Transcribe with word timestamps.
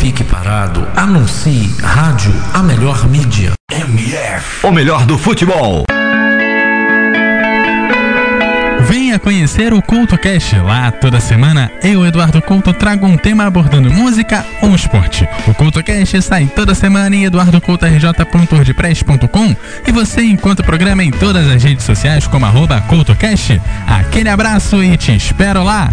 fique 0.00 0.24
parado. 0.24 0.88
Anuncie. 0.96 1.70
Rádio, 1.82 2.32
a 2.54 2.62
melhor 2.62 3.06
mídia. 3.06 3.52
MF. 3.70 4.66
O 4.66 4.72
melhor 4.72 5.04
do 5.04 5.18
futebol. 5.18 5.84
Venha 8.88 9.18
conhecer 9.18 9.74
o 9.74 9.82
Culto 9.82 10.16
Cast. 10.16 10.56
Lá 10.56 10.90
toda 10.90 11.20
semana 11.20 11.70
eu, 11.82 12.06
Eduardo 12.06 12.40
Couto, 12.40 12.72
trago 12.72 13.06
um 13.06 13.18
tema 13.18 13.44
abordando 13.44 13.92
música 13.92 14.46
ou 14.62 14.74
esporte. 14.74 15.28
O 15.46 15.52
Culto 15.52 15.84
Cast 15.84 16.22
sai 16.22 16.46
toda 16.46 16.74
semana 16.74 17.14
em 17.14 17.26
eduardocoutorj.wordpress.com 17.26 19.54
e 19.86 19.92
você 19.92 20.22
encontra 20.22 20.62
o 20.62 20.66
programa 20.66 21.04
em 21.04 21.10
todas 21.10 21.46
as 21.46 21.62
redes 21.62 21.84
sociais 21.84 22.26
como 22.26 22.46
arroba 22.46 22.80
CultoCast. 22.88 23.60
Aquele 23.86 24.30
abraço 24.30 24.82
e 24.82 24.96
te 24.96 25.14
espero 25.14 25.62
lá! 25.62 25.92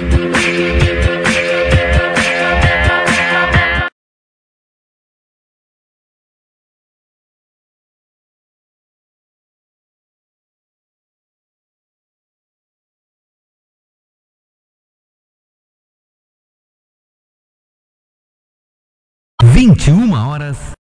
Vinte 19.81 19.89
e 19.89 19.91
uma 19.93 20.27
horas. 20.27 20.80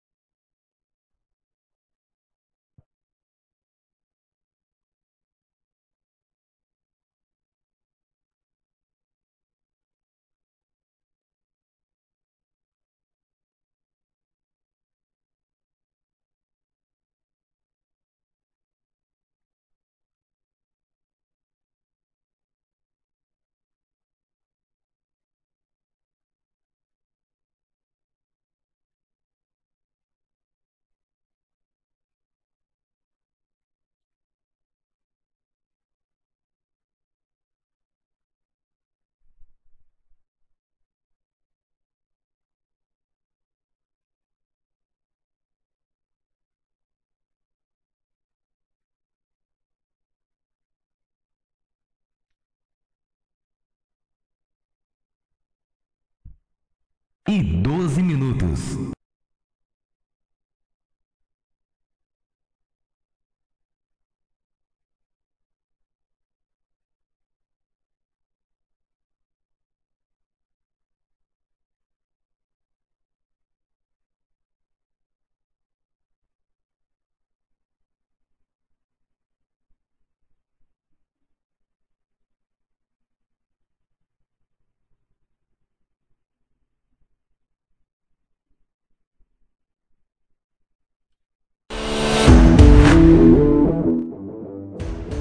E 57.30 57.44
doze 57.44 58.02
minutos. 58.02 58.97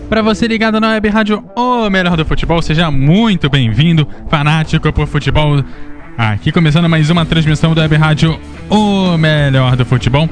Para 0.08 0.22
você 0.22 0.46
ligado 0.46 0.80
na 0.80 0.90
Web 0.90 1.08
Rádio 1.08 1.44
O 1.56 1.90
Melhor 1.90 2.16
do 2.16 2.24
Futebol, 2.24 2.62
seja 2.62 2.90
muito 2.92 3.50
bem-vindo, 3.50 4.06
fanático 4.28 4.92
por 4.92 5.08
futebol. 5.08 5.64
Aqui 6.16 6.52
começando 6.52 6.88
mais 6.88 7.10
uma 7.10 7.26
transmissão 7.26 7.74
da 7.74 7.82
Web 7.82 7.96
Rádio 7.96 8.40
O 8.70 9.16
Melhor 9.18 9.74
do 9.74 9.84
Futebol. 9.84 10.30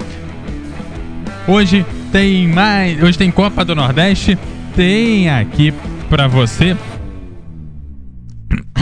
Hoje 1.48 1.84
tem 2.12 2.46
mais, 2.46 3.02
hoje 3.02 3.18
tem 3.18 3.32
Copa 3.32 3.64
do 3.64 3.74
Nordeste, 3.74 4.38
tem 4.76 5.28
aqui 5.28 5.74
para 6.08 6.28
você 6.28 6.76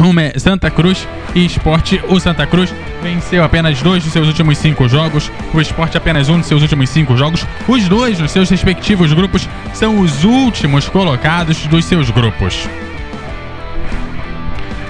uma 0.04 0.38
Santa 0.38 0.70
Cruz 0.70 1.06
e 1.34 1.44
Esporte. 1.44 2.00
O 2.08 2.18
Santa 2.20 2.46
Cruz 2.46 2.74
venceu 3.02 3.44
apenas 3.44 3.80
dois 3.82 4.04
dos 4.04 4.12
seus 4.12 4.26
últimos 4.26 4.58
cinco 4.58 4.88
jogos, 4.88 5.30
o 5.52 5.60
Esporte 5.60 5.96
apenas 5.96 6.28
um 6.28 6.38
dos 6.38 6.46
seus 6.46 6.62
últimos 6.62 6.90
cinco 6.90 7.16
jogos. 7.16 7.46
Os 7.66 7.88
dois 7.88 8.18
nos 8.18 8.30
seus 8.30 8.48
respectivos 8.48 9.12
grupos 9.12 9.48
são 9.74 10.00
os 10.00 10.24
últimos 10.24 10.88
colocados 10.88 11.66
dos 11.66 11.84
seus 11.84 12.10
grupos. 12.10 12.68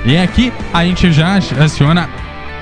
E 0.04 0.16
aqui 0.16 0.52
a 0.72 0.84
gente 0.84 1.12
já 1.12 1.36
aciona 1.36 2.08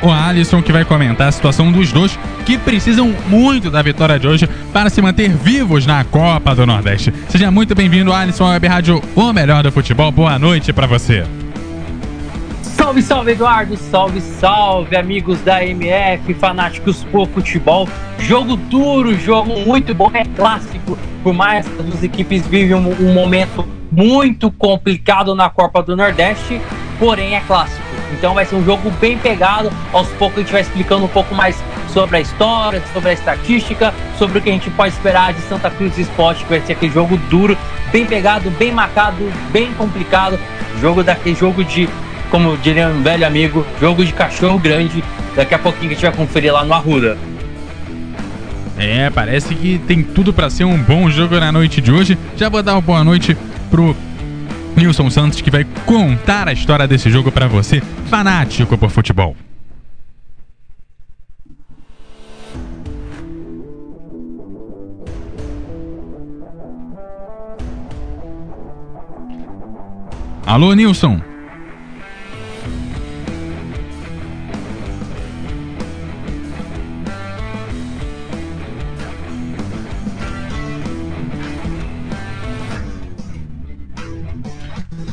o 0.03 0.11
Alisson 0.11 0.63
que 0.63 0.73
vai 0.73 0.85
comentar 0.85 1.29
a 1.29 1.33
situação 1.33 1.71
dos 1.71 1.93
dois 1.93 2.19
que 2.45 2.57
precisam 2.59 3.15
muito 3.29 3.71
da 3.71 3.83
vitória 3.83 4.19
de 4.19 4.27
hoje 4.27 4.49
para 4.73 4.91
se 4.91 5.01
manter 5.01 5.31
vivos 5.31 5.87
na 5.87 6.05
Copa 6.05 6.55
do 6.55 6.67
Nordeste. 6.67 7.13
Seja 7.29 7.51
muito 7.51 7.75
bem-vindo, 7.75 8.13
Alisson, 8.13 8.45
à 8.45 8.51
Web 8.51 8.67
Rádio, 8.67 9.03
o 9.15 9.33
melhor 9.33 9.63
do 9.63 9.73
futebol. 9.73 10.11
Boa 10.11 10.39
noite 10.39 10.73
para 10.73 10.87
você. 10.87 11.25
Salve, 12.91 13.03
salve, 13.03 13.31
Eduardo! 13.31 13.77
Salve, 13.77 14.21
salve, 14.21 14.97
amigos 14.97 15.41
da 15.43 15.65
MF, 15.65 16.35
fanáticos 16.35 17.05
por 17.05 17.29
futebol. 17.29 17.89
Jogo 18.19 18.57
duro, 18.57 19.15
jogo 19.15 19.61
muito 19.61 19.95
bom, 19.95 20.11
é 20.13 20.25
clássico. 20.25 20.99
Por 21.23 21.33
mais 21.33 21.69
que 21.69 21.83
as 21.83 22.03
equipes 22.03 22.45
vivem 22.49 22.75
um, 22.75 22.91
um 23.01 23.15
momento 23.15 23.65
muito 23.93 24.51
complicado 24.51 25.37
na 25.37 25.49
Copa 25.49 25.85
do 25.85 25.97
Nordeste, 25.97 26.61
porém 26.99 27.37
é 27.37 27.41
clássico. 27.43 27.81
Então 28.13 28.35
vai 28.35 28.45
ser 28.45 28.57
um 28.57 28.65
jogo 28.65 28.91
bem 29.01 29.17
pegado. 29.17 29.71
Aos 29.93 30.09
poucos 30.15 30.39
a 30.39 30.41
gente 30.41 30.51
vai 30.51 30.63
explicando 30.63 31.05
um 31.05 31.09
pouco 31.09 31.33
mais 31.33 31.63
sobre 31.91 32.17
a 32.17 32.21
história, 32.21 32.83
sobre 32.93 33.11
a 33.11 33.13
estatística, 33.13 33.95
sobre 34.19 34.41
o 34.41 34.43
que 34.43 34.51
a 34.51 34.53
gente 34.53 34.69
pode 34.71 34.93
esperar 34.93 35.33
de 35.33 35.41
Santa 35.43 35.71
Cruz 35.71 35.97
Esporte, 35.97 36.43
que 36.43 36.51
vai 36.51 36.61
ser 36.63 36.73
aquele 36.73 36.93
jogo 36.93 37.17
duro, 37.31 37.57
bem 37.93 38.05
pegado, 38.05 38.51
bem 38.51 38.73
marcado, 38.73 39.33
bem 39.53 39.73
complicado. 39.75 40.37
Jogo 40.81 41.05
daquele 41.05 41.37
jogo 41.37 41.63
de 41.63 41.89
como 42.31 42.57
diria 42.59 42.89
um 42.89 43.03
velho 43.03 43.27
amigo, 43.27 43.67
jogo 43.81 44.05
de 44.05 44.13
cachorro 44.13 44.59
grande. 44.59 45.03
daqui 45.35 45.55
a 45.55 45.59
pouquinho 45.59 45.91
a 45.91 45.95
gente 45.95 46.03
vai 46.03 46.13
conferir 46.13 46.53
lá 46.53 46.65
no 46.65 46.73
Arruda. 46.73 47.19
É, 48.79 49.11
parece 49.11 49.55
que 49.55 49.79
tem 49.87 50.03
tudo 50.03 50.33
para 50.33 50.49
ser 50.49 50.65
um 50.65 50.79
bom 50.79 51.11
jogo 51.11 51.39
na 51.39 51.53
noite 51.53 51.81
de 51.81 51.93
hoje. 51.93 52.17
Já 52.37 52.49
vou 52.49 52.63
dar 52.63 52.75
uma 52.75 52.81
boa 52.81 53.05
noite 53.05 53.37
pro 53.71 53.95
Nilson 54.75 55.11
Santos 55.11 55.41
que 55.41 55.51
vai 55.51 55.67
contar 55.85 56.49
a 56.49 56.53
história 56.53 56.89
desse 56.89 57.11
jogo 57.11 57.31
para 57.31 57.47
você, 57.47 57.83
fanático 58.09 58.79
por 58.79 58.89
futebol. 58.89 59.37
Alô, 70.47 70.73
Nilson. 70.75 71.30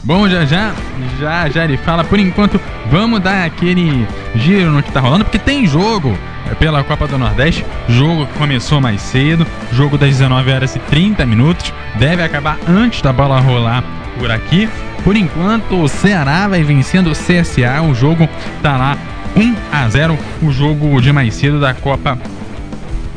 Bom, 0.07 0.29
já 0.29 0.45
já, 0.45 0.73
já 1.19 1.49
já 1.49 1.65
ele 1.65 1.75
fala. 1.75 2.01
Por 2.01 2.17
enquanto, 2.17 2.61
vamos 2.89 3.19
dar 3.19 3.43
aquele 3.43 4.07
giro 4.35 4.71
no 4.71 4.81
que 4.81 4.89
tá 4.89 5.01
rolando, 5.01 5.25
porque 5.25 5.37
tem 5.37 5.67
jogo 5.67 6.17
pela 6.59 6.81
Copa 6.81 7.05
do 7.09 7.17
Nordeste. 7.17 7.65
Jogo 7.89 8.25
que 8.25 8.33
começou 8.35 8.79
mais 8.79 9.01
cedo, 9.01 9.45
jogo 9.73 9.97
das 9.97 10.11
19 10.11 10.49
horas 10.49 10.77
e 10.77 10.79
30 10.79 11.25
minutos. 11.25 11.73
Deve 11.95 12.23
acabar 12.23 12.57
antes 12.65 13.01
da 13.01 13.11
bola 13.11 13.37
rolar 13.41 13.83
por 14.17 14.31
aqui. 14.31 14.69
Por 15.03 15.17
enquanto, 15.17 15.75
o 15.75 15.89
Ceará 15.89 16.47
vai 16.47 16.63
vencendo 16.63 17.07
o 17.07 17.11
CSA. 17.11 17.81
O 17.81 17.93
jogo 17.93 18.29
tá 18.63 18.77
lá 18.77 18.97
1 19.35 19.55
a 19.73 19.89
0, 19.89 20.17
o 20.41 20.51
jogo 20.53 21.01
de 21.01 21.11
mais 21.11 21.33
cedo 21.33 21.59
da 21.59 21.73
Copa 21.73 22.17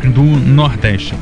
do 0.03 0.25
Nordeste. 0.25 1.15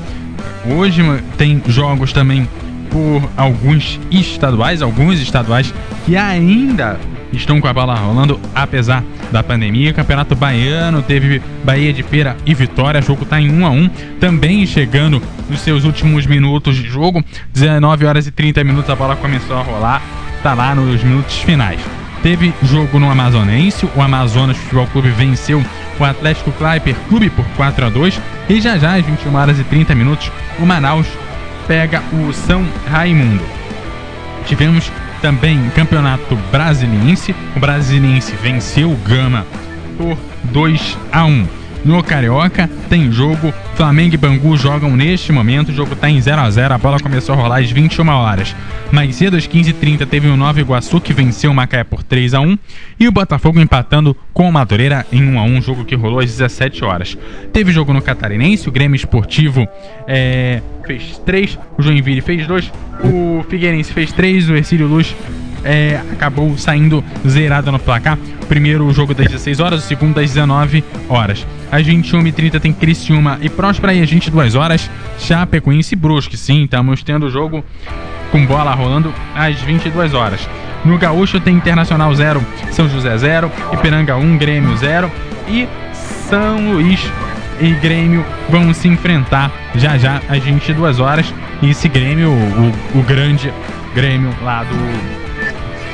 Hoje 0.64 1.02
tem 1.36 1.62
jogos 1.66 2.10
também 2.10 2.48
por 2.90 3.28
alguns 3.36 4.00
estaduais, 4.10 4.82
alguns 4.82 5.20
estaduais 5.20 5.72
que 6.04 6.16
ainda 6.16 6.98
estão 7.32 7.60
com 7.60 7.68
a 7.68 7.72
bola 7.72 7.94
rolando, 7.94 8.40
apesar 8.54 9.02
da 9.30 9.42
pandemia. 9.42 9.92
Campeonato 9.92 10.34
Baiano 10.34 11.02
teve 11.02 11.42
Bahia 11.64 11.92
de 11.92 12.02
Feira 12.02 12.36
e 12.46 12.54
Vitória, 12.54 13.00
o 13.00 13.02
jogo 13.02 13.24
está 13.24 13.40
em 13.40 13.50
1 13.50 13.66
a 13.66 13.70
1 13.70 13.88
também 14.20 14.66
chegando 14.66 15.22
nos 15.48 15.60
seus 15.60 15.84
últimos 15.84 16.26
minutos 16.26 16.76
de 16.76 16.88
jogo. 16.88 17.22
19 17.52 18.06
horas 18.06 18.26
e 18.26 18.30
30 18.30 18.64
minutos 18.64 18.90
a 18.90 18.96
bola 18.96 19.16
começou 19.16 19.56
a 19.56 19.62
rolar, 19.62 20.02
tá 20.42 20.54
lá 20.54 20.74
nos 20.74 21.02
minutos 21.02 21.38
finais. 21.38 21.80
Teve 22.22 22.52
jogo 22.64 22.98
no 22.98 23.10
Amazonense, 23.10 23.88
o 23.94 24.02
Amazonas 24.02 24.56
Futebol 24.56 24.86
Clube 24.88 25.10
venceu 25.10 25.62
o 26.00 26.04
Atlético 26.04 26.52
Cliper 26.52 26.96
Clube 27.08 27.30
por 27.30 27.44
4 27.56 27.86
a 27.86 27.90
2 27.90 28.20
e 28.48 28.60
já 28.60 28.76
já 28.76 28.96
às 28.96 29.04
21 29.04 29.34
horas 29.34 29.58
e 29.58 29.64
30 29.64 29.94
minutos 29.94 30.30
o 30.58 30.66
Manaus 30.66 31.06
pega 31.68 32.02
o 32.12 32.32
São 32.32 32.66
Raimundo. 32.90 33.44
Tivemos 34.46 34.90
também 35.20 35.70
Campeonato 35.76 36.34
Brasiliense. 36.50 37.34
O 37.54 37.60
Brasiliense 37.60 38.34
venceu 38.42 38.90
o 38.90 38.96
Gama 38.96 39.46
por 39.98 40.16
2 40.44 40.98
a 41.12 41.26
1. 41.26 41.57
No 41.84 42.02
Carioca 42.02 42.68
tem 42.88 43.10
jogo. 43.10 43.52
Flamengo 43.74 44.14
e 44.14 44.18
Bangu 44.18 44.56
jogam 44.56 44.96
neste 44.96 45.32
momento. 45.32 45.68
O 45.68 45.74
jogo 45.74 45.92
está 45.92 46.10
em 46.10 46.20
0 46.20 46.40
a 46.40 46.50
0 46.50 46.74
A 46.74 46.78
bola 46.78 46.98
começou 46.98 47.34
a 47.34 47.38
rolar 47.38 47.60
às 47.60 47.70
21 47.70 48.08
horas. 48.08 48.54
Mais 48.90 49.14
cedo, 49.14 49.36
às 49.36 49.46
15h30, 49.46 50.06
teve 50.06 50.28
o 50.28 50.36
Nova 50.36 50.60
Iguaçu 50.60 51.00
que 51.00 51.12
venceu 51.12 51.50
o 51.50 51.54
Macaé 51.54 51.84
por 51.84 52.02
3 52.02 52.34
a 52.34 52.40
1 52.40 52.58
E 52.98 53.06
o 53.06 53.12
Botafogo 53.12 53.60
empatando 53.60 54.16
com 54.32 54.48
o 54.48 54.52
Madureira 54.52 55.06
em 55.12 55.22
1 55.22 55.38
a 55.38 55.42
1 55.44 55.62
Jogo 55.62 55.84
que 55.84 55.94
rolou 55.94 56.20
às 56.20 56.26
17 56.26 56.84
horas. 56.84 57.16
Teve 57.52 57.72
jogo 57.72 57.92
no 57.92 58.02
Catarinense. 58.02 58.68
O 58.68 58.72
Grêmio 58.72 58.96
Esportivo 58.96 59.66
é, 60.06 60.60
fez 60.86 61.18
3. 61.24 61.58
O 61.78 61.82
Joinville 61.82 62.20
fez 62.20 62.46
2. 62.46 62.72
O 63.04 63.44
Figueirense 63.48 63.92
fez 63.92 64.12
3. 64.12 64.50
O 64.50 64.56
Ercílio 64.56 64.86
Luz 64.88 65.14
é, 65.68 66.00
acabou 66.10 66.56
saindo 66.56 67.04
zerado 67.28 67.70
no 67.70 67.78
placar. 67.78 68.16
Primeiro 68.48 68.90
jogo 68.90 69.12
das 69.12 69.26
16 69.26 69.60
horas, 69.60 69.84
o 69.84 69.86
segundo 69.86 70.14
das 70.14 70.30
19 70.30 70.82
horas. 71.10 71.46
Às 71.70 71.86
21h30 71.86 72.58
tem 72.58 72.72
Criciúma 72.72 73.38
e 73.42 73.50
Próspera 73.50 73.92
e 73.92 74.02
às 74.02 74.10
22 74.10 74.54
horas 74.54 74.90
Chapecoense 75.18 75.94
e 75.94 75.96
Brusque. 75.96 76.38
Sim, 76.38 76.64
estamos 76.64 77.02
tendo 77.02 77.28
jogo 77.28 77.62
com 78.32 78.46
bola 78.46 78.74
rolando 78.74 79.12
às 79.34 79.60
22 79.60 80.14
horas. 80.14 80.48
No 80.86 80.96
Gaúcho 80.96 81.38
tem 81.38 81.56
Internacional 81.56 82.14
0, 82.14 82.42
São 82.70 82.88
José 82.88 83.18
0, 83.18 83.52
Ipiranga 83.74 84.16
1, 84.16 84.38
Grêmio 84.38 84.74
0 84.74 85.10
e 85.48 85.68
São 85.92 86.72
Luís 86.72 87.00
e 87.60 87.72
Grêmio 87.74 88.24
vão 88.48 88.72
se 88.72 88.88
enfrentar 88.88 89.52
já 89.74 89.98
já 89.98 90.22
às 90.30 90.42
22 90.42 90.98
horas. 90.98 91.34
E 91.60 91.70
esse 91.70 91.88
Grêmio, 91.88 92.30
o, 92.30 92.98
o 92.98 93.02
grande 93.02 93.52
Grêmio 93.94 94.32
lá 94.42 94.62
do 94.62 95.27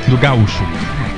do 0.09 0.17
Gaúcho. 0.17 0.63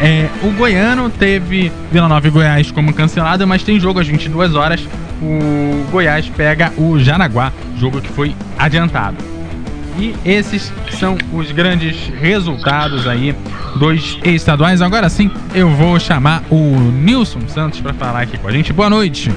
É, 0.00 0.28
o 0.42 0.50
Goiano 0.52 1.08
teve 1.08 1.72
Vila 1.90 2.08
Nova 2.08 2.26
e 2.26 2.30
Goiás 2.30 2.70
como 2.70 2.92
cancelado, 2.92 3.46
mas 3.46 3.62
tem 3.62 3.80
jogo 3.80 3.98
às 4.00 4.06
22 4.06 4.54
horas. 4.54 4.86
O 5.22 5.90
Goiás 5.90 6.28
pega 6.28 6.72
o 6.76 6.98
Jaraguá, 6.98 7.52
jogo 7.78 8.00
que 8.00 8.08
foi 8.08 8.34
adiantado. 8.58 9.16
E 9.98 10.14
esses 10.24 10.70
são 10.90 11.16
os 11.32 11.50
grandes 11.52 12.08
resultados 12.20 13.06
aí 13.08 13.34
dos 13.76 14.18
estaduais. 14.22 14.82
Agora 14.82 15.08
sim, 15.08 15.30
eu 15.54 15.70
vou 15.70 15.98
chamar 15.98 16.42
o 16.50 16.56
Nilson 16.56 17.48
Santos 17.48 17.80
para 17.80 17.94
falar 17.94 18.22
aqui 18.22 18.36
com 18.36 18.48
a 18.48 18.52
gente. 18.52 18.72
Boa 18.74 18.90
noite. 18.90 19.32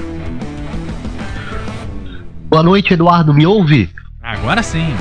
Boa 2.50 2.62
noite, 2.62 2.92
Eduardo. 2.92 3.32
Me 3.32 3.46
ouve? 3.46 3.88
Agora 4.22 4.62
sim. 4.62 4.94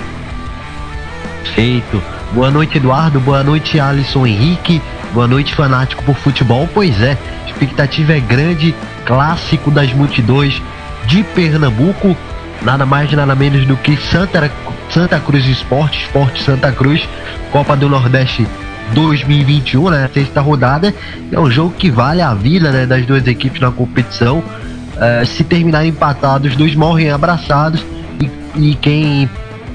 Feito. 1.56 2.02
Boa 2.32 2.52
noite, 2.52 2.78
Eduardo. 2.78 3.20
Boa 3.20 3.44
noite, 3.44 3.80
Alisson 3.80 4.28
Henrique. 4.28 4.80
Boa 5.14 5.28
noite, 5.28 5.56
fanático 5.56 6.04
por 6.04 6.16
futebol. 6.16 6.70
Pois 6.72 7.02
é, 7.02 7.18
expectativa 7.48 8.14
é 8.14 8.20
grande. 8.20 8.76
Clássico 9.04 9.72
das 9.72 9.92
multidões 9.94 10.62
de 11.08 11.24
Pernambuco. 11.24 12.16
Nada 12.62 12.86
mais, 12.86 13.12
nada 13.14 13.34
menos 13.34 13.66
do 13.66 13.76
que 13.76 13.98
Santa, 13.98 14.52
Santa 14.92 15.20
Cruz 15.20 15.48
Esporte, 15.48 16.04
Esporte 16.04 16.44
Santa 16.44 16.72
Cruz, 16.72 17.08
Copa 17.52 17.76
do 17.76 17.90
Nordeste 17.90 18.46
2021, 18.94 19.90
né? 19.90 20.10
Sexta 20.14 20.40
rodada. 20.40 20.94
É 21.32 21.40
um 21.40 21.50
jogo 21.50 21.74
que 21.76 21.90
vale 21.90 22.22
a 22.22 22.36
vida 22.36 22.72
né, 22.72 22.86
das 22.86 23.08
duas 23.08 23.26
equipes 23.26 23.60
na 23.60 23.72
competição. 23.72 24.38
Uh, 24.38 25.26
se 25.26 25.44
terminar 25.44 25.84
empatados, 25.84 26.52
os 26.52 26.56
dois 26.56 26.76
morrem 26.76 27.10
abraçados. 27.10 27.84
E, 28.22 28.70
e 28.70 28.76
quem, 28.76 29.28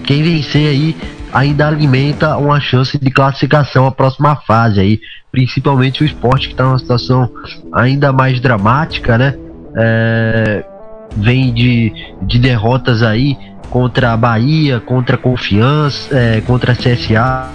quem 0.05 0.23
vencer 0.23 0.69
aí 0.69 0.97
ainda 1.35 1.67
alimenta 1.67 2.37
uma 2.37 2.61
chance 2.61 2.97
de 2.97 3.11
classificação 3.11 3.87
à 3.87 3.91
próxima 3.91 4.37
fase 4.37 4.79
aí, 4.79 5.01
principalmente 5.33 6.05
o 6.05 6.07
esporte 6.07 6.47
que 6.47 6.55
está 6.55 6.65
numa 6.65 6.79
situação 6.79 7.29
ainda 7.73 8.13
mais 8.13 8.41
dramática, 8.41 9.19
né? 9.19 9.35
É, 9.77 10.65
vem 11.17 11.53
de, 11.53 11.93
de 12.23 12.39
derrotas 12.39 13.03
aí 13.03 13.37
contra 13.69 14.13
a 14.13 14.17
Bahia, 14.17 14.79
contra 14.79 15.17
a 15.17 15.19
Confiança, 15.19 16.17
é, 16.17 16.41
contra 16.41 16.71
a 16.71 16.77
CSA. 16.77 17.51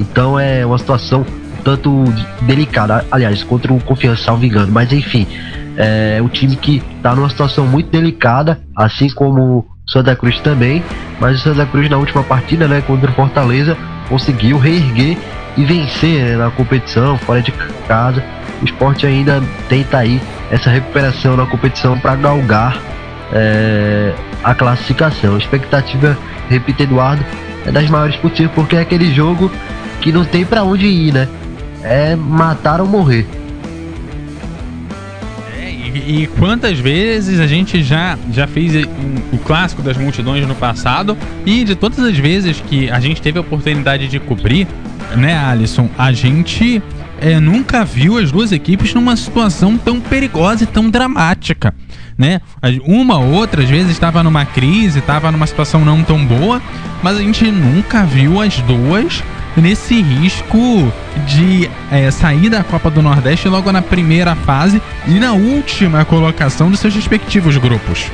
Então 0.00 0.38
é 0.38 0.66
uma 0.66 0.78
situação 0.78 1.24
tanto 1.62 2.02
delicada, 2.40 3.06
aliás, 3.12 3.44
contra 3.44 3.72
o 3.72 3.80
Confiança, 3.80 4.24
salvo 4.24 4.44
engano, 4.44 4.72
mas 4.72 4.92
enfim, 4.92 5.28
é 5.76 6.20
um 6.20 6.28
time 6.28 6.56
que 6.56 6.82
está 6.96 7.14
numa 7.14 7.30
situação 7.30 7.64
muito 7.64 7.88
delicada, 7.90 8.60
assim 8.74 9.08
como 9.10 9.71
Santa 9.92 10.16
Cruz 10.16 10.40
também, 10.40 10.82
mas 11.20 11.40
o 11.40 11.42
Santa 11.42 11.66
Cruz 11.66 11.88
na 11.88 11.98
última 11.98 12.22
partida, 12.22 12.66
né, 12.66 12.82
contra 12.86 13.10
o 13.10 13.14
Fortaleza, 13.14 13.76
conseguiu 14.08 14.58
reerguer 14.58 15.16
e 15.56 15.64
vencer 15.64 16.24
né, 16.24 16.36
na 16.36 16.50
competição, 16.50 17.18
fora 17.18 17.42
de 17.42 17.52
casa. 17.86 18.24
O 18.60 18.64
esporte 18.64 19.06
ainda 19.06 19.42
tenta 19.68 19.98
aí 19.98 20.20
essa 20.50 20.70
recuperação 20.70 21.36
na 21.36 21.46
competição 21.46 21.98
para 21.98 22.14
galgar 22.16 22.80
é, 23.32 24.14
a 24.42 24.54
classificação. 24.54 25.34
A 25.34 25.38
expectativa, 25.38 26.16
repito, 26.48 26.82
Eduardo, 26.82 27.24
é 27.66 27.70
das 27.70 27.88
maiores 27.88 28.16
possível, 28.16 28.50
porque 28.54 28.76
é 28.76 28.80
aquele 28.80 29.12
jogo 29.12 29.50
que 30.00 30.10
não 30.10 30.24
tem 30.24 30.44
para 30.44 30.64
onde 30.64 30.86
ir, 30.86 31.12
né? 31.12 31.28
É 31.82 32.16
matar 32.16 32.80
ou 32.80 32.86
morrer. 32.86 33.26
E, 35.94 36.26
quantas 36.38 36.78
vezes 36.78 37.38
a 37.38 37.46
gente 37.46 37.82
já, 37.82 38.18
já 38.32 38.46
fez 38.46 38.72
o 39.32 39.38
clássico 39.38 39.82
das 39.82 39.96
multidões 39.96 40.46
no 40.46 40.54
passado 40.54 41.16
e 41.44 41.64
de 41.64 41.74
todas 41.74 41.98
as 41.98 42.16
vezes 42.16 42.62
que 42.66 42.90
a 42.90 42.98
gente 42.98 43.20
teve 43.20 43.38
a 43.38 43.42
oportunidade 43.42 44.08
de 44.08 44.18
cobrir, 44.18 44.66
né, 45.16 45.36
Alisson, 45.36 45.90
a 45.98 46.10
gente 46.12 46.82
é, 47.20 47.38
nunca 47.38 47.84
viu 47.84 48.18
as 48.18 48.32
duas 48.32 48.52
equipes 48.52 48.94
numa 48.94 49.16
situação 49.16 49.76
tão 49.76 50.00
perigosa 50.00 50.64
e 50.64 50.66
tão 50.66 50.88
dramática. 50.88 51.74
Né? 52.16 52.40
Uma 52.84 53.18
ou 53.18 53.32
outra, 53.32 53.62
às 53.62 53.68
vezes, 53.68 53.92
estava 53.92 54.22
numa 54.22 54.44
crise, 54.44 54.98
estava 54.98 55.32
numa 55.32 55.46
situação 55.46 55.84
não 55.84 56.02
tão 56.02 56.24
boa, 56.24 56.60
mas 57.02 57.16
a 57.16 57.20
gente 57.20 57.50
nunca 57.50 58.04
viu 58.04 58.40
as 58.40 58.58
duas 58.60 59.22
nesse 59.56 60.00
risco 60.00 60.92
de 61.26 61.70
é, 61.90 62.10
sair 62.10 62.48
da 62.48 62.64
Copa 62.64 62.90
do 62.90 63.02
Nordeste 63.02 63.48
logo 63.48 63.70
na 63.70 63.82
primeira 63.82 64.34
fase 64.34 64.80
e 65.06 65.18
na 65.18 65.32
última 65.32 66.04
colocação 66.04 66.70
dos 66.70 66.80
seus 66.80 66.94
respectivos 66.94 67.56
grupos. 67.58 68.10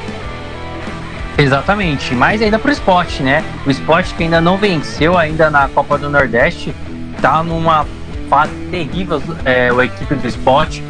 Exatamente, 1.37 2.15
mas 2.15 2.43
ainda 2.43 2.59
pro 2.59 2.73
esporte, 2.73 3.23
né? 3.23 3.45
O 3.65 3.71
esporte 3.71 4.13
que 4.15 4.25
ainda 4.25 4.41
não 4.41 4.57
venceu 4.57 5.17
ainda 5.17 5.49
na 5.49 5.69
Copa 5.69 5.97
do 5.97 6.11
Nordeste, 6.11 6.75
tá 7.23 7.45
numa 7.45 7.87
fase 8.29 8.53
terrível 8.71 9.23
é, 9.45 9.71
a 9.71 9.85
equipe 9.85 10.17
do 10.17 10.27
esporte. 10.27 10.83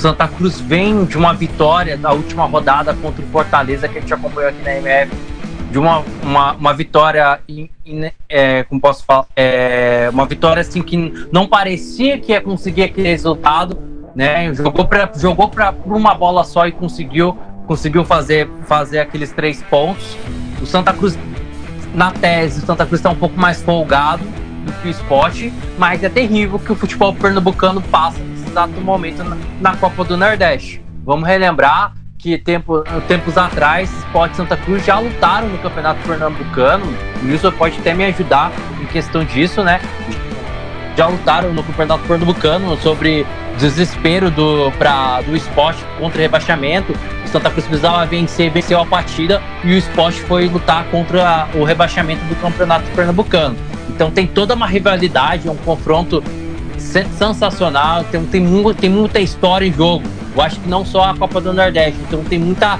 O 0.00 0.02
Santa 0.02 0.26
Cruz 0.26 0.58
vem 0.58 1.04
de 1.04 1.18
uma 1.18 1.34
vitória 1.34 1.94
da 1.94 2.10
última 2.10 2.46
rodada 2.46 2.94
contra 2.94 3.22
o 3.22 3.28
Fortaleza 3.28 3.86
que 3.86 3.98
a 3.98 4.00
gente 4.00 4.14
acompanhou 4.14 4.48
aqui 4.48 4.62
na 4.62 4.76
MF, 4.76 5.12
de 5.70 5.78
uma, 5.78 6.02
uma, 6.22 6.52
uma 6.54 6.72
vitória, 6.72 7.38
in, 7.46 7.68
in, 7.84 8.10
é, 8.26 8.62
como 8.62 8.80
posso 8.80 9.04
falar, 9.04 9.26
é, 9.36 10.08
uma 10.10 10.24
vitória 10.24 10.62
assim 10.62 10.80
que 10.80 11.28
não 11.30 11.46
parecia 11.46 12.18
que 12.18 12.32
ia 12.32 12.40
conseguir 12.40 12.84
aquele 12.84 13.08
resultado, 13.08 13.78
né? 14.16 14.54
Jogou 14.54 14.86
para 14.86 15.10
jogou 15.18 15.50
para 15.50 15.74
uma 15.84 16.14
bola 16.14 16.44
só 16.44 16.66
e 16.66 16.72
conseguiu 16.72 17.36
conseguiu 17.66 18.02
fazer, 18.02 18.48
fazer 18.62 19.00
aqueles 19.00 19.30
três 19.32 19.62
pontos. 19.64 20.16
O 20.62 20.66
Santa 20.66 20.94
Cruz, 20.94 21.18
na 21.94 22.10
tese, 22.10 22.62
o 22.62 22.64
Santa 22.64 22.86
Cruz 22.86 23.00
está 23.00 23.10
um 23.10 23.16
pouco 23.16 23.38
mais 23.38 23.60
folgado 23.60 24.24
do 24.64 24.72
que 24.80 24.88
o 24.88 24.90
esporte, 24.90 25.52
mas 25.76 26.02
é 26.02 26.08
terrível 26.08 26.58
que 26.58 26.72
o 26.72 26.74
futebol 26.74 27.14
pernambucano 27.14 27.82
passa 27.82 28.29
exato 28.50 28.80
momento 28.80 29.22
na, 29.60 29.76
Copa 29.76 30.04
do 30.04 30.16
Nordeste. 30.16 30.82
Vamos 31.04 31.26
relembrar 31.26 31.94
que 32.18 32.36
tempo, 32.36 32.84
tempos 33.08 33.38
atrás, 33.38 33.90
Sport 34.00 34.34
Santa 34.34 34.56
Cruz 34.56 34.84
já 34.84 34.98
lutaram 34.98 35.48
no 35.48 35.58
Campeonato 35.58 36.00
Pernambucano. 36.06 36.84
O 37.22 37.26
Wilson 37.26 37.52
pode 37.52 37.78
até 37.78 37.94
me 37.94 38.04
ajudar 38.04 38.52
em 38.80 38.86
questão 38.86 39.24
disso, 39.24 39.62
né? 39.64 39.80
Já 40.96 41.06
lutaram 41.06 41.54
no 41.54 41.62
Campeonato 41.62 42.04
Pernambucano 42.06 42.76
sobre 42.78 43.24
desespero 43.58 44.30
do, 44.30 44.70
pra, 44.72 45.22
do 45.22 45.34
esporte 45.34 45.82
contra 45.98 46.20
rebaixamento. 46.20 46.92
Santa 47.26 47.48
Cruz 47.48 47.64
precisava 47.64 48.04
vencer, 48.04 48.50
venceu 48.50 48.80
a 48.80 48.84
partida 48.84 49.40
e 49.64 49.72
o 49.72 49.76
esporte 49.78 50.20
foi 50.22 50.48
lutar 50.48 50.84
contra 50.86 51.48
o 51.54 51.62
rebaixamento 51.62 52.24
do 52.24 52.34
campeonato 52.36 52.84
pernambucano. 52.90 53.56
Então 53.88 54.10
tem 54.10 54.26
toda 54.26 54.54
uma 54.54 54.66
rivalidade, 54.66 55.48
um 55.48 55.56
confronto 55.56 56.22
sensacional, 56.90 58.04
tem, 58.04 58.24
tem, 58.24 58.74
tem 58.74 58.90
muita 58.90 59.20
história 59.20 59.66
em 59.66 59.72
jogo. 59.72 60.04
Eu 60.34 60.42
acho 60.42 60.60
que 60.60 60.68
não 60.68 60.84
só 60.84 61.10
a 61.10 61.16
Copa 61.16 61.40
do 61.40 61.52
Nordeste, 61.52 61.98
então 62.06 62.22
tem 62.24 62.38
muita, 62.38 62.78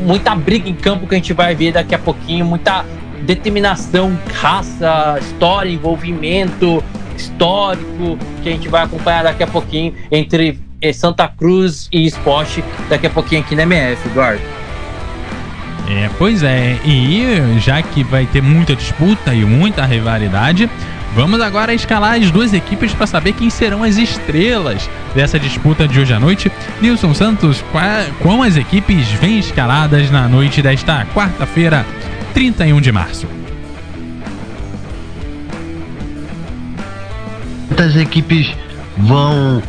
muita 0.00 0.34
briga 0.34 0.68
em 0.68 0.74
campo 0.74 1.06
que 1.06 1.14
a 1.14 1.18
gente 1.18 1.32
vai 1.32 1.54
ver 1.54 1.72
daqui 1.72 1.94
a 1.94 1.98
pouquinho, 1.98 2.44
muita 2.44 2.84
determinação, 3.22 4.18
raça, 4.34 5.18
história, 5.20 5.70
envolvimento 5.70 6.82
histórico 7.16 8.18
que 8.42 8.48
a 8.48 8.52
gente 8.52 8.68
vai 8.68 8.82
acompanhar 8.82 9.24
daqui 9.24 9.42
a 9.42 9.46
pouquinho 9.46 9.94
entre 10.10 10.60
é 10.80 10.92
Santa 10.92 11.28
Cruz 11.28 11.88
e 11.92 12.04
Esporte 12.04 12.64
daqui 12.88 13.06
a 13.06 13.10
pouquinho 13.10 13.40
aqui 13.40 13.54
na 13.54 13.62
MF, 13.62 14.08
Eduardo. 14.08 14.42
É, 15.88 16.10
pois 16.18 16.42
é, 16.42 16.78
e 16.84 17.58
já 17.60 17.82
que 17.82 18.02
vai 18.02 18.26
ter 18.26 18.42
muita 18.42 18.74
disputa 18.74 19.34
e 19.34 19.44
muita 19.44 19.84
rivalidade, 19.84 20.68
vamos 21.14 21.40
agora 21.40 21.74
escalar 21.74 22.14
as 22.14 22.30
duas 22.30 22.52
equipes 22.52 22.92
para 22.94 23.06
saber 23.06 23.32
quem 23.32 23.50
serão 23.50 23.82
as 23.82 23.96
estrelas 23.96 24.88
dessa 25.14 25.38
disputa 25.38 25.86
de 25.86 26.00
hoje 26.00 26.12
à 26.12 26.20
noite. 26.20 26.50
Nilson 26.80 27.14
Santos, 27.14 27.62
com 28.20 28.42
as 28.42 28.56
equipes 28.56 29.08
vêm 29.12 29.38
escaladas 29.38 30.10
na 30.10 30.28
noite 30.28 30.62
desta 30.62 31.04
quarta-feira, 31.06 31.84
31 32.34 32.80
de 32.80 32.92
março. 32.92 33.26
Muitas 37.68 37.96
equipes 37.96 38.54
vão 38.96 39.62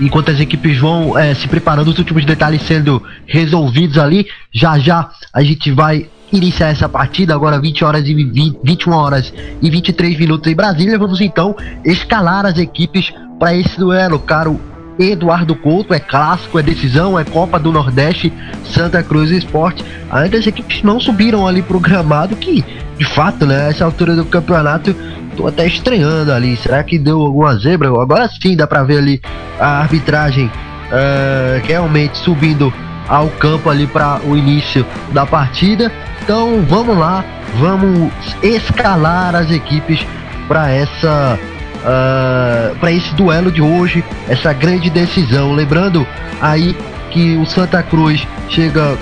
enquanto 0.00 0.30
as 0.30 0.40
equipes 0.40 0.78
vão 0.78 1.16
é, 1.18 1.34
se 1.34 1.46
preparando, 1.48 1.88
os 1.88 1.98
últimos 1.98 2.24
detalhes 2.24 2.62
sendo 2.62 3.02
resolvidos 3.26 3.98
ali. 3.98 4.26
Já 4.52 4.78
já 4.78 5.10
a 5.32 5.42
gente 5.42 5.70
vai 5.70 6.08
iniciar 6.36 6.68
essa 6.68 6.88
partida, 6.88 7.34
agora 7.34 7.60
20 7.60 7.84
horas 7.84 8.06
e 8.06 8.14
20, 8.14 8.58
21 8.62 8.92
horas 8.92 9.32
e 9.62 9.70
23 9.70 10.18
minutos 10.18 10.50
em 10.50 10.54
Brasília. 10.54 10.98
Vamos 10.98 11.20
então 11.20 11.54
escalar 11.84 12.46
as 12.46 12.58
equipes 12.58 13.12
para 13.38 13.54
esse 13.54 13.78
duelo, 13.78 14.18
caro 14.18 14.60
Eduardo 14.98 15.54
Couto, 15.56 15.92
é 15.92 15.98
clássico, 15.98 16.58
é 16.58 16.62
decisão, 16.62 17.18
é 17.18 17.24
Copa 17.24 17.58
do 17.58 17.72
Nordeste, 17.72 18.32
Santa 18.64 19.02
Cruz 19.02 19.30
Esporte. 19.30 19.84
Ainda 20.10 20.38
as 20.38 20.46
equipes 20.46 20.82
não 20.82 21.00
subiram 21.00 21.46
ali 21.46 21.62
pro 21.62 21.80
gramado, 21.80 22.36
que 22.36 22.64
de 22.96 23.04
fato, 23.04 23.44
né, 23.44 23.70
essa 23.70 23.84
altura 23.84 24.14
do 24.14 24.24
campeonato 24.24 24.94
tô 25.36 25.46
até 25.46 25.66
estranhando 25.66 26.32
ali. 26.32 26.56
Será 26.56 26.82
que 26.82 26.98
deu 26.98 27.20
alguma 27.20 27.56
zebra? 27.56 27.88
Agora 27.88 28.28
sim 28.40 28.56
dá 28.56 28.66
pra 28.66 28.84
ver 28.84 28.98
ali 28.98 29.20
a 29.58 29.80
arbitragem 29.80 30.46
uh, 30.46 31.66
realmente 31.66 32.16
subindo 32.18 32.72
ao 33.08 33.28
campo 33.28 33.70
ali 33.70 33.86
para 33.86 34.20
o 34.24 34.36
início 34.36 34.86
da 35.12 35.26
partida. 35.26 35.92
Então 36.22 36.64
vamos 36.68 36.96
lá, 36.96 37.24
vamos 37.58 38.10
escalar 38.42 39.34
as 39.34 39.50
equipes 39.50 40.06
para 40.48 40.70
essa 40.70 41.38
uh, 41.38 41.84
ah, 41.84 42.72
para 42.80 42.92
esse 42.92 43.14
duelo 43.14 43.50
de 43.50 43.62
hoje, 43.62 44.04
essa 44.28 44.52
grande 44.52 44.90
decisão. 44.90 45.52
Lembrando 45.52 46.06
aí 46.40 46.76
que 47.10 47.36
o 47.36 47.46
Santa 47.46 47.82
Cruz 47.82 48.26
chega 48.48 48.96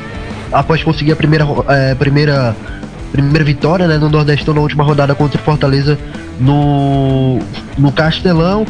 após 0.53 0.83
conseguir 0.83 1.13
a 1.13 1.17
primeira, 1.17 1.47
uh, 1.47 1.65
primeira 1.99 2.55
primeira 3.13 3.45
vitória 3.45 3.87
né, 3.87 3.99
no 3.99 4.09
Nordestão 4.09 4.55
na 4.55 4.63
última 4.63 4.83
rodada 4.83 5.15
contra 5.15 5.39
o 5.39 5.45
Fortaleza 5.45 5.99
no, 6.41 7.39
no 7.77 7.93
Castelão. 7.93 8.67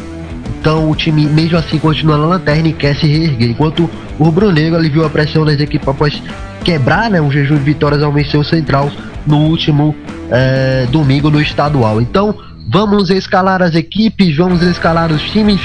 Então 0.63 0.89
o 0.89 0.95
time, 0.95 1.25
mesmo 1.25 1.57
assim, 1.57 1.77
continua 1.77 2.17
na 2.17 2.25
lanterna 2.25 2.69
e 2.69 2.71
quer 2.71 2.95
se 2.95 3.05
reerguer. 3.05 3.49
Enquanto 3.49 3.89
o 4.17 4.23
Rubro 4.23 4.49
Negro 4.49 4.77
aliviou 4.77 5.05
a 5.05 5.09
pressão 5.09 5.43
das 5.43 5.59
equipes 5.59 5.85
após 5.85 6.23
quebrar 6.63 7.11
né, 7.11 7.19
um 7.19 7.29
jejum 7.29 7.57
de 7.57 7.63
vitórias 7.63 8.01
ao 8.01 8.13
vencer 8.13 8.39
o 8.39 8.45
Central 8.45 8.89
no 9.27 9.39
último 9.39 9.93
é, 10.31 10.87
domingo 10.89 11.29
no 11.29 11.41
estadual. 11.41 11.99
Então 11.99 12.33
vamos 12.65 13.09
escalar 13.09 13.61
as 13.61 13.75
equipes, 13.75 14.37
vamos 14.37 14.61
escalar 14.61 15.11
os 15.11 15.21
times. 15.31 15.59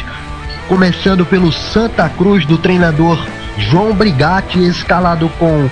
Começando 0.66 1.24
pelo 1.24 1.52
Santa 1.52 2.08
Cruz 2.08 2.44
do 2.44 2.58
treinador 2.58 3.24
João 3.56 3.94
Brigatti, 3.94 4.58
escalado 4.58 5.28
com 5.38 5.70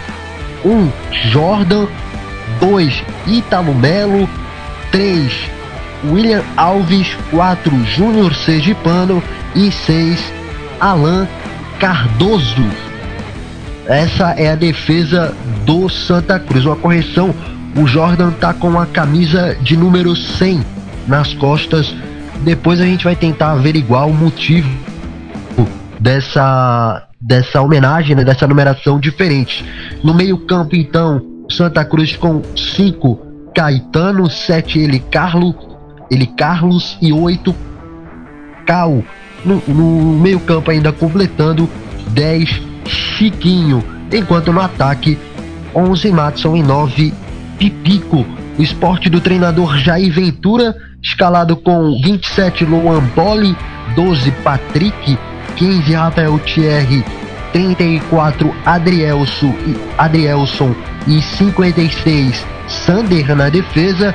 um 0.64 0.88
Jordan, 1.32 1.88
2 2.60 3.02
Ítalo 3.26 3.74
Melo, 3.74 4.28
3 4.92 5.55
William 6.04 6.42
Alves, 6.56 7.16
4 7.30 7.84
Júnior 7.84 8.34
Sergipano 8.34 9.22
e 9.54 9.70
6 9.70 10.32
Alan 10.80 11.26
Cardoso. 11.78 12.64
Essa 13.86 14.30
é 14.32 14.50
a 14.50 14.56
defesa 14.56 15.34
do 15.64 15.88
Santa 15.88 16.38
Cruz. 16.38 16.64
Uma 16.64 16.76
correção: 16.76 17.34
o 17.76 17.86
Jordan 17.86 18.32
tá 18.32 18.52
com 18.52 18.78
a 18.78 18.86
camisa 18.86 19.56
de 19.60 19.76
número 19.76 20.14
100 20.16 20.64
nas 21.06 21.32
costas. 21.34 21.94
Depois 22.42 22.80
a 22.80 22.84
gente 22.84 23.04
vai 23.04 23.16
tentar 23.16 23.52
averiguar 23.52 24.06
o 24.06 24.12
motivo 24.12 24.68
dessa 25.98 27.02
dessa 27.20 27.60
homenagem, 27.60 28.14
né, 28.14 28.24
dessa 28.24 28.46
numeração 28.46 29.00
diferente. 29.00 29.64
No 30.04 30.14
meio-campo, 30.14 30.76
então, 30.76 31.20
Santa 31.50 31.84
Cruz 31.84 32.14
com 32.14 32.42
5 32.54 33.18
Caetano, 33.54 34.28
7 34.28 34.78
ele 34.78 34.98
Carlos, 34.98 35.54
ele 36.10 36.26
Carlos 36.26 36.98
e 37.00 37.12
8 37.12 37.54
Cal. 38.66 39.02
No, 39.44 39.62
no 39.68 40.18
meio-campo 40.18 40.70
ainda 40.70 40.92
completando 40.92 41.68
10 42.08 42.62
Chiquinho, 42.84 43.82
enquanto 44.12 44.52
no 44.52 44.60
ataque 44.60 45.18
11 45.74 46.10
Matson 46.12 46.56
e 46.56 46.62
9 46.62 47.14
Pipico. 47.58 48.26
O 48.58 48.62
esporte 48.62 49.10
do 49.10 49.20
treinador 49.20 49.76
Jair 49.76 50.12
Ventura, 50.12 50.74
escalado 51.02 51.56
com 51.56 52.00
27 52.02 52.64
Luan 52.64 53.06
Poli, 53.08 53.54
12 53.94 54.30
Patrick, 54.42 55.18
15 55.56 55.92
Rafael 55.92 56.38
Thierry, 56.38 57.04
34 57.52 58.54
Adrielson, 58.64 59.54
Adrielson 59.98 60.74
e 61.06 61.20
56 61.20 62.44
Sander 62.66 63.36
na 63.36 63.48
defesa. 63.48 64.14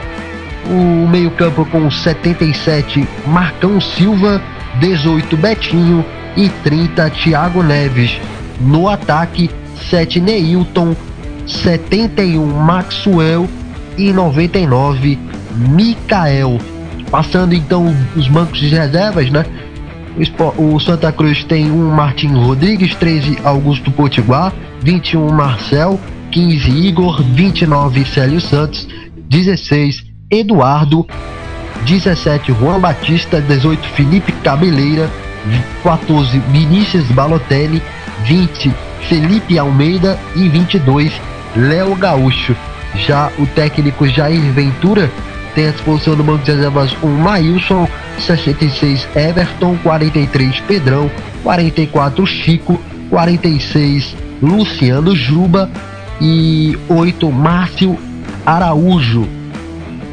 O 0.69 1.07
meio-campo 1.07 1.65
com 1.65 1.89
77 1.89 3.07
Marcão 3.27 3.81
Silva, 3.81 4.41
18 4.79 5.35
Betinho 5.35 6.05
e 6.37 6.49
30 6.63 7.09
Thiago 7.09 7.63
Neves. 7.63 8.19
No 8.59 8.87
ataque, 8.87 9.49
7 9.89 10.19
Neilton, 10.19 10.95
71 11.47 12.45
Maxwell 12.45 13.49
e 13.97 14.13
99 14.13 15.17
Mikael. 15.69 16.57
Passando 17.09 17.53
então 17.53 17.93
os 18.15 18.27
bancos 18.27 18.59
de 18.59 18.67
reservas, 18.69 19.29
né? 19.29 19.45
O 20.57 20.79
Santa 20.79 21.11
Cruz 21.11 21.43
tem 21.43 21.71
um 21.71 21.89
Martin 21.89 22.33
Rodrigues, 22.33 22.93
13 22.95 23.39
Augusto 23.43 23.91
Potiguar, 23.91 24.53
21 24.81 25.31
Marcel, 25.31 25.99
15 26.31 26.69
Igor, 26.69 27.21
29 27.23 28.05
Célio 28.05 28.39
Santos, 28.39 28.87
16 29.29 30.10
Eduardo. 30.31 31.05
17, 31.85 32.53
Juan 32.53 32.79
Batista. 32.79 33.41
18, 33.41 33.87
Felipe 33.89 34.31
Cabeleira. 34.31 35.09
14, 35.83 36.39
Vinícius 36.49 37.05
Balotelli. 37.11 37.81
20, 38.23 38.73
Felipe 39.09 39.59
Almeida. 39.59 40.17
E 40.35 40.47
22, 40.47 41.11
Léo 41.55 41.93
Gaúcho. 41.95 42.55
Já 42.95 43.31
o 43.37 43.45
técnico 43.45 44.07
Jair 44.07 44.41
Ventura 44.53 45.11
tem 45.53 45.67
à 45.67 45.71
disposição 45.71 46.15
do 46.15 46.23
banco 46.23 46.43
de 46.43 46.51
reservas 46.51 46.95
o 47.01 47.07
Maílson, 47.07 47.87
66 48.19 49.07
Everton, 49.15 49.77
43 49.83 50.59
Pedrão, 50.61 51.11
44 51.43 52.25
Chico, 52.25 52.79
46 53.09 54.15
Luciano 54.41 55.15
Juba 55.15 55.69
e 56.19 56.77
8 56.87 57.31
Márcio 57.31 57.97
Araújo. 58.45 59.40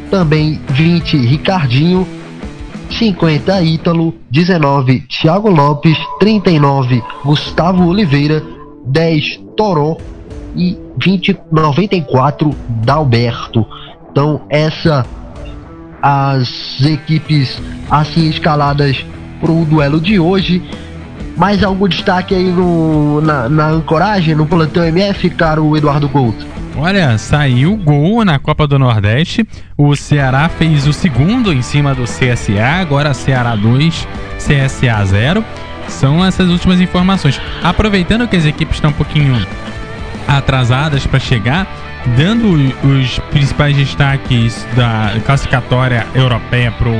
Também 0.09 0.59
20 0.69 1.17
Ricardinho, 1.17 2.07
50 2.89 3.61
Ítalo, 3.61 4.15
19 4.31 5.01
Thiago 5.01 5.49
Lopes, 5.49 5.97
39 6.19 7.03
Gustavo 7.23 7.87
Oliveira, 7.87 8.43
10 8.87 9.39
Toró 9.55 9.97
e 10.55 10.77
20 10.97 11.37
94 11.51 12.55
Dalberto. 12.83 13.65
Então 14.11 14.41
essa 14.49 15.05
as 16.01 16.81
equipes 16.81 17.61
assim 17.89 18.29
escaladas 18.29 19.05
para 19.39 19.51
o 19.51 19.65
duelo 19.65 19.99
de 19.99 20.19
hoje. 20.19 20.63
Mais 21.37 21.63
algum 21.63 21.87
destaque 21.87 22.35
aí 22.35 22.51
no, 22.51 23.21
na, 23.21 23.47
na 23.47 23.69
ancoragem, 23.69 24.35
no 24.35 24.45
plantão 24.45 24.83
MF, 24.83 25.29
caro 25.29 25.77
Eduardo 25.77 26.09
Couto? 26.09 26.45
Olha, 26.75 27.17
saiu 27.17 27.75
gol 27.75 28.23
na 28.23 28.39
Copa 28.39 28.65
do 28.65 28.79
Nordeste. 28.79 29.45
O 29.77 29.95
Ceará 29.95 30.47
fez 30.47 30.87
o 30.87 30.93
segundo 30.93 31.51
em 31.51 31.61
cima 31.61 31.93
do 31.93 32.03
CSA, 32.03 32.79
agora 32.79 33.13
Ceará 33.13 33.55
2, 33.55 34.07
CSA 34.37 35.05
0. 35.05 35.45
São 35.87 36.23
essas 36.23 36.49
últimas 36.49 36.79
informações. 36.79 37.41
Aproveitando 37.63 38.27
que 38.27 38.35
as 38.35 38.45
equipes 38.45 38.75
estão 38.75 38.91
um 38.91 38.93
pouquinho 38.93 39.35
atrasadas 40.27 41.05
para 41.05 41.19
chegar, 41.19 41.67
dando 42.15 42.49
os 42.51 43.19
principais 43.31 43.75
destaques 43.75 44.65
da 44.75 45.13
classificatória 45.25 46.05
europeia 46.13 46.71
pro 46.71 46.93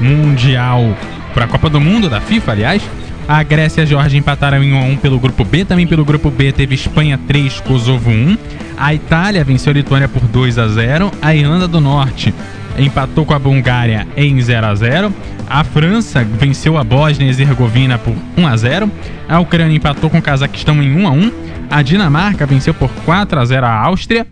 Mundial, 0.00 0.96
para 1.34 1.44
a 1.44 1.48
Copa 1.48 1.68
do 1.68 1.80
Mundo 1.80 2.08
da 2.08 2.20
FIFA, 2.20 2.52
aliás. 2.52 2.82
A 3.28 3.42
Grécia 3.42 3.80
e 3.80 3.84
a 3.84 3.86
Geórgia 3.86 4.18
empataram 4.18 4.62
em 4.62 4.72
1 4.72 4.78
a 4.78 4.82
1 4.82 4.96
pelo 4.96 5.18
grupo 5.18 5.44
B. 5.44 5.64
Também 5.64 5.86
pelo 5.86 6.04
grupo 6.04 6.30
B 6.30 6.52
teve 6.52 6.74
Espanha 6.74 7.18
3, 7.26 7.60
Kosovo 7.60 8.10
1. 8.10 8.36
A 8.76 8.94
Itália 8.94 9.44
venceu 9.44 9.70
a 9.70 9.74
Lituânia 9.74 10.08
por 10.08 10.22
2 10.22 10.58
a 10.58 10.68
0. 10.68 11.10
A 11.20 11.34
Irlanda 11.34 11.68
do 11.68 11.80
Norte 11.80 12.34
empatou 12.78 13.24
com 13.24 13.34
a 13.34 13.38
Bulgária 13.38 14.06
em 14.16 14.40
0 14.40 14.66
a 14.66 14.74
0. 14.74 15.14
A 15.48 15.64
França 15.64 16.24
venceu 16.24 16.78
a 16.78 16.84
Bósnia 16.84 17.26
e 17.26 17.28
Herzegovina 17.28 17.98
por 17.98 18.14
1 18.36 18.46
a 18.46 18.56
0. 18.56 18.90
A 19.28 19.38
Ucrânia 19.40 19.76
empatou 19.76 20.08
com 20.08 20.18
o 20.18 20.22
Cazaquistão 20.22 20.82
em 20.82 20.96
1 20.96 21.06
a 21.06 21.10
1. 21.10 21.32
A 21.70 21.82
Dinamarca 21.82 22.46
venceu 22.46 22.74
por 22.74 22.90
4 23.04 23.38
a 23.38 23.44
0 23.44 23.66
a 23.66 23.72
Áustria. 23.72 24.26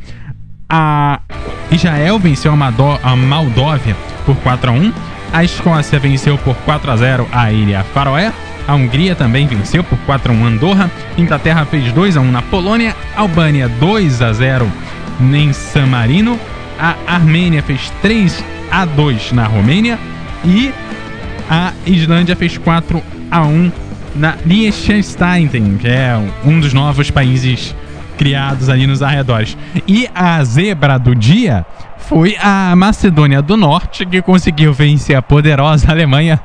A 0.69 1.21
Israel 1.71 2.19
venceu 2.19 2.53
a 2.53 3.17
Moldóvia 3.17 3.97
por 4.25 4.37
4 4.37 4.71
a 4.71 4.73
1. 4.75 4.93
A 5.33 5.45
Escócia 5.45 5.99
venceu 5.99 6.39
por 6.39 6.57
4 6.57 6.91
a 6.91 6.97
0 6.97 7.29
a 7.31 7.53
Ilha 7.53 7.85
Faroé. 7.95 8.33
A 8.69 8.75
Hungria 8.75 9.17
também 9.17 9.47
venceu 9.47 9.83
por 9.83 9.99
4 10.01 10.31
a 10.31 10.37
1 10.37 10.45
Andorra. 10.45 10.91
Inglaterra 11.17 11.65
fez 11.65 11.91
2 11.91 12.19
a 12.19 12.21
1 12.21 12.31
na 12.31 12.43
Polônia. 12.43 12.95
Albânia 13.17 13.67
2 13.67 14.21
a 14.21 14.31
0 14.31 14.71
em 15.33 15.55
San 15.55 15.87
Marino. 15.87 16.39
A 16.79 16.95
Armênia 17.07 17.63
fez 17.63 17.91
3 18.03 18.45
a 18.71 18.85
2 18.85 19.33
na 19.33 19.47
Romênia. 19.47 19.99
E 20.45 20.71
a 21.49 21.73
Islândia 21.87 22.37
fez 22.37 22.59
4 22.59 23.03
a 23.31 23.43
1 23.43 23.73
na 24.15 24.37
Liechtenstein, 24.45 25.49
que 25.79 25.89
é 25.89 26.21
um 26.45 26.61
dos 26.61 26.75
novos 26.75 27.11
países 27.11 27.75
criados 28.19 28.69
ali 28.69 28.87
nos 28.87 29.03
arredores. 29.03 29.57
E 29.87 30.07
a 30.15 30.45
zebra 30.45 30.99
do 30.99 31.15
dia 31.15 31.65
foi 31.97 32.37
a 32.39 32.77
Macedônia 32.77 33.41
do 33.41 33.57
Norte, 33.57 34.05
que 34.05 34.21
conseguiu 34.21 34.75
vencer 34.75 35.17
a 35.17 35.23
poderosa 35.23 35.91
Alemanha 35.91 36.39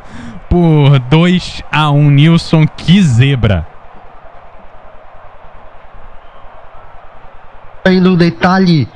por 0.54 1.00
2 1.00 1.64
a 1.72 1.90
1 1.90 2.12
Nilson, 2.12 2.68
que 2.68 3.02
zebra. 3.02 3.66
Aí 7.84 8.00
no 8.00 8.16
detalhe. 8.16 8.88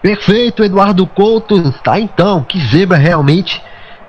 Perfeito, 0.00 0.64
Eduardo 0.64 1.06
Couto. 1.06 1.72
Tá 1.84 2.00
então, 2.00 2.42
que 2.42 2.58
zebra 2.58 2.96
realmente. 2.96 3.62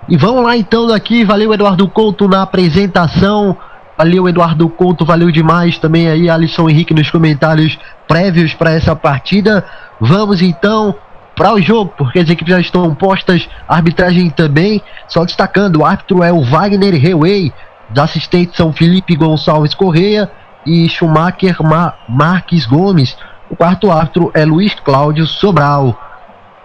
E 0.08 0.16
vamos 0.16 0.42
lá 0.42 0.56
então 0.56 0.88
daqui. 0.88 1.26
Valeu, 1.26 1.54
Eduardo 1.54 1.86
Couto, 1.90 2.30
na 2.30 2.44
apresentação. 2.44 3.58
Valeu, 3.98 4.30
Eduardo 4.30 4.70
Couto. 4.70 5.04
Valeu 5.04 5.30
demais 5.32 5.78
também 5.78 6.08
aí, 6.08 6.30
Alisson 6.30 6.70
Henrique, 6.70 6.94
nos 6.94 7.12
comentários 7.12 7.78
prévios 8.08 8.54
para 8.54 8.72
essa 8.72 8.96
partida. 8.96 9.66
Vamos 10.00 10.42
então 10.42 10.96
para 11.36 11.54
o 11.54 11.62
jogo, 11.62 11.94
porque 11.98 12.20
as 12.20 12.30
equipes 12.30 12.54
já 12.54 12.60
estão 12.60 12.94
postas. 12.94 13.48
Arbitragem 13.68 14.30
também. 14.30 14.82
Só 15.08 15.24
destacando: 15.26 15.78
o 15.78 15.86
árbitro 15.86 16.24
é 16.24 16.32
o 16.32 16.44
Wagner 16.44 16.94
Rewey. 17.00 17.54
Os 17.92 17.98
assistentes 17.98 18.56
são 18.56 18.72
Felipe 18.72 19.16
Gonçalves 19.16 19.74
Correia 19.74 20.32
e 20.66 20.88
Schumacher 20.90 21.62
Ma 21.62 21.94
Marques 22.08 22.66
Gomes. 22.66 23.18
O 23.50 23.56
quarto 23.56 23.92
árbitro 23.92 24.32
é 24.34 24.46
Luiz 24.46 24.74
Cláudio 24.76 25.26
Sobral. 25.26 26.00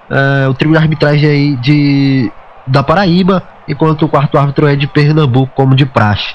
Uh, 0.09 0.49
o 0.51 0.55
trio 0.55 0.71
de 0.71 0.79
arbitragem 0.79 1.29
aí 1.29 1.57
de 1.57 2.33
da 2.67 2.83
Paraíba, 2.83 3.43
enquanto 3.69 4.05
o 4.05 4.09
quarto 4.09 4.37
árbitro 4.37 4.67
é 4.67 4.75
de 4.75 4.87
Pernambuco, 4.87 5.53
como 5.55 5.75
de 5.75 5.87
praxe. 5.87 6.35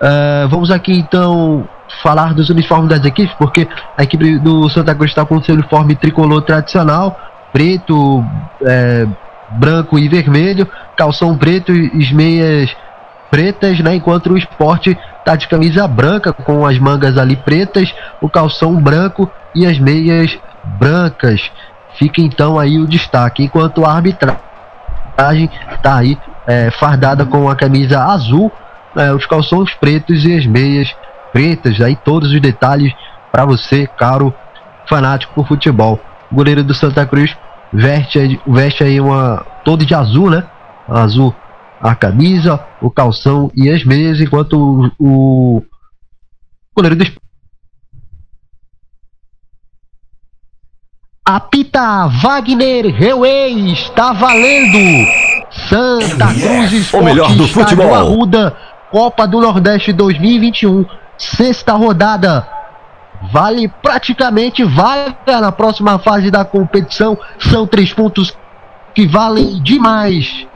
Uh, 0.00 0.48
vamos 0.48 0.70
aqui 0.70 0.92
então 0.92 1.68
falar 2.02 2.34
dos 2.34 2.50
uniformes 2.50 2.88
das 2.88 3.04
equipes, 3.04 3.34
porque 3.38 3.68
a 3.96 4.02
equipe 4.02 4.38
do 4.38 4.68
Santa 4.70 4.94
Cruz 4.94 5.10
está 5.10 5.24
com 5.24 5.42
seu 5.42 5.54
uniforme 5.54 5.94
tricolor 5.94 6.42
tradicional, 6.42 7.18
preto, 7.52 8.24
é, 8.62 9.06
branco 9.50 9.98
e 9.98 10.08
vermelho, 10.08 10.68
calção 10.96 11.36
preto 11.36 11.72
e 11.72 12.14
meias 12.14 12.74
pretas, 13.30 13.80
né? 13.80 13.94
Enquanto 13.94 14.32
o 14.32 14.38
esporte 14.38 14.96
está 15.18 15.36
de 15.36 15.48
camisa 15.48 15.86
branca 15.86 16.32
com 16.32 16.66
as 16.66 16.78
mangas 16.78 17.16
ali 17.16 17.36
pretas, 17.36 17.94
o 18.20 18.28
calção 18.28 18.74
branco 18.74 19.30
e 19.54 19.66
as 19.66 19.78
meias 19.78 20.38
brancas. 20.78 21.50
Fica 21.98 22.20
então 22.20 22.58
aí 22.58 22.78
o 22.78 22.86
destaque. 22.86 23.44
Enquanto 23.44 23.84
a 23.84 23.92
arbitragem 23.92 25.50
está 25.72 25.96
aí 25.96 26.18
é, 26.46 26.70
fardada 26.70 27.24
com 27.24 27.48
a 27.48 27.56
camisa 27.56 28.02
azul, 28.04 28.50
é, 28.96 29.12
os 29.12 29.26
calções 29.26 29.72
pretos 29.74 30.24
e 30.24 30.36
as 30.36 30.46
meias 30.46 30.94
pretas. 31.32 31.80
Aí 31.80 31.96
todos 31.96 32.32
os 32.32 32.40
detalhes 32.40 32.92
para 33.30 33.44
você, 33.44 33.86
caro 33.86 34.34
fanático 34.86 35.32
por 35.34 35.46
futebol. 35.46 35.98
O 36.32 36.34
goleiro 36.34 36.64
do 36.64 36.74
Santa 36.74 37.06
Cruz 37.06 37.36
veste, 37.72 38.40
veste 38.46 38.82
aí 38.82 38.98
uma 39.00 39.44
todo 39.64 39.84
de 39.84 39.94
azul, 39.94 40.30
né? 40.30 40.44
Azul 40.88 41.34
a 41.82 41.96
camisa, 41.96 42.64
o 42.80 42.88
calção 42.88 43.50
e 43.56 43.68
as 43.68 43.84
meias, 43.84 44.20
enquanto 44.20 44.92
o, 44.98 45.56
o 45.56 45.62
goleiro 46.74 46.94
do 46.94 47.04
Apita 51.24 52.06
Wagner 52.06 52.94
Rewey, 52.94 53.72
está 53.72 54.12
valendo! 54.12 54.78
Santa 55.68 56.28
Cruz 56.28 56.72
Esporte 56.72 57.02
o 57.02 57.04
melhor 57.04 57.36
do 57.36 57.48
futebol. 57.48 57.94
Arruda, 57.94 58.56
Copa 58.90 59.26
do 59.26 59.40
Nordeste 59.40 59.92
2021, 59.92 60.84
sexta 61.18 61.72
rodada. 61.72 62.46
Vale 63.30 63.68
praticamente 63.68 64.64
vaga 64.64 65.40
na 65.40 65.52
próxima 65.52 65.98
fase 65.98 66.30
da 66.30 66.44
competição. 66.44 67.16
São 67.38 67.66
três 67.66 67.92
pontos 67.92 68.36
que 68.94 69.06
valem 69.06 69.62
demais. 69.62 70.46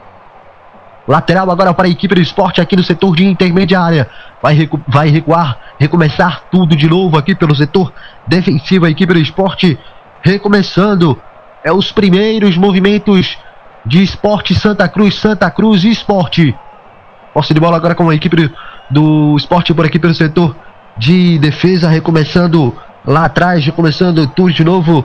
Lateral 1.06 1.50
agora 1.50 1.72
para 1.72 1.86
a 1.86 1.90
equipe 1.90 2.14
do 2.14 2.20
esporte 2.20 2.60
aqui 2.60 2.74
no 2.74 2.82
setor 2.82 3.14
de 3.14 3.24
intermediária. 3.24 4.08
Vai, 4.42 4.54
recu 4.54 4.80
vai 4.88 5.08
recuar, 5.08 5.58
recomeçar 5.78 6.42
tudo 6.50 6.74
de 6.74 6.88
novo 6.88 7.16
aqui 7.16 7.34
pelo 7.34 7.54
setor 7.54 7.92
defensivo. 8.26 8.86
A 8.86 8.90
equipe 8.90 9.12
do 9.12 9.20
esporte 9.20 9.78
recomeçando. 10.22 11.20
É 11.62 11.72
os 11.72 11.90
primeiros 11.90 12.56
movimentos 12.56 13.36
de 13.84 14.00
esporte 14.00 14.54
Santa 14.54 14.88
Cruz, 14.88 15.16
Santa 15.16 15.50
Cruz 15.50 15.82
Esporte. 15.82 16.54
Posse 17.34 17.52
de 17.52 17.58
bola 17.58 17.76
agora 17.76 17.94
com 17.94 18.08
a 18.08 18.14
equipe 18.14 18.52
do 18.88 19.36
esporte 19.36 19.74
por 19.74 19.84
aqui 19.84 19.98
pelo 19.98 20.14
setor 20.14 20.54
de 20.96 21.38
defesa, 21.38 21.88
recomeçando 21.88 22.74
lá 23.04 23.24
atrás, 23.24 23.64
recomeçando 23.64 24.26
tudo 24.26 24.52
de 24.52 24.64
novo. 24.64 25.04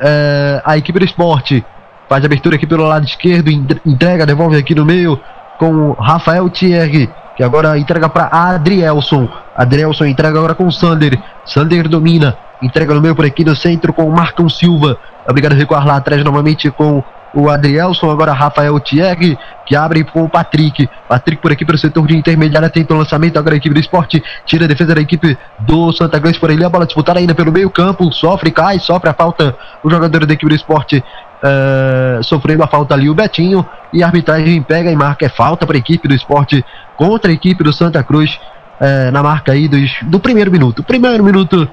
É, 0.00 0.62
a 0.64 0.76
equipe 0.76 0.98
do 0.98 1.04
esporte 1.04 1.64
faz 2.08 2.24
abertura 2.24 2.56
aqui 2.56 2.66
pelo 2.66 2.84
lado 2.84 3.04
esquerdo, 3.04 3.50
entrega, 3.84 4.26
devolve 4.26 4.56
aqui 4.56 4.74
no 4.74 4.84
meio 4.84 5.20
com 5.58 5.92
Rafael 5.92 6.48
Thierry, 6.50 7.10
que 7.36 7.42
agora 7.42 7.78
entrega 7.78 8.08
para 8.08 8.28
Adrielson. 8.30 9.28
Adrielson 9.56 10.06
entrega 10.06 10.38
agora 10.38 10.54
com 10.54 10.70
Sander. 10.70 11.18
Sander 11.44 11.88
domina, 11.88 12.36
entrega 12.62 12.94
no 12.94 13.00
meio 13.00 13.14
por 13.14 13.24
aqui 13.24 13.44
no 13.44 13.56
centro 13.56 13.92
com 13.92 14.08
Marcão 14.10 14.48
Silva. 14.48 14.98
Obrigado 15.28 15.52
a 15.52 15.56
recuar 15.56 15.86
lá 15.86 15.96
atrás 15.96 16.22
novamente 16.22 16.70
com 16.70 17.02
o 17.36 17.50
Adrielson, 17.50 18.10
agora 18.10 18.32
Rafael 18.32 18.80
Thierry, 18.80 19.38
que 19.66 19.76
abre 19.76 20.02
com 20.04 20.24
o 20.24 20.28
Patrick. 20.28 20.88
Patrick 21.06 21.42
por 21.42 21.52
aqui 21.52 21.66
pelo 21.66 21.76
setor 21.76 22.06
de 22.06 22.16
intermediária, 22.16 22.70
tenta 22.70 22.94
o 22.94 22.96
lançamento, 22.96 23.38
agora 23.38 23.54
a 23.54 23.58
equipe 23.58 23.74
do 23.74 23.80
esporte 23.80 24.24
tira 24.46 24.64
a 24.64 24.68
defesa 24.68 24.94
da 24.94 25.00
equipe 25.02 25.36
do 25.58 25.92
Santa 25.92 26.18
Cruz 26.18 26.38
por 26.38 26.50
ali, 26.50 26.64
a 26.64 26.68
bola 26.70 26.86
disputada 26.86 27.18
ainda 27.18 27.34
pelo 27.34 27.52
meio 27.52 27.68
campo, 27.68 28.10
sofre, 28.10 28.50
cai, 28.50 28.78
sofre 28.78 29.10
a 29.10 29.12
falta 29.12 29.54
o 29.84 29.90
jogador 29.90 30.24
da 30.24 30.32
equipe 30.32 30.48
do 30.48 30.56
esporte 30.56 31.04
uh, 31.42 32.24
sofrendo 32.24 32.62
a 32.62 32.66
falta 32.66 32.94
ali 32.94 33.10
o 33.10 33.14
Betinho 33.14 33.66
e 33.92 34.02
a 34.02 34.06
arbitragem 34.06 34.62
pega 34.62 34.90
e 34.90 34.96
marca 34.96 35.26
é 35.26 35.28
falta 35.28 35.66
para 35.66 35.76
a 35.76 35.78
equipe 35.78 36.08
do 36.08 36.14
esporte 36.14 36.64
contra 36.96 37.30
a 37.30 37.34
equipe 37.34 37.62
do 37.62 37.72
Santa 37.72 38.02
Cruz 38.02 38.40
uh, 38.80 39.12
na 39.12 39.22
marca 39.22 39.52
aí 39.52 39.68
dos, 39.68 39.92
do 40.02 40.18
primeiro 40.18 40.50
minuto. 40.50 40.82
Primeiro 40.82 41.22
minuto, 41.22 41.68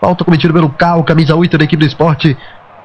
falta 0.00 0.24
cometida 0.24 0.52
pelo 0.52 0.70
Cal, 0.70 1.04
camisa 1.04 1.36
8 1.36 1.58
da 1.58 1.64
equipe 1.64 1.80
do 1.80 1.86
esporte 1.86 2.36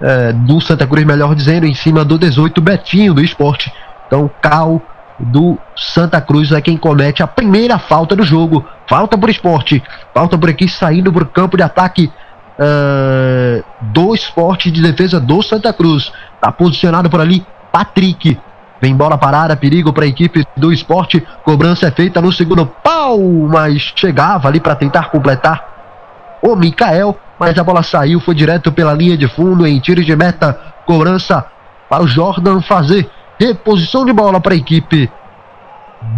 uh, 0.01 0.33
do 0.33 0.59
Santa 0.59 0.87
Cruz, 0.87 1.05
melhor 1.05 1.35
dizendo, 1.35 1.65
em 1.65 1.73
cima 1.73 2.03
do 2.03 2.17
18 2.17 2.59
Betinho 2.59 3.13
do 3.13 3.23
esporte. 3.23 3.71
Então, 4.07 4.29
Cal 4.41 4.81
do 5.19 5.57
Santa 5.75 6.19
Cruz 6.19 6.51
é 6.51 6.59
quem 6.59 6.75
comete 6.75 7.21
a 7.21 7.27
primeira 7.27 7.77
falta 7.77 8.15
do 8.15 8.23
jogo. 8.23 8.65
Falta 8.87 9.17
por 9.17 9.29
esporte. 9.29 9.81
Falta 10.13 10.37
por 10.37 10.49
aqui 10.49 10.67
saindo 10.67 11.13
para 11.13 11.23
o 11.23 11.27
campo 11.27 11.55
de 11.55 11.63
ataque 11.63 12.11
uh, 12.57 13.63
do 13.81 14.13
esporte 14.13 14.71
de 14.71 14.81
defesa 14.81 15.19
do 15.19 15.41
Santa 15.41 15.71
Cruz. 15.71 16.11
Está 16.35 16.51
posicionado 16.51 17.09
por 17.09 17.21
ali 17.21 17.45
Patrick. 17.71 18.37
Vem 18.81 18.95
bola 18.95 19.17
parada, 19.17 19.55
perigo 19.55 19.93
para 19.93 20.05
a 20.05 20.07
equipe 20.07 20.43
do 20.57 20.73
esporte. 20.73 21.25
Cobrança 21.43 21.87
é 21.87 21.91
feita 21.91 22.19
no 22.19 22.31
segundo 22.31 22.65
pau, 22.65 23.19
mas 23.19 23.93
chegava 23.95 24.47
ali 24.47 24.59
para 24.59 24.75
tentar 24.75 25.11
completar 25.11 26.39
o 26.41 26.55
Mikael. 26.55 27.15
Mas 27.41 27.57
a 27.57 27.63
bola 27.63 27.81
saiu, 27.81 28.19
foi 28.19 28.35
direto 28.35 28.71
pela 28.71 28.93
linha 28.93 29.17
de 29.17 29.27
fundo 29.27 29.65
em 29.65 29.79
tiro 29.79 30.05
de 30.05 30.15
meta. 30.15 30.53
Cobrança 30.85 31.43
para 31.89 32.03
o 32.03 32.07
Jordan 32.07 32.61
fazer 32.61 33.09
reposição 33.39 34.05
de 34.05 34.13
bola 34.13 34.39
para 34.39 34.53
a 34.53 34.55
equipe 34.55 35.11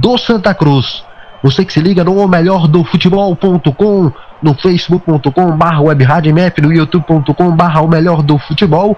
do 0.01 0.17
Santa 0.17 0.53
Cruz. 0.53 1.05
Você 1.41 1.63
que 1.63 1.71
se 1.71 1.79
liga 1.79 2.03
no 2.03 2.27
melhor 2.27 2.67
do 2.67 2.83
futebol.com, 2.83 4.12
no 4.41 4.53
facebook.com 4.53 5.51
barra 5.55 5.79
webradiomap, 5.79 6.62
no 6.62 6.73
youtube.com 6.73 7.55
barra 7.55 7.79
o 7.79 7.88
melhor 7.88 8.21
do 8.21 8.38
futebol. 8.38 8.97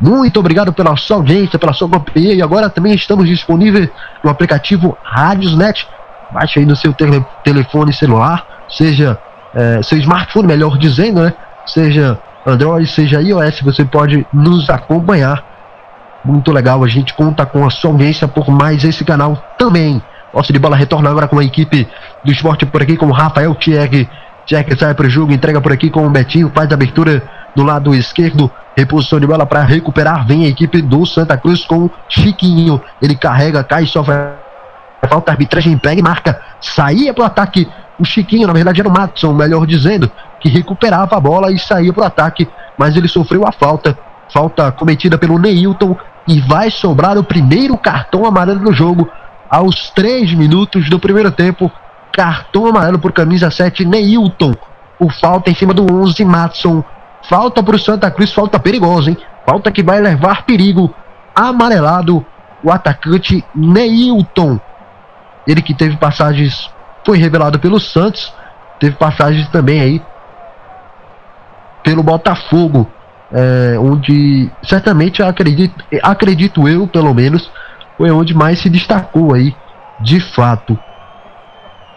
Muito 0.00 0.40
obrigado 0.40 0.72
pela 0.72 0.96
sua 0.96 1.18
audiência, 1.18 1.56
pela 1.56 1.72
sua 1.72 1.88
companhia 1.88 2.34
e 2.34 2.42
agora 2.42 2.68
também 2.68 2.94
estamos 2.96 3.28
disponíveis 3.28 3.88
no 4.24 4.28
aplicativo 4.28 4.98
Radiosnet. 5.04 5.86
Baixe 6.32 6.58
aí 6.58 6.66
no 6.66 6.74
seu 6.74 6.92
tele, 6.92 7.24
telefone 7.44 7.92
celular, 7.92 8.44
seja 8.68 9.16
é, 9.54 9.80
seu 9.84 9.96
smartphone, 9.98 10.48
melhor 10.48 10.76
dizendo, 10.76 11.22
né? 11.22 11.32
Seja 11.66 12.18
Android, 12.46 12.86
seja 12.86 13.22
iOS, 13.22 13.60
você 13.60 13.84
pode 13.84 14.26
nos 14.32 14.68
acompanhar. 14.68 15.42
Muito 16.24 16.52
legal, 16.52 16.82
a 16.82 16.88
gente 16.88 17.14
conta 17.14 17.44
com 17.44 17.66
a 17.66 17.70
sua 17.70 17.90
audiência 17.90 18.28
por 18.28 18.48
mais 18.48 18.84
esse 18.84 19.04
canal 19.04 19.36
também. 19.58 20.02
Posse 20.32 20.52
de 20.52 20.58
bola 20.58 20.76
retorna 20.76 21.10
agora 21.10 21.28
com 21.28 21.38
a 21.38 21.44
equipe 21.44 21.88
do 22.24 22.32
esporte 22.32 22.66
por 22.66 22.82
aqui, 22.82 22.96
com 22.96 23.06
o 23.06 23.12
Rafael 23.12 23.54
Thierry. 23.54 24.08
Thierry 24.46 24.76
sai 24.76 24.94
para 24.94 25.06
o 25.06 25.10
jogo, 25.10 25.32
entrega 25.32 25.60
por 25.60 25.72
aqui 25.72 25.88
com 25.88 26.06
o 26.06 26.10
Betinho, 26.10 26.50
faz 26.54 26.70
a 26.70 26.74
abertura 26.74 27.22
do 27.54 27.62
lado 27.62 27.94
esquerdo. 27.94 28.50
Reposição 28.76 29.20
de 29.20 29.26
bola 29.26 29.46
para 29.46 29.62
recuperar. 29.62 30.26
Vem 30.26 30.44
a 30.44 30.48
equipe 30.48 30.82
do 30.82 31.06
Santa 31.06 31.36
Cruz 31.36 31.64
com 31.64 31.88
Chiquinho. 32.08 32.82
Ele 33.00 33.14
carrega, 33.14 33.62
cai, 33.62 33.86
sofre. 33.86 34.14
Falta 35.08 35.30
arbitragem, 35.30 35.78
pega 35.78 36.00
e 36.00 36.02
marca. 36.02 36.40
Saía 36.60 37.14
para 37.14 37.22
o 37.22 37.26
ataque. 37.26 37.68
O 37.98 38.04
Chiquinho, 38.04 38.46
na 38.46 38.52
verdade, 38.52 38.80
era 38.80 38.88
o 38.88 38.92
Matson, 38.92 39.32
melhor 39.32 39.66
dizendo, 39.66 40.10
que 40.40 40.48
recuperava 40.48 41.16
a 41.16 41.20
bola 41.20 41.52
e 41.52 41.58
saía 41.58 41.92
para 41.92 42.02
o 42.02 42.06
ataque. 42.06 42.48
Mas 42.76 42.96
ele 42.96 43.08
sofreu 43.08 43.46
a 43.46 43.52
falta. 43.52 43.96
Falta 44.28 44.72
cometida 44.72 45.16
pelo 45.16 45.38
Neilton. 45.38 45.96
E 46.26 46.40
vai 46.40 46.70
sobrar 46.70 47.16
o 47.18 47.24
primeiro 47.24 47.76
cartão 47.76 48.24
amarelo 48.24 48.60
do 48.60 48.72
jogo 48.72 49.08
aos 49.48 49.90
3 49.90 50.34
minutos 50.34 50.88
do 50.88 50.98
primeiro 50.98 51.30
tempo. 51.30 51.70
Cartão 52.12 52.66
amarelo 52.66 52.98
por 52.98 53.12
camisa 53.12 53.50
7, 53.50 53.84
Neilton. 53.84 54.54
O 54.98 55.10
falta 55.10 55.50
em 55.50 55.54
cima 55.54 55.74
do 55.74 55.84
11, 55.92 56.24
Matson. 56.24 56.82
Falta 57.28 57.62
para 57.62 57.76
o 57.76 57.78
Santa 57.78 58.10
Cruz, 58.10 58.32
falta 58.32 58.58
perigosa, 58.58 59.10
hein? 59.10 59.18
Falta 59.46 59.70
que 59.70 59.82
vai 59.82 60.00
levar 60.00 60.44
perigo. 60.44 60.94
Amarelado, 61.34 62.24
o 62.62 62.70
atacante 62.70 63.44
Neilton. 63.54 64.58
Ele 65.46 65.60
que 65.60 65.74
teve 65.74 65.96
passagens, 65.96 66.70
foi 67.04 67.18
revelado 67.18 67.58
pelo 67.58 67.78
Santos. 67.78 68.32
Teve 68.80 68.96
passagens 68.96 69.48
também 69.48 69.80
aí 69.80 70.02
pelo 71.82 72.02
Botafogo. 72.02 72.90
É, 73.32 73.76
onde 73.78 74.50
certamente 74.62 75.22
acredito, 75.22 75.84
acredito 76.02 76.68
eu, 76.68 76.86
pelo 76.86 77.12
menos, 77.12 77.50
foi 77.98 78.10
onde 78.10 78.32
mais 78.32 78.60
se 78.60 78.70
destacou 78.70 79.34
aí, 79.34 79.54
de 80.00 80.20
fato. 80.20 80.78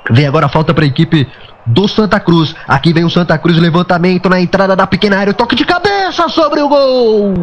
Vem 0.10 0.26
agora 0.26 0.46
a 0.48 0.50
falta 0.50 0.74
para 0.74 0.84
a 0.84 0.88
equipe 0.88 1.28
do 1.66 1.88
Santa 1.88 2.20
Cruz. 2.20 2.56
Aqui 2.68 2.94
vem 2.94 3.04
o 3.04 3.10
Santa 3.10 3.38
Cruz, 3.38 3.58
levantamento 3.58 4.30
na 4.30 4.40
entrada 4.40 4.76
da 4.76 4.88
pequena 4.88 5.20
área, 5.20 5.34
toque 5.34 5.56
de 5.56 5.66
cabeça 5.66 6.28
sobre 6.30 6.62
o 6.62 6.70
gol. 6.70 7.34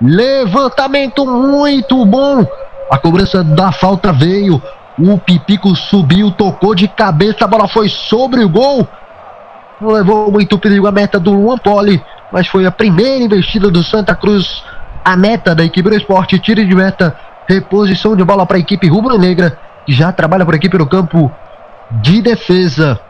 Levantamento 0.00 1.26
muito 1.26 2.04
bom. 2.04 2.46
A 2.90 2.98
cobrança 2.98 3.42
da 3.42 3.72
falta 3.72 4.12
veio. 4.12 4.62
O 5.00 5.18
Pipico 5.18 5.74
subiu, 5.74 6.30
tocou 6.30 6.74
de 6.74 6.86
cabeça, 6.86 7.44
a 7.44 7.48
bola 7.48 7.66
foi 7.66 7.88
sobre 7.88 8.44
o 8.44 8.48
gol. 8.48 8.86
Não 9.80 9.90
levou 9.90 10.30
muito 10.30 10.58
perigo 10.58 10.86
a 10.86 10.92
meta 10.92 11.18
do 11.18 11.32
Luan 11.32 11.56
Poli, 11.56 12.02
mas 12.30 12.46
foi 12.46 12.66
a 12.66 12.70
primeira 12.70 13.24
investida 13.24 13.70
do 13.70 13.82
Santa 13.82 14.14
Cruz 14.14 14.62
a 15.04 15.16
meta 15.16 15.54
da 15.54 15.64
equipe 15.64 15.88
do 15.88 15.96
esporte, 15.96 16.38
tiro 16.38 16.64
de 16.64 16.74
meta, 16.74 17.16
reposição 17.48 18.14
de 18.14 18.24
bola 18.24 18.46
para 18.46 18.56
a 18.56 18.60
equipe 18.60 18.88
rubro-negra, 18.88 19.58
que 19.86 19.92
já 19.92 20.12
trabalha 20.12 20.44
por 20.44 20.54
aqui 20.54 20.68
pelo 20.68 20.86
campo 20.86 21.30
de 21.90 22.22
defesa. 22.22 23.00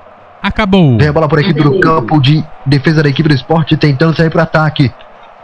Acabou. 0.42 0.96
Vem 0.96 1.08
a 1.08 1.12
bola 1.12 1.28
por 1.28 1.38
aqui 1.38 1.52
pelo 1.52 1.80
campo 1.80 2.20
de 2.20 2.44
defesa 2.64 3.02
da 3.02 3.08
equipe 3.08 3.28
do 3.28 3.34
esporte, 3.34 3.76
tentando 3.76 4.16
sair 4.16 4.30
para 4.30 4.44
ataque. 4.44 4.92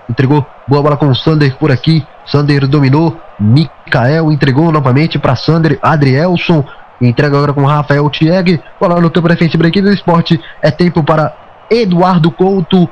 Entregou 0.09 0.46
boa 0.66 0.82
bola 0.82 0.96
com 0.96 1.09
o 1.09 1.14
Sander 1.14 1.54
por 1.56 1.70
aqui. 1.70 2.06
Sander 2.24 2.66
dominou. 2.66 3.20
Mikael 3.38 4.33
entregou 4.33 4.72
novamente 4.72 5.18
para 5.18 5.37
Sander. 5.37 5.79
Adrielson 5.83 6.64
entrega 7.01 7.37
agora 7.37 7.53
com 7.53 7.64
Rafael 7.64 8.09
Thierry. 8.11 8.62
Bola 8.81 9.01
no 9.01 9.11
campo 9.11 9.29
da 9.29 9.35
equipe 9.35 9.83
do 9.83 9.92
esporte. 9.92 10.40
É 10.62 10.70
tempo 10.70 11.03
para 11.03 11.35
Eduardo 11.70 12.31
Couto 12.31 12.88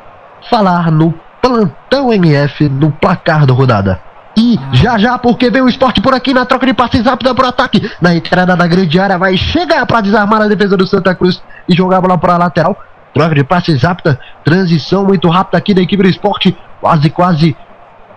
falar 0.50 0.90
no 0.90 1.14
plantão 1.40 2.12
MF 2.12 2.68
no 2.68 2.90
placar 2.90 3.46
da 3.46 3.52
rodada. 3.52 4.00
E 4.36 4.58
já 4.72 4.98
já, 4.98 5.16
porque 5.16 5.48
vem 5.48 5.62
o 5.62 5.68
esporte 5.68 6.00
por 6.00 6.12
aqui 6.12 6.34
na 6.34 6.44
troca 6.44 6.66
de 6.66 6.74
passes 6.74 7.04
rápida 7.04 7.34
pro 7.34 7.46
ataque. 7.46 7.88
Na 8.00 8.14
entrada 8.14 8.56
da 8.56 8.66
grande 8.66 8.98
área, 8.98 9.16
vai 9.16 9.36
chegar 9.36 9.86
para 9.86 10.00
desarmar 10.00 10.42
a 10.42 10.48
defesa 10.48 10.76
do 10.76 10.86
Santa 10.86 11.14
Cruz 11.14 11.40
e 11.68 11.74
jogar 11.74 11.98
a 11.98 12.00
bola 12.00 12.18
para 12.18 12.34
a 12.34 12.38
lateral. 12.38 12.76
Troca 13.12 13.34
de 13.34 13.44
passes 13.44 13.82
rápida, 13.82 14.18
transição 14.44 15.04
muito 15.04 15.28
rápida 15.28 15.56
aqui 15.56 15.72
da 15.72 15.82
equipe 15.82 16.02
do 16.02 16.08
esporte. 16.08 16.56
Quase, 16.80 17.10
quase. 17.10 17.56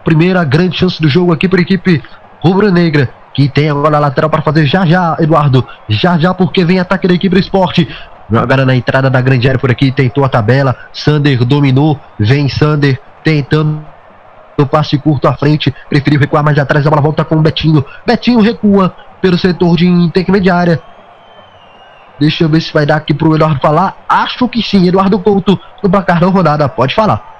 Primeira 0.07 0.41
grande 0.45 0.77
chance 0.77 1.01
do 1.01 1.09
jogo 1.09 1.33
aqui 1.33 1.49
para 1.49 1.59
a 1.59 1.61
equipe 1.61 2.01
rubro-negra. 2.39 3.09
Que 3.33 3.49
tem 3.49 3.69
agora 3.69 3.97
a 3.97 3.99
lateral 3.99 4.29
para 4.29 4.41
fazer 4.41 4.65
já 4.65 4.85
já, 4.85 5.17
Eduardo. 5.19 5.67
Já 5.89 6.17
já, 6.17 6.33
porque 6.33 6.63
vem 6.63 6.79
ataque 6.79 7.09
da 7.09 7.13
equipe 7.13 7.35
do 7.35 7.41
esporte. 7.41 7.85
Agora 8.33 8.65
na 8.65 8.73
entrada 8.73 9.09
da 9.09 9.19
grande 9.19 9.49
área 9.49 9.59
por 9.59 9.69
aqui, 9.69 9.91
tentou 9.91 10.23
a 10.23 10.29
tabela. 10.29 10.77
Sander 10.93 11.43
dominou. 11.43 11.99
Vem 12.17 12.47
Sander 12.47 12.97
tentando 13.21 13.83
o 14.57 14.65
passe 14.65 14.97
curto 14.97 15.27
à 15.27 15.33
frente, 15.33 15.75
preferiu 15.89 16.21
recuar 16.21 16.41
mais 16.41 16.57
atrás, 16.57 16.87
a 16.87 16.89
bola 16.89 17.01
volta 17.01 17.25
com 17.25 17.35
o 17.35 17.41
Betinho. 17.41 17.83
Betinho 18.05 18.39
recua 18.39 18.95
pelo 19.21 19.37
setor 19.37 19.75
de 19.75 19.87
intermediária. 19.87 20.81
Deixa 22.17 22.45
eu 22.45 22.49
ver 22.49 22.61
se 22.61 22.71
vai 22.71 22.85
dar 22.85 22.95
aqui 22.95 23.13
pro 23.13 23.35
Eduardo 23.35 23.59
falar. 23.59 23.97
Acho 24.07 24.47
que 24.47 24.63
sim, 24.63 24.87
Eduardo 24.87 25.19
Couto 25.19 25.59
no 25.83 25.89
placar 25.89 26.21
da 26.21 26.27
rodada, 26.27 26.69
pode 26.69 26.95
falar. 26.95 27.36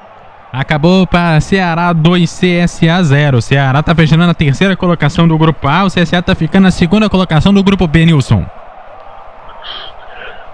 Acabou 0.52 1.06
para 1.06 1.40
Ceará 1.42 1.92
2, 1.92 2.40
CSA 2.40 3.04
0. 3.04 3.42
Ceará 3.42 3.84
tá 3.84 3.94
fechando 3.94 4.26
na 4.26 4.34
terceira 4.34 4.78
colocação 4.78 5.28
do 5.28 5.38
grupo 5.38 5.68
A, 5.68 5.84
o 5.84 5.88
CSA 5.88 6.22
tá 6.22 6.34
ficando 6.34 6.64
na 6.64 6.72
segunda 6.72 7.10
colocação 7.10 7.54
do 7.54 7.62
grupo 7.62 7.86
B, 7.86 8.06
Nilson. 8.06 8.46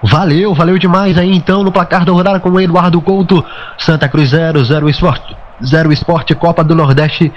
Valeu, 0.01 0.53
valeu 0.53 0.77
demais 0.77 1.17
aí 1.17 1.34
então 1.34 1.63
no 1.63 1.71
placar 1.71 2.03
da 2.03 2.12
rodada 2.12 2.39
com 2.39 2.49
o 2.49 2.60
Eduardo 2.60 2.99
Couto. 3.01 3.45
Santa 3.77 4.10
Cruz 4.10 4.29
0, 4.29 4.63
0 4.63 4.89
Esporte, 4.89 5.38
0 5.63 5.93
Esporte 5.93 6.36
Copa 6.36 6.63
do 6.63 6.75
Nordeste. 6.75 7.32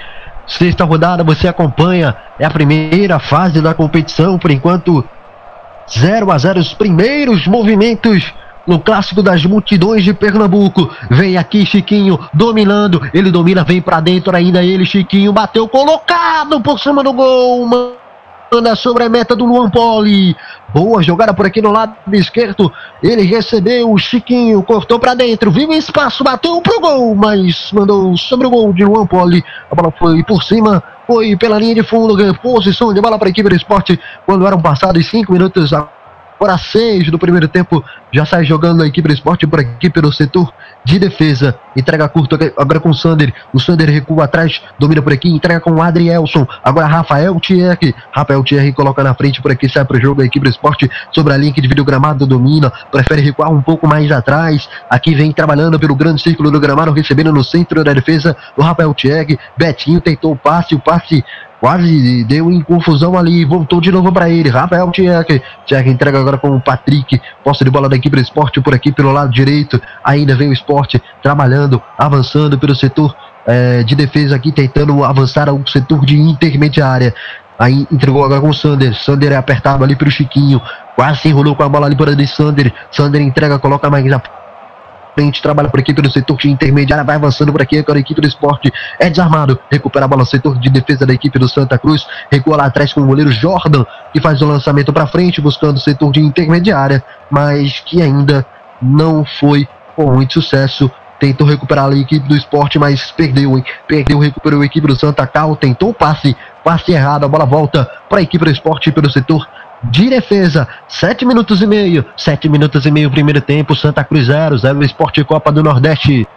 Sexta 0.47 0.83
rodada 0.83 1.23
você 1.23 1.47
acompanha, 1.47 2.15
é 2.39 2.45
a 2.45 2.49
primeira 2.49 3.19
fase 3.19 3.61
da 3.61 3.73
competição, 3.73 4.39
por 4.39 4.49
enquanto 4.49 5.07
0 5.89 6.31
a 6.31 6.37
0 6.37 6.59
os 6.59 6.73
primeiros 6.73 7.45
movimentos 7.47 8.33
no 8.67 8.79
clássico 8.79 9.23
das 9.23 9.45
multidões 9.45 10.03
de 10.03 10.13
Pernambuco. 10.13 10.93
Vem 11.09 11.37
aqui 11.37 11.65
Chiquinho 11.65 12.19
dominando, 12.33 13.01
ele 13.13 13.31
domina, 13.31 13.63
vem 13.63 13.81
para 13.81 14.01
dentro 14.01 14.35
ainda 14.35 14.63
ele 14.63 14.85
Chiquinho 14.85 15.31
bateu 15.31 15.67
colocado 15.69 16.59
por 16.59 16.77
cima 16.77 17.01
do 17.01 17.13
gol. 17.13 17.67
sobre 18.75 19.03
a 19.03 19.09
meta 19.09 19.35
do 19.35 19.45
Luan 19.45 19.69
Poli. 19.69 20.35
Boa 20.73 21.01
jogada 21.01 21.33
por 21.33 21.45
aqui 21.45 21.61
no 21.61 21.71
lado 21.71 21.95
esquerdo. 22.13 22.71
Ele 23.01 23.23
recebeu 23.23 23.91
o 23.91 23.97
Chiquinho, 23.97 24.61
cortou 24.63 24.99
para 24.99 25.13
dentro, 25.13 25.51
viu 25.51 25.71
espaço, 25.71 26.23
bateu 26.23 26.61
pro 26.61 26.79
gol, 26.79 27.15
mas 27.15 27.71
mandou 27.71 28.15
sobre 28.17 28.47
o 28.47 28.49
gol 28.49 28.73
de 28.73 28.83
Luan 28.83 29.05
Poli. 29.05 29.43
A 29.71 29.75
bola 29.75 29.93
foi 29.97 30.23
por 30.23 30.43
cima, 30.43 30.83
foi 31.05 31.35
pela 31.37 31.57
linha 31.57 31.75
de 31.75 31.83
fundo, 31.83 32.15
posição 32.35 32.93
de 32.93 33.01
bola 33.01 33.17
para 33.17 33.29
a 33.29 33.31
equipe 33.31 33.49
do 33.49 33.55
esporte 33.55 33.99
quando 34.25 34.45
eram 34.45 34.61
passados 34.61 35.05
cinco 35.07 35.31
minutos. 35.33 35.71
Agora 36.39 36.57
seis 36.57 37.09
do 37.09 37.17
primeiro 37.17 37.47
tempo, 37.47 37.83
já 38.11 38.23
sai 38.25 38.45
jogando 38.45 38.83
a 38.83 38.87
equipe 38.87 39.07
do 39.07 39.13
esporte 39.13 39.47
por 39.47 39.59
aqui 39.59 39.89
pelo 39.89 40.13
setor 40.13 40.53
de 40.85 40.99
defesa. 40.99 41.57
Entrega 41.75 42.07
curto 42.07 42.37
agora 42.55 42.79
com 42.79 42.89
o 42.89 42.93
Sander. 42.93 43.33
O 43.51 43.59
Sander 43.59 43.89
recua 43.89 44.25
atrás, 44.25 44.61
domina 44.79 45.01
por 45.01 45.11
aqui, 45.11 45.29
entrega 45.29 45.59
com 45.59 45.71
o 45.71 45.81
Adrielson. 45.81 46.47
Agora 46.63 46.85
Rafael 46.85 47.37
Thierry. 47.39 47.93
Rafael 48.11 48.43
Thierry 48.43 48.71
coloca 48.71 49.03
na 49.03 49.13
frente 49.15 49.41
por 49.41 49.51
aqui, 49.51 49.67
sai 49.67 49.83
para 49.83 49.97
o 49.97 49.99
jogo 49.99 50.21
a 50.21 50.25
equipe 50.25 50.43
do 50.43 50.49
esporte 50.49 50.89
sobre 51.11 51.33
a 51.33 51.37
linha 51.37 51.51
que 51.51 51.59
divide 51.59 51.81
o 51.81 51.85
gramado, 51.85 52.25
domina. 52.27 52.71
Prefere 52.91 53.21
recuar 53.21 53.51
um 53.51 53.61
pouco 53.61 53.87
mais 53.87 54.11
atrás. 54.11 54.69
Aqui 54.89 55.15
vem 55.15 55.31
trabalhando 55.31 55.79
pelo 55.79 55.95
grande 55.95 56.21
círculo 56.21 56.51
do 56.51 56.59
gramado, 56.59 56.91
recebendo 56.91 57.33
no 57.33 57.43
centro 57.43 57.83
da 57.83 57.93
defesa 57.93 58.37
o 58.55 58.61
Rafael 58.61 58.93
Thierry. 58.93 59.39
Betinho 59.57 59.99
tentou 59.99 60.33
o 60.33 60.37
passe, 60.37 60.75
o 60.75 60.79
passe 60.79 61.25
Quase 61.59 62.23
deu 62.25 62.51
em 62.51 62.61
confusão 62.61 63.17
ali, 63.17 63.43
voltou 63.43 63.81
de 63.81 63.91
novo 63.91 64.11
para 64.11 64.29
ele. 64.29 64.49
Rafael 64.49 64.91
Tchek. 64.91 65.41
Tchek 65.65 65.89
entrega 65.89 66.19
agora 66.19 66.37
com 66.37 66.55
o 66.55 66.61
Patrick. 66.61 67.19
Posse 67.43 67.63
de 67.63 67.71
bola 67.71 67.89
da 67.89 67.95
equipe 67.95 68.15
do 68.15 68.21
esporte 68.21 68.61
por 68.61 68.75
aqui 68.75 68.91
pelo 68.91 69.11
lado 69.11 69.31
direito. 69.31 69.81
Ainda 70.03 70.35
vem 70.35 70.49
o 70.49 70.53
esporte 70.53 71.01
trabalhando, 71.23 71.81
avançando 71.97 72.59
pelo 72.59 72.75
setor 72.75 73.15
é, 73.47 73.81
de 73.81 73.95
defesa 73.95 74.35
aqui, 74.35 74.51
tentando 74.51 75.03
avançar 75.03 75.49
ao 75.49 75.65
setor 75.65 76.05
de 76.05 76.19
intermediária. 76.19 77.13
Aí 77.57 77.87
entregou 77.91 78.23
agora 78.23 78.39
com 78.39 78.49
o 78.49 78.53
Sander. 78.53 78.93
Sander 78.95 79.31
é 79.31 79.35
apertado 79.35 79.83
ali 79.83 79.95
pelo 79.95 80.11
Chiquinho. 80.11 80.61
Quase 80.95 81.21
se 81.21 81.29
enrolou 81.29 81.55
com 81.55 81.63
a 81.63 81.69
bola 81.69 81.87
ali 81.87 81.95
para 81.95 82.11
o 82.11 82.27
Sander. 82.27 82.71
Sander 82.91 83.21
entrega, 83.21 83.57
coloca 83.57 83.89
mais 83.89 84.05
na 84.05 84.21
frente, 85.17 85.41
trabalha 85.41 85.67
por 85.67 85.79
aqui 85.79 85.95
pelo 85.95 86.11
setor 86.11 86.37
de 86.37 86.47
intermediária, 86.47 87.03
vai 87.03 87.15
avançando 87.15 87.51
por 87.51 87.59
aqui, 87.59 87.79
agora 87.79 87.97
a 87.97 88.01
equipe 88.01 88.21
do 88.21 88.27
esporte 88.27 88.71
é 88.99 89.09
desarmado, 89.09 89.59
recupera 89.71 90.05
a 90.05 90.07
bola 90.07 90.21
no 90.21 90.27
setor 90.27 90.59
de 90.59 90.69
defesa 90.69 91.07
da 91.07 91.13
equipe 91.13 91.39
do 91.39 91.49
Santa 91.49 91.75
Cruz, 91.79 92.05
recua 92.31 92.57
lá 92.57 92.65
atrás 92.65 92.93
com 92.93 93.01
o 93.01 93.07
goleiro 93.07 93.31
Jordan, 93.31 93.83
que 94.13 94.21
faz 94.21 94.39
o 94.43 94.45
lançamento 94.45 94.93
para 94.93 95.07
frente, 95.07 95.41
buscando 95.41 95.77
o 95.77 95.79
setor 95.79 96.11
de 96.11 96.19
intermediária, 96.19 97.03
mas 97.31 97.79
que 97.79 97.99
ainda 97.99 98.45
não 98.79 99.25
foi 99.25 99.67
com 99.95 100.13
muito 100.13 100.33
sucesso. 100.33 100.91
Tentou 101.19 101.47
recuperar 101.47 101.89
a 101.89 101.97
equipe 101.97 102.27
do 102.27 102.35
esporte, 102.35 102.77
mas 102.77 103.09
perdeu, 103.09 103.57
hein? 103.57 103.65
Perdeu, 103.87 104.19
recuperou 104.19 104.61
a 104.61 104.65
equipe 104.65 104.85
do 104.85 104.95
Santa 104.95 105.25
Cal, 105.25 105.55
tentou 105.55 105.89
o 105.89 105.93
passe, 105.95 106.37
passe 106.63 106.91
errado, 106.91 107.25
a 107.25 107.27
bola 107.27 107.43
volta 107.43 107.89
para 108.07 108.19
a 108.19 108.21
equipe 108.21 108.45
do 108.45 108.51
esporte 108.51 108.91
pelo 108.91 109.09
setor 109.09 109.47
de 109.83 110.09
defesa. 110.09 110.67
Sete 110.87 111.25
minutos 111.25 111.61
e 111.61 111.67
meio. 111.67 112.05
Sete 112.15 112.49
minutos 112.49 112.85
e 112.85 112.91
meio, 112.91 113.11
primeiro 113.11 113.41
tempo. 113.41 113.75
Santa 113.75 114.03
Cruz 114.03 114.25
0, 114.25 114.57
0 114.57 114.83
Esporte 114.83 115.23
Copa 115.23 115.51
do 115.51 115.63
Nordeste. 115.63 116.27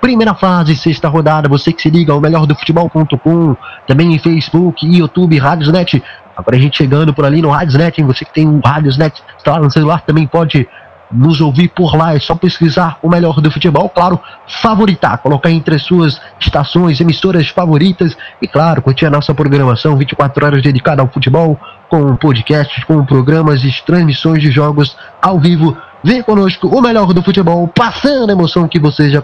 Primeira 0.00 0.34
fase, 0.34 0.76
sexta 0.76 1.08
rodada. 1.08 1.48
Você 1.48 1.72
que 1.72 1.80
se 1.80 1.90
liga 1.90 2.12
ao 2.12 2.20
melhor 2.20 2.46
do 2.46 2.54
futebol.com. 2.54 3.56
Também 3.86 4.14
em 4.14 4.18
Facebook, 4.18 4.86
YouTube, 4.86 5.38
Rádiosnet. 5.38 6.02
Agora 6.36 6.56
a 6.56 6.60
gente 6.60 6.76
chegando 6.76 7.14
por 7.14 7.24
ali 7.24 7.40
no 7.40 7.50
Rádiosnet. 7.50 8.02
Você 8.02 8.24
que 8.24 8.32
tem 8.32 8.46
um 8.46 8.60
Rádiosnet 8.64 9.22
está 9.38 9.58
no 9.58 9.70
celular 9.70 10.02
também 10.02 10.26
pode 10.26 10.68
nos 11.10 11.40
ouvir 11.40 11.68
por 11.68 11.96
lá. 11.96 12.14
É 12.14 12.20
só 12.20 12.34
pesquisar 12.34 12.98
o 13.02 13.08
melhor 13.08 13.40
do 13.40 13.50
futebol, 13.50 13.88
claro, 13.88 14.20
favoritar, 14.62 15.18
colocar 15.18 15.50
entre 15.50 15.76
as 15.76 15.82
suas 15.82 16.20
estações, 16.40 17.00
emissoras 17.00 17.48
favoritas 17.48 18.16
e, 18.40 18.48
claro, 18.48 18.82
curtir 18.82 19.06
a 19.06 19.10
nossa 19.10 19.34
programação 19.34 19.96
24 19.96 20.44
horas 20.44 20.62
dedicada 20.62 21.02
ao 21.02 21.08
futebol, 21.08 21.58
com 21.88 22.16
podcasts, 22.16 22.82
com 22.84 23.04
programas 23.04 23.64
e 23.64 23.84
transmissões 23.84 24.42
de 24.42 24.50
jogos 24.50 24.96
ao 25.20 25.38
vivo. 25.38 25.76
Vem 26.02 26.22
conosco 26.22 26.68
o 26.68 26.80
melhor 26.82 27.12
do 27.12 27.22
futebol, 27.22 27.66
passando 27.68 28.30
a 28.30 28.32
emoção 28.32 28.68
que 28.68 28.78
você 28.78 29.10
já 29.10 29.22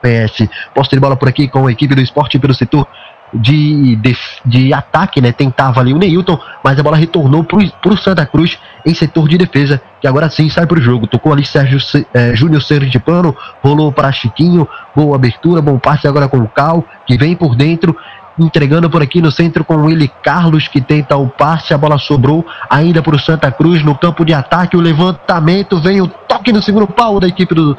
conhece. 0.00 0.48
Posto 0.74 0.94
de 0.94 1.00
bola 1.00 1.16
por 1.16 1.28
aqui 1.28 1.48
com 1.48 1.66
a 1.66 1.72
equipe 1.72 1.94
do 1.94 2.00
esporte 2.00 2.38
pelo 2.38 2.54
setor 2.54 2.86
de, 3.32 3.96
de, 3.96 4.16
de, 4.44 4.72
ataque, 4.72 5.20
né? 5.20 5.32
Tentava 5.32 5.80
ali 5.80 5.92
o 5.92 5.98
Neilton, 5.98 6.38
mas 6.62 6.78
a 6.78 6.82
bola 6.82 6.96
retornou 6.96 7.44
para 7.44 7.92
o 7.92 7.96
Santa 7.96 8.24
Cruz 8.24 8.58
em 8.84 8.94
setor 8.94 9.28
de 9.28 9.36
defesa, 9.36 9.80
que 10.00 10.06
agora 10.06 10.30
sim 10.30 10.48
sai 10.48 10.66
para 10.66 10.78
o 10.78 10.82
jogo. 10.82 11.06
Tocou 11.06 11.32
ali 11.32 11.44
Sérgio 11.44 11.78
é, 12.14 12.34
Júnior 12.34 12.62
Sergipano, 12.62 13.36
rolou 13.62 13.92
para 13.92 14.12
Chiquinho, 14.12 14.68
boa 14.94 15.16
abertura, 15.16 15.60
bom 15.60 15.78
passe 15.78 16.06
agora 16.06 16.28
com 16.28 16.38
o 16.38 16.48
Cal, 16.48 16.84
que 17.06 17.16
vem 17.16 17.34
por 17.34 17.54
dentro. 17.54 17.96
Entregando 18.38 18.90
por 18.90 19.00
aqui 19.00 19.22
no 19.22 19.30
centro 19.30 19.64
com 19.64 19.88
ele, 19.88 20.12
Carlos, 20.22 20.68
que 20.68 20.78
tenta 20.78 21.16
o 21.16 21.26
passe. 21.26 21.72
A 21.72 21.78
bola 21.78 21.96
sobrou 21.96 22.44
ainda 22.68 23.02
para 23.02 23.16
o 23.16 23.18
Santa 23.18 23.50
Cruz 23.50 23.82
no 23.82 23.94
campo 23.94 24.26
de 24.26 24.34
ataque. 24.34 24.76
O 24.76 24.80
levantamento 24.80 25.80
vem 25.80 26.02
o 26.02 26.06
toque 26.06 26.52
no 26.52 26.60
segundo 26.60 26.86
pau 26.86 27.18
da 27.18 27.26
equipe 27.26 27.54
do, 27.54 27.74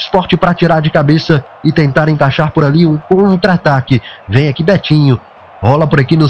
Esporte 0.00 0.34
para 0.34 0.54
tirar 0.54 0.80
de 0.80 0.88
cabeça 0.88 1.44
e 1.62 1.70
tentar 1.70 2.08
encaixar 2.08 2.50
por 2.52 2.64
ali 2.64 2.86
um 2.86 2.96
contra-ataque. 2.96 4.00
Vem 4.26 4.48
aqui 4.48 4.62
Betinho. 4.62 5.20
Rola 5.60 5.86
por 5.86 6.00
aqui 6.00 6.16
no 6.16 6.26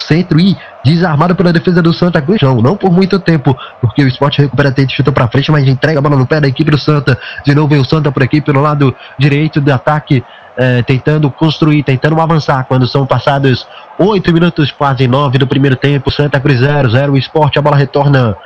centro 0.00 0.40
e 0.40 0.58
desarmado 0.84 1.36
pela 1.36 1.52
defesa 1.52 1.80
do 1.80 1.92
Santa 1.92 2.20
Cruz. 2.20 2.42
Não, 2.42 2.60
não 2.60 2.76
por 2.76 2.90
muito 2.90 3.20
tempo, 3.20 3.56
porque 3.80 4.02
o 4.02 4.08
esporte 4.08 4.42
recupera 4.42 4.72
tenta 4.72 4.92
chuta 4.92 5.12
para 5.12 5.28
frente, 5.28 5.52
mas 5.52 5.66
entrega 5.68 6.00
a 6.00 6.02
bola 6.02 6.16
no 6.16 6.26
pé 6.26 6.40
da 6.40 6.48
equipe 6.48 6.72
do 6.72 6.78
Santa. 6.78 7.16
De 7.44 7.54
novo 7.54 7.68
vem 7.68 7.78
o 7.78 7.84
Santa 7.84 8.10
por 8.10 8.20
aqui 8.20 8.40
pelo 8.40 8.60
lado 8.60 8.92
direito 9.16 9.60
do 9.60 9.72
ataque, 9.72 10.24
eh, 10.56 10.82
tentando 10.82 11.30
construir, 11.30 11.84
tentando 11.84 12.20
avançar. 12.20 12.64
Quando 12.64 12.88
são 12.88 13.06
passados 13.06 13.64
oito 13.96 14.32
minutos, 14.32 14.72
quase 14.72 15.06
nove 15.06 15.38
do 15.38 15.46
primeiro 15.46 15.76
tempo, 15.76 16.10
Santa 16.10 16.40
Cruz 16.40 16.58
0, 16.58 16.90
0 16.90 17.12
o 17.12 17.16
esporte, 17.16 17.60
a 17.60 17.62
bola 17.62 17.76
retorna 17.76 18.36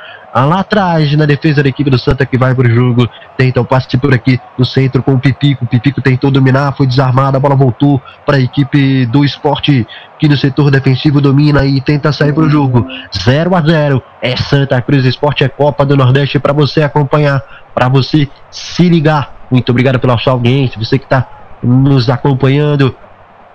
lá 0.45 0.59
atrás, 0.59 1.15
na 1.15 1.25
defesa 1.25 1.63
da 1.63 1.69
equipe 1.69 1.89
do 1.89 1.97
Santa 1.97 2.25
que 2.25 2.37
vai 2.37 2.53
para 2.53 2.67
o 2.67 2.69
jogo, 2.69 3.09
tenta 3.37 3.61
o 3.61 3.65
passe 3.65 3.97
por 3.97 4.13
aqui 4.13 4.39
no 4.57 4.65
centro 4.65 5.01
com 5.01 5.13
o 5.13 5.19
Pipico. 5.19 5.65
O 5.65 5.67
Pipico 5.67 6.01
tentou 6.01 6.29
dominar, 6.29 6.75
foi 6.75 6.85
desarmado, 6.85 7.37
a 7.37 7.39
bola 7.39 7.55
voltou 7.55 8.01
para 8.25 8.37
a 8.37 8.39
equipe 8.39 9.05
do 9.05 9.23
esporte 9.23 9.87
que 10.19 10.27
no 10.27 10.35
setor 10.35 10.69
defensivo 10.69 11.21
domina 11.21 11.65
e 11.65 11.79
tenta 11.79 12.11
sair 12.11 12.33
para 12.33 12.43
o 12.43 12.49
jogo. 12.49 12.85
0 13.17 13.55
a 13.55 13.61
0 13.61 14.03
é 14.21 14.35
Santa 14.35 14.81
Cruz 14.81 15.05
Esporte, 15.05 15.43
é 15.43 15.47
Copa 15.47 15.85
do 15.85 15.95
Nordeste 15.95 16.39
para 16.39 16.53
você 16.53 16.83
acompanhar, 16.83 17.41
para 17.73 17.87
você 17.87 18.27
se 18.51 18.89
ligar. 18.89 19.33
Muito 19.49 19.69
obrigado 19.69 19.99
pela 19.99 20.17
sua 20.17 20.33
audiência, 20.33 20.77
você 20.77 20.99
que 20.99 21.05
está 21.05 21.27
nos 21.63 22.09
acompanhando. 22.09 22.95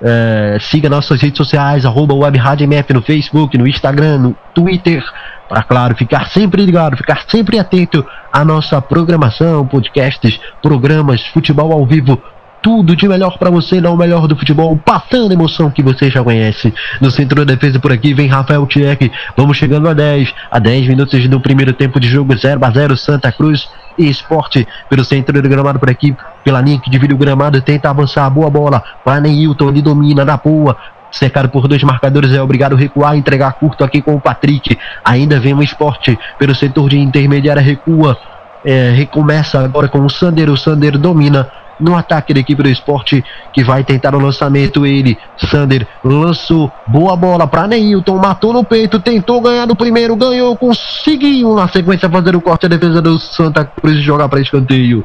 É, 0.05 0.59
siga 0.61 0.89
nossas 0.89 1.21
redes 1.21 1.37
sociais, 1.37 1.87
arroba 1.87 2.13
Web 2.13 2.37
Rádio 2.37 2.65
MF 2.65 2.93
no 2.93 3.03
Facebook, 3.03 3.57
no 3.57 3.69
Instagram, 3.69 4.19
no 4.19 4.37
Twitter 4.53 5.05
para, 5.53 5.63
claro, 5.65 5.95
ficar 5.95 6.31
sempre 6.31 6.65
ligado, 6.65 6.97
ficar 6.97 7.25
sempre 7.29 7.59
atento 7.59 8.03
à 8.33 8.43
nossa 8.43 8.81
programação, 8.81 9.67
podcasts, 9.67 10.41
programas, 10.63 11.27
futebol 11.27 11.71
ao 11.73 11.85
vivo, 11.85 12.19
tudo 12.63 12.97
de 12.97 13.07
melhor 13.07 13.37
para 13.37 13.51
você, 13.51 13.79
não 13.79 13.93
o 13.93 13.97
melhor 13.99 14.27
do 14.27 14.35
futebol, 14.35 14.75
passando 14.79 15.31
emoção 15.31 15.71
que 15.71 15.83
você 15.83 16.09
já 16.09 16.25
conhece. 16.25 16.73
No 17.03 17.11
centro 17.11 17.45
da 17.45 17.53
defesa 17.53 17.79
por 17.79 17.93
aqui 17.93 18.15
vem 18.15 18.29
Rafael 18.29 18.67
Tchek. 18.67 19.13
Vamos 19.37 19.59
chegando 19.59 19.91
a 19.91 19.93
10, 19.93 20.33
a 20.51 20.59
10 20.59 20.89
minutos 20.89 21.29
do 21.29 21.39
primeiro 21.39 21.75
tempo 21.75 22.01
de 22.01 22.09
jogo, 22.09 22.35
0 22.35 22.59
a 22.65 22.71
0 22.71 22.97
Santa 22.97 23.31
Cruz 23.31 23.69
e 23.99 24.09
Esporte 24.09 24.67
pelo 24.89 25.05
centro 25.05 25.43
do 25.43 25.49
gramado 25.51 25.79
por 25.79 25.91
aqui, 25.91 26.17
pela 26.43 26.63
linha 26.63 26.81
que 26.81 26.89
divide 26.89 27.13
o 27.13 27.19
gramado, 27.19 27.61
tenta 27.61 27.91
avançar, 27.91 28.31
boa 28.31 28.49
bola, 28.49 28.83
vai 29.05 29.21
Neilton, 29.21 29.69
ele 29.69 29.83
domina 29.83 30.25
na 30.25 30.39
boa, 30.39 30.79
cercado 31.13 31.49
por 31.49 31.69
dois 31.69 31.83
marcadores, 31.83 32.33
é 32.33 32.43
obrigado 32.43 32.75
a 32.75 32.79
recuar, 32.79 33.17
entregar 33.17 33.53
curto 33.53 33.85
aqui 33.85 34.01
com 34.01 34.15
o 34.15 34.21
Patrick. 34.21 34.77
Ainda 35.05 35.39
vem 35.39 35.55
o 35.55 35.63
esporte 35.63 36.19
pelo 36.39 36.55
setor 36.55 36.89
de 36.89 36.99
intermediária, 36.99 37.63
recua, 37.63 38.19
é, 38.65 38.91
recomeça 38.91 39.61
agora 39.61 39.89
com 39.89 40.01
o 40.05 40.11
Sander. 40.11 40.51
O 40.51 40.57
Sander 40.57 40.99
domina 40.99 41.51
no 41.79 41.97
ataque 41.97 42.33
da 42.33 42.41
equipe 42.41 42.63
do 42.63 42.69
esporte 42.69 43.25
que 43.53 43.63
vai 43.63 43.85
tentar 43.85 44.15
o 44.15 44.21
lançamento. 44.21 44.87
Ele, 44.87 45.19
Sander, 45.37 45.87
lançou 46.03 46.73
boa 46.87 47.17
bola 47.17 47.47
para 47.47 47.67
Neilton, 47.67 48.17
matou 48.19 48.53
no 48.53 48.65
peito, 48.65 49.01
tentou 49.01 49.41
ganhar 49.41 49.67
no 49.67 49.77
primeiro, 49.77 50.17
ganhou, 50.17 50.57
conseguiu 50.57 51.55
na 51.55 51.69
sequência 51.69 52.09
fazer 52.09 52.35
o 52.37 52.41
corte 52.41 52.67
a 52.67 52.69
defesa 52.69 53.03
do 53.03 53.19
Santa 53.19 53.65
Cruz 53.65 53.97
jogar 54.01 54.29
para 54.29 54.41
escanteio. 54.41 55.05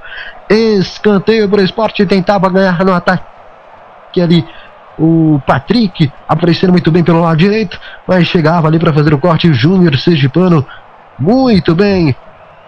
Escanteio 0.49 1.49
para 1.49 1.61
o 1.61 1.65
esporte, 1.65 2.05
tentava 2.05 2.49
ganhar 2.49 2.85
no 2.85 2.93
ataque 2.93 3.25
ali 4.21 4.45
o 4.97 5.39
Patrick 5.45 6.11
aparecendo 6.27 6.71
muito 6.71 6.91
bem 6.91 7.03
pelo 7.03 7.21
lado 7.21 7.37
direito, 7.37 7.79
mas 8.07 8.27
chegava 8.27 8.67
ali 8.67 8.79
para 8.79 8.93
fazer 8.93 9.13
o 9.13 9.19
corte. 9.19 9.49
O 9.49 9.53
Júnior 9.53 9.97
Sergipano, 9.97 10.65
muito 11.19 11.75
bem, 11.75 12.15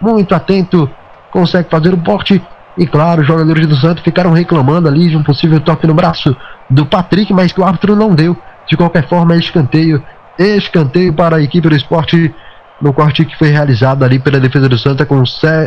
muito 0.00 0.34
atento, 0.34 0.88
consegue 1.30 1.68
fazer 1.68 1.92
o 1.92 1.98
corte. 1.98 2.42
E 2.78 2.86
claro, 2.86 3.22
os 3.22 3.26
jogadores 3.26 3.66
do 3.66 3.76
Santos 3.76 4.02
ficaram 4.02 4.32
reclamando 4.32 4.88
ali 4.88 5.08
de 5.08 5.16
um 5.16 5.22
possível 5.22 5.60
toque 5.60 5.86
no 5.86 5.94
braço 5.94 6.36
do 6.68 6.86
Patrick, 6.86 7.32
mas 7.32 7.52
que 7.52 7.60
o 7.60 7.64
árbitro 7.64 7.96
não 7.96 8.14
deu. 8.14 8.36
De 8.66 8.76
qualquer 8.76 9.08
forma, 9.08 9.36
escanteio, 9.36 10.02
escanteio 10.38 11.12
para 11.12 11.36
a 11.36 11.42
equipe 11.42 11.68
do 11.68 11.74
esporte 11.74 12.32
no 12.80 12.92
corte 12.92 13.24
que 13.24 13.36
foi 13.36 13.48
realizado 13.48 14.04
ali 14.04 14.18
pela 14.18 14.40
defesa 14.40 14.68
do 14.68 14.78
Santa 14.78 15.04
com 15.04 15.20
o 15.20 15.24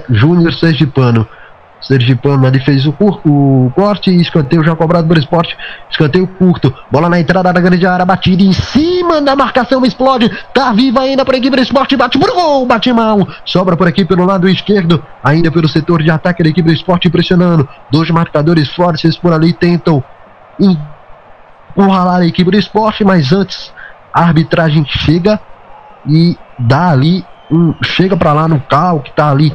Júnior 0.10 0.54
Sergipano. 0.54 1.28
Sergipano 1.84 2.48
ali 2.48 2.60
fez 2.62 2.86
o, 2.86 2.94
cur, 2.94 3.20
o 3.26 3.72
corte 3.76 4.10
escanteio 4.10 4.64
já 4.64 4.76
cobrado 4.76 5.08
pelo 5.08 5.20
esporte. 5.20 5.56
Escanteio 5.90 6.26
curto. 6.28 6.74
Bola 6.90 7.10
na 7.10 7.20
entrada 7.20 7.52
da 7.52 7.60
grande 7.60 7.86
área. 7.86 8.06
Batida 8.06 8.42
em 8.42 8.54
cima 8.54 9.22
da 9.22 9.36
marcação. 9.36 9.86
Explode. 9.86 10.32
Tá 10.54 10.72
viva 10.72 11.02
ainda 11.02 11.26
para 11.26 11.36
a 11.36 11.38
equipe 11.38 11.56
do 11.56 11.62
esporte. 11.62 11.98
Bate 11.98 12.18
pro 12.18 12.34
gol. 12.34 12.66
Bate 12.66 12.92
mal. 12.94 13.28
Sobra 13.44 13.76
por 13.76 13.88
aqui 13.88 14.06
pelo 14.06 14.26
lado 14.26 14.48
esquerdo. 14.48 15.04
Ainda 15.24 15.52
pelo 15.52 15.68
setor 15.68 16.02
de 16.02 16.10
ataque 16.10 16.42
da 16.42 16.50
equipe 16.50 16.68
do 16.68 16.74
esporte 16.74 17.10
pressionando. 17.10 17.68
Dois 17.92 18.10
marcadores 18.10 18.70
fortes 18.70 19.18
por 19.18 19.34
ali 19.34 19.52
tentam 19.52 20.02
encurralar 20.58 22.22
a 22.22 22.26
equipe 22.26 22.50
do 22.50 22.58
esporte. 22.58 23.04
Mas 23.04 23.34
antes 23.34 23.74
a 24.14 24.22
arbitragem 24.22 24.86
chega 24.88 25.40
e 26.08 26.38
dá 26.58 26.92
ali 26.92 27.26
um. 27.52 27.74
Chega 27.84 28.16
para 28.16 28.32
lá 28.32 28.48
no 28.48 28.62
carro 28.62 29.02
que 29.02 29.12
tá 29.12 29.30
ali 29.30 29.54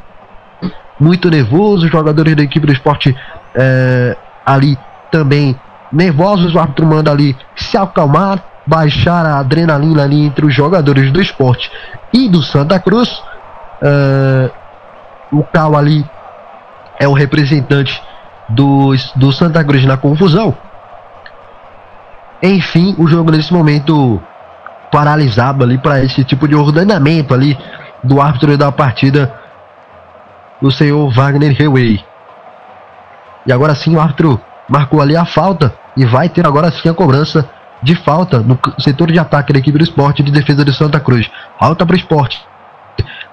muito 0.99 1.31
nervoso, 1.31 1.87
os 1.87 1.93
jogadores 1.93 2.35
da 2.35 2.43
equipe 2.43 2.67
do 2.67 2.73
esporte 2.73 3.17
é, 3.55 4.17
ali 4.45 4.79
também 5.11 5.59
nervosos, 5.93 6.55
o 6.55 6.59
árbitro 6.59 6.87
manda 6.87 7.11
ali 7.11 7.37
se 7.57 7.77
acalmar, 7.77 8.43
baixar 8.67 9.25
a 9.25 9.39
adrenalina 9.39 10.03
ali 10.03 10.27
entre 10.27 10.45
os 10.45 10.55
jogadores 10.55 11.11
do 11.11 11.21
esporte 11.21 11.71
e 12.13 12.29
do 12.29 12.43
Santa 12.43 12.79
Cruz. 12.79 13.23
É, 13.81 14.51
o 15.33 15.43
Cal 15.45 15.77
ali 15.77 16.05
é 16.99 17.07
o 17.07 17.13
representante 17.13 18.03
do, 18.49 18.95
do 19.17 19.33
Santa 19.33 19.63
Cruz 19.65 19.85
na 19.85 19.97
confusão. 19.97 20.57
Enfim, 22.43 22.95
o 22.99 23.07
jogo 23.07 23.31
nesse 23.31 23.53
momento 23.53 24.21
paralisado 24.91 25.65
ali 25.65 25.77
para 25.79 26.03
esse 26.03 26.25
tipo 26.25 26.49
de 26.49 26.55
ordenamento 26.55 27.35
ali 27.35 27.59
do 28.03 28.21
árbitro 28.21 28.57
da 28.57 28.71
partida 28.71 29.33
do 30.61 30.71
senhor 30.71 31.11
Wagner 31.11 31.61
Hewey. 31.61 32.05
E 33.47 33.53
agora 33.53 33.75
sim 33.75 33.95
o 33.97 34.01
árbitro 34.01 34.41
marcou 34.69 35.01
ali 35.01 35.17
a 35.17 35.25
falta 35.25 35.75
e 35.97 36.05
vai 36.05 36.29
ter 36.29 36.47
agora 36.47 36.71
sim 36.71 36.89
a 36.89 36.95
cobrança 36.95 37.49
de 37.83 37.95
falta 37.95 38.41
no 38.41 38.59
setor 38.79 39.11
de 39.11 39.19
ataque 39.19 39.53
da 39.53 39.59
equipe 39.59 39.79
do 39.79 39.85
esporte 39.85 40.23
de 40.23 40.31
defesa 40.31 40.65
de 40.65 40.73
Santa 40.73 41.01
Cruz. 41.01 41.31
Falta 41.59 41.87
para 41.87 41.95
o 41.95 41.99
esporte. 41.99 42.41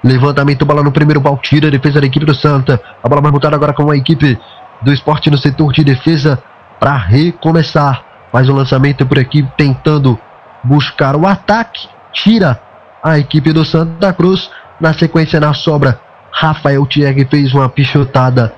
Levantamento, 0.03 0.65
bola 0.65 0.83
no 0.83 0.91
primeiro 0.91 1.19
pau, 1.19 1.37
tira 1.37 1.67
a 1.67 1.71
defesa 1.71 1.99
da 1.99 2.05
equipe 2.05 2.25
do 2.25 2.35
Santa. 2.35 2.79
A 3.03 3.09
bola 3.09 3.21
vai 3.21 3.31
voltar 3.31 3.53
agora 3.53 3.73
com 3.73 3.89
a 3.89 3.97
equipe 3.97 4.39
do 4.81 4.93
esporte 4.93 5.31
no 5.31 5.37
setor 5.37 5.73
de 5.73 5.83
defesa 5.83 6.41
para 6.79 6.95
recomeçar. 6.95 8.03
Faz 8.31 8.47
o 8.47 8.53
lançamento 8.53 9.05
por 9.05 9.17
aqui, 9.17 9.47
tentando 9.57 10.19
buscar 10.63 11.15
o 11.15 11.25
ataque. 11.25 11.87
Tira 12.13 12.61
a 13.03 13.17
equipe 13.17 13.51
do 13.51 13.65
Santa 13.65 14.13
Cruz. 14.13 14.49
Na 14.79 14.93
sequência, 14.93 15.39
na 15.39 15.53
sobra, 15.53 15.99
Rafael 16.37 16.85
Thierry 16.85 17.25
fez 17.25 17.53
uma 17.53 17.69
pichotada 17.69 18.53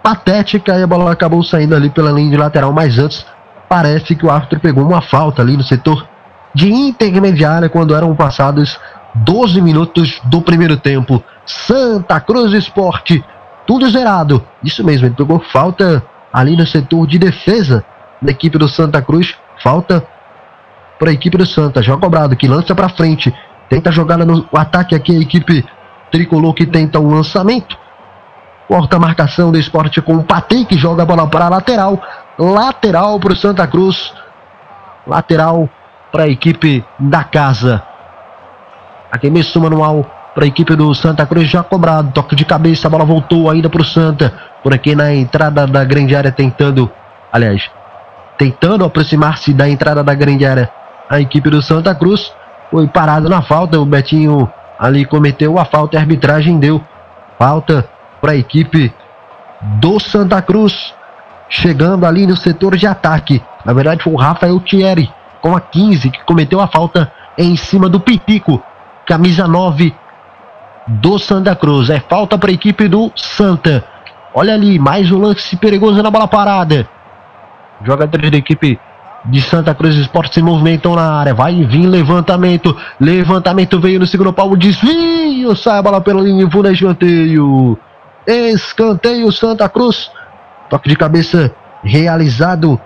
patética 0.00 0.78
e 0.78 0.82
a 0.84 0.86
bola 0.86 1.10
acabou 1.10 1.42
saindo 1.42 1.74
ali 1.74 1.90
pela 1.90 2.12
linha 2.12 2.30
de 2.30 2.36
lateral. 2.36 2.72
Mas 2.72 2.96
antes, 2.96 3.26
parece 3.68 4.14
que 4.14 4.24
o 4.24 4.30
árbitro 4.30 4.60
pegou 4.60 4.86
uma 4.86 5.02
falta 5.02 5.42
ali 5.42 5.56
no 5.56 5.64
setor 5.64 6.06
de 6.54 6.72
intermediária 6.72 7.68
quando 7.68 7.94
eram 7.94 8.14
passados 8.14 8.78
12 9.16 9.60
minutos 9.60 10.20
do 10.26 10.40
primeiro 10.40 10.76
tempo. 10.76 11.22
Santa 11.44 12.20
Cruz 12.20 12.52
Esporte, 12.52 13.24
tudo 13.66 13.90
zerado. 13.90 14.46
Isso 14.62 14.84
mesmo, 14.84 15.08
ele 15.08 15.14
pegou 15.16 15.40
falta 15.40 16.00
ali 16.32 16.56
no 16.56 16.64
setor 16.64 17.04
de 17.04 17.18
defesa 17.18 17.84
da 18.22 18.30
equipe 18.30 18.56
do 18.56 18.68
Santa 18.68 19.02
Cruz. 19.02 19.36
Falta 19.60 20.06
para 21.00 21.10
a 21.10 21.12
equipe 21.12 21.36
do 21.36 21.44
Santa. 21.44 21.82
Já 21.82 21.96
cobrado, 21.96 22.36
que 22.36 22.46
lança 22.46 22.76
para 22.76 22.88
frente. 22.88 23.34
Tenta 23.68 23.90
jogar 23.90 24.18
no 24.18 24.48
ataque 24.54 24.94
aqui 24.94 25.16
a 25.16 25.20
equipe 25.20 25.64
tricolor 26.10 26.54
que 26.54 26.66
tenta 26.66 26.98
o 26.98 27.06
um 27.06 27.14
lançamento. 27.14 27.78
Corta 28.68 28.96
a 28.96 29.00
marcação 29.00 29.50
do 29.50 29.58
esporte 29.58 30.00
com 30.00 30.14
o 30.14 30.22
Patrick, 30.22 30.76
joga 30.76 31.02
a 31.02 31.06
bola 31.06 31.26
para 31.26 31.46
a 31.46 31.48
lateral. 31.48 32.00
Lateral 32.38 33.18
para 33.18 33.32
o 33.32 33.36
Santa 33.36 33.66
Cruz. 33.66 34.12
Lateral 35.06 35.68
para 36.12 36.24
a 36.24 36.28
equipe 36.28 36.84
da 36.98 37.24
casa. 37.24 37.82
Arremesso 39.10 39.60
manual 39.60 40.06
para 40.34 40.44
a 40.44 40.46
equipe 40.46 40.76
do 40.76 40.94
Santa 40.94 41.26
Cruz 41.26 41.48
já 41.48 41.62
cobrado. 41.62 42.12
Toque 42.12 42.36
de 42.36 42.44
cabeça, 42.44 42.86
a 42.86 42.90
bola 42.90 43.04
voltou 43.04 43.50
ainda 43.50 43.68
para 43.68 43.82
o 43.82 43.84
Santa. 43.84 44.32
Por 44.62 44.72
aqui 44.72 44.94
na 44.94 45.12
entrada 45.14 45.66
da 45.66 45.84
grande 45.84 46.14
área, 46.14 46.30
tentando, 46.30 46.90
aliás, 47.32 47.68
tentando 48.38 48.84
aproximar-se 48.84 49.52
da 49.52 49.68
entrada 49.68 50.04
da 50.04 50.14
grande 50.14 50.46
área. 50.46 50.70
A 51.08 51.20
equipe 51.20 51.50
do 51.50 51.60
Santa 51.60 51.94
Cruz 51.94 52.32
foi 52.70 52.86
parado 52.86 53.28
na 53.28 53.42
falta. 53.42 53.80
O 53.80 53.84
Betinho 53.84 54.48
ali 54.80 55.04
cometeu 55.04 55.58
a 55.58 55.66
falta 55.66 55.98
a 55.98 56.00
arbitragem 56.00 56.58
deu 56.58 56.80
falta 57.38 57.86
para 58.18 58.32
a 58.32 58.36
equipe 58.36 58.92
do 59.78 60.00
Santa 60.00 60.40
Cruz. 60.40 60.94
Chegando 61.50 62.06
ali 62.06 62.26
no 62.26 62.36
setor 62.36 62.76
de 62.76 62.86
ataque. 62.86 63.42
Na 63.64 63.74
verdade 63.74 64.02
foi 64.02 64.12
o 64.14 64.16
Rafael 64.16 64.58
Thierry 64.60 65.12
com 65.42 65.54
a 65.54 65.60
15 65.60 66.10
que 66.10 66.24
cometeu 66.24 66.60
a 66.60 66.66
falta 66.66 67.12
em 67.36 67.56
cima 67.56 67.88
do 67.88 68.00
Pitico. 68.00 68.62
Camisa 69.06 69.46
9 69.46 69.94
do 70.86 71.18
Santa 71.18 71.54
Cruz. 71.54 71.90
É 71.90 72.00
falta 72.00 72.38
para 72.38 72.50
a 72.50 72.54
equipe 72.54 72.88
do 72.88 73.12
Santa. 73.14 73.84
Olha 74.32 74.54
ali, 74.54 74.78
mais 74.78 75.10
um 75.10 75.18
lance 75.18 75.56
perigoso 75.56 76.02
na 76.02 76.10
bola 76.10 76.28
parada. 76.28 76.88
Jogadores 77.82 78.30
da 78.30 78.36
equipe 78.36 78.78
de 79.24 79.40
Santa 79.42 79.74
Cruz 79.74 79.96
Esporte 79.96 80.34
se 80.34 80.42
movimentam 80.42 80.94
na 80.94 81.18
área. 81.20 81.34
Vai 81.34 81.64
vir 81.64 81.86
levantamento. 81.86 82.76
Levantamento 82.98 83.78
veio 83.80 84.00
no 84.00 84.06
segundo 84.06 84.32
pau. 84.32 84.56
Desvio. 84.56 85.54
Sai 85.56 85.78
a 85.78 85.82
bola 85.82 86.00
pela 86.00 86.20
linha. 86.22 86.50
Fundo 86.50 86.70
escanteio. 86.70 87.78
Escanteio 88.26 89.30
Santa 89.32 89.68
Cruz. 89.68 90.10
Toque 90.68 90.88
de 90.88 90.96
cabeça 90.96 91.52
realizado 91.82 92.80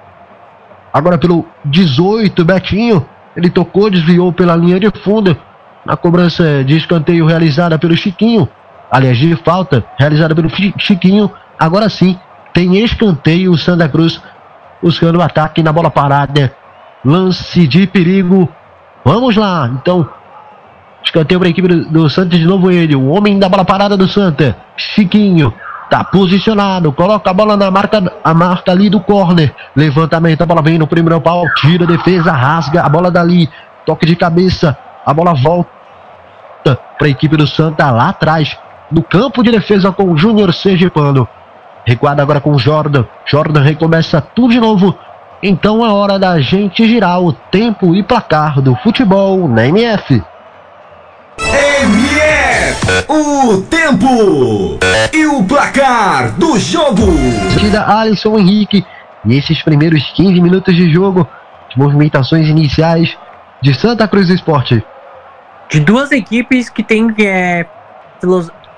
agora 0.92 1.18
pelo 1.18 1.46
18. 1.64 2.44
Betinho. 2.44 3.06
Ele 3.36 3.50
tocou, 3.50 3.90
desviou 3.90 4.32
pela 4.32 4.56
linha 4.56 4.78
de 4.78 4.90
fundo. 5.02 5.36
Na 5.84 5.96
cobrança 5.96 6.64
de 6.64 6.76
escanteio 6.76 7.26
realizada 7.26 7.78
pelo 7.78 7.96
Chiquinho. 7.96 8.48
Aliás, 8.90 9.18
de 9.18 9.34
falta 9.36 9.84
realizada 9.98 10.34
pelo 10.34 10.48
Chiquinho. 10.78 11.30
Agora 11.58 11.88
sim, 11.88 12.18
tem 12.52 12.76
escanteio 12.82 13.56
Santa 13.56 13.88
Cruz 13.88 14.20
buscando 14.84 15.18
o 15.18 15.22
ataque 15.22 15.62
na 15.62 15.72
bola 15.72 15.90
parada. 15.90 16.54
Lance 17.02 17.66
de 17.66 17.86
perigo. 17.86 18.46
Vamos 19.02 19.34
lá, 19.34 19.70
então. 19.72 20.06
Escanteio 21.02 21.40
para 21.40 21.48
a 21.48 21.50
equipe 21.50 21.68
do, 21.68 22.08
do 22.08 22.26
de 22.26 22.44
novo 22.44 22.70
ele. 22.70 22.94
O 22.94 23.08
homem 23.08 23.38
da 23.38 23.48
bola 23.48 23.64
parada 23.64 23.96
do 23.96 24.06
Santa. 24.06 24.54
Chiquinho. 24.76 25.54
Tá 25.88 26.02
posicionado, 26.02 26.92
coloca 26.92 27.30
a 27.30 27.32
bola 27.32 27.56
na 27.56 27.70
marca, 27.70 28.02
a 28.22 28.34
marca 28.34 28.72
ali 28.72 28.90
do 28.90 29.00
corner. 29.00 29.54
Levantamento, 29.76 30.42
a 30.42 30.46
bola 30.46 30.62
vem 30.62 30.78
no 30.78 30.86
primeiro 30.86 31.20
pau, 31.20 31.44
tira 31.56 31.84
a 31.84 31.86
defesa, 31.86 32.32
rasga 32.32 32.82
a 32.82 32.88
bola 32.88 33.10
dali. 33.10 33.48
Toque 33.86 34.06
de 34.06 34.16
cabeça, 34.16 34.76
a 35.04 35.14
bola 35.14 35.34
volta 35.34 35.70
para 36.98 37.06
a 37.06 37.10
equipe 37.10 37.36
do 37.36 37.46
Santa 37.46 37.90
lá 37.90 38.08
atrás, 38.08 38.58
no 38.90 39.02
campo 39.02 39.42
de 39.42 39.50
defesa 39.50 39.92
com 39.92 40.10
o 40.10 40.16
Júnior 40.16 40.52
Sergipano. 40.54 41.28
Recuado 41.86 42.22
agora 42.22 42.40
com 42.40 42.52
o 42.52 42.58
Jordan. 42.58 43.04
Jordan 43.26 43.60
recomeça 43.60 44.20
tudo 44.20 44.52
de 44.52 44.60
novo. 44.60 44.96
Então 45.42 45.84
é 45.84 45.90
hora 45.90 46.18
da 46.18 46.40
gente 46.40 46.88
girar 46.88 47.20
o 47.20 47.32
tempo 47.32 47.94
e 47.94 48.02
placar 48.02 48.62
do 48.62 48.74
futebol 48.76 49.46
na 49.46 49.66
MF. 49.66 50.22
MF, 51.38 53.06
o 53.08 53.60
tempo 53.62 54.78
e 55.12 55.26
o 55.26 55.44
placar 55.44 56.32
do 56.38 56.58
jogo. 56.58 57.02
Tira 57.58 57.86
Alisson 57.86 58.38
Henrique. 58.38 58.84
Nesses 59.22 59.62
primeiros 59.62 60.02
15 60.12 60.40
minutos 60.40 60.74
de 60.74 60.90
jogo, 60.90 61.26
as 61.68 61.76
movimentações 61.76 62.46
iniciais 62.48 63.16
de 63.60 63.74
Santa 63.74 64.06
Cruz 64.06 64.28
Esporte. 64.28 64.84
De 65.68 65.80
duas 65.80 66.12
equipes 66.12 66.68
que 66.68 66.82
têm 66.82 67.14
é, 67.18 67.66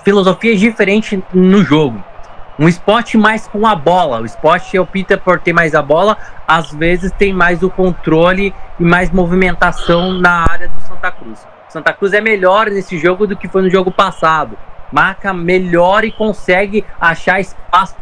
filosofias 0.04 0.58
diferentes 0.58 1.18
no 1.32 1.64
jogo 1.64 2.02
um 2.58 2.68
esporte 2.68 3.18
mais 3.18 3.46
com 3.46 3.66
a 3.66 3.74
bola. 3.74 4.20
O 4.20 4.26
esporte 4.26 4.78
opta 4.78 5.18
por 5.18 5.40
ter 5.40 5.52
mais 5.52 5.74
a 5.74 5.82
bola, 5.82 6.16
às 6.46 6.72
vezes 6.72 7.12
tem 7.12 7.32
mais 7.32 7.62
o 7.62 7.70
controle 7.70 8.54
e 8.80 8.84
mais 8.84 9.10
movimentação 9.10 10.12
na 10.12 10.44
área 10.50 10.68
do 10.68 10.80
Santa 10.80 11.10
Cruz. 11.10 11.46
Santa 11.68 11.92
Cruz 11.92 12.12
é 12.12 12.20
melhor 12.20 12.70
nesse 12.70 12.98
jogo 12.98 13.26
do 13.26 13.36
que 13.36 13.48
foi 13.48 13.62
no 13.62 13.70
jogo 13.70 13.90
passado. 13.90 14.56
Marca 14.90 15.32
melhor 15.32 16.04
e 16.04 16.12
consegue 16.12 16.84
achar 17.00 17.40
espaços 17.40 17.96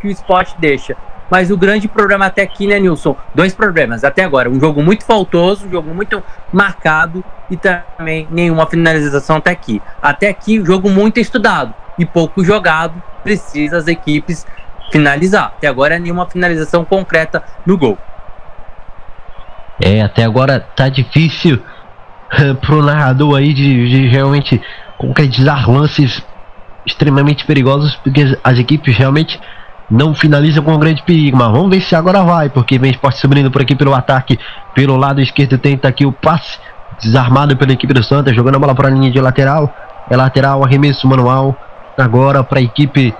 que 0.00 0.06
o 0.06 0.10
esporte 0.10 0.54
deixa. 0.58 0.96
Mas 1.30 1.50
o 1.50 1.56
grande 1.56 1.88
problema 1.88 2.26
até 2.26 2.42
aqui, 2.42 2.66
né, 2.66 2.78
Nilson? 2.78 3.16
Dois 3.34 3.54
problemas 3.54 4.04
até 4.04 4.22
agora. 4.24 4.48
Um 4.48 4.60
jogo 4.60 4.82
muito 4.82 5.04
faltoso, 5.04 5.66
um 5.66 5.70
jogo 5.70 5.92
muito 5.92 6.22
marcado 6.52 7.24
e 7.50 7.56
também 7.56 8.28
nenhuma 8.30 8.66
finalização 8.66 9.36
até 9.36 9.50
aqui. 9.50 9.82
Até 10.00 10.28
aqui, 10.28 10.60
o 10.60 10.66
jogo 10.66 10.88
muito 10.88 11.18
estudado 11.18 11.74
e 11.98 12.04
pouco 12.04 12.44
jogado, 12.44 13.02
precisa 13.22 13.78
as 13.78 13.88
equipes 13.88 14.46
finalizar. 14.92 15.46
Até 15.56 15.66
agora 15.66 15.98
nenhuma 15.98 16.26
finalização 16.26 16.84
concreta 16.84 17.42
no 17.64 17.76
gol. 17.76 17.98
É, 19.80 20.00
até 20.00 20.24
agora 20.24 20.60
tá 20.60 20.88
difícil 20.88 21.60
pro 22.60 22.82
narrador 22.82 23.36
aí 23.36 23.52
de, 23.52 23.88
de 23.88 24.08
realmente 24.08 24.60
concretizar 24.96 25.68
lances 25.70 26.22
extremamente 26.86 27.44
perigosos, 27.44 27.96
porque 27.96 28.38
as 28.42 28.58
equipes 28.58 28.96
realmente 28.96 29.40
não 29.90 30.14
finalizam 30.14 30.62
com 30.62 30.72
um 30.72 30.78
grande 30.78 31.02
perigo. 31.02 31.36
Mas 31.36 31.50
vamos 31.50 31.70
ver 31.70 31.80
se 31.80 31.94
agora 31.94 32.22
vai, 32.22 32.48
porque 32.48 32.78
vem 32.78 32.90
esporte 32.90 33.18
subindo 33.18 33.50
por 33.50 33.62
aqui 33.62 33.74
pelo 33.74 33.94
ataque, 33.94 34.38
pelo 34.74 34.96
lado 34.96 35.20
esquerdo 35.20 35.58
tenta 35.58 35.88
aqui 35.88 36.04
o 36.04 36.12
passe, 36.12 36.58
desarmado 37.00 37.56
pela 37.56 37.72
equipe 37.72 37.92
do 37.92 38.02
Santa, 38.02 38.32
jogando 38.32 38.56
a 38.56 38.58
bola 38.58 38.74
para 38.74 38.88
a 38.88 38.90
linha 38.90 39.10
de 39.10 39.20
lateral. 39.20 39.72
É 40.10 40.16
lateral, 40.16 40.64
arremesso 40.64 41.06
manual. 41.06 41.56
Agora 41.96 42.44
para 42.44 42.58
a 42.58 42.62
equipe 42.62 43.14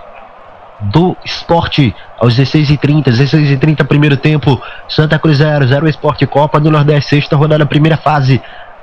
do 0.80 1.16
esporte 1.24 1.94
aos 2.18 2.38
16h30, 2.38 3.04
16h30 3.04 3.84
primeiro 3.86 4.16
tempo, 4.16 4.60
Santa 4.88 5.18
Cruz 5.18 5.38
0, 5.38 5.66
0 5.66 5.88
Esporte 5.88 6.26
Copa 6.26 6.60
do 6.60 6.70
Nordeste, 6.70 7.10
sexta 7.10 7.36
rodada, 7.36 7.64
primeira 7.64 7.96
fase. 7.96 8.40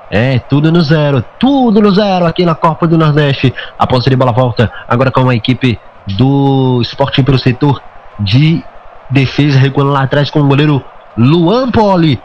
É, 0.10 0.38
tudo 0.38 0.72
no 0.72 0.82
zero, 0.82 1.24
tudo 1.40 1.82
no 1.82 1.90
zero 1.92 2.26
aqui 2.26 2.46
na 2.46 2.54
Copa 2.54 2.86
do 2.86 2.98
Nordeste. 2.98 3.54
A 3.80 3.88
posse 3.88 4.10
de 4.10 4.16
bola 4.16 4.32
volta 4.32 4.72
agora 4.88 5.12
com 5.12 5.28
a 5.30 5.36
equipe 5.36 5.80
do 6.08 6.80
Esporte 6.82 7.24
pelo 7.24 7.40
setor 7.40 7.82
de 8.20 8.64
defesa, 9.10 9.60
recuando 9.60 9.92
lá 9.92 10.04
atrás 10.04 10.30
com 10.30 10.42
o 10.42 10.48
goleiro 10.48 10.84
Luan 11.18 11.72
Poli. 11.72 12.20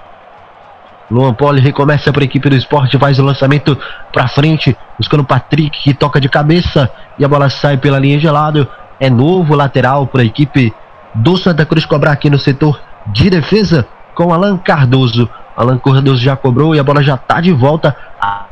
Luan 1.10 1.32
Poli 1.32 1.60
recomeça 1.60 2.12
para 2.12 2.22
a 2.22 2.26
equipe 2.26 2.50
do 2.50 2.56
esporte, 2.56 2.98
faz 2.98 3.18
o 3.18 3.24
lançamento 3.24 3.78
para 4.12 4.28
frente, 4.28 4.76
buscando 4.98 5.20
o 5.20 5.26
Patrick 5.26 5.82
que 5.82 5.94
toca 5.94 6.20
de 6.20 6.28
cabeça 6.28 6.90
e 7.18 7.24
a 7.24 7.28
bola 7.28 7.48
sai 7.48 7.78
pela 7.78 7.98
linha 7.98 8.18
de 8.18 8.28
lado. 8.28 8.68
É 9.00 9.08
novo 9.08 9.54
lateral 9.54 10.06
para 10.06 10.22
a 10.22 10.24
equipe 10.24 10.74
do 11.14 11.36
Santa 11.36 11.64
Cruz 11.64 11.86
cobrar 11.86 12.12
aqui 12.12 12.28
no 12.28 12.38
setor 12.38 12.80
de 13.06 13.30
defesa 13.30 13.86
com 14.14 14.32
Alan 14.34 14.58
Cardoso. 14.58 15.28
Alan 15.56 15.78
Cardoso 15.78 16.22
já 16.22 16.36
cobrou 16.36 16.74
e 16.74 16.78
a 16.78 16.84
bola 16.84 17.02
já 17.02 17.14
está 17.14 17.40
de 17.40 17.52
volta 17.52 17.96
a, 18.20 18.44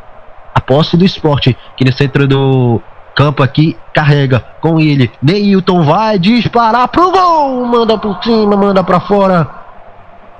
a 0.55 0.61
posse 0.61 0.97
do 0.97 1.05
esporte, 1.05 1.57
que 1.77 1.85
no 1.85 1.93
centro 1.93 2.27
do 2.27 2.81
campo 3.16 3.42
aqui 3.42 3.76
carrega 3.94 4.44
com 4.60 4.78
ele. 4.78 5.10
Neilton 5.22 5.82
vai 5.82 6.18
disparar 6.18 6.86
pro 6.88 7.10
gol, 7.10 7.64
manda 7.64 7.96
por 7.96 8.22
cima, 8.22 8.56
manda 8.56 8.84
para 8.84 9.00
fora. 9.00 9.48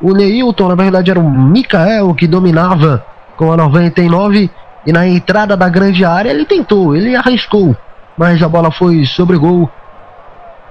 O 0.01 0.13
Neilton, 0.13 0.69
na 0.69 0.75
verdade, 0.75 1.11
era 1.11 1.19
o 1.19 1.29
Mikael 1.29 2.15
que 2.15 2.27
dominava 2.27 3.05
com 3.37 3.51
a 3.51 3.57
99 3.57 4.51
e 4.87 4.93
na 4.93 5.09
entrada 5.09 5.57
da 5.57 5.69
grande 5.69 6.05
área 6.05 6.31
ele 6.31 6.45
tentou, 6.45 6.95
ele 6.95 7.17
arriscou, 7.17 7.75
mas 8.17 8.43
a 8.43 8.49
bola 8.49 8.71
foi 8.71 9.05
sobre 9.07 9.39
gol 9.39 9.69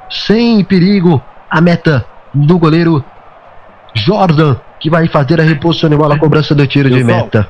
sem 0.09 0.63
perigo 0.63 1.21
a 1.49 1.59
meta 1.59 2.05
do 2.33 2.59
goleiro 2.59 3.03
Jordan, 3.95 4.57
que 4.79 4.89
vai 4.89 5.07
fazer 5.07 5.41
a 5.41 5.43
reposição 5.43 5.89
de 5.89 5.97
bola, 5.97 6.15
a 6.15 6.19
cobrança 6.19 6.53
do 6.53 6.67
tiro 6.67 6.89
de 6.89 7.03
meta. 7.03 7.49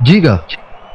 Diga. 0.00 0.42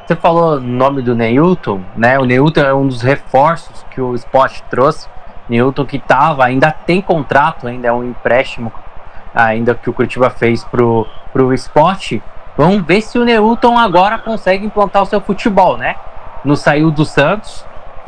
Você 0.06 0.16
falou 0.16 0.58
o 0.58 0.60
nome 0.60 1.02
do 1.02 1.16
Neilton, 1.16 1.82
né? 1.98 2.20
O 2.20 2.26
Neilton 2.26 2.62
é 2.62 2.74
um 2.74 2.86
dos 2.86 3.02
reforços 3.02 3.84
que 3.90 4.00
o 4.00 4.14
Sport 4.14 4.62
trouxe. 4.70 5.10
Neilton 5.50 5.84
que 5.84 5.98
tava, 5.98 6.46
ainda 6.46 6.72
tem 6.72 7.02
contrato, 7.02 7.68
ainda 7.68 7.88
é 7.88 7.92
um 7.92 8.04
empréstimo 8.04 8.72
ainda 9.34 9.74
que 9.74 9.90
o 9.90 9.94
Curitiba 9.94 10.30
fez 10.30 10.64
pro, 10.64 11.08
pro 11.34 11.52
esporte. 11.52 12.22
Vamos 12.56 12.86
ver 12.86 13.02
se 13.02 13.18
o 13.18 13.26
Neilton 13.26 13.78
agora 13.78 14.20
consegue 14.20 14.64
implantar 14.64 15.02
o 15.02 15.06
seu 15.08 15.20
futebol, 15.20 15.76
né? 15.76 15.96
No 16.44 16.56
saiu 16.56 16.92
do 16.92 17.04
Santos, 17.04 17.66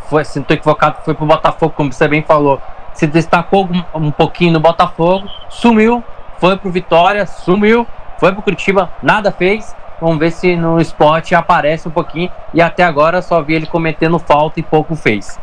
foi, 0.07 0.23
se 0.23 0.37
não 0.37 0.43
estou 0.43 0.55
equivocado, 0.55 0.97
foi 1.03 1.15
pro 1.15 1.25
Botafogo, 1.25 1.73
como 1.75 1.91
você 1.91 2.07
bem 2.07 2.21
falou. 2.21 2.61
Se 2.93 3.07
destacou 3.07 3.67
um, 3.67 4.05
um 4.07 4.11
pouquinho 4.11 4.53
no 4.53 4.59
Botafogo, 4.59 5.27
sumiu, 5.49 6.03
foi 6.37 6.55
pro 6.57 6.69
Vitória, 6.69 7.25
sumiu, 7.25 7.87
foi 8.19 8.31
pro 8.31 8.43
Curitiba, 8.43 8.91
nada 9.01 9.31
fez. 9.31 9.75
Vamos 9.99 10.19
ver 10.19 10.31
se 10.31 10.55
no 10.55 10.79
esporte 10.79 11.33
aparece 11.33 11.87
um 11.87 11.91
pouquinho. 11.91 12.29
E 12.53 12.61
até 12.61 12.83
agora 12.83 13.21
só 13.21 13.41
vi 13.41 13.53
ele 13.53 13.65
cometendo 13.65 14.19
falta 14.19 14.59
e 14.59 14.63
pouco 14.63 14.95
fez. 14.95 15.39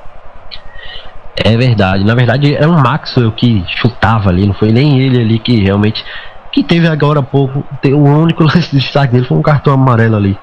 É 1.37 1.57
verdade. 1.57 2.05
Na 2.05 2.15
verdade, 2.15 2.55
é 2.55 2.67
um 2.67 2.81
Maxwell 2.81 3.33
que 3.33 3.65
chutava 3.67 4.31
ali, 4.31 4.47
não 4.47 4.55
foi 4.55 4.71
nem 4.71 5.01
ele 5.01 5.21
ali 5.21 5.39
que 5.39 5.61
realmente. 5.61 6.05
Que 6.53 6.63
teve 6.63 6.87
agora 6.87 7.21
há 7.21 7.23
pouco. 7.23 7.65
O 7.85 7.99
único 7.99 8.43
lance 8.45 8.71
de 8.71 8.79
destaque 8.79 9.13
dele 9.13 9.27
foi 9.27 9.37
um 9.37 9.43
cartão 9.43 9.73
amarelo 9.73 10.17
ali 10.17 10.39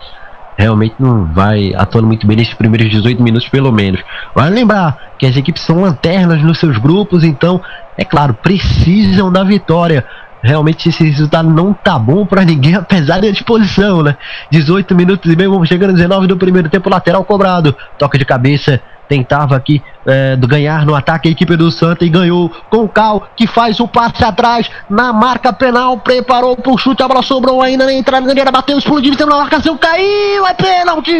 realmente 0.57 0.95
não 0.99 1.25
vai 1.25 1.73
atuando 1.75 2.07
muito 2.07 2.27
bem 2.27 2.37
nesses 2.37 2.53
primeiros 2.53 2.89
18 2.89 3.21
minutos, 3.21 3.49
pelo 3.49 3.71
menos. 3.71 4.01
Vale 4.35 4.53
lembrar 4.53 4.97
que 5.17 5.25
as 5.25 5.35
equipes 5.35 5.63
são 5.63 5.81
lanternas 5.81 6.41
nos 6.41 6.59
seus 6.59 6.77
grupos, 6.77 7.23
então, 7.23 7.61
é 7.97 8.05
claro, 8.05 8.33
precisam 8.33 9.31
da 9.31 9.43
vitória. 9.43 10.05
Realmente 10.41 10.89
esse 10.89 11.03
resultado 11.03 11.49
não 11.49 11.73
tá 11.73 11.99
bom 11.99 12.25
para 12.25 12.43
ninguém, 12.43 12.75
apesar 12.81 13.21
da 13.21 13.29
disposição, 13.29 14.01
né? 14.01 14.17
18 14.49 14.95
minutos 14.95 15.31
e 15.31 15.35
meio, 15.35 15.51
vamos 15.51 15.67
chegando 15.67 15.93
19 15.93 16.27
do 16.27 16.37
primeiro 16.37 16.69
tempo, 16.69 16.89
lateral 16.89 17.23
cobrado. 17.23 17.75
Toca 17.97 18.17
de 18.17 18.25
cabeça 18.25 18.81
tentava 19.11 19.57
aqui 19.57 19.83
é, 20.07 20.37
ganhar 20.37 20.85
no 20.85 20.95
ataque 20.95 21.27
a 21.27 21.31
equipe 21.31 21.57
do 21.57 21.69
Santa 21.69 22.05
e 22.05 22.09
ganhou 22.09 22.49
com 22.69 22.85
o 22.85 22.87
Cal, 22.87 23.27
que 23.35 23.45
faz 23.45 23.81
o 23.81 23.87
passe 23.87 24.23
atrás 24.23 24.71
na 24.89 25.11
marca 25.11 25.51
penal, 25.51 25.97
preparou 25.97 26.55
pro 26.55 26.77
chute, 26.77 27.03
a 27.03 27.09
bola 27.09 27.21
sobrou 27.21 27.61
ainda 27.61 27.83
na 27.85 27.91
entrada 27.91 28.25
da 28.25 28.31
área, 28.41 28.49
bateu, 28.53 28.77
explodiu, 28.77 29.13
na 29.19 29.25
marcação, 29.35 29.77
caiu, 29.77 30.47
é 30.47 30.53
pênalti! 30.53 31.11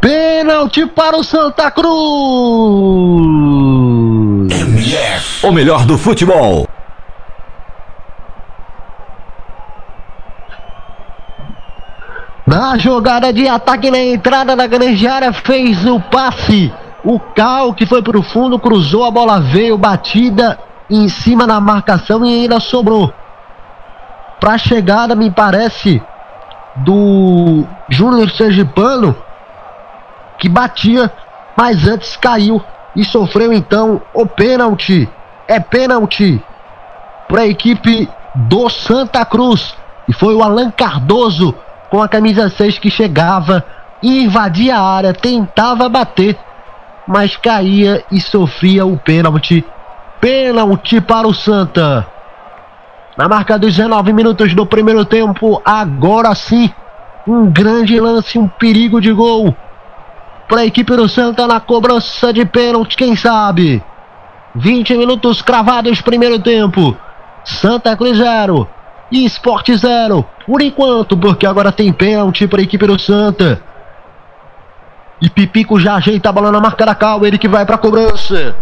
Pênalti 0.00 0.86
para 0.86 1.16
o 1.16 1.24
Santa 1.24 1.70
Cruz! 1.70 1.88
O 5.42 5.50
melhor 5.52 5.84
do 5.84 5.98
futebol. 5.98 6.68
Na 12.46 12.78
jogada 12.78 13.32
de 13.32 13.46
ataque 13.46 13.90
na 13.90 13.98
entrada 13.98 14.56
da 14.56 14.66
grande 14.66 15.06
área, 15.06 15.32
fez 15.32 15.84
o 15.84 16.00
passe. 16.00 16.72
O 17.04 17.18
Cal, 17.18 17.74
que 17.74 17.84
foi 17.84 18.02
para 18.02 18.18
o 18.18 18.22
fundo, 18.22 18.58
cruzou, 18.58 19.04
a 19.04 19.10
bola 19.10 19.40
veio 19.40 19.76
batida 19.76 20.58
em 20.88 21.08
cima 21.08 21.46
da 21.46 21.60
marcação 21.60 22.24
e 22.24 22.42
ainda 22.42 22.58
sobrou. 22.60 23.12
Para 24.40 24.52
a 24.52 24.58
chegada, 24.58 25.14
me 25.14 25.30
parece, 25.30 26.00
do 26.76 27.64
Júnior 27.88 28.30
Sergipano, 28.30 29.14
que 30.38 30.48
batia, 30.48 31.12
mas 31.56 31.86
antes 31.86 32.16
caiu 32.16 32.62
e 32.94 33.04
sofreu 33.04 33.52
então 33.52 34.00
o 34.14 34.24
pênalti. 34.24 35.08
É 35.46 35.58
pênalti 35.58 36.42
para 37.26 37.42
a 37.42 37.46
equipe 37.46 38.08
do 38.34 38.68
Santa 38.68 39.24
Cruz. 39.24 39.76
E 40.06 40.12
foi 40.12 40.34
o 40.34 40.42
Alan 40.42 40.70
Cardoso 40.70 41.54
com 41.90 42.00
a 42.00 42.08
camisa 42.08 42.48
6 42.48 42.78
que 42.78 42.90
chegava 42.90 43.64
e 44.02 44.24
invadia 44.24 44.76
a 44.76 44.82
área, 44.82 45.12
tentava 45.12 45.88
bater, 45.88 46.38
mas 47.06 47.36
caía 47.36 48.04
e 48.10 48.20
sofria 48.20 48.86
o 48.86 48.96
pênalti. 48.96 49.64
Pênalti 50.20 51.00
para 51.00 51.26
o 51.26 51.34
Santa. 51.34 52.06
Na 53.16 53.28
marca 53.28 53.58
dos 53.58 53.74
19 53.74 54.12
minutos 54.12 54.54
do 54.54 54.64
primeiro 54.64 55.04
tempo, 55.04 55.60
agora 55.64 56.34
sim, 56.34 56.72
um 57.26 57.50
grande 57.50 57.98
lance, 57.98 58.38
um 58.38 58.46
perigo 58.46 59.00
de 59.00 59.12
gol 59.12 59.56
para 60.48 60.62
a 60.62 60.66
equipe 60.66 60.96
do 60.96 61.08
Santa 61.08 61.46
na 61.46 61.60
cobrança 61.60 62.32
de 62.32 62.44
pênalti, 62.44 62.96
quem 62.96 63.14
sabe? 63.14 63.82
20 64.54 64.96
minutos 64.96 65.42
cravados 65.42 66.00
primeiro 66.00 66.38
tempo. 66.38 66.96
Santa 67.44 67.96
Cruz 67.96 68.16
0, 68.16 68.68
e 69.10 69.24
Esporte 69.24 69.76
0. 69.76 70.24
Por 70.46 70.62
enquanto, 70.62 71.16
porque 71.16 71.46
agora 71.46 71.70
tem 71.70 71.92
pênalti 71.92 72.46
para 72.46 72.60
a 72.60 72.64
equipe 72.64 72.86
do 72.86 72.98
Santa. 72.98 73.62
E 75.20 75.28
Pipico 75.28 75.80
já 75.80 75.96
ajeita 75.96 76.28
a 76.28 76.32
bola 76.32 76.52
na 76.52 76.60
marca 76.60 76.86
da 76.86 76.94
Cal, 76.94 77.24
ele 77.26 77.38
que 77.38 77.48
vai 77.48 77.66
para 77.66 77.74
a 77.74 77.78
cobrança. 77.78 78.54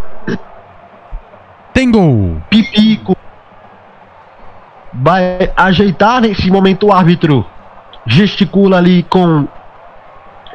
Tem 1.73 1.91
gol. 1.91 2.41
Pipico 2.49 3.17
vai 4.93 5.53
ajeitar 5.55 6.23
nesse 6.23 6.51
momento 6.51 6.87
o 6.87 6.93
árbitro. 6.93 7.45
Gesticula 8.07 8.79
ali 8.79 9.03
com, 9.03 9.47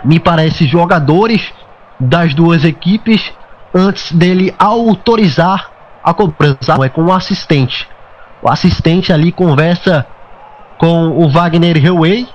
me 0.03 0.19
parece, 0.19 0.65
jogadores 0.65 1.53
das 1.99 2.33
duas 2.33 2.63
equipes 2.65 3.31
antes 3.73 4.11
dele 4.11 4.53
autorizar 4.57 5.69
a 6.03 6.13
cobrança. 6.13 6.77
É 6.83 6.89
com 6.89 7.03
o 7.03 7.13
assistente. 7.13 7.87
O 8.41 8.49
assistente 8.49 9.13
ali 9.13 9.31
conversa 9.31 10.05
com 10.77 11.09
o 11.09 11.29
Wagner 11.29 11.77
Hillway. 11.77 12.27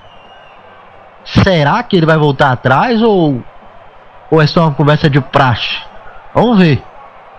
Será 1.24 1.82
que 1.82 1.96
ele 1.96 2.06
vai 2.06 2.16
voltar 2.16 2.52
atrás 2.52 3.02
ou, 3.02 3.42
ou 4.30 4.40
é 4.40 4.46
só 4.46 4.62
uma 4.62 4.74
conversa 4.74 5.10
de 5.10 5.20
praxe? 5.20 5.76
Vamos 6.32 6.58
ver. 6.58 6.82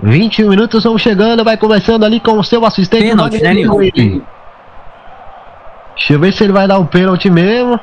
21 0.01 0.49
minutos 0.49 0.83
vão 0.83 0.97
chegando, 0.97 1.43
vai 1.43 1.57
conversando 1.57 2.05
ali 2.05 2.19
com 2.19 2.37
o 2.37 2.43
seu 2.43 2.63
assistente. 2.65 3.03
Pênalti, 3.03 3.41
né, 3.41 3.53
Deixa 5.95 6.13
eu 6.13 6.19
ver 6.19 6.33
se 6.33 6.43
ele 6.43 6.53
vai 6.53 6.67
dar 6.67 6.77
o 6.77 6.81
um 6.81 6.85
pênalti 6.85 7.29
mesmo. 7.29 7.79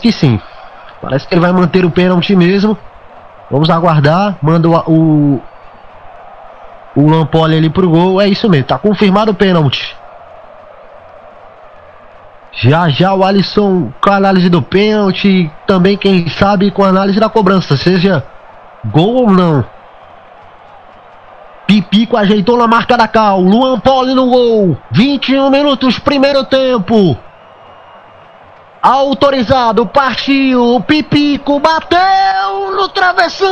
Que 0.00 0.12
sim. 0.12 0.40
Parece 1.00 1.26
que 1.26 1.34
ele 1.34 1.40
vai 1.40 1.52
manter 1.52 1.84
o 1.84 1.90
pênalti 1.90 2.34
mesmo. 2.36 2.78
Vamos 3.50 3.68
aguardar. 3.68 4.36
Manda 4.40 4.68
o, 4.68 4.76
o, 4.86 5.42
o 6.96 7.10
Lampoli 7.10 7.56
ali 7.56 7.68
pro 7.68 7.90
gol. 7.90 8.20
É 8.20 8.28
isso 8.28 8.48
mesmo, 8.48 8.66
tá 8.66 8.78
confirmado 8.78 9.32
o 9.32 9.34
pênalti. 9.34 9.96
Já 12.52 12.88
já 12.88 13.14
o 13.14 13.24
Alisson 13.24 13.90
com 14.00 14.10
a 14.10 14.16
análise 14.16 14.48
do 14.50 14.60
pênalti, 14.60 15.50
também 15.66 15.96
quem 15.96 16.28
sabe 16.28 16.70
com 16.70 16.84
a 16.84 16.88
análise 16.88 17.18
da 17.18 17.28
cobrança, 17.28 17.76
seja 17.76 18.24
gol 18.84 19.14
ou 19.14 19.30
não. 19.30 19.64
Pipico 21.66 22.16
ajeitou 22.16 22.58
na 22.58 22.66
marca 22.66 22.96
da 22.96 23.08
Cal, 23.08 23.40
Luan 23.40 23.80
Poli 23.80 24.14
no 24.14 24.28
gol, 24.28 24.76
21 24.90 25.48
minutos, 25.48 25.98
primeiro 25.98 26.44
tempo. 26.44 27.16
Autorizado, 28.82 29.86
partiu, 29.86 30.82
Pipico 30.84 31.60
bateu 31.60 32.72
no 32.76 32.88
travessão. 32.88 33.48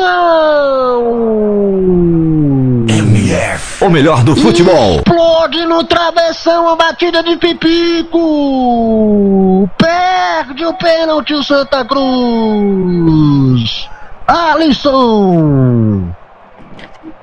MF. 2.89 3.85
O 3.85 3.89
melhor 3.89 4.24
do 4.24 4.35
futebol. 4.35 4.97
Explode 4.97 5.64
no 5.66 5.85
travessão 5.85 6.68
a 6.68 6.74
batida 6.74 7.22
de 7.22 7.37
Pipico. 7.37 8.18
Perde 9.78 10.66
o 10.66 10.74
pênalti 10.74 11.33
o 11.33 11.45
Santa 11.45 11.85
Cruz. 11.85 13.89
Alisson. 14.26 16.09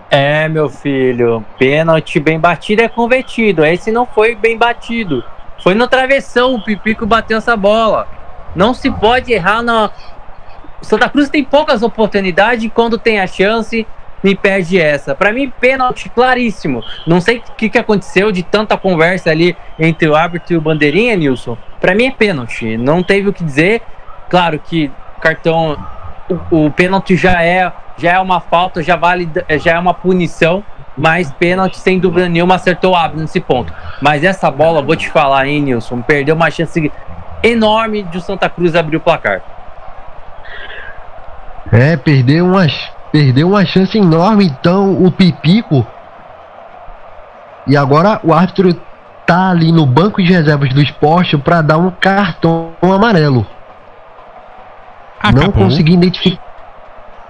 É, 0.10 0.48
meu 0.48 0.70
filho, 0.70 1.44
pênalti 1.60 2.22
bem 2.22 2.40
batido 2.40 2.82
é 2.82 2.88
convertido. 2.88 3.66
Esse 3.66 3.92
não 3.92 4.06
foi 4.06 4.34
bem 4.34 4.58
batido. 4.58 5.22
Foi 5.64 5.74
no 5.74 5.88
travessão, 5.88 6.56
o 6.56 6.64
Pipico 6.64 7.06
bateu 7.06 7.38
essa 7.38 7.56
bola. 7.56 8.08
Não 8.56 8.74
se 8.74 8.90
pode 8.92 9.32
errar 9.34 9.62
na. 9.62 9.90
Santa 10.82 11.10
Cruz 11.10 11.30
tem 11.30 11.44
poucas 11.44 11.82
oportunidades 11.82 12.70
quando 12.74 12.98
tem 12.98 13.20
a 13.20 13.28
chance 13.28 13.86
me 14.24 14.36
perde 14.36 14.80
essa. 14.80 15.16
Para 15.16 15.32
mim, 15.32 15.52
pênalti 15.60 16.10
claríssimo. 16.10 16.84
Não 17.06 17.22
sei 17.22 17.38
o 17.38 17.42
que, 17.56 17.70
que 17.70 17.78
aconteceu 17.78 18.32
de 18.32 18.44
tanta 18.44 18.78
conversa 18.78 19.30
ali 19.30 19.56
entre 19.78 20.08
o 20.08 20.16
árbitro 20.16 20.54
e 20.54 20.58
o 20.58 20.62
bandeirinha, 20.62 21.16
Nilson. 21.16 21.58
Para 21.80 21.94
mim 21.94 22.08
é 22.08 22.12
pênalti. 22.12 22.78
Não 22.78 23.04
teve 23.04 23.30
o 23.30 23.34
que 23.34 23.44
dizer. 23.44 23.82
Claro 24.30 24.60
que 24.60 24.92
cartão, 25.22 25.78
o, 26.52 26.66
o 26.66 26.72
pênalti 26.72 27.16
já 27.16 27.44
é 27.44 27.72
já 27.98 28.14
é 28.14 28.20
uma 28.20 28.40
falta, 28.40 28.84
já 28.84 28.96
vale, 28.96 29.28
já 29.60 29.74
é 29.74 29.80
uma 29.80 29.94
punição. 29.94 30.64
Mas 30.98 31.32
pênalti, 31.32 31.78
sem 31.78 32.00
dúvida 32.00 32.28
nenhuma, 32.28 32.56
acertou 32.56 32.94
o 32.94 32.96
árbitro 32.96 33.22
nesse 33.22 33.40
ponto. 33.40 33.72
Mas 34.02 34.24
essa 34.24 34.50
bola, 34.50 34.82
vou 34.82 34.96
te 34.96 35.10
falar, 35.10 35.48
hein, 35.48 35.62
Nilson, 35.62 36.02
perdeu 36.02 36.36
uma 36.36 36.50
chance 36.50 36.92
enorme 37.44 38.04
de 38.04 38.18
o 38.18 38.22
Santa 38.22 38.50
Cruz 38.50 38.76
abrir 38.76 38.98
o 38.98 39.00
placar. 39.00 39.42
É, 41.72 41.96
perdeu 41.98 42.46
umas 42.46 42.74
Perdeu 43.12 43.48
uma 43.48 43.66
chance 43.66 43.98
enorme, 43.98 44.46
então, 44.46 45.04
o 45.04 45.10
Pipico. 45.10 45.86
E 47.66 47.76
agora 47.76 48.20
o 48.24 48.34
árbitro 48.34 48.74
tá 49.26 49.50
ali 49.50 49.72
no 49.72 49.86
banco 49.86 50.22
de 50.22 50.32
reservas 50.32 50.74
do 50.74 50.82
esporte 50.82 51.38
para 51.38 51.62
dar 51.62 51.78
um 51.78 51.90
cartão 51.90 52.74
amarelo. 52.82 53.46
Acabou. 55.20 55.44
Não 55.46 55.52
consegui 55.52 55.94
identificar. 55.94 56.47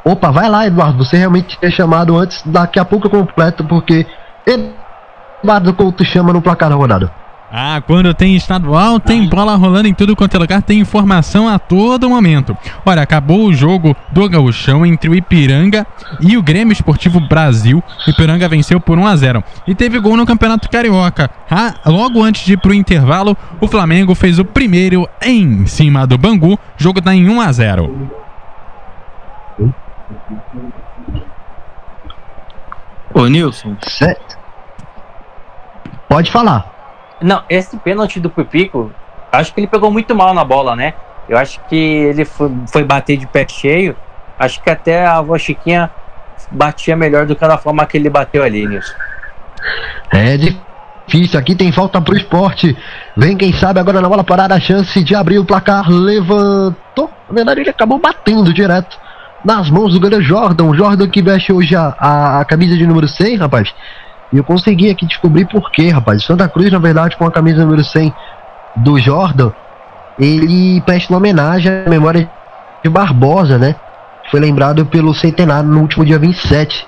Opa, 0.08 0.32
vai 0.32 0.50
lá, 0.50 0.66
Eduardo. 0.66 1.04
Você 1.04 1.18
realmente 1.18 1.58
tinha 1.60 1.70
chamado 1.70 2.18
antes. 2.18 2.42
Daqui 2.46 2.80
a 2.80 2.86
pouco 2.86 3.08
eu 3.08 3.12
completo, 3.12 3.64
porque 3.66 4.06
Eduardo 4.46 5.74
Couto 5.74 6.06
chama 6.06 6.32
no 6.32 6.42
placar 6.42 6.70
da 6.70 6.76
rodada. 6.76 7.12
Ah, 7.52 7.82
quando 7.86 8.14
tem 8.14 8.36
estadual, 8.36 9.00
tem 9.00 9.28
bola 9.28 9.56
rolando 9.56 9.88
em 9.88 9.94
tudo 9.94 10.18
quanto 10.18 10.36
é 10.36 10.40
lugar, 10.40 10.62
tem 10.62 10.80
informação 10.80 11.48
a 11.48 11.58
todo 11.58 12.10
momento. 12.10 12.58
Olha, 12.86 13.02
acabou 13.02 13.46
o 13.46 13.54
jogo 13.54 13.96
do 14.12 14.28
Gauchão 14.30 14.86
entre 14.86 15.10
o 15.10 15.16
Ipiranga 15.16 15.88
e 16.20 16.38
o 16.38 16.44
Grêmio 16.44 16.74
Esportivo 16.74 17.22
Brasil. 17.22 17.82
O 18.06 18.10
Ipiranga 18.10 18.50
venceu 18.50 18.82
por 18.82 18.98
1 18.98 19.08
a 19.08 19.16
0 19.16 19.44
e 19.66 19.74
teve 19.74 19.98
gol 20.00 20.18
no 20.18 20.26
Campeonato 20.26 20.70
Carioca. 20.70 21.30
Ah, 21.50 21.74
logo 21.86 22.22
antes 22.22 22.46
de 22.46 22.54
ir 22.54 22.58
pro 22.58 22.74
intervalo, 22.74 23.36
o 23.62 23.68
Flamengo 23.68 24.14
fez 24.14 24.40
o 24.40 24.46
primeiro 24.46 25.08
em 25.22 25.66
cima 25.66 26.06
do 26.06 26.18
Bangu. 26.18 26.56
O 26.56 26.60
jogo 26.78 27.02
tá 27.02 27.16
em 27.16 27.30
1 27.30 27.42
a 27.42 27.52
0. 27.52 28.27
Ô, 33.14 33.28
Nilson. 33.28 33.76
Certo. 33.88 34.38
Pode 36.08 36.32
falar. 36.32 36.74
Não, 37.22 37.44
esse 37.50 37.76
pênalti 37.78 38.20
do 38.20 38.30
Pipico, 38.30 38.92
acho 39.32 39.54
que 39.54 39.60
ele 39.60 39.68
pegou 39.68 39.92
muito 39.92 40.16
mal 40.16 40.34
na 40.34 40.44
bola, 40.44 40.76
né? 40.76 40.94
Eu 41.28 41.38
acho 41.38 41.60
que 41.68 41.76
ele 41.76 42.24
foi, 42.24 42.52
foi 42.68 42.84
bater 42.84 43.18
de 43.18 43.28
pé 43.28 43.46
cheio. 43.48 43.96
Acho 44.40 44.62
que 44.62 44.70
até 44.70 45.06
a 45.06 45.18
avó 45.18 45.38
Chiquinha 45.38 45.90
batia 46.52 46.96
melhor 46.96 47.26
do 47.26 47.36
que 47.36 47.46
da 47.46 47.58
forma 47.58 47.86
que 47.86 47.98
ele 47.98 48.10
bateu 48.10 48.44
ali, 48.44 48.66
Nilson. 48.68 48.94
É 50.12 50.38
difícil. 50.38 51.40
Aqui 51.40 51.56
tem 51.56 51.72
falta 51.72 52.00
pro 52.00 52.16
esporte. 52.16 52.78
Vem 53.16 53.36
quem 53.36 53.52
sabe 53.52 53.80
agora 53.80 54.00
na 54.00 54.08
bola 54.08 54.24
parada 54.24 54.56
a 54.56 54.60
chance 54.60 55.04
de 55.04 55.16
abrir 55.16 55.40
o 55.40 55.46
placar. 55.46 55.90
Levantou. 55.90 57.12
Na 57.28 57.36
verdade, 57.36 57.62
ele 57.62 57.70
acabou 57.72 58.00
batendo 58.00 58.54
direto 58.54 59.07
nas 59.44 59.70
mãos 59.70 59.94
do 59.94 60.00
goleiro 60.00 60.24
Jordan. 60.24 60.74
Jordan 60.74 61.08
que 61.08 61.22
veste 61.22 61.52
hoje 61.52 61.76
a, 61.76 61.96
a, 61.98 62.40
a 62.42 62.46
camisa 62.46 62.76
de 62.76 62.86
número 62.86 63.08
100, 63.08 63.38
rapaz. 63.38 63.74
E 64.32 64.38
eu 64.38 64.44
consegui 64.44 64.90
aqui 64.90 65.06
descobrir 65.06 65.46
por 65.46 65.72
quê, 65.72 65.90
rapaz. 65.90 66.24
Santa 66.24 66.48
Cruz, 66.50 66.72
na 66.72 66.80
verdade, 66.80 67.16
com 67.16 67.26
a 67.26 67.32
camisa 67.32 67.64
número 67.64 67.84
100 67.84 68.14
do 68.78 69.00
Jordan, 69.00 69.52
ele 70.20 70.82
presta 70.82 71.14
uma 71.14 71.18
homenagem 71.18 71.72
à 71.86 71.90
memória 71.90 72.30
de 72.84 72.90
Barbosa, 72.90 73.58
né? 73.58 73.76
Foi 74.30 74.40
lembrado 74.40 74.86
pelo 74.86 75.14
centenário 75.14 75.70
no 75.70 75.80
último 75.80 76.04
dia 76.04 76.20
27. 76.20 76.86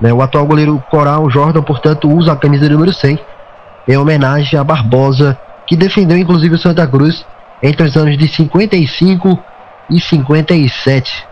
Né? 0.00 0.12
O 0.12 0.20
atual 0.22 0.46
goleiro 0.46 0.82
Coral 0.90 1.30
Jordan, 1.30 1.62
portanto, 1.62 2.10
usa 2.10 2.32
a 2.32 2.36
camisa 2.36 2.68
número 2.68 2.92
100 2.92 3.18
em 3.86 3.96
homenagem 3.96 4.58
a 4.58 4.64
Barbosa, 4.64 5.38
que 5.66 5.76
defendeu 5.76 6.16
inclusive 6.16 6.56
o 6.56 6.58
Santa 6.58 6.86
Cruz 6.86 7.24
entre 7.62 7.86
os 7.86 7.96
anos 7.96 8.18
de 8.18 8.28
55 8.28 9.38
e 9.90 10.00
57. 10.00 11.27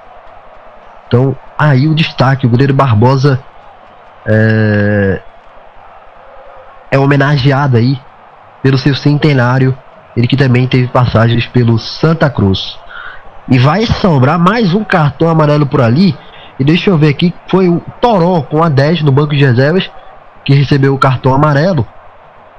Então, 1.07 1.37
aí 1.59 1.87
o 1.87 1.95
destaque, 1.95 2.47
o 2.47 2.51
goleiro 2.51 2.75
Barbosa 2.75 3.43
é, 4.27 5.21
é 6.91 6.99
homenageado 6.99 7.77
aí 7.77 7.99
pelo 8.63 8.79
seu 8.79 8.95
centenário. 8.95 9.77
Ele 10.17 10.27
que 10.27 10.37
também 10.37 10.67
teve 10.67 10.89
passagens 10.89 11.47
pelo 11.47 11.79
Santa 11.79 12.29
Cruz. 12.31 12.79
E 13.49 13.59
vai 13.59 13.87
sobrar 13.87 14.39
mais 14.39 14.75
um 14.75 14.83
cartão 14.83 15.29
amarelo 15.29 15.67
por 15.67 15.81
ali. 15.81 16.17
E 16.59 16.65
deixa 16.65 16.91
eu 16.91 16.99
ver 16.99 17.09
aqui, 17.09 17.35
foi 17.49 17.69
o 17.69 17.81
Toró 18.01 18.41
com 18.43 18.63
a 18.63 18.69
10 18.69 19.03
no 19.03 19.13
banco 19.13 19.35
de 19.35 19.45
reservas, 19.45 19.91
que 20.45 20.55
recebeu 20.55 20.95
o 20.95 20.99
cartão 20.99 21.35
amarelo 21.35 21.87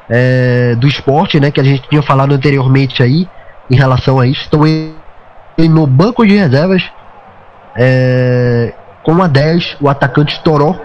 é, 0.10 0.76
do 0.76 0.88
esporte, 0.88 1.40
né? 1.40 1.52
Que 1.52 1.60
a 1.60 1.64
gente 1.64 1.88
tinha 1.90 2.02
falado 2.02 2.34
anteriormente 2.34 3.02
aí, 3.02 3.28
em 3.70 3.76
relação 3.76 4.20
a 4.20 4.28
isso. 4.28 4.46
Então 4.48 4.66
ele 4.66 4.94
no 5.68 5.88
banco 5.88 6.26
de 6.26 6.36
reservas, 6.36 6.84
é, 7.78 8.74
com 9.04 9.22
a 9.22 9.28
10, 9.28 9.78
o 9.80 9.88
atacante 9.88 10.42
Toró 10.44 10.76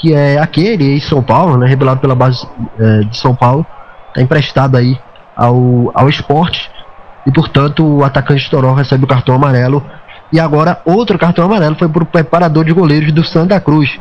que 0.00 0.14
é 0.14 0.38
aquele 0.38 0.96
em 0.96 1.00
São 1.00 1.22
Paulo, 1.22 1.56
né, 1.56 1.66
revelado 1.66 2.00
pela 2.00 2.14
base 2.14 2.46
é, 2.78 3.00
de 3.00 3.16
São 3.16 3.34
Paulo, 3.34 3.66
está 4.08 4.22
emprestado 4.22 4.76
aí 4.76 4.98
ao, 5.36 5.90
ao 5.94 6.08
esporte 6.08 6.70
e 7.26 7.32
portanto 7.32 7.84
o 7.84 8.04
atacante 8.04 8.48
Toró 8.50 8.72
recebe 8.72 9.04
o 9.04 9.08
cartão 9.08 9.34
amarelo. 9.34 9.84
E 10.32 10.38
agora 10.38 10.80
outro 10.84 11.18
cartão 11.18 11.44
amarelo 11.44 11.74
foi 11.74 11.88
para 11.88 12.02
o 12.02 12.06
preparador 12.06 12.64
de 12.64 12.72
goleiros 12.72 13.12
do 13.12 13.24
Santa 13.24 13.58
Cruz 13.60 13.98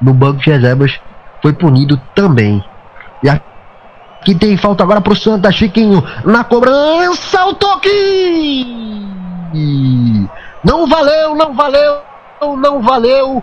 no 0.00 0.12
banco 0.12 0.40
de 0.40 0.50
reservas 0.50 0.98
foi 1.40 1.52
punido 1.52 2.00
também. 2.14 2.64
E 3.22 3.28
aqui 3.28 4.34
tem 4.34 4.56
falta 4.56 4.82
agora 4.82 5.00
para 5.00 5.12
o 5.12 5.16
Santa 5.16 5.52
Chiquinho 5.52 6.02
na 6.24 6.42
cobrança 6.44 7.46
o 7.46 7.54
toque 7.54 9.06
não 10.64 10.86
valeu 10.86 11.34
não 11.34 11.54
valeu 11.54 12.00
não 12.56 12.82
valeu 12.82 13.42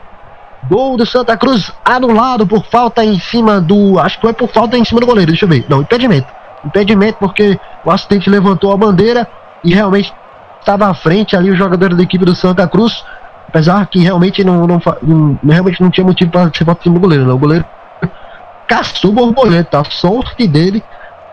Gol 0.70 0.96
do 0.96 1.06
Santa 1.06 1.36
Cruz 1.36 1.72
anulado 1.84 2.48
por 2.48 2.64
falta 2.66 3.04
em 3.04 3.20
cima 3.20 3.60
do. 3.60 4.00
Acho 4.00 4.16
que 4.16 4.22
foi 4.22 4.34
por 4.34 4.50
falta 4.50 4.78
em 4.78 4.86
cima 4.86 5.02
do 5.02 5.06
goleiro, 5.06 5.32
deixa 5.32 5.46
eu 5.46 5.50
ver. 5.50 5.66
Não, 5.68 5.82
impedimento. 5.82 6.28
Impedimento 6.64 7.18
porque 7.20 7.60
o 7.84 7.92
assistente 7.92 8.30
levantou 8.30 8.72
a 8.72 8.78
bandeira 8.78 9.28
e 9.64 9.74
realmente 9.74 10.14
estava 10.60 10.88
à 10.88 10.94
frente 10.94 11.36
ali 11.36 11.52
o 11.52 11.56
jogador 11.56 11.94
da 11.94 12.02
equipe 12.02 12.24
do 12.24 12.36
Santa 12.36 12.68
Cruz. 12.68 13.04
Apesar 13.48 13.86
que 13.88 14.00
realmente 14.00 14.44
não, 14.44 14.66
não, 14.66 14.82
não 15.02 15.38
realmente 15.46 15.82
não 15.82 15.92
tinha 15.92 16.06
motivo 16.06 16.32
para 16.32 16.52
ser 16.54 16.66
falta 16.66 16.82
em 16.82 16.84
cima 16.84 16.96
do 16.96 17.02
goleiro. 17.02 17.26
Não. 17.26 17.36
O 17.36 17.40
goleiro 17.40 17.66
caçou 18.68 19.12
o 19.12 19.14
borboleta. 19.14 19.82
A 19.82 19.84
sorte 19.84 20.48
dele 20.48 20.82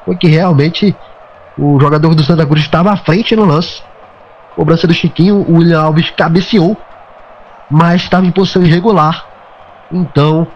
foi 0.04 0.16
que 0.16 0.26
realmente 0.26 0.94
o 1.56 1.78
jogador 1.80 2.14
do 2.16 2.24
Santa 2.24 2.44
Cruz 2.44 2.62
estava 2.62 2.92
à 2.92 2.96
frente 2.96 3.36
no 3.36 3.44
lance. 3.44 3.80
Cobrança 4.60 4.86
do 4.86 4.92
Chiquinho, 4.92 5.36
o 5.48 5.56
William 5.56 5.80
Alves 5.80 6.10
cabeceou 6.10 6.76
mas 7.70 8.02
estava 8.02 8.26
em 8.26 8.30
posição 8.30 8.62
irregular. 8.62 9.24
Então, 9.90 10.46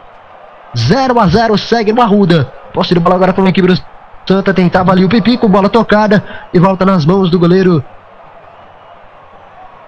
0 0.76 1.18
a 1.18 1.26
0 1.26 1.57
segue 1.57 1.90
no 1.90 2.02
Arruda. 2.02 2.52
Posse 2.74 2.92
de 2.92 3.00
bola 3.00 3.14
agora 3.14 3.32
para 3.32 3.42
a 3.44 3.48
equipe 3.48 3.66
do 3.66 3.78
Santa. 4.26 4.52
Tentava 4.52 4.90
ali 4.90 5.07
o 5.07 5.09
Pipi 5.09 5.38
com 5.38 5.48
bola 5.48 5.70
tocada 5.70 6.22
e 6.52 6.59
volta 6.59 6.84
nas 6.84 7.07
mãos 7.07 7.30
do 7.30 7.38
goleiro 7.38 7.82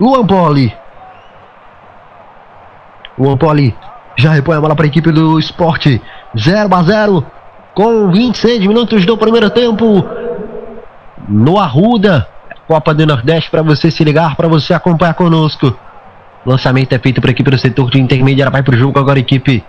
Luan 0.01 0.25
Poli. 0.25 0.75
Luan 3.19 3.37
Poli 3.37 3.77
já 4.17 4.31
repõe 4.31 4.57
a 4.57 4.61
bola 4.63 4.75
para 4.75 4.87
a 4.87 4.89
equipe 4.89 5.13
do 5.13 5.39
esporte. 5.39 6.01
0 6.39 6.75
a 6.75 6.83
0 6.83 7.27
com 7.75 8.11
26 8.11 8.67
minutos 8.67 9.05
do 9.05 9.19
primeiro 9.19 9.51
tempo. 9.51 10.07
no 11.29 11.59
Arruda, 11.59 12.27
Copa 12.67 12.93
do 12.93 13.07
Nordeste, 13.07 13.51
para 13.51 13.63
você 13.63 13.91
se 13.91 14.03
ligar, 14.03 14.35
para 14.35 14.49
você 14.49 14.75
acompanhar 14.75 15.15
conosco. 15.15 15.77
Lançamento 16.45 16.93
é 16.93 16.99
feito 16.99 17.21
por 17.21 17.31
equipe 17.31 17.51
do 17.51 17.59
setor 17.59 17.91
de 17.91 18.01
intermediária, 18.01 18.51
vai 18.51 18.63
pro 18.63 18.77
jogo 18.77 18.99
agora 18.99 19.19
a 19.19 19.21
equipe 19.21 19.65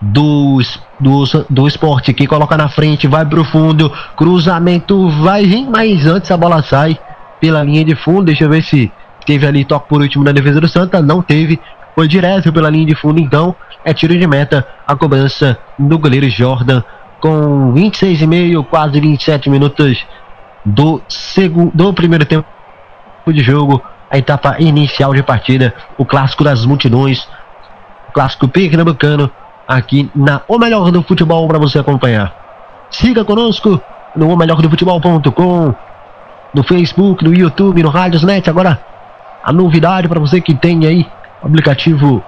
do, 0.00 0.60
do, 0.98 1.24
do 1.48 1.68
esporte 1.68 2.12
que 2.12 2.26
coloca 2.26 2.56
na 2.56 2.68
frente, 2.68 3.06
vai 3.06 3.24
pro 3.24 3.44
fundo, 3.44 3.92
cruzamento 4.16 5.08
vai 5.22 5.44
vir, 5.44 5.66
mas 5.68 6.06
antes 6.06 6.30
a 6.30 6.36
bola 6.36 6.62
sai 6.62 6.98
pela 7.40 7.62
linha 7.62 7.84
de 7.84 7.94
fundo. 7.94 8.24
Deixa 8.24 8.44
eu 8.44 8.50
ver 8.50 8.62
se 8.62 8.90
teve 9.26 9.46
ali 9.46 9.64
toque 9.64 9.88
por 9.88 10.00
último 10.00 10.24
na 10.24 10.32
defesa 10.32 10.60
do 10.60 10.68
Santa. 10.68 11.02
Não 11.02 11.22
teve, 11.22 11.60
foi 11.94 12.08
direto 12.08 12.52
pela 12.52 12.70
linha 12.70 12.86
de 12.86 12.94
fundo, 12.94 13.20
então 13.20 13.54
é 13.84 13.92
tiro 13.92 14.16
de 14.16 14.26
meta. 14.26 14.66
A 14.86 14.94
cobrança 14.96 15.58
do 15.78 15.98
goleiro 15.98 16.28
Jordan 16.28 16.82
com 17.20 17.72
26,5, 17.74 18.64
quase 18.64 18.98
27 18.98 19.50
minutos 19.50 20.06
do, 20.64 21.00
segundo, 21.08 21.70
do 21.74 21.92
primeiro 21.92 22.24
tempo 22.24 22.46
de 23.26 23.40
jogo. 23.42 23.82
A 24.10 24.18
etapa 24.18 24.56
inicial 24.58 25.14
de 25.14 25.22
partida, 25.22 25.72
o 25.96 26.04
clássico 26.04 26.42
das 26.42 26.66
multidões, 26.66 27.28
o 28.08 28.12
clássico 28.12 28.48
pernambucano 28.48 29.30
aqui 29.68 30.10
na 30.16 30.40
O 30.48 30.58
Melhor 30.58 30.90
do 30.90 31.00
Futebol 31.02 31.46
para 31.46 31.58
você 31.58 31.78
acompanhar. 31.78 32.34
Siga 32.90 33.24
conosco 33.24 33.80
no 34.16 34.28
o 34.32 34.36
melhor 34.36 34.60
do 34.60 34.68
futebol.com, 34.68 35.74
no 36.52 36.62
Facebook, 36.64 37.22
no 37.22 37.32
YouTube, 37.32 37.82
no 37.82 37.88
Rádiosnet. 37.88 38.50
Agora, 38.50 38.80
a 39.44 39.52
novidade 39.52 40.08
para 40.08 40.18
você 40.18 40.40
que 40.40 40.54
tem 40.54 40.84
aí 40.86 41.06
o 41.40 41.46
aplicativo 41.46 42.22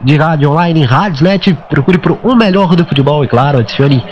de 0.00 0.16
rádio 0.16 0.50
online 0.50 0.80
em 0.80 0.84
Rádiosnet, 0.84 1.54
procure 1.70 1.98
por 1.98 2.18
o 2.22 2.34
melhor 2.34 2.76
do 2.76 2.84
futebol 2.84 3.24
e 3.24 3.28
claro, 3.28 3.58
adicione 3.58 4.04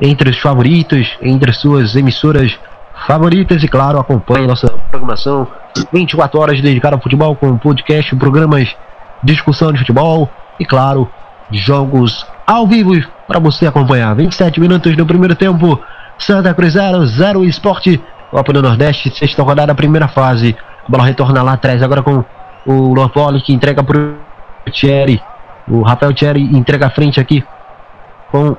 entre 0.00 0.30
os 0.30 0.38
favoritos, 0.38 1.16
entre 1.22 1.50
as 1.50 1.56
suas 1.58 1.94
emissoras 1.96 2.58
favoritas 3.06 3.62
e 3.62 3.68
claro, 3.68 3.98
acompanhe 3.98 4.46
nossa 4.46 4.68
programação 4.90 5.46
24 5.92 6.40
horas 6.40 6.60
dedicada 6.60 6.96
ao 6.96 7.02
futebol 7.02 7.34
com 7.34 7.56
podcast, 7.58 8.14
programas, 8.16 8.74
discussão 9.22 9.72
de 9.72 9.78
futebol 9.78 10.28
e 10.58 10.64
claro, 10.64 11.08
jogos 11.50 12.26
ao 12.46 12.66
vivo 12.66 12.94
para 13.26 13.38
você 13.38 13.66
acompanhar. 13.66 14.14
27 14.14 14.60
minutos 14.60 14.96
no 14.96 15.06
primeiro 15.06 15.34
tempo. 15.34 15.80
Santa 16.18 16.54
Cruz 16.54 16.74
0, 16.74 17.06
0 17.06 17.44
Esporte. 17.44 18.00
Copa 18.30 18.52
do 18.52 18.62
Nordeste, 18.62 19.10
sexta 19.10 19.42
rodada, 19.42 19.74
primeira 19.74 20.08
fase. 20.08 20.56
A 20.86 20.90
bola 20.90 21.04
retorna 21.04 21.42
lá 21.42 21.52
atrás 21.52 21.82
agora 21.82 22.02
com 22.02 22.24
o 22.66 22.94
Lopoli 22.94 23.40
que 23.40 23.52
entrega 23.52 23.82
para 23.82 23.98
o 23.98 24.70
Thierry. 24.70 25.22
O 25.68 25.82
Rafael 25.82 26.12
Thierry 26.12 26.42
entrega 26.42 26.86
a 26.86 26.90
frente 26.90 27.20
aqui 27.20 27.44
com 28.30 28.56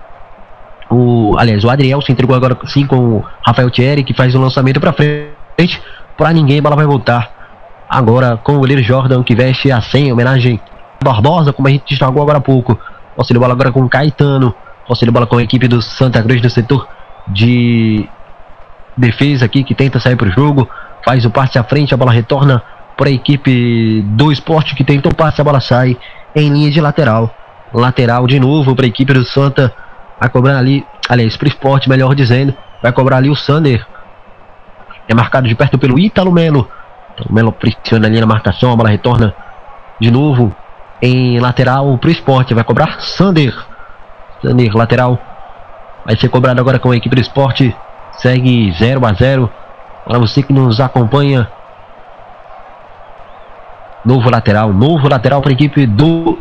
o. 0.90 1.36
Aliás, 1.38 1.64
o 1.64 1.70
Adriel 1.70 2.02
se 2.02 2.12
entregou 2.12 2.36
agora 2.36 2.58
sim 2.66 2.86
com 2.86 3.18
o 3.18 3.26
Rafael 3.46 3.70
Thierry 3.70 4.04
que 4.04 4.14
faz 4.14 4.34
o 4.36 4.40
lançamento 4.40 4.80
para 4.80 4.94
frente. 4.94 5.82
Para 6.18 6.32
ninguém, 6.34 6.60
a 6.60 6.62
bola 6.62 6.76
vai 6.76 6.86
voltar. 6.86 7.32
Agora 7.90 8.38
com 8.38 8.56
o 8.56 8.60
goleiro 8.60 8.82
Jordan 8.82 9.24
que 9.24 9.36
veste 9.36 9.72
a 9.72 9.80
100, 9.82 10.14
homenagem 10.14 10.60
Barbosa, 11.04 11.54
como 11.54 11.68
a 11.68 11.72
gente 11.72 11.84
destacou 11.90 12.22
agora 12.22 12.40
há 12.40 12.42
pouco. 12.42 12.78
De 13.28 13.40
bola 13.40 13.54
agora 13.54 13.72
com 13.72 13.88
Caetano. 13.88 14.54
De 15.02 15.12
bola 15.12 15.26
com 15.26 15.38
a 15.38 15.44
equipe 15.44 15.68
do 15.68 15.82
Santa 15.82 16.22
Cruz 16.22 16.42
no 16.42 16.50
setor 16.50 16.88
de 17.28 18.08
defesa 18.96 19.46
aqui 19.46 19.64
que 19.64 19.74
tenta 19.74 20.00
sair 20.00 20.16
para 20.16 20.28
o 20.28 20.32
jogo. 20.32 20.68
Faz 21.04 21.26
o 21.26 21.30
passe 21.30 21.58
à 21.60 21.64
frente, 21.64 21.94
a 21.94 21.98
bola 21.98 22.12
retorna 22.12 22.62
para 22.98 23.10
a 23.10 23.12
equipe 23.12 24.02
do 24.02 24.32
esporte 24.32 24.76
que 24.76 24.84
tentou 24.84 25.14
passe, 25.14 25.42
a 25.42 25.44
bola 25.44 25.60
sai 25.60 25.98
em 26.36 26.50
linha 26.50 26.72
de 26.72 26.82
lateral. 26.82 27.34
Lateral 27.74 28.26
de 28.26 28.40
novo 28.40 28.76
para 28.76 28.86
a 28.86 28.88
equipe 28.88 29.14
do 29.14 29.24
Santa. 29.26 29.74
Vai 30.20 30.30
cobrar 30.30 30.58
ali, 30.58 30.86
aliás, 31.10 31.36
para 31.36 31.46
o 31.46 31.50
esporte, 31.50 31.90
melhor 31.90 32.16
dizendo. 32.16 32.54
Vai 32.82 32.92
cobrar 32.92 33.18
ali 33.18 33.30
o 33.30 33.36
Sander. 33.36 33.86
É 35.08 35.14
marcado 35.14 35.48
de 35.48 35.56
perto 35.56 35.78
pelo 35.78 36.00
Ítalo 36.00 36.32
Melo. 36.32 36.70
Então, 37.14 37.28
o 37.30 37.34
Melo 37.34 37.52
pressiona 37.52 38.08
ali 38.08 38.20
na 38.20 38.26
marcação, 38.26 38.72
a 38.72 38.76
bola 38.76 38.90
retorna 38.90 39.34
de 40.00 40.12
novo 40.12 40.54
em 41.02 41.40
lateral 41.40 41.98
para 41.98 42.08
o 42.08 42.12
esporte. 42.12 42.54
Vai 42.54 42.64
cobrar 42.64 43.02
Sander. 43.02 43.54
Sander, 44.42 44.76
lateral. 44.76 45.20
Vai 46.06 46.16
ser 46.16 46.30
cobrado 46.30 46.60
agora 46.60 46.80
com 46.80 46.92
a 46.92 46.96
equipe 46.96 47.16
do 47.16 47.22
esporte. 47.22 47.76
Segue 48.14 48.72
0 48.72 49.06
a 49.06 49.14
0 49.14 49.52
Para 50.06 50.20
você 50.20 50.42
que 50.42 50.54
nos 50.54 50.80
acompanha. 50.80 51.50
Novo 54.06 54.30
lateral, 54.30 54.72
novo 54.72 55.10
lateral 55.10 55.42
para 55.42 55.52
a 55.52 55.54
equipe 55.54 55.88
do 55.88 56.38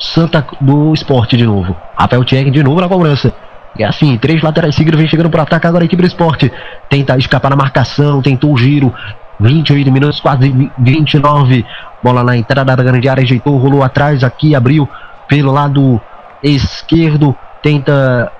Santa 0.00 0.44
do 0.60 0.94
Esporte 0.94 1.36
de 1.36 1.44
novo. 1.44 1.76
Rafael 1.94 2.24
Tchek 2.24 2.50
de 2.50 2.62
novo 2.62 2.80
na 2.80 2.88
cobrança. 2.88 3.32
E 3.78 3.84
assim, 3.84 4.16
três 4.16 4.42
laterais 4.42 4.74
seguidos 4.74 4.98
vem 4.98 5.08
chegando 5.08 5.30
para 5.30 5.42
atacar 5.42 5.68
agora 5.68 5.84
a 5.84 5.86
equipe 5.86 6.02
do 6.02 6.08
esporte. 6.08 6.50
Tenta 6.88 7.16
escapar 7.18 7.50
na 7.50 7.56
marcação, 7.56 8.22
tentou 8.22 8.52
o 8.52 8.58
giro. 8.58 8.92
28 9.38 9.92
minutos, 9.92 10.20
quase 10.20 10.52
29. 10.78 11.64
Bola 12.02 12.24
na 12.24 12.36
entrada 12.36 12.74
da 12.74 12.82
grande 12.82 13.08
área, 13.08 13.22
ajeitou, 13.22 13.56
rolou 13.58 13.82
atrás 13.82 14.24
aqui, 14.24 14.54
abriu 14.54 14.88
pelo 15.28 15.52
lado 15.52 16.00
esquerdo. 16.42 17.36
Tenta 17.62 18.32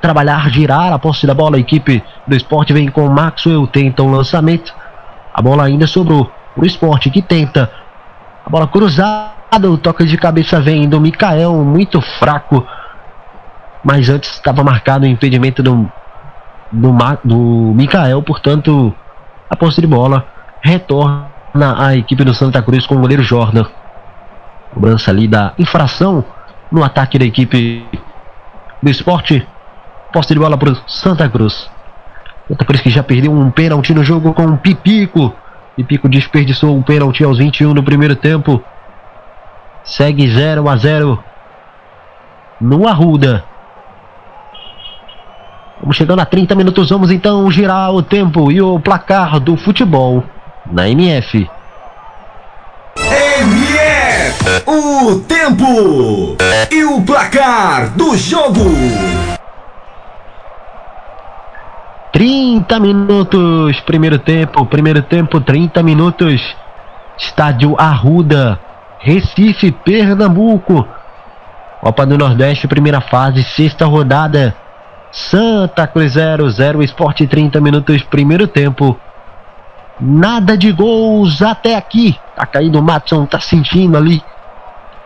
trabalhar, 0.00 0.50
girar 0.50 0.92
a 0.92 0.98
posse 0.98 1.26
da 1.26 1.34
bola. 1.34 1.56
A 1.56 1.60
equipe 1.60 2.02
do 2.26 2.34
esporte 2.34 2.72
vem 2.72 2.88
com 2.88 3.06
o 3.06 3.10
Maxwell, 3.10 3.66
tenta 3.66 4.02
um 4.02 4.10
lançamento. 4.10 4.74
A 5.32 5.42
bola 5.42 5.64
ainda 5.64 5.86
sobrou 5.86 6.30
o 6.56 6.64
esporte 6.64 7.10
que 7.10 7.22
tenta. 7.22 7.70
A 8.44 8.50
bola 8.50 8.66
cruzada, 8.66 9.33
o 9.62 9.78
toque 9.78 10.04
de 10.04 10.16
cabeça 10.16 10.60
vem 10.60 10.88
do 10.88 11.00
Mikael, 11.00 11.54
muito 11.64 12.00
fraco. 12.00 12.66
Mas 13.84 14.08
antes 14.08 14.30
estava 14.30 14.64
marcado 14.64 15.04
o 15.04 15.08
impedimento 15.08 15.62
do, 15.62 15.88
do, 16.72 16.92
do 17.22 17.72
Mikael, 17.74 18.22
portanto, 18.22 18.92
a 19.48 19.54
posse 19.54 19.80
de 19.80 19.86
bola 19.86 20.26
retorna 20.60 21.28
a 21.78 21.94
equipe 21.94 22.24
do 22.24 22.34
Santa 22.34 22.60
Cruz 22.62 22.86
com 22.86 22.96
o 22.96 23.00
goleiro 23.00 23.22
Jordan. 23.22 23.64
Cobrança 24.72 25.10
ali 25.10 25.28
da 25.28 25.52
infração 25.58 26.24
no 26.72 26.82
ataque 26.82 27.18
da 27.18 27.24
equipe 27.24 27.86
do 28.82 28.90
esporte. 28.90 29.46
Posse 30.12 30.34
de 30.34 30.40
bola 30.40 30.56
para 30.56 30.72
o 30.72 30.76
Santa 30.88 31.28
Cruz. 31.28 31.70
Santa 32.48 32.64
Cruz 32.64 32.80
que 32.80 32.90
já 32.90 33.02
perdeu 33.02 33.30
um 33.30 33.50
pênalti 33.50 33.94
no 33.94 34.02
jogo 34.02 34.32
com 34.34 34.46
o 34.46 34.56
Pipico. 34.56 35.32
Pipico 35.76 36.08
desperdiçou 36.08 36.76
um 36.76 36.82
pênalti 36.82 37.22
aos 37.22 37.38
21 37.38 37.74
no 37.74 37.82
primeiro 37.82 38.16
tempo. 38.16 38.62
Segue 39.84 40.28
0 40.28 40.68
a 40.68 40.76
0 40.76 41.22
no 42.60 42.88
Arruda. 42.88 43.44
Vamos 45.80 45.96
chegando 45.96 46.20
a 46.20 46.24
30 46.24 46.54
minutos, 46.54 46.88
vamos 46.88 47.10
então 47.10 47.50
girar 47.50 47.92
o 47.92 48.02
tempo 48.02 48.50
e 48.50 48.62
o 48.62 48.80
placar 48.80 49.38
do 49.38 49.56
futebol 49.56 50.24
na 50.64 50.88
MF. 50.88 51.50
MF, 52.96 54.64
o 54.66 55.20
tempo 55.20 56.36
e 56.70 56.84
o 56.84 57.02
placar 57.02 57.90
do 57.90 58.16
jogo. 58.16 58.64
30 62.12 62.80
minutos, 62.80 63.80
primeiro 63.80 64.18
tempo, 64.18 64.64
primeiro 64.64 65.02
tempo, 65.02 65.40
30 65.40 65.82
minutos. 65.82 66.56
Estádio 67.18 67.74
Arruda, 67.78 68.58
Recife, 69.04 69.70
Pernambuco. 69.70 70.88
Copa 71.78 72.06
do 72.06 72.16
Nordeste, 72.16 72.66
primeira 72.66 73.02
fase, 73.02 73.42
sexta 73.42 73.84
rodada. 73.84 74.56
Santa 75.12 75.86
Cruz 75.86 76.12
0, 76.12 76.50
0 76.50 76.82
Esporte 76.82 77.26
30 77.26 77.60
minutos, 77.60 78.02
primeiro 78.02 78.48
tempo. 78.48 78.98
Nada 80.00 80.56
de 80.56 80.72
gols 80.72 81.42
até 81.42 81.76
aqui. 81.76 82.18
Tá 82.34 82.46
caindo 82.46 82.78
o 82.78 82.82
Matson, 82.82 83.26
tá 83.26 83.38
sentindo 83.38 83.94
ali 83.98 84.24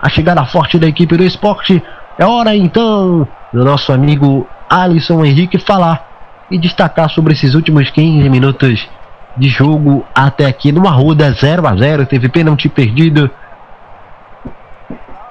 a 0.00 0.08
chegada 0.08 0.46
forte 0.46 0.78
da 0.78 0.86
equipe 0.86 1.16
do 1.16 1.24
esporte. 1.24 1.82
É 2.16 2.24
hora 2.24 2.54
então 2.54 3.26
do 3.52 3.64
nosso 3.64 3.92
amigo 3.92 4.46
Alisson 4.70 5.24
Henrique 5.24 5.58
falar 5.58 6.06
e 6.48 6.56
destacar 6.56 7.10
sobre 7.10 7.32
esses 7.32 7.52
últimos 7.54 7.90
15 7.90 8.28
minutos 8.28 8.88
de 9.36 9.48
jogo 9.48 10.06
até 10.14 10.46
aqui 10.46 10.70
numa 10.70 10.90
roda 10.92 11.32
0 11.32 11.66
a 11.66 11.74
0 11.74 12.06
Teve 12.06 12.28
pênalti 12.28 12.68
perdido. 12.68 13.28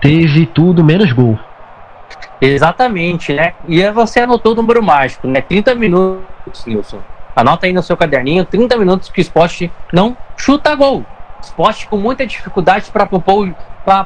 Teve 0.01 0.45
tudo 0.45 0.83
menos 0.83 1.11
gol. 1.11 1.39
Exatamente, 2.39 3.33
né? 3.33 3.53
E 3.67 3.89
você 3.91 4.19
anotou 4.21 4.53
o 4.53 4.55
número 4.55 4.81
mágico, 4.83 5.27
né? 5.27 5.41
30 5.41 5.73
minutos, 5.75 6.65
Nilson. 6.65 6.99
Anota 7.35 7.65
aí 7.65 7.73
no 7.73 7.83
seu 7.83 7.97
caderninho, 7.97 8.45
30 8.45 8.77
minutos 8.77 9.09
que 9.09 9.19
o 9.19 9.21
esporte 9.21 9.71
não 9.91 10.15
chuta 10.35 10.75
gol. 10.75 11.05
Esporte 11.41 11.87
com 11.87 11.97
muita 11.97 12.25
dificuldade 12.25 12.89
para 12.91 13.05
propor, 13.05 13.53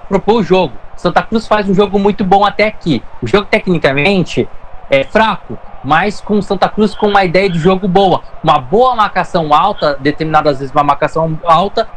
propor 0.08 0.36
o 0.36 0.44
jogo. 0.44 0.74
Santa 0.96 1.22
Cruz 1.24 1.48
faz 1.48 1.68
um 1.68 1.74
jogo 1.74 1.98
muito 1.98 2.24
bom 2.24 2.46
até 2.46 2.68
aqui. 2.68 3.02
O 3.22 3.28
jogo 3.28 3.48
tecnicamente 3.50 4.48
é 4.89 5.04
fraco, 5.04 5.58
mas 5.84 6.22
com 6.22 6.42
Santa 6.42 6.70
Cruz 6.70 6.94
com 6.94 7.08
uma 7.08 7.24
ideia 7.24 7.50
de 7.50 7.58
jogo 7.58 7.88
boa. 7.88 8.22
Uma 8.44 8.60
boa 8.60 8.96
marcação 8.96 9.54
alta, 9.54 9.98
determinadas 10.00 10.60
vezes 10.60 10.74
uma 10.74 10.84
marcação 10.84 11.39
alta, 11.44 11.88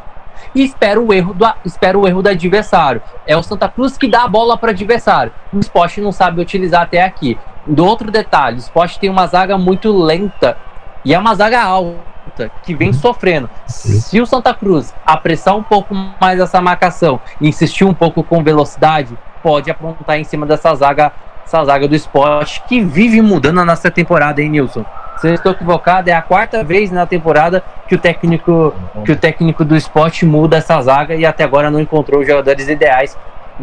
e 0.54 0.64
espera 0.64 1.00
o 1.00 1.12
erro 1.12 1.34
do, 1.34 1.46
espera 1.64 1.98
o 1.98 2.06
erro 2.06 2.22
do 2.22 2.28
adversário. 2.28 3.02
É 3.26 3.36
o 3.36 3.42
Santa 3.42 3.68
Cruz 3.68 3.96
que 3.96 4.08
dá 4.08 4.24
a 4.24 4.28
bola 4.28 4.56
para 4.56 4.68
o 4.68 4.70
adversário. 4.70 5.32
O 5.52 5.58
esporte 5.58 6.00
não 6.00 6.12
sabe 6.12 6.40
utilizar 6.40 6.82
até 6.82 7.02
aqui. 7.02 7.38
Do 7.66 7.84
outro 7.84 8.10
detalhe, 8.10 8.56
o 8.56 8.58
esporte 8.58 8.98
tem 8.98 9.08
uma 9.08 9.26
zaga 9.26 9.56
muito 9.56 9.90
lenta 9.90 10.56
E 11.04 11.14
é 11.14 11.18
uma 11.18 11.34
zaga 11.34 11.62
alta 11.62 12.50
que 12.62 12.74
vem 12.74 12.92
sofrendo. 12.92 13.48
Se 13.66 14.20
o 14.20 14.26
Santa 14.26 14.52
Cruz 14.52 14.94
apressar 15.06 15.56
um 15.56 15.62
pouco 15.62 15.94
mais 16.20 16.40
essa 16.40 16.60
marcação 16.60 17.20
e 17.40 17.48
insistir 17.48 17.84
um 17.84 17.94
pouco 17.94 18.22
com 18.22 18.42
velocidade, 18.42 19.16
pode 19.42 19.70
apontar 19.70 20.18
em 20.18 20.24
cima 20.24 20.46
dessa 20.46 20.74
zaga, 20.74 21.12
essa 21.44 21.64
zaga 21.64 21.86
do 21.86 21.94
esporte 21.94 22.62
que 22.66 22.80
vive 22.80 23.20
mudando 23.20 23.64
nessa 23.64 23.90
temporada, 23.90 24.40
hein, 24.40 24.48
Nilson? 24.48 24.84
Se 25.16 25.28
eu 25.28 25.34
estou 25.34 25.52
equivocado, 25.52 26.08
é 26.10 26.12
a 26.12 26.22
quarta 26.22 26.62
vez 26.64 26.90
na 26.90 27.06
temporada 27.06 27.62
que 27.86 27.94
o 27.94 27.98
técnico 27.98 28.74
que 29.04 29.12
o 29.12 29.16
técnico 29.16 29.64
do 29.64 29.76
esporte 29.76 30.26
muda 30.26 30.56
essa 30.56 30.80
zaga 30.82 31.14
e 31.14 31.24
até 31.24 31.44
agora 31.44 31.70
não 31.70 31.80
encontrou 31.80 32.20
os 32.20 32.26
jogadores 32.26 32.68
ideais 32.68 33.16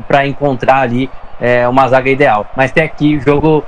para 0.07 0.25
encontrar 0.25 0.79
ali 0.79 1.09
é, 1.39 1.67
uma 1.67 1.87
zaga 1.87 2.09
ideal. 2.09 2.45
Mas 2.55 2.71
tem 2.71 2.83
aqui 2.83 3.19
jogo 3.19 3.63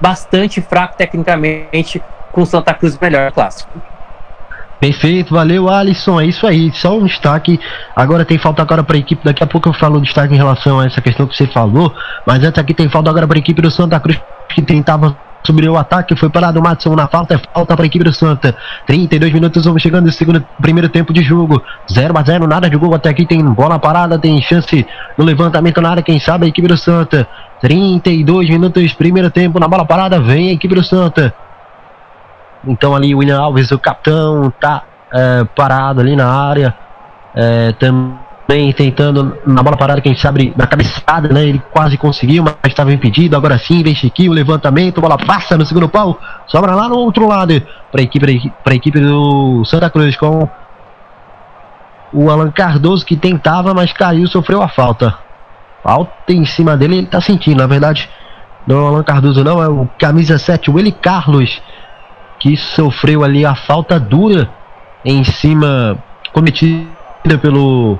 bastante 0.00 0.60
fraco 0.60 0.96
tecnicamente 0.96 2.02
com 2.32 2.44
Santa 2.44 2.72
Cruz 2.72 2.98
melhor 2.98 3.32
clássico. 3.32 3.70
Perfeito, 4.80 5.34
valeu 5.34 5.68
Alisson, 5.68 6.20
é 6.20 6.26
isso 6.26 6.46
aí, 6.46 6.70
só 6.72 6.96
um 6.96 7.04
destaque. 7.04 7.58
Agora 7.96 8.24
tem 8.24 8.38
falta 8.38 8.62
agora 8.62 8.84
para 8.84 8.96
a 8.96 8.98
equipe, 9.00 9.24
daqui 9.24 9.42
a 9.42 9.46
pouco 9.46 9.68
eu 9.68 9.72
falo 9.72 9.98
um 9.98 10.02
destaque 10.02 10.32
em 10.32 10.36
relação 10.36 10.78
a 10.78 10.86
essa 10.86 11.00
questão 11.00 11.26
que 11.26 11.36
você 11.36 11.46
falou, 11.48 11.92
mas 12.24 12.42
antes 12.44 12.58
aqui 12.58 12.72
tem 12.72 12.88
falta 12.88 13.10
agora 13.10 13.26
para 13.26 13.36
a 13.36 13.40
equipe 13.40 13.60
do 13.60 13.70
Santa 13.70 13.98
Cruz 13.98 14.20
que 14.48 14.62
tentava 14.62 15.16
subir 15.44 15.68
o 15.68 15.76
ataque, 15.76 16.14
foi 16.16 16.28
parado 16.28 16.60
o 16.60 16.62
Matson 16.62 16.94
na 16.94 17.08
falta, 17.08 17.34
é 17.34 17.40
falta 17.54 17.74
para 17.74 17.84
a 17.84 17.86
equipe 17.86 18.04
do 18.04 18.12
Santa. 18.12 18.54
32 18.86 19.32
minutos, 19.32 19.64
vamos 19.64 19.82
chegando 19.82 20.06
no 20.06 20.12
segundo, 20.12 20.44
primeiro 20.60 20.88
tempo 20.88 21.12
de 21.12 21.22
jogo. 21.22 21.62
0 21.90 22.16
a 22.16 22.22
0 22.22 22.46
nada 22.46 22.68
de 22.68 22.76
gol 22.76 22.94
até 22.94 23.08
aqui, 23.08 23.26
tem 23.26 23.42
bola 23.42 23.78
parada, 23.78 24.18
tem 24.18 24.40
chance 24.42 24.86
no 25.16 25.24
levantamento 25.24 25.80
na 25.80 25.90
área, 25.90 26.02
quem 26.02 26.20
sabe 26.20 26.46
a 26.46 26.48
equipe 26.48 26.68
do 26.68 26.76
Santa. 26.76 27.26
32 27.60 28.48
minutos, 28.48 28.92
primeiro 28.92 29.30
tempo 29.30 29.58
na 29.58 29.66
bola 29.66 29.84
parada, 29.84 30.20
vem 30.20 30.50
a 30.50 30.52
equipe 30.52 30.74
do 30.74 30.84
Santa. 30.84 31.34
Então 32.66 32.94
ali 32.94 33.14
o 33.14 33.18
William 33.18 33.40
Alves, 33.40 33.70
o 33.70 33.78
capitão, 33.78 34.52
tá 34.60 34.82
é, 35.12 35.44
parado 35.56 36.00
ali 36.00 36.16
na 36.16 36.28
área. 36.28 36.74
É, 37.34 37.72
também 37.72 38.72
tentando 38.72 39.36
na 39.46 39.62
bola 39.62 39.76
parada, 39.76 40.00
quem 40.00 40.14
sabe 40.16 40.52
na 40.56 40.66
cabeçada, 40.66 41.28
né? 41.28 41.44
Ele 41.44 41.62
quase 41.70 41.96
conseguiu, 41.96 42.42
mas 42.42 42.56
estava 42.66 42.92
impedido. 42.92 43.36
Agora 43.36 43.58
sim, 43.58 43.82
vem 43.82 43.94
Chiquinho, 43.94 44.32
levantamento, 44.32 45.00
bola 45.00 45.18
passa 45.18 45.56
no 45.56 45.66
segundo 45.66 45.88
pau, 45.88 46.18
sobra 46.46 46.74
lá 46.74 46.88
no 46.88 46.96
outro 46.96 47.28
lado 47.28 47.60
para 47.92 48.00
a 48.00 48.04
equipe, 48.04 48.52
pra 48.64 48.74
equipe 48.74 49.00
do 49.00 49.64
Santa 49.64 49.90
Cruz 49.90 50.16
com 50.16 50.48
o 52.12 52.30
Alan 52.30 52.50
Cardoso 52.50 53.04
que 53.04 53.16
tentava, 53.16 53.74
mas 53.74 53.92
caiu, 53.92 54.26
sofreu 54.26 54.62
a 54.62 54.68
falta. 54.68 55.14
Falta 55.82 56.32
em 56.32 56.44
cima 56.44 56.76
dele, 56.76 56.98
ele 56.98 57.06
tá 57.06 57.20
sentindo, 57.20 57.58
na 57.58 57.66
verdade. 57.66 58.08
Não 58.66 58.76
é 58.76 58.80
o 58.82 58.86
Alan 58.86 59.02
Cardoso, 59.02 59.44
não, 59.44 59.62
é 59.62 59.68
o 59.68 59.88
camisa 59.98 60.38
7, 60.38 60.70
o 60.70 60.78
Eli 60.78 60.92
Carlos 60.92 61.62
que 62.38 62.56
sofreu 62.56 63.24
ali 63.24 63.44
a 63.44 63.54
falta 63.54 63.98
dura 63.98 64.48
em 65.04 65.24
cima 65.24 65.98
cometida 66.32 66.88
pelo 67.40 67.98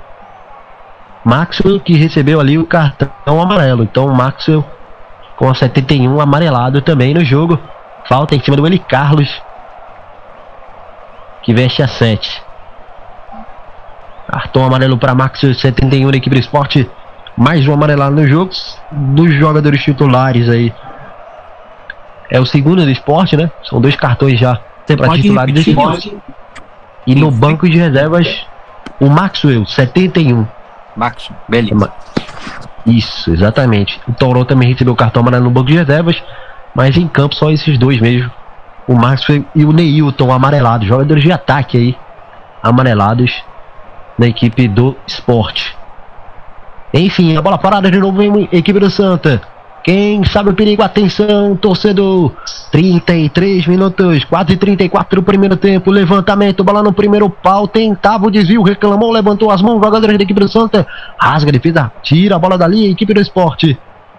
Maxwell 1.25 1.81
que 1.81 1.95
recebeu 1.95 2.41
ali 2.41 2.59
o 2.59 2.67
cartão 2.67 3.41
amarelo. 3.41 3.83
Então 3.83 4.07
o 4.07 4.15
Maxwell 4.15 4.65
com 5.37 5.49
a 5.49 5.55
71 5.55 6.21
amarelado 6.21 6.81
também 6.83 7.15
no 7.15 7.25
jogo. 7.25 7.59
Falta 8.09 8.35
em 8.35 8.41
cima 8.41 8.57
do 8.57 8.67
Eli 8.67 8.79
Carlos 8.79 9.43
que 11.43 11.53
veste 11.53 11.83
a 11.83 11.89
7. 11.89 12.43
Cartão 14.31 14.65
amarelo 14.65 14.99
para 14.99 15.15
Maxwell 15.15 15.55
71 15.55 16.11
da 16.11 16.17
equipe 16.17 16.37
do 16.37 16.41
esporte. 16.41 16.89
Mais 17.37 17.67
um 17.67 17.73
amarelado 17.73 18.17
no 18.17 18.27
jogo 18.27 18.51
dos 18.91 19.33
jogadores 19.35 19.83
titulares 19.83 20.49
aí 20.49 20.73
é 22.31 22.39
o 22.41 22.47
segundo 22.47 22.85
do 22.85 22.91
esporte, 22.91 23.37
né? 23.37 23.51
São 23.65 23.81
dois 23.81 23.97
cartões 23.97 24.39
já 24.39 24.59
para 24.87 25.15
titulares 25.15 25.55
do 25.55 25.61
esporte. 25.61 26.17
E 27.07 27.15
no 27.15 27.31
banco 27.31 27.69
de 27.69 27.79
reservas, 27.79 28.47
o 29.01 29.09
Maxwell, 29.09 29.65
71. 29.67 30.47
Maxwell, 30.97 31.39
beleza. 31.49 31.93
Isso, 32.85 33.33
exatamente. 33.33 34.01
O 34.09 34.13
Toró 34.13 34.45
também 34.45 34.71
recebeu 34.71 34.93
o 34.93 34.97
cartão 34.97 35.21
amarelo 35.21 35.45
no 35.45 35.51
banco 35.51 35.69
de 35.69 35.77
reservas, 35.77 36.23
mas 36.75 36.97
em 36.97 37.07
campo 37.07 37.35
só 37.35 37.51
esses 37.51 37.79
dois 37.79 38.01
mesmo. 38.01 38.31
O 38.87 38.95
Maxwell 38.95 39.45
e 39.55 39.65
o 39.65 39.73
Neilton 39.73 40.33
amarelados, 40.33 40.87
jogadores 40.87 41.23
de 41.23 41.31
ataque 41.31 41.77
aí, 41.77 41.97
amarelados 42.63 43.43
na 44.19 44.27
equipe 44.27 44.67
do 44.67 44.97
esporte. 45.07 45.77
Enfim, 46.93 47.37
a 47.37 47.43
bola 47.43 47.59
parada 47.59 47.91
de 47.91 47.99
novo 47.99 48.23
em 48.23 48.49
equipe 48.51 48.81
do 48.81 48.91
Santa. 48.91 49.41
Quem 49.89 50.23
sabe 50.23 50.51
o 50.51 50.55
perigo? 50.55 50.83
Atenção, 50.83 51.57
torcedor. 51.57 52.35
33 52.71 53.67
minutos, 53.67 54.23
quase 54.25 54.55
34 54.55 55.19
do 55.19 55.25
primeiro 55.25 55.57
tempo. 55.57 55.91
Levantamento, 55.91 56.63
bola 56.63 56.83
no 56.83 56.93
primeiro 56.93 57.31
pau. 57.31 57.67
Tentava 57.67 58.27
o 58.27 58.31
desvio, 58.31 58.63
reclamou, 58.63 59.11
levantou 59.11 59.51
as 59.51 59.63
mãos. 59.63 59.83
Jogadores 59.83 60.19
da 60.19 60.25
equipe 60.25 60.41
do 60.41 60.47
Santa. 60.47 60.87
Rasga 61.19 61.51
defesa, 61.51 61.91
tira 62.03 62.37
a 62.37 62.39
bola 62.39 62.59
dali. 62.59 62.91
Equipe 62.91 63.15
do 63.15 63.21
esporte. 63.23 63.79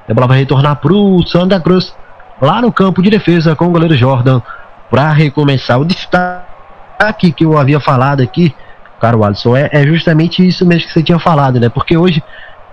A 0.10 0.12
bola 0.12 0.26
vai 0.26 0.40
retornar 0.40 0.78
pro 0.78 1.22
Santa 1.28 1.60
Cruz. 1.60 1.94
Lá 2.42 2.64
no 2.64 2.74
campo 2.74 3.00
de 3.04 3.12
defesa 3.12 3.56
com 3.56 3.68
o 3.68 3.70
goleiro 3.70 3.96
Jordan. 3.96 4.42
Para 4.90 5.12
recomeçar. 5.12 5.80
O 5.80 5.86
destaque 5.86 7.32
que 7.32 7.46
eu 7.46 7.60
havia 7.60 7.80
falado 7.80 8.22
aqui, 8.22 8.56
caro 9.00 9.24
Alisson, 9.24 9.56
é, 9.56 9.70
é 9.72 9.86
justamente 9.86 10.48
isso 10.48 10.66
mesmo 10.66 10.88
que 10.88 10.94
você 10.94 11.04
tinha 11.04 11.20
falado, 11.20 11.60
né? 11.60 11.70
Porque 11.70 11.96
hoje, 11.96 12.24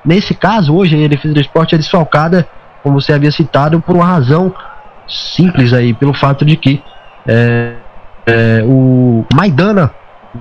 nesse 0.03 0.33
caso, 0.33 0.75
hoje 0.75 1.05
a 1.05 1.09
defesa 1.09 1.35
do 1.35 1.41
esporte 1.41 1.75
é 1.75 1.79
desfalcada 1.79 2.49
como 2.87 3.01
você 3.01 3.13
havia 3.13 3.33
citado, 3.33 3.81
por 3.81 3.97
uma 3.97 4.05
razão 4.05 4.55
simples 5.09 5.73
aí, 5.73 5.93
pelo 5.93 6.15
fato 6.15 6.45
de 6.45 6.57
que 6.57 6.81
é, 7.27 7.73
é, 8.25 8.63
o 8.65 9.27
Maidana 9.35 9.91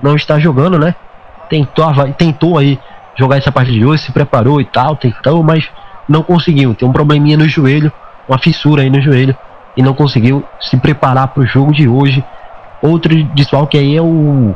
não 0.00 0.14
está 0.14 0.38
jogando, 0.38 0.78
né? 0.78 0.94
Tentou, 1.50 1.92
tentou 2.12 2.56
aí 2.56 2.78
jogar 3.16 3.38
essa 3.38 3.50
parte 3.50 3.72
de 3.72 3.84
hoje, 3.84 4.04
se 4.04 4.12
preparou 4.12 4.60
e 4.60 4.64
tal, 4.64 4.94
tentou, 4.94 5.42
mas 5.42 5.68
não 6.08 6.22
conseguiu. 6.22 6.72
Tem 6.72 6.88
um 6.88 6.92
probleminha 6.92 7.36
no 7.36 7.48
joelho, 7.48 7.90
uma 8.28 8.38
fissura 8.38 8.82
aí 8.82 8.90
no 8.90 9.00
joelho, 9.00 9.36
e 9.76 9.82
não 9.82 9.92
conseguiu 9.92 10.44
se 10.60 10.76
preparar 10.76 11.26
para 11.26 11.42
o 11.42 11.46
jogo 11.46 11.72
de 11.72 11.88
hoje. 11.88 12.24
Outro 12.80 13.12
desfalque 13.34 13.76
aí 13.76 13.96
é 13.96 14.00
o 14.00 14.54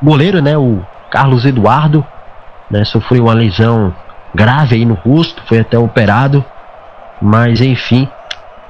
goleiro, 0.00 0.40
né? 0.40 0.56
O 0.56 0.86
Carlos 1.10 1.44
Eduardo, 1.44 2.06
né? 2.70 2.84
Sofreu 2.84 3.24
uma 3.24 3.34
lesão 3.34 3.92
grave 4.32 4.76
aí 4.76 4.84
no 4.84 4.94
rosto, 4.94 5.42
foi 5.46 5.58
até 5.58 5.76
operado. 5.76 6.44
Mas 7.20 7.60
enfim. 7.60 8.08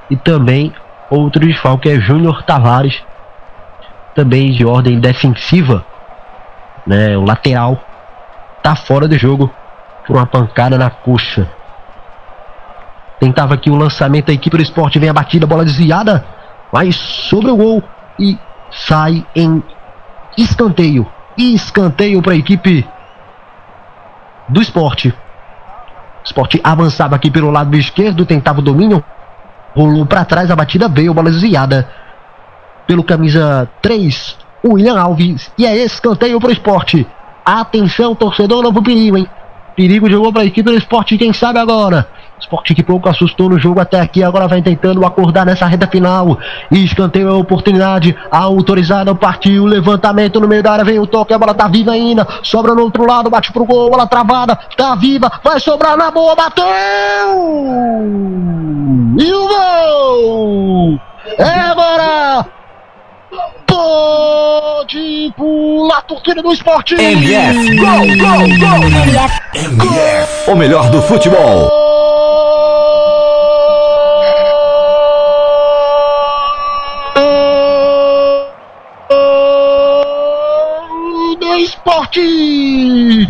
E 0.09 0.15
também 0.15 0.73
outro 1.09 1.45
desfalque 1.45 1.89
é 1.89 1.99
Júnior 1.99 2.43
Tavares, 2.43 3.01
também 4.13 4.51
de 4.51 4.65
ordem 4.65 4.99
defensiva, 4.99 5.85
né, 6.85 7.17
o 7.17 7.23
lateral 7.23 7.81
tá 8.61 8.75
fora 8.75 9.07
do 9.07 9.17
jogo 9.17 9.51
por 10.05 10.15
uma 10.15 10.25
pancada 10.25 10.77
na 10.77 10.89
coxa. 10.89 11.49
Tentava 13.19 13.53
aqui 13.53 13.69
o 13.69 13.75
lançamento 13.75 14.27
da 14.27 14.33
equipe 14.33 14.57
do 14.57 14.63
esporte, 14.63 14.99
vem 14.99 15.09
a 15.09 15.13
batida, 15.13 15.45
bola 15.45 15.63
desviada, 15.63 16.25
vai 16.71 16.91
sobre 16.91 17.51
o 17.51 17.55
gol 17.55 17.83
e 18.19 18.37
sai 18.71 19.25
em 19.35 19.63
escanteio. 20.37 21.07
Escanteio 21.37 22.21
para 22.21 22.33
a 22.33 22.37
equipe 22.37 22.87
do 24.49 24.61
esporte. 24.61 25.13
Esporte 26.23 26.59
avançava 26.63 27.15
aqui 27.15 27.31
pelo 27.31 27.49
lado 27.49 27.75
esquerdo, 27.75 28.25
tentava 28.25 28.59
o 28.59 28.63
domínio. 28.63 29.03
Rolou 29.75 30.05
para 30.05 30.25
trás, 30.25 30.51
a 30.51 30.55
batida 30.55 30.87
veio, 30.87 31.13
bola 31.13 31.31
desviada. 31.31 31.89
Pelo 32.85 33.03
camisa 33.03 33.69
3, 33.81 34.37
William 34.65 34.99
Alves. 34.99 35.51
E 35.57 35.65
é 35.65 35.75
escanteio 35.77 36.39
para 36.39 36.49
o 36.49 36.53
esporte. 36.53 37.07
Atenção, 37.45 38.13
torcedor, 38.13 38.61
novo 38.61 38.83
perigo, 38.83 39.17
hein? 39.17 39.27
Perigo 39.75 40.09
jogou 40.09 40.31
para 40.31 40.43
a 40.43 40.45
equipe 40.45 40.69
do 40.69 40.77
esporte, 40.77 41.17
quem 41.17 41.33
sabe 41.33 41.59
agora? 41.59 42.07
Esporte 42.41 42.73
que 42.73 42.81
pouco 42.81 43.07
assustou 43.07 43.49
no 43.49 43.59
jogo 43.59 43.79
até 43.79 43.99
aqui, 44.01 44.23
agora 44.23 44.47
vai 44.47 44.63
tentando 44.63 45.05
acordar 45.05 45.45
nessa 45.45 45.67
reta 45.67 45.87
final. 45.87 46.39
Escanteio 46.71 47.29
a 47.29 47.37
oportunidade, 47.37 48.17
autorizada, 48.31 49.13
partiu, 49.13 49.65
levantamento 49.65 50.39
no 50.39 50.47
meio 50.47 50.63
da 50.63 50.71
área, 50.71 50.83
vem 50.83 50.99
o 50.99 51.05
toque, 51.05 51.33
a 51.33 51.37
bola 51.37 51.53
tá 51.53 51.67
viva 51.67 51.91
ainda, 51.91 52.27
sobra 52.41 52.73
no 52.73 52.81
outro 52.81 53.05
lado, 53.05 53.29
bate 53.29 53.53
pro 53.53 53.63
gol, 53.63 53.91
bola 53.91 54.07
travada, 54.07 54.57
tá 54.75 54.95
viva, 54.95 55.31
vai 55.43 55.59
sobrar 55.59 55.95
na 55.95 56.09
boa, 56.09 56.35
bateu! 56.35 56.65
E 59.19 59.33
o 59.33 59.47
gol! 59.47 60.99
É 61.37 61.59
agora! 61.59 62.45
Pode 63.67 65.31
pular, 65.37 66.01
torcida 66.01 66.41
do 66.41 66.51
esporte! 66.51 66.95
MF, 66.95 67.75
gol, 67.75 67.97
gol, 68.17 68.39
gol! 68.59 68.83
MF, 68.87 69.41
MF, 69.53 70.51
o 70.51 70.55
melhor 70.55 70.89
do 70.89 71.01
futebol. 71.03 71.80
Esporte! 81.63 83.27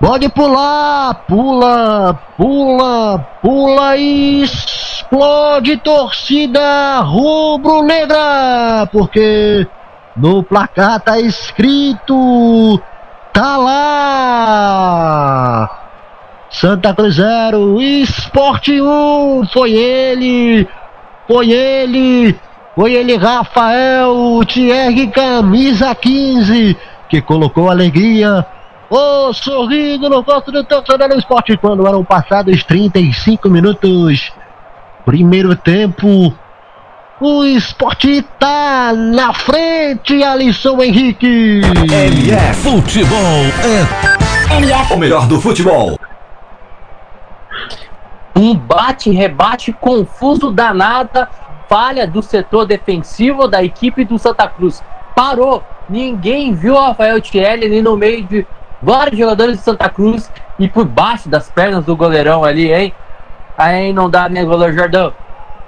Pode 0.00 0.28
pular, 0.28 1.14
pula, 1.26 2.18
pula, 2.36 3.18
pula, 3.42 3.96
esporte! 3.96 4.86
explode 5.06 5.76
torcida 5.78 7.00
rubro-negra, 7.00 8.88
porque 8.90 9.66
no 10.16 10.42
placar 10.42 10.98
tá 11.00 11.20
escrito, 11.20 12.82
tá 13.32 13.56
lá. 13.56 14.90
Santa 16.50 16.92
Cruz 16.94 17.14
0, 17.16 17.80
Esporte 17.80 18.80
1, 18.80 19.46
foi 19.52 19.72
ele, 19.72 20.68
foi 21.28 21.50
ele, 21.52 22.36
foi 22.74 22.94
ele, 22.94 23.16
Rafael 23.16 24.40
Thierry, 24.46 25.06
camisa 25.08 25.94
15, 25.94 26.76
que 27.08 27.20
colocou 27.20 27.70
alegria 27.70 28.46
Ô, 28.88 29.28
oh, 29.28 29.32
sorrindo 29.34 30.08
no 30.08 30.22
voto 30.22 30.52
do 30.52 30.62
torcedor 30.62 31.08
do 31.08 31.18
esporte 31.18 31.56
quando 31.56 31.86
eram 31.88 32.04
passados 32.04 32.62
35 32.62 33.50
minutos. 33.50 34.32
Primeiro 35.04 35.56
tempo. 35.56 36.32
O 37.20 37.44
esporte 37.44 38.22
tá 38.38 38.92
na 38.92 39.32
frente, 39.34 40.22
Alisson 40.22 40.80
Henrique. 40.82 41.62
MF 41.64 42.60
Futebol 42.60 43.18
é 43.64 44.54
MF. 44.56 44.92
o 44.92 44.96
melhor 44.96 45.26
do 45.26 45.40
futebol. 45.40 45.98
Um 48.36 48.54
bate-rebate 48.54 49.72
confuso 49.72 50.52
danada, 50.52 51.28
falha 51.68 52.06
do 52.06 52.22
setor 52.22 52.66
defensivo 52.66 53.48
da 53.48 53.64
equipe 53.64 54.04
do 54.04 54.16
Santa 54.16 54.46
Cruz. 54.46 54.80
Parou, 55.14 55.64
ninguém 55.88 56.54
viu 56.54 56.74
o 56.74 56.80
Rafael 56.80 57.20
Thierry 57.20 57.64
ali 57.64 57.82
no 57.82 57.96
meio 57.96 58.24
de 58.24 58.46
vários 58.82 59.18
jogadores 59.18 59.58
de 59.58 59.62
Santa 59.62 59.88
Cruz 59.88 60.30
e 60.58 60.68
por 60.68 60.84
baixo 60.84 61.28
das 61.28 61.50
pernas 61.50 61.84
do 61.84 61.96
goleirão 61.96 62.44
ali, 62.44 62.72
hein? 62.72 62.92
Aí 63.56 63.92
não 63.92 64.08
dá, 64.08 64.28
né, 64.28 64.44
goleiro 64.44 64.74
Jordão? 64.74 65.12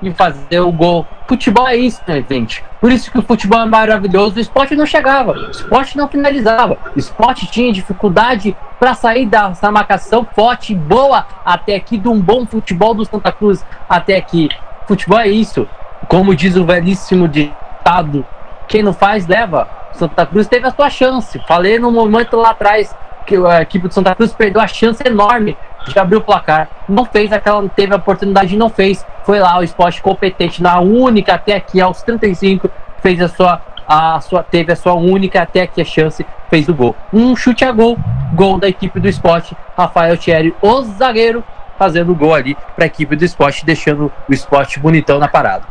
E 0.00 0.12
fazer 0.12 0.60
o 0.60 0.70
gol. 0.70 1.06
Futebol 1.26 1.66
é 1.66 1.76
isso, 1.76 2.00
né, 2.06 2.24
gente? 2.28 2.62
Por 2.80 2.92
isso 2.92 3.10
que 3.10 3.18
o 3.18 3.22
futebol 3.22 3.60
é 3.60 3.66
maravilhoso. 3.66 4.36
O 4.36 4.40
esporte 4.40 4.76
não 4.76 4.86
chegava, 4.86 5.32
o 5.32 5.50
esporte 5.50 5.96
não 5.96 6.06
finalizava. 6.06 6.78
O 6.94 6.98
esporte 6.98 7.46
tinha 7.46 7.72
dificuldade 7.72 8.56
para 8.78 8.94
sair 8.94 9.26
dessa 9.26 9.72
marcação 9.72 10.26
forte 10.34 10.72
e 10.72 10.76
boa 10.76 11.26
até 11.44 11.74
aqui 11.74 11.98
de 11.98 12.08
um 12.08 12.20
bom 12.20 12.46
futebol 12.46 12.94
do 12.94 13.04
Santa 13.04 13.32
Cruz 13.32 13.64
até 13.88 14.16
aqui. 14.16 14.48
Futebol 14.86 15.18
é 15.18 15.28
isso. 15.28 15.68
Como 16.06 16.34
diz 16.34 16.54
o 16.56 16.64
velhíssimo 16.64 17.26
ditado, 17.26 18.24
quem 18.68 18.82
não 18.82 18.92
faz, 18.92 19.26
leva. 19.26 19.77
Santa 19.98 20.24
Cruz 20.24 20.46
teve 20.46 20.66
a 20.66 20.70
sua 20.70 20.88
chance. 20.88 21.38
Falei 21.46 21.78
no 21.78 21.90
momento 21.90 22.36
lá 22.36 22.50
atrás 22.50 22.94
que 23.26 23.36
a 23.36 23.60
equipe 23.60 23.88
do 23.88 23.92
Santa 23.92 24.14
Cruz 24.14 24.32
perdeu 24.32 24.62
a 24.62 24.66
chance 24.66 25.02
enorme 25.06 25.56
de 25.86 25.98
abrir 25.98 26.16
o 26.16 26.20
placar. 26.20 26.68
Não 26.88 27.04
fez 27.04 27.32
aquela, 27.32 27.68
teve 27.68 27.92
a 27.92 27.96
oportunidade 27.96 28.54
e 28.54 28.58
não 28.58 28.70
fez. 28.70 29.04
Foi 29.24 29.38
lá 29.38 29.58
o 29.58 29.62
esporte 29.62 30.00
competente, 30.00 30.62
na 30.62 30.80
única 30.80 31.34
até 31.34 31.56
aqui, 31.56 31.80
aos 31.80 32.02
35, 32.02 32.70
fez 33.02 33.20
a 33.20 33.28
sua, 33.28 33.60
a 33.86 34.20
sua, 34.20 34.42
teve 34.42 34.72
a 34.72 34.76
sua 34.76 34.94
única 34.94 35.42
até 35.42 35.62
aqui 35.62 35.82
a 35.82 35.84
chance, 35.84 36.24
fez 36.48 36.68
o 36.68 36.74
gol. 36.74 36.96
Um 37.12 37.36
chute 37.36 37.64
a 37.64 37.72
gol, 37.72 37.98
gol 38.34 38.58
da 38.58 38.68
equipe 38.68 38.98
do 38.98 39.08
esporte, 39.08 39.56
Rafael 39.76 40.16
Thierry, 40.16 40.54
o 40.62 40.82
zagueiro, 40.82 41.44
fazendo 41.78 42.12
o 42.12 42.14
gol 42.14 42.34
ali 42.34 42.56
para 42.74 42.84
a 42.84 42.86
equipe 42.86 43.14
do 43.14 43.24
esporte, 43.24 43.66
deixando 43.66 44.10
o 44.28 44.32
esporte 44.32 44.78
bonitão 44.78 45.18
na 45.18 45.28
parada. 45.28 45.64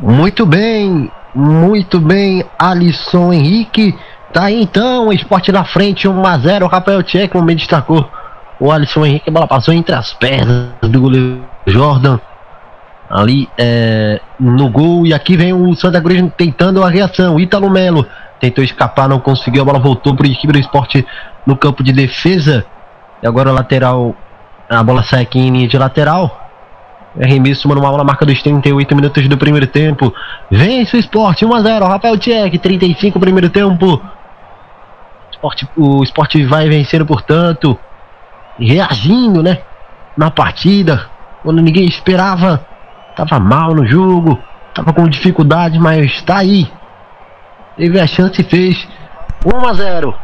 Muito 0.00 0.44
bem, 0.44 1.10
muito 1.34 1.98
bem, 2.00 2.44
Alisson 2.58 3.32
Henrique. 3.32 3.96
Tá 4.32 4.44
aí 4.44 4.62
então, 4.62 5.08
o 5.08 5.12
esporte 5.12 5.52
na 5.52 5.64
frente, 5.64 6.08
1 6.08 6.26
a 6.26 6.38
0 6.38 6.66
Rafael 6.66 7.02
Tchek, 7.02 7.28
como 7.28 7.44
bem 7.44 7.56
destacou. 7.56 8.08
O 8.58 8.70
Alisson 8.70 9.04
Henrique, 9.04 9.28
a 9.28 9.32
bola 9.32 9.46
passou 9.46 9.74
entre 9.74 9.94
as 9.94 10.12
pernas 10.14 10.68
do 10.80 11.00
goleiro 11.00 11.44
Jordan. 11.66 12.18
Ali 13.10 13.48
é, 13.58 14.20
no 14.40 14.70
gol. 14.70 15.06
E 15.06 15.12
aqui 15.12 15.36
vem 15.36 15.52
o 15.52 15.74
Santa 15.74 16.00
Cruz 16.00 16.22
tentando 16.36 16.82
a 16.82 16.88
reação. 16.88 17.38
Ítalo 17.38 17.68
Melo 17.68 18.06
tentou 18.40 18.64
escapar, 18.64 19.08
não 19.08 19.20
conseguiu. 19.20 19.62
A 19.62 19.64
bola 19.64 19.78
voltou 19.78 20.14
para 20.14 20.26
o 20.26 20.30
equipe 20.30 20.52
do 20.52 20.58
esporte 20.58 21.06
no 21.44 21.56
campo 21.56 21.82
de 21.82 21.92
defesa. 21.92 22.64
E 23.22 23.26
agora 23.26 23.52
lateral. 23.52 24.14
A 24.68 24.82
bola 24.82 25.02
sai 25.02 25.22
aqui 25.22 25.38
em 25.38 25.50
linha 25.50 25.68
de 25.68 25.76
lateral. 25.76 26.41
Arremesso 27.20 27.68
manual 27.68 27.98
na 27.98 28.04
marca 28.04 28.24
dos 28.24 28.42
38 28.42 28.96
minutos 28.96 29.28
do 29.28 29.36
primeiro 29.36 29.66
tempo. 29.66 30.14
Vence 30.50 30.96
o 30.96 31.00
esporte 31.00 31.44
1 31.44 31.54
a 31.54 31.60
0 31.60 31.84
Rafael 31.84 32.16
Tchek, 32.16 32.58
35 32.58 33.20
primeiro 33.20 33.50
tempo. 33.50 34.02
Esporte, 35.30 35.68
o 35.76 36.02
esporte 36.02 36.42
vai 36.44 36.68
vencendo, 36.68 37.04
portanto, 37.04 37.78
reagindo, 38.58 39.42
né? 39.42 39.58
Na 40.16 40.30
partida, 40.30 41.06
quando 41.42 41.60
ninguém 41.60 41.84
esperava. 41.84 42.64
Tava 43.14 43.38
mal 43.38 43.74
no 43.74 43.86
jogo, 43.86 44.38
tava 44.74 44.92
com 44.94 45.06
dificuldade, 45.06 45.78
mas 45.78 46.22
tá 46.22 46.38
aí. 46.38 46.66
Teve 47.76 48.00
a 48.00 48.06
chance 48.06 48.40
e 48.40 48.44
fez 48.44 48.88
1 49.44 49.66
a 49.66 49.72
0 49.74 50.14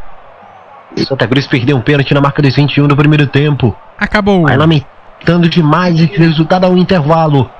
Santa 0.96 1.28
Cruz 1.28 1.46
perdeu 1.46 1.76
um 1.76 1.82
pênalti 1.82 2.14
na 2.14 2.20
marca 2.20 2.40
dos 2.40 2.56
21 2.56 2.88
do 2.88 2.96
primeiro 2.96 3.26
tempo. 3.26 3.76
Acabou. 3.98 4.44
Vai 4.44 4.56
lamentar 4.56 4.97
Tando 5.24 5.48
demais 5.48 6.00
esse 6.00 6.16
resultado 6.16 6.64
ao 6.64 6.76
intervalo. 6.76 7.50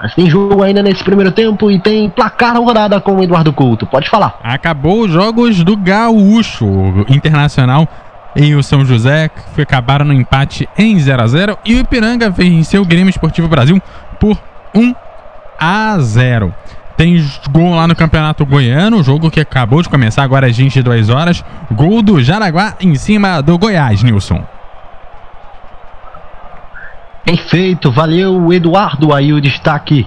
Mas 0.00 0.14
tem 0.14 0.28
jogo 0.28 0.62
ainda 0.62 0.82
nesse 0.82 1.02
primeiro 1.02 1.32
tempo 1.32 1.70
e 1.70 1.78
tem 1.78 2.10
placar 2.10 2.56
rodada 2.56 3.00
com 3.00 3.16
o 3.16 3.22
Eduardo 3.22 3.52
Couto. 3.52 3.86
Pode 3.86 4.10
falar. 4.10 4.38
Acabou 4.42 5.00
os 5.02 5.10
jogos 5.10 5.64
do 5.64 5.76
Gaúcho 5.76 6.66
Internacional 7.08 7.88
e 8.34 8.54
o 8.54 8.62
São 8.62 8.84
José, 8.84 9.30
que 9.54 9.62
acabaram 9.62 10.04
no 10.04 10.12
empate 10.12 10.68
em 10.76 10.98
0 10.98 11.22
a 11.22 11.26
0 11.26 11.58
E 11.64 11.74
o 11.74 11.78
Ipiranga 11.78 12.28
venceu 12.28 12.82
o 12.82 12.84
Grêmio 12.84 13.08
Esportivo 13.08 13.48
Brasil 13.48 13.80
por 14.20 14.38
1 14.74 14.94
a 15.58 15.96
0 15.98 16.54
Tem 16.98 17.24
gol 17.50 17.74
lá 17.74 17.86
no 17.86 17.96
Campeonato 17.96 18.44
Goiano, 18.44 19.02
jogo 19.02 19.30
que 19.30 19.40
acabou 19.40 19.80
de 19.80 19.88
começar 19.88 20.22
agora 20.22 20.46
às 20.46 20.56
22 20.56 21.08
horas. 21.08 21.42
Gol 21.72 22.02
do 22.02 22.22
Jaraguá 22.22 22.74
em 22.78 22.94
cima 22.96 23.40
do 23.40 23.56
Goiás, 23.56 24.02
Nilson. 24.02 24.44
Perfeito, 27.26 27.90
valeu 27.90 28.52
Eduardo, 28.52 29.12
aí 29.12 29.32
o 29.32 29.40
destaque. 29.40 30.06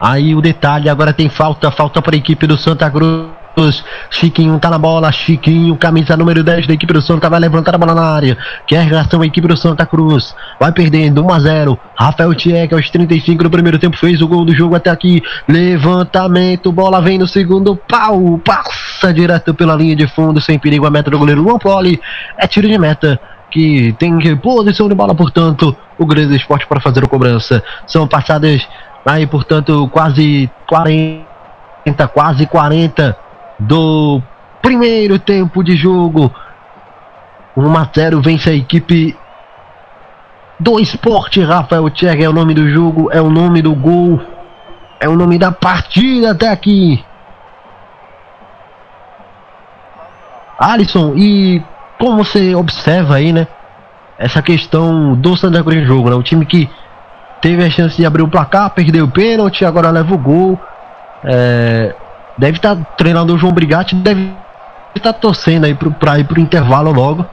Aí 0.00 0.36
o 0.36 0.40
detalhe, 0.40 0.88
agora 0.88 1.12
tem 1.12 1.28
falta, 1.28 1.68
falta 1.68 2.00
para 2.00 2.14
a 2.14 2.18
equipe 2.18 2.46
do 2.46 2.56
Santa 2.56 2.88
Cruz. 2.88 3.84
Chiquinho 4.08 4.56
tá 4.60 4.70
na 4.70 4.78
bola, 4.78 5.10
Chiquinho, 5.10 5.76
camisa 5.76 6.16
número 6.16 6.44
10 6.44 6.68
da 6.68 6.74
equipe 6.74 6.92
do 6.92 7.02
Santa, 7.02 7.28
vai 7.28 7.40
levantar 7.40 7.74
a 7.74 7.78
bola 7.78 7.92
na 7.92 8.04
área. 8.04 8.38
Quer 8.68 8.86
reação 8.86 9.20
a 9.20 9.26
equipe 9.26 9.48
do 9.48 9.56
Santa 9.56 9.84
Cruz. 9.84 10.32
Vai 10.60 10.70
perdendo 10.70 11.24
1 11.24 11.32
a 11.32 11.40
0. 11.40 11.78
Rafael 11.96 12.32
Tieck 12.36 12.72
aos 12.72 12.88
35 12.88 13.42
do 13.42 13.50
primeiro 13.50 13.78
tempo 13.80 13.96
fez 13.96 14.22
o 14.22 14.28
gol 14.28 14.44
do 14.44 14.54
jogo 14.54 14.76
até 14.76 14.90
aqui. 14.90 15.24
Levantamento, 15.48 16.70
bola 16.70 17.02
vem 17.02 17.18
no 17.18 17.26
segundo 17.26 17.74
pau, 17.74 18.38
passa 18.44 19.12
direto 19.12 19.52
pela 19.52 19.74
linha 19.74 19.96
de 19.96 20.06
fundo 20.06 20.40
sem 20.40 20.56
perigo 20.56 20.86
a 20.86 20.90
meta 20.90 21.10
do 21.10 21.18
goleiro 21.18 21.42
Luan 21.42 21.58
Poli. 21.58 22.00
É 22.38 22.46
tiro 22.46 22.68
de 22.68 22.78
meta 22.78 23.20
que 23.54 23.94
tem 24.00 24.36
posição 24.38 24.88
de 24.88 24.96
bola, 24.96 25.14
portanto, 25.14 25.76
o 25.96 26.04
grande 26.04 26.34
esporte 26.34 26.66
para 26.66 26.80
fazer 26.80 27.04
a 27.04 27.06
cobrança. 27.06 27.62
São 27.86 28.04
passadas 28.08 28.66
aí, 29.06 29.28
portanto, 29.28 29.88
quase 29.92 30.50
40, 30.66 32.08
quase 32.12 32.46
40 32.48 33.16
do 33.60 34.20
primeiro 34.60 35.20
tempo 35.20 35.62
de 35.62 35.76
jogo. 35.76 36.34
1 37.56 37.76
a 37.78 37.88
0 37.94 38.20
vence 38.20 38.50
a 38.50 38.54
equipe 38.54 39.16
do 40.58 40.80
esporte. 40.80 41.40
Rafael 41.40 41.88
Tchek 41.90 42.24
é 42.24 42.28
o 42.28 42.32
nome 42.32 42.54
do 42.54 42.68
jogo, 42.68 43.08
é 43.12 43.22
o 43.22 43.30
nome 43.30 43.62
do 43.62 43.72
gol, 43.72 44.20
é 44.98 45.08
o 45.08 45.14
nome 45.14 45.38
da 45.38 45.52
partida 45.52 46.32
até 46.32 46.48
aqui. 46.48 47.04
Alisson, 50.58 51.14
e 51.14 51.62
como 51.98 52.22
você 52.22 52.54
observa 52.54 53.16
aí, 53.16 53.32
né? 53.32 53.46
Essa 54.18 54.42
questão 54.42 55.14
do 55.14 55.36
Santa 55.36 55.62
Cruz 55.62 55.76
em 55.76 55.84
jogo, 55.84 56.10
né? 56.10 56.16
O 56.16 56.22
time 56.22 56.46
que 56.46 56.70
teve 57.40 57.64
a 57.64 57.70
chance 57.70 57.96
de 57.96 58.06
abrir 58.06 58.22
o 58.22 58.28
placar, 58.28 58.70
perdeu 58.70 59.04
o 59.04 59.10
pênalti, 59.10 59.64
agora 59.64 59.90
leva 59.90 60.14
o 60.14 60.18
gol. 60.18 60.58
É, 61.24 61.94
deve 62.38 62.58
estar 62.58 62.76
tá, 62.76 62.82
treinando 62.96 63.34
o 63.34 63.38
João 63.38 63.52
Brigatti, 63.52 63.94
deve 63.94 64.32
estar 64.94 65.12
tá 65.12 65.18
torcendo 65.18 65.64
aí 65.64 65.74
para 65.74 66.18
ir 66.18 66.24
pro 66.24 66.40
intervalo 66.40 66.92
logo, 66.92 67.26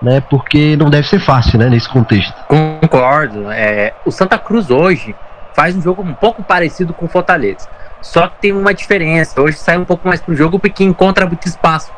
né? 0.00 0.20
Porque 0.20 0.76
não 0.76 0.90
deve 0.90 1.08
ser 1.08 1.18
fácil, 1.18 1.58
né? 1.58 1.68
Nesse 1.68 1.88
contexto. 1.88 2.34
Concordo. 2.46 3.50
É, 3.50 3.94
o 4.04 4.10
Santa 4.10 4.38
Cruz 4.38 4.70
hoje 4.70 5.14
faz 5.54 5.76
um 5.76 5.82
jogo 5.82 6.02
um 6.02 6.14
pouco 6.14 6.42
parecido 6.42 6.94
com 6.94 7.06
o 7.06 7.08
Fortaleza. 7.08 7.68
Só 8.00 8.28
que 8.28 8.38
tem 8.40 8.52
uma 8.52 8.72
diferença. 8.72 9.40
Hoje 9.40 9.56
sai 9.58 9.76
um 9.76 9.84
pouco 9.84 10.06
mais 10.06 10.20
pro 10.20 10.34
jogo 10.34 10.58
porque 10.58 10.84
encontra 10.84 11.26
muito 11.26 11.46
espaço 11.46 11.92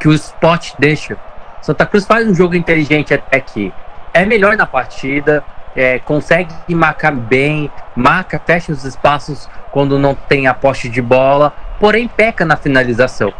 que 0.00 0.08
o 0.08 0.12
spot 0.12 0.72
deixa. 0.78 1.16
Santa 1.64 1.86
Cruz 1.86 2.04
faz 2.04 2.28
um 2.28 2.34
jogo 2.34 2.54
inteligente 2.54 3.14
até 3.14 3.38
aqui. 3.38 3.72
É 4.12 4.26
melhor 4.26 4.54
na 4.54 4.66
partida, 4.66 5.42
é, 5.74 5.98
consegue 5.98 6.52
marcar 6.74 7.10
bem, 7.10 7.70
marca, 7.96 8.38
fecha 8.38 8.70
os 8.70 8.84
espaços 8.84 9.48
quando 9.72 9.98
não 9.98 10.14
tem 10.14 10.46
a 10.46 10.52
poste 10.52 10.90
de 10.90 11.00
bola, 11.00 11.54
porém 11.80 12.06
peca 12.06 12.44
na 12.44 12.54
finalização. 12.54 13.32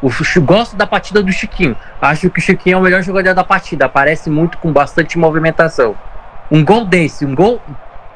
O, 0.00 0.10
gosto 0.42 0.76
da 0.76 0.86
partida 0.86 1.24
do 1.24 1.32
Chiquinho. 1.32 1.76
Acho 2.00 2.30
que 2.30 2.38
o 2.38 2.42
Chiquinho 2.42 2.74
é 2.74 2.78
o 2.78 2.82
melhor 2.82 3.02
jogador 3.02 3.34
da 3.34 3.42
partida. 3.42 3.86
Aparece 3.86 4.30
muito 4.30 4.58
com 4.58 4.72
bastante 4.72 5.18
movimentação. 5.18 5.96
Um 6.48 6.64
gol 6.64 6.84
desse, 6.84 7.26
um 7.26 7.34
gol 7.34 7.60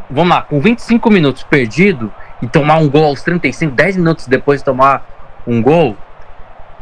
vamos 0.09 0.31
lá, 0.31 0.43
com 0.43 0.61
25 0.61 1.11
minutos 1.11 1.43
perdido 1.43 2.13
e 2.41 2.47
tomar 2.47 2.77
um 2.77 2.89
gol 2.89 3.07
aos 3.07 3.21
35, 3.23 3.75
10 3.75 3.97
minutos 3.97 4.29
depois 4.29 4.61
de 4.61 4.65
tomar 4.65 5.05
um 5.45 5.61
gol, 5.61 5.97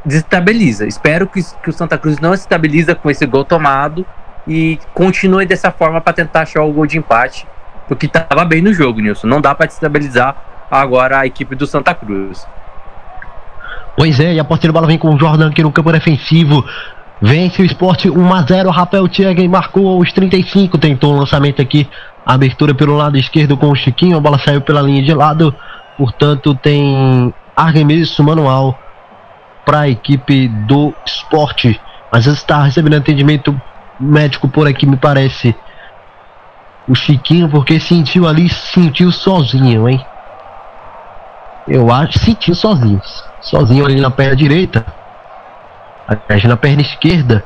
desestabiliza. 0.05 0.87
Espero 0.87 1.27
que, 1.27 1.41
que 1.63 1.71
o 1.71 1.73
Santa 1.73 1.97
Cruz 1.97 2.19
não 2.19 2.35
se 2.35 2.43
estabiliza 2.43 2.95
com 2.95 3.11
esse 3.11 3.25
gol 3.27 3.45
tomado 3.45 4.05
e 4.47 4.79
continue 4.93 5.47
dessa 5.47 5.71
forma 5.71 6.01
para 6.01 6.13
tentar 6.13 6.43
achar 6.43 6.63
o 6.63 6.73
gol 6.73 6.87
de 6.87 6.99
empate, 6.99 7.47
porque 7.89 8.07
estava 8.07 8.45
bem 8.45 8.61
no 8.61 8.73
jogo, 8.73 9.01
Nilson. 9.01 9.27
Não 9.27 9.41
dá 9.41 9.55
para 9.55 9.67
desestabilizar 9.67 10.37
agora 10.71 11.21
a 11.21 11.27
equipe 11.27 11.55
do 11.55 11.67
Santa 11.67 11.95
Cruz. 11.95 12.47
Pois 13.97 14.19
é, 14.19 14.35
e 14.35 14.41
a 14.41 14.45
porteira 14.45 14.73
bola 14.73 14.87
vem 14.87 14.99
com 14.99 15.15
o 15.15 15.19
Jordan 15.19 15.49
aqui 15.49 15.63
no 15.63 15.71
campo 15.71 15.93
defensivo. 15.93 16.65
Vence 17.23 17.63
o 17.63 17.65
esporte 17.65 18.09
1x0. 18.09 18.69
Rafael 18.71 19.09
Tcheggen 19.09 19.49
marcou 19.49 20.01
os 20.01 20.13
35. 20.13 20.77
Tentou 20.79 21.15
um 21.15 21.21
lançamento 21.21 21.63
aqui. 21.63 21.89
Abertura 22.27 22.75
pelo 22.75 22.97
lado 22.97 23.17
esquerdo 23.17 23.57
com 23.57 23.69
o 23.69 23.77
Chiquinho. 23.77 24.17
A 24.17 24.21
bola 24.21 24.39
saiu 24.39 24.61
pela 24.61 24.83
linha 24.83 25.03
de 25.03 25.15
lado. 25.15 25.55
Portanto, 25.97 26.55
tem 26.57 27.33
arremesso 27.57 28.23
manual 28.25 28.77
para 29.65 29.81
a 29.81 29.89
equipe 29.89 30.49
do 30.49 30.95
esporte. 31.07 31.81
Mas 32.13 32.27
está 32.27 32.63
recebendo 32.63 32.97
atendimento 32.97 33.61
médico 33.99 34.49
por 34.49 34.69
aqui, 34.69 34.87
me 34.87 34.97
parece. 34.97 35.55
O 36.87 36.95
Chiquinho, 36.95 37.49
porque 37.49 37.81
sentiu 37.81 38.29
ali, 38.29 38.49
sentiu 38.49 39.11
sozinho, 39.11 39.89
hein? 39.89 40.05
Eu 41.67 41.91
acho, 41.91 42.19
sentiu 42.19 42.55
sozinho. 42.55 43.01
Sozinho 43.41 43.85
ali 43.85 44.01
na 44.01 44.11
perna 44.11 44.37
direita. 44.37 44.85
Aliás, 46.07 46.45
na 46.45 46.57
perna 46.57 46.83
esquerda. 46.83 47.45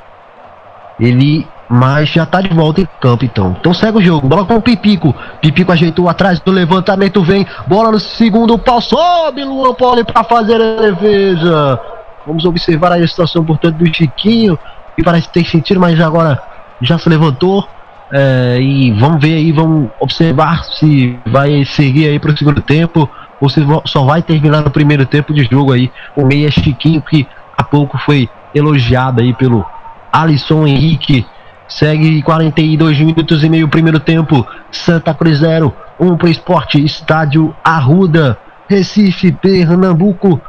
Ele. 0.98 1.46
Mas 1.70 2.08
já 2.08 2.24
tá 2.24 2.40
de 2.40 2.48
volta 2.48 2.80
em 2.80 2.88
campo 2.98 3.26
então. 3.26 3.54
Então 3.60 3.74
segue 3.74 3.98
o 3.98 4.02
jogo. 4.02 4.26
Bola 4.26 4.46
com 4.46 4.56
o 4.56 4.62
Pipico. 4.62 5.14
Pipico 5.42 5.70
ajeitou 5.70 6.08
atrás 6.08 6.40
do 6.40 6.50
levantamento. 6.50 7.22
Vem. 7.22 7.46
Bola 7.66 7.92
no 7.92 8.00
segundo 8.00 8.58
pau. 8.58 8.80
Sobe 8.80 9.44
Luan 9.44 9.74
Poli 9.74 10.02
para 10.02 10.24
fazer 10.24 10.54
a 10.54 10.80
defesa. 10.80 11.97
Vamos 12.28 12.44
observar 12.44 12.92
aí 12.92 13.02
a 13.02 13.08
situação, 13.08 13.42
portanto, 13.42 13.76
do 13.76 13.86
Chiquinho. 13.86 14.58
Que 14.94 15.02
parece 15.02 15.30
ter 15.30 15.44
sentido, 15.46 15.80
mas 15.80 15.98
agora 15.98 16.38
já 16.82 16.98
se 16.98 17.08
levantou. 17.08 17.66
É, 18.12 18.58
e 18.60 18.92
vamos 18.92 19.20
ver 19.20 19.34
aí, 19.34 19.50
vamos 19.50 19.90
observar 19.98 20.62
se 20.64 21.18
vai 21.26 21.64
seguir 21.64 22.08
aí 22.08 22.18
para 22.18 22.30
o 22.30 22.36
segundo 22.36 22.60
tempo 22.60 23.08
ou 23.40 23.48
se 23.48 23.60
só 23.86 24.04
vai 24.04 24.22
terminar 24.22 24.62
no 24.62 24.70
primeiro 24.70 25.06
tempo 25.06 25.32
de 25.32 25.44
jogo 25.44 25.72
aí. 25.72 25.90
O 26.14 26.26
meia 26.26 26.50
Chiquinho 26.50 27.00
que 27.00 27.26
há 27.56 27.64
pouco 27.64 27.96
foi 27.98 28.28
elogiado 28.54 29.22
aí 29.22 29.32
pelo 29.32 29.64
Alisson 30.12 30.66
Henrique. 30.66 31.26
Segue 31.66 32.22
42 32.22 32.98
minutos 33.00 33.42
e 33.42 33.48
meio 33.48 33.68
primeiro 33.68 34.00
tempo. 34.00 34.46
Santa 34.70 35.14
Cruz 35.14 35.38
0, 35.38 35.74
1 35.98 36.16
para 36.16 36.30
Esporte, 36.30 36.84
Estádio 36.84 37.54
Arruda, 37.64 38.38
Recife, 38.68 39.32
Pernambuco. 39.32 40.40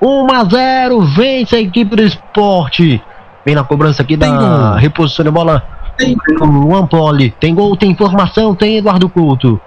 1 0.00 0.32
a 0.32 0.44
0, 0.44 1.00
vence 1.02 1.56
a 1.56 1.60
equipe 1.60 1.96
do 1.96 2.02
Esporte. 2.02 3.02
Vem 3.44 3.54
na 3.54 3.64
cobrança 3.64 4.02
aqui 4.02 4.16
tem 4.16 4.30
da 4.30 4.36
gol. 4.36 4.78
reposição 4.78 5.24
de 5.24 5.30
bola. 5.30 5.62
Tem 5.96 6.16
Luan 6.40 6.86
Poli. 6.86 7.30
Tem 7.40 7.54
gol, 7.54 7.76
tem 7.76 7.90
informação, 7.90 8.54
tem 8.54 8.76
Eduardo 8.76 9.08
Couto. 9.08 9.60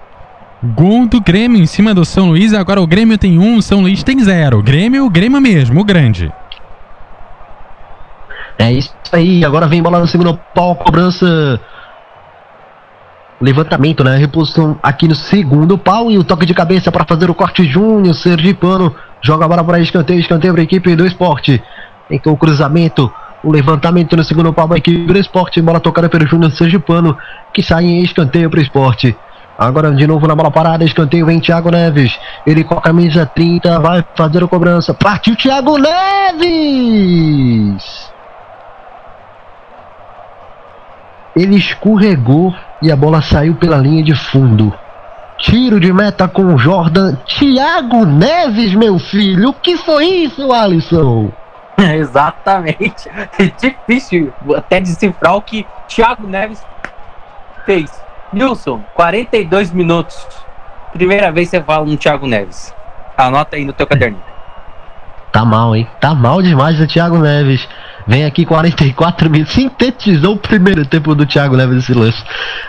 Gol 0.62 1.06
do 1.06 1.20
Grêmio 1.20 1.60
em 1.60 1.66
cima 1.66 1.92
do 1.92 2.04
São 2.04 2.28
Luís. 2.28 2.54
Agora 2.54 2.80
o 2.80 2.86
Grêmio 2.86 3.18
tem 3.18 3.38
um, 3.38 3.60
São 3.60 3.80
Luís 3.80 4.02
tem 4.02 4.18
zero. 4.20 4.62
Grêmio, 4.62 5.04
o 5.04 5.10
Grêmio 5.10 5.40
mesmo, 5.40 5.80
o 5.80 5.84
grande. 5.84 6.32
É 8.58 8.72
isso 8.72 8.94
aí. 9.12 9.44
Agora 9.44 9.66
vem 9.66 9.82
bola 9.82 9.98
no 9.98 10.06
segundo 10.06 10.38
pau, 10.54 10.76
cobrança. 10.76 11.60
Levantamento, 13.42 14.04
né? 14.04 14.16
Reposição 14.16 14.78
aqui 14.80 15.08
no 15.08 15.16
segundo 15.16 15.76
pau 15.76 16.08
e 16.12 16.16
o 16.16 16.22
toque 16.22 16.46
de 16.46 16.54
cabeça 16.54 16.92
para 16.92 17.04
fazer 17.04 17.28
o 17.28 17.34
corte 17.34 17.64
Júnior. 17.64 18.14
Sergipano 18.14 18.94
joga 19.20 19.44
a 19.44 19.48
bola 19.48 19.64
para 19.64 19.80
escanteio, 19.80 20.20
escanteio 20.20 20.52
para 20.52 20.62
a 20.62 20.64
equipe 20.64 20.94
do 20.94 21.04
esporte. 21.04 21.60
Então 22.08 22.32
o 22.32 22.36
cruzamento, 22.36 23.12
o 23.42 23.50
levantamento 23.50 24.16
no 24.16 24.22
segundo 24.22 24.52
pau 24.52 24.68
da 24.68 24.76
equipe 24.76 25.12
do 25.12 25.18
esporte. 25.18 25.60
Bola 25.60 25.80
tocada 25.80 26.08
pelo 26.08 26.24
Júnior 26.24 26.52
Sergipano 26.52 27.18
que 27.52 27.64
sai 27.64 27.84
em 27.84 28.04
escanteio 28.04 28.48
para 28.48 28.60
o 28.60 28.62
esporte. 28.62 29.16
Agora 29.58 29.90
de 29.90 30.06
novo 30.06 30.28
na 30.28 30.36
bola 30.36 30.52
parada, 30.52 30.84
escanteio 30.84 31.26
vem 31.26 31.40
Thiago 31.40 31.72
Neves. 31.72 32.16
Ele 32.46 32.62
com 32.62 32.74
a 32.74 32.80
camisa 32.80 33.26
30 33.26 33.80
vai 33.80 34.04
fazer 34.14 34.44
a 34.44 34.46
cobrança. 34.46 34.94
Partiu 34.94 35.34
Thiago 35.34 35.78
Neves! 35.78 37.02
Ele 41.34 41.56
escorregou 41.56 42.54
e 42.82 42.90
a 42.90 42.96
bola 42.96 43.22
saiu 43.22 43.54
pela 43.54 43.78
linha 43.78 44.02
de 44.02 44.14
fundo. 44.14 44.74
Tiro 45.38 45.80
de 45.80 45.92
meta 45.92 46.28
com 46.28 46.56
Jordan. 46.58 47.16
Thiago 47.26 48.04
Neves, 48.04 48.74
meu 48.74 48.98
filho. 48.98 49.50
O 49.50 49.52
que 49.52 49.76
foi 49.76 50.06
isso, 50.06 50.52
Alisson? 50.52 51.30
Exatamente. 51.78 53.08
É 53.38 53.44
difícil 53.60 54.32
até 54.56 54.80
decifrar 54.80 55.36
o 55.36 55.42
que 55.42 55.66
Thiago 55.88 56.26
Neves 56.26 56.64
fez. 57.64 57.90
Nilson, 58.32 58.80
42 58.94 59.72
minutos. 59.72 60.26
Primeira 60.92 61.30
vez 61.32 61.50
que 61.50 61.56
você 61.56 61.62
fala 61.62 61.86
no 61.86 61.96
Thiago 61.96 62.26
Neves. 62.26 62.74
Anota 63.16 63.56
aí 63.56 63.64
no 63.64 63.72
teu 63.72 63.86
caderninho. 63.86 64.22
Tá 65.32 65.44
mal, 65.44 65.74
hein? 65.74 65.88
Tá 66.00 66.14
mal 66.14 66.42
demais 66.42 66.80
o 66.80 66.86
Thiago 66.86 67.18
Neves. 67.18 67.66
Vem 68.06 68.24
aqui 68.24 68.44
44 68.44 69.30
minutos. 69.30 69.54
Sintetizou 69.54 70.34
o 70.34 70.38
primeiro 70.38 70.84
tempo 70.84 71.14
do 71.14 71.26
Thiago 71.26 71.56
Neves 71.56 71.84
esse 71.84 71.94
lance. 71.94 72.22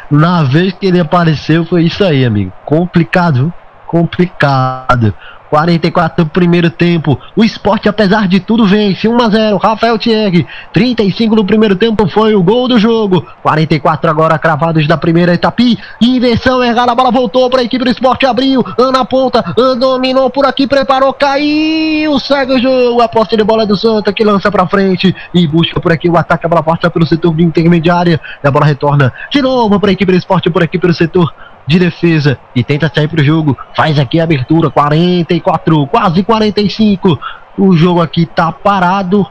Na 0.09 0.43
vez 0.43 0.73
que 0.73 0.85
ele 0.85 0.99
apareceu, 0.99 1.65
foi 1.65 1.83
isso 1.83 2.03
aí, 2.03 2.25
amigo. 2.25 2.51
Complicado, 2.65 3.53
complicado. 3.87 5.13
44 5.53 6.25
do 6.25 6.31
primeiro 6.31 6.71
tempo. 6.71 7.19
O 7.35 7.43
esporte, 7.43 7.87
apesar 7.87 8.27
de 8.27 8.39
tudo, 8.39 8.65
vence. 8.65 9.07
1 9.07 9.21
a 9.21 9.29
0. 9.29 9.57
Rafael 9.57 9.99
Thierry. 9.99 10.47
35 10.73 11.35
do 11.35 11.45
primeiro 11.45 11.75
tempo 11.75 12.07
foi 12.07 12.33
o 12.33 12.41
gol 12.41 12.67
do 12.67 12.79
jogo. 12.79 13.23
44 13.43 14.09
agora 14.09 14.39
cravados 14.39 14.87
da 14.87 14.97
primeira 14.97 15.35
etapa. 15.35 15.61
Inversão 16.01 16.63
errada. 16.63 16.91
A 16.91 16.95
bola 16.95 17.11
voltou 17.11 17.51
para 17.51 17.61
a 17.61 17.63
equipe 17.63 17.85
do 17.85 17.91
esporte. 17.91 18.25
Abriu. 18.25 18.65
Na 18.91 19.05
ponta. 19.05 19.43
Dominou 19.77 20.27
por 20.31 20.43
aqui. 20.47 20.65
Preparou. 20.65 21.13
Caiu. 21.13 22.17
Segue 22.19 22.53
o 22.53 22.59
jogo. 22.59 23.01
A 23.01 23.07
posse 23.07 23.37
de 23.37 23.43
bola 23.43 23.63
do 23.63 23.77
Santa 23.77 24.11
que 24.11 24.23
lança 24.23 24.49
para 24.49 24.65
frente. 24.65 25.15
E 25.35 25.45
busca 25.45 25.79
por 25.79 25.91
aqui 25.91 26.09
o 26.09 26.17
ataque. 26.17 26.47
A 26.47 26.49
bola 26.49 26.63
passa 26.63 26.89
pelo 26.89 27.05
setor 27.05 27.31
de 27.35 27.43
intermediária. 27.43 28.19
E 28.43 28.47
a 28.47 28.49
bola 28.49 28.65
retorna 28.65 29.13
de 29.29 29.39
novo 29.39 29.79
para 29.79 29.91
a 29.91 29.93
equipe 29.93 30.11
do 30.11 30.17
esporte. 30.17 30.49
Por 30.49 30.63
aqui 30.63 30.79
pelo 30.79 30.95
setor 30.95 31.31
de 31.65 31.79
defesa 31.79 32.37
e 32.55 32.63
tenta 32.63 32.91
sair 32.93 33.07
para 33.07 33.21
o 33.21 33.23
jogo. 33.23 33.57
Faz 33.75 33.97
aqui 33.97 34.19
a 34.19 34.23
abertura, 34.23 34.69
44, 34.69 35.87
quase 35.87 36.23
45. 36.23 37.19
O 37.57 37.75
jogo 37.75 38.01
aqui 38.01 38.25
tá 38.25 38.51
parado. 38.51 39.25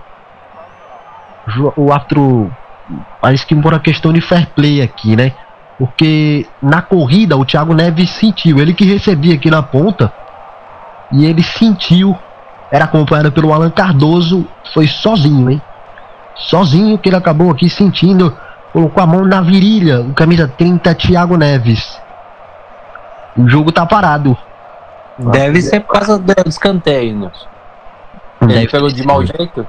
O 1.76 1.92
árbitro 1.92 2.50
parece 3.20 3.44
que 3.46 3.54
por 3.54 3.72
uma 3.72 3.80
questão 3.80 4.12
de 4.12 4.20
fair 4.20 4.48
play 4.54 4.80
aqui, 4.80 5.16
né? 5.16 5.32
Porque 5.78 6.46
na 6.62 6.82
corrida 6.82 7.36
o 7.36 7.44
Thiago 7.44 7.74
Neves 7.74 8.10
sentiu, 8.10 8.58
ele 8.58 8.74
que 8.74 8.84
recebia 8.84 9.34
aqui 9.34 9.50
na 9.50 9.62
ponta 9.62 10.12
e 11.10 11.26
ele 11.26 11.42
sentiu, 11.42 12.16
era 12.70 12.84
acompanhado 12.84 13.32
pelo 13.32 13.52
Alan 13.52 13.70
Cardoso, 13.70 14.46
foi 14.72 14.86
sozinho, 14.86 15.50
hein? 15.50 15.60
Sozinho 16.34 16.96
que 16.98 17.08
ele 17.08 17.16
acabou 17.16 17.50
aqui 17.50 17.68
sentindo, 17.68 18.36
colocou 18.72 19.02
a 19.02 19.06
mão 19.06 19.24
na 19.24 19.40
virilha, 19.40 20.00
o 20.00 20.14
camisa 20.14 20.48
30 20.48 20.94
Thiago 20.94 21.36
Neves. 21.36 22.00
O 23.36 23.48
jogo 23.48 23.72
tá 23.72 23.86
parado. 23.86 24.36
Deve 25.18 25.60
ser 25.60 25.80
por 25.80 25.92
causa 25.92 26.18
do 26.18 26.32
escanteio, 26.46 27.18
né? 27.18 27.30
Ele 28.42 28.68
pegou 28.68 28.88
de 28.88 29.06
mau 29.06 29.24
jeito? 29.24 29.66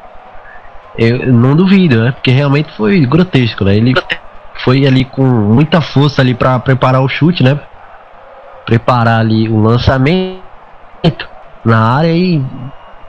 Eu 0.97 1.31
não 1.31 1.55
duvido, 1.55 2.03
né? 2.03 2.11
Porque 2.11 2.31
realmente 2.31 2.71
foi 2.75 3.05
grotesco, 3.05 3.63
né? 3.63 3.75
Ele 3.75 3.93
foi 4.63 4.85
ali 4.85 5.05
com 5.05 5.23
muita 5.23 5.81
força 5.81 6.21
ali 6.21 6.33
para 6.33 6.59
preparar 6.59 7.01
o 7.01 7.07
chute, 7.07 7.43
né? 7.43 7.59
Preparar 8.65 9.19
ali 9.19 9.49
o 9.49 9.59
lançamento 9.61 10.41
na 11.65 11.79
área 11.79 12.11
e 12.11 12.41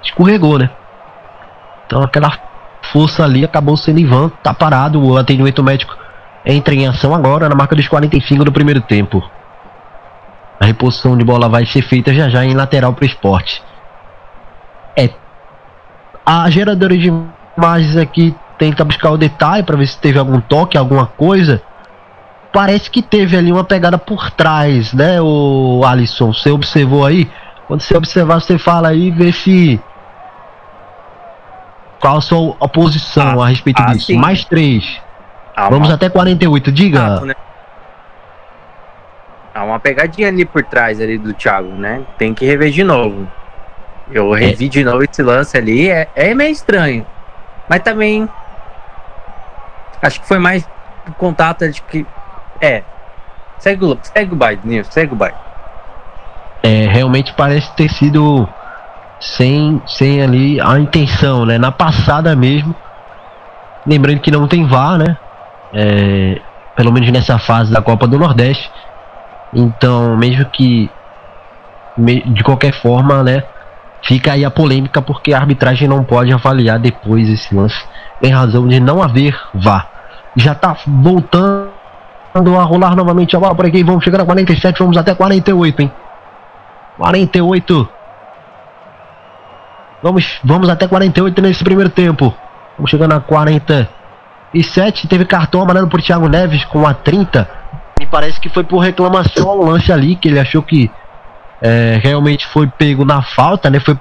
escorregou, 0.03 0.59
né? 0.59 0.71
Então 1.87 2.03
aquela 2.03 2.33
força 2.93 3.25
ali 3.25 3.45
acabou 3.45 3.77
sendo 3.77 4.01
em 4.01 4.07
vão, 4.07 4.29
tá 4.29 4.53
parado, 4.53 5.03
o 5.03 5.17
atendimento 5.17 5.63
médico 5.63 5.97
entra 6.45 6.75
em 6.75 6.87
ação 6.87 7.15
agora 7.15 7.49
na 7.49 7.55
marca 7.55 7.75
dos 7.75 7.89
45 7.89 8.45
do 8.45 8.53
primeiro 8.53 8.81
tempo. 8.81 9.23
A 10.59 10.67
reposição 10.67 11.17
de 11.17 11.25
bola 11.25 11.49
vai 11.49 11.67
ser 11.67 11.83
feita 11.83 12.15
já 12.15 12.29
já 12.29 12.45
em 12.45 12.55
lateral 12.55 12.93
para 12.93 13.03
o 13.03 13.07
esporte. 13.07 13.63
É. 14.97 15.11
A 16.25 16.49
geradora 16.49 16.97
de 16.97 17.13
imagens 17.57 17.97
aqui 17.97 18.35
tenta 18.59 18.85
buscar 18.85 19.11
o 19.11 19.19
detalhe 19.19 19.63
para 19.63 19.77
ver 19.77 19.87
se 19.87 19.99
teve 19.99 20.19
algum 20.19 20.41
toque, 20.41 20.79
alguma 20.79 21.07
coisa. 21.07 21.63
Parece 22.53 22.89
que 22.89 23.03
teve 23.03 23.37
ali 23.37 23.51
uma 23.51 23.65
pegada 23.65 23.99
por 23.99 24.31
trás, 24.31 24.93
né, 24.93 25.21
o 25.21 25.83
Alisson? 25.85 26.33
Você 26.33 26.51
observou 26.51 27.05
aí? 27.05 27.29
Quando 27.67 27.81
você 27.81 27.97
observar, 27.97 28.41
você 28.41 28.59
fala 28.59 28.89
aí 28.89 29.09
e 29.09 29.11
vê 29.11 29.33
se. 29.33 29.81
Qual 32.01 32.19
a 32.19 32.21
sua 32.21 32.69
posição 32.69 33.41
ah, 33.43 33.47
a 33.47 33.49
respeito 33.49 33.83
ah, 33.83 33.87
disso? 33.87 34.07
Sim. 34.07 34.19
Mais 34.19 34.45
três. 34.45 35.01
Ah, 35.57 35.69
Vamos 35.69 35.91
até 35.91 36.09
48, 36.09 36.71
diga. 36.71 37.21
né? 37.21 37.35
Uma 39.63 39.79
pegadinha 39.79 40.29
ali 40.29 40.45
por 40.45 40.65
trás 40.65 41.01
ali 41.01 41.17
do 41.17 41.33
Thiago, 41.33 41.69
né? 41.69 42.03
Tem 42.19 42.35
que 42.35 42.45
rever 42.45 42.71
de 42.71 42.83
novo. 42.83 43.29
Eu 44.11 44.33
revi 44.33 44.69
de 44.69 44.85
novo 44.85 45.03
esse 45.03 45.23
lance 45.23 45.57
ali, 45.57 45.89
é, 45.89 46.09
é 46.15 46.35
meio 46.35 46.51
estranho. 46.51 47.07
Mas 47.69 47.81
também. 47.83 48.29
Acho 50.03 50.21
que 50.21 50.29
foi 50.29 50.39
mais 50.39 50.69
contato 51.17 51.69
de 51.71 51.81
que. 51.83 52.07
É. 52.61 52.83
Segue 53.59 53.85
o, 53.85 53.99
segue 54.03 54.33
o 54.33 54.37
baile, 54.37 54.61
Nilson, 54.65 54.91
segue 54.91 55.13
o 55.13 55.17
baile. 55.17 55.37
É, 56.63 56.87
realmente 56.89 57.33
parece 57.35 57.71
ter 57.75 57.89
sido 57.89 58.49
sem, 59.21 59.81
sem 59.87 60.23
ali 60.23 60.61
a 60.61 60.79
intenção, 60.79 61.47
né? 61.47 61.59
Na 61.59 61.71
passada 61.71 62.35
mesmo. 62.35 62.75
Lembrando 63.87 64.21
que 64.21 64.31
não 64.31 64.49
tem 64.49 64.67
VAR, 64.67 64.99
né? 64.99 65.17
É, 65.73 66.41
pelo 66.77 66.93
menos 66.93 67.11
nessa 67.11 67.39
fase 67.39 67.73
da 67.73 67.81
Copa 67.81 68.07
do 68.07 68.19
Nordeste. 68.19 68.71
Então, 69.55 70.17
mesmo 70.17 70.45
que 70.47 70.91
de 71.97 72.43
qualquer 72.43 72.73
forma, 72.73 73.23
né? 73.23 73.45
Fica 74.03 74.33
aí 74.33 74.45
a 74.45 74.51
polêmica 74.51 75.01
porque 75.01 75.33
a 75.33 75.39
arbitragem 75.39 75.89
não 75.89 76.05
pode 76.05 76.33
avaliar 76.33 76.79
depois 76.79 77.29
esse 77.29 77.55
lance 77.55 77.83
em 78.23 78.31
razão 78.31 78.67
de 78.67 78.79
não 78.81 79.03
haver 79.03 79.35
VAR. 79.55 79.89
Já 80.37 80.55
tá 80.55 80.77
voltando 80.87 81.71
a 82.35 82.63
rolar 82.63 82.95
novamente 82.97 83.35
a 83.37 83.41
bola 83.41 83.55
por 83.55 83.65
aqui. 83.65 83.83
Vamos 83.83 84.05
chegar 84.05 84.21
a 84.21 84.25
47, 84.25 84.79
vamos 84.81 84.97
até 84.97 85.15
48, 85.15 85.83
hein? 85.83 85.93
48. 86.99 87.89
Vamos, 90.03 90.39
vamos 90.45 90.69
até 90.69 90.87
48 90.87 91.41
nesse 91.41 91.65
primeiro 91.65 91.89
tempo. 91.89 92.35
Vamos 92.77 92.91
chegando 92.91 93.15
a 93.15 93.21
47. 93.21 95.09
Teve 95.09 95.25
cartão 95.25 95.63
amarelo 95.63 95.89
por 95.89 96.03
Thiago 96.03 96.29
Neves 96.29 96.65
com 96.67 96.87
a 96.87 96.93
30. 96.93 97.49
Me 97.99 98.07
parece 98.07 98.41
que 98.41 98.49
foi 98.49 98.65
por 98.65 98.79
reclamação 98.79 99.49
ao 99.49 99.63
lance 99.63 99.93
ali, 99.93 100.17
que 100.17 100.29
ele 100.29 100.41
achou 100.41 100.63
que 100.63 100.91
é, 101.63 102.01
realmente 102.03 102.47
foi 102.47 102.67
pego 102.67 103.05
na 103.05 103.23
falta, 103.23 103.71
né? 103.71 103.81
Foi 103.81 103.97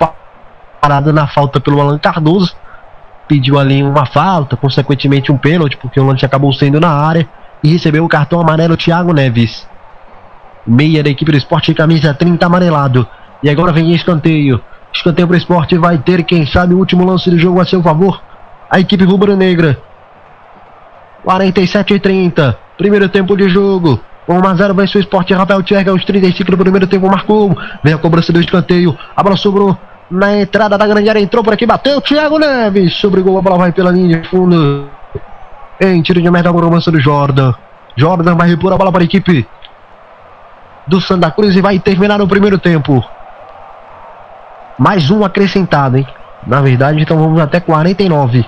parado 0.82 1.14
na 1.14 1.28
falta 1.28 1.60
pelo 1.60 1.80
Alan 1.80 1.98
Cardoso. 1.98 2.56
Pediu 3.28 3.58
ali 3.58 3.82
uma 3.82 4.06
falta, 4.06 4.58
consequentemente 4.58 5.32
um 5.32 5.38
pênalti, 5.38 5.78
porque 5.78 6.00
o 6.00 6.06
lance 6.06 6.26
acabou 6.26 6.52
sendo 6.52 6.80
na 6.80 6.90
área. 6.90 7.28
E 7.64 7.72
recebeu 7.72 8.04
o 8.04 8.10
cartão 8.10 8.42
amarelo 8.42 8.76
Thiago 8.76 9.14
Neves. 9.14 9.66
Meia 10.68 11.02
da 11.02 11.10
equipe 11.10 11.32
do 11.32 11.38
esporte, 11.38 11.74
camisa 11.74 12.14
30 12.14 12.46
amarelado. 12.46 13.08
E 13.42 13.50
agora 13.50 13.72
vem 13.72 13.94
escanteio. 13.94 14.62
Escanteio 14.94 15.28
para 15.28 15.36
o 15.36 15.38
esporte. 15.38 15.78
Vai 15.78 15.98
ter, 15.98 16.24
quem 16.24 16.46
sabe, 16.46 16.74
o 16.74 16.78
último 16.78 17.06
lance 17.06 17.30
do 17.30 17.40
jogo 17.40 17.62
a 17.62 17.66
seu 17.66 17.82
favor. 17.82 18.22
A 18.70 18.80
equipe 18.80 19.06
rubro-negra. 19.06 19.80
47 21.24 21.94
e 21.94 22.00
30. 22.00 22.58
Primeiro 22.78 23.08
tempo 23.10 23.36
de 23.36 23.50
jogo. 23.50 24.00
1 24.28 24.48
a 24.48 24.56
0 24.56 24.74
vence 24.74 24.98
o 24.98 25.02
esporte. 25.02 25.34
Rafael 25.34 25.62
Tcherga 25.64 25.92
aos 25.92 26.04
35 26.06 26.52
do 26.52 26.58
primeiro 26.58 26.88
tempo 26.88 27.08
marcou. 27.08 27.56
Vem 27.84 27.94
a 27.94 27.98
cobrança 27.98 28.32
do 28.32 28.40
escanteio. 28.40 28.98
A 29.16 29.22
bola 29.22 29.36
sobrou 29.36 29.78
na 30.10 30.40
entrada 30.40 30.78
da 30.78 30.88
grande 30.88 31.10
área. 31.10 31.20
Entrou 31.20 31.44
por 31.44 31.54
aqui, 31.54 31.66
bateu. 31.66 32.02
Thiago 32.02 32.40
Neves. 32.40 32.96
Sobre 32.96 33.22
gol. 33.22 33.38
A 33.38 33.42
bola 33.42 33.58
vai 33.58 33.72
pela 33.72 33.92
linha 33.92 34.22
de 34.22 34.30
fundo. 34.30 34.88
Em 35.80 36.02
tiro 36.02 36.22
de 36.22 36.32
meta, 36.32 36.50
a 36.50 36.54
cobrança 36.54 36.92
do 36.92 37.00
Jordan. 37.00 37.54
Jordan 37.96 38.36
vai 38.36 38.48
repor 38.48 38.74
a 38.74 38.78
bola 38.78 38.92
para 38.92 39.04
a 39.04 39.06
equipe 39.06 39.48
do 40.88 41.00
Santa 41.00 41.32
Cruz 41.32 41.56
e 41.56 41.62
vai 41.62 41.80
terminar 41.80 42.22
o 42.22 42.28
primeiro 42.28 42.58
tempo. 42.58 43.04
Mais 44.78 45.12
um 45.12 45.24
acrescentado, 45.24 45.98
hein? 45.98 46.08
Na 46.46 46.62
verdade, 46.62 47.02
então 47.02 47.18
vamos 47.18 47.40
até 47.40 47.60
49. 47.60 48.46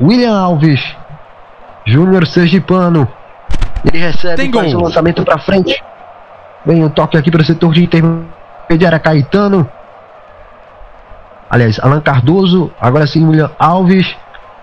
William 0.00 0.38
Alves. 0.38 0.80
Júnior 1.84 2.26
Sergipano. 2.26 3.08
Ele 3.84 3.98
recebe 3.98 4.36
Tem 4.36 4.52
faz 4.52 4.74
o 4.74 4.80
lançamento 4.80 5.24
para 5.24 5.38
frente. 5.38 5.82
Vem 6.64 6.84
o 6.84 6.90
toque 6.90 7.16
aqui 7.16 7.30
para 7.30 7.42
o 7.42 7.44
setor 7.44 7.72
de 7.72 7.82
intermediária 7.82 8.98
Caetano. 8.98 9.68
Aliás, 11.50 11.78
Alan 11.80 12.00
Cardoso. 12.00 12.72
Agora 12.80 13.06
sim, 13.06 13.26
William 13.26 13.50
Alves. 13.58 14.14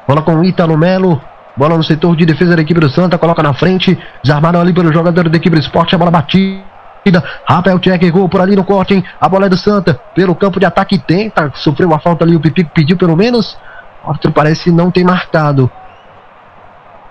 Bola 0.07 0.21
com 0.21 0.43
Ítalo 0.43 0.77
Melo. 0.77 1.21
Bola 1.55 1.75
no 1.75 1.83
setor 1.83 2.15
de 2.15 2.25
defesa 2.25 2.55
da 2.55 2.61
equipe 2.61 2.79
do 2.79 2.89
Santa. 2.89 3.17
Coloca 3.17 3.43
na 3.43 3.53
frente. 3.53 3.97
Desarmado 4.23 4.57
ali 4.57 4.73
pelo 4.73 4.91
jogador 4.93 5.27
da 5.27 5.37
equipe 5.37 5.55
do 5.55 5.61
esporte. 5.61 5.93
A 5.93 5.97
bola 5.97 6.09
batida. 6.09 7.23
Rafael 7.45 7.77
Tchek 7.79 8.09
gol 8.09 8.29
por 8.29 8.41
ali 8.41 8.55
no 8.55 8.63
corte, 8.63 8.93
hein? 8.93 9.03
A 9.19 9.27
bola 9.27 9.45
é 9.45 9.49
do 9.49 9.57
Santa. 9.57 9.99
Pelo 10.15 10.33
campo 10.33 10.59
de 10.59 10.65
ataque 10.65 10.97
tenta. 10.97 11.51
Sofreu 11.55 11.87
uma 11.87 11.99
falta 11.99 12.23
ali. 12.23 12.35
O 12.35 12.39
Pipico 12.39 12.71
pediu 12.73 12.97
pelo 12.97 13.15
menos. 13.15 13.57
O 14.03 14.09
árbitro 14.09 14.31
parece 14.31 14.71
não 14.71 14.89
ter 14.89 15.03
marcado. 15.03 15.69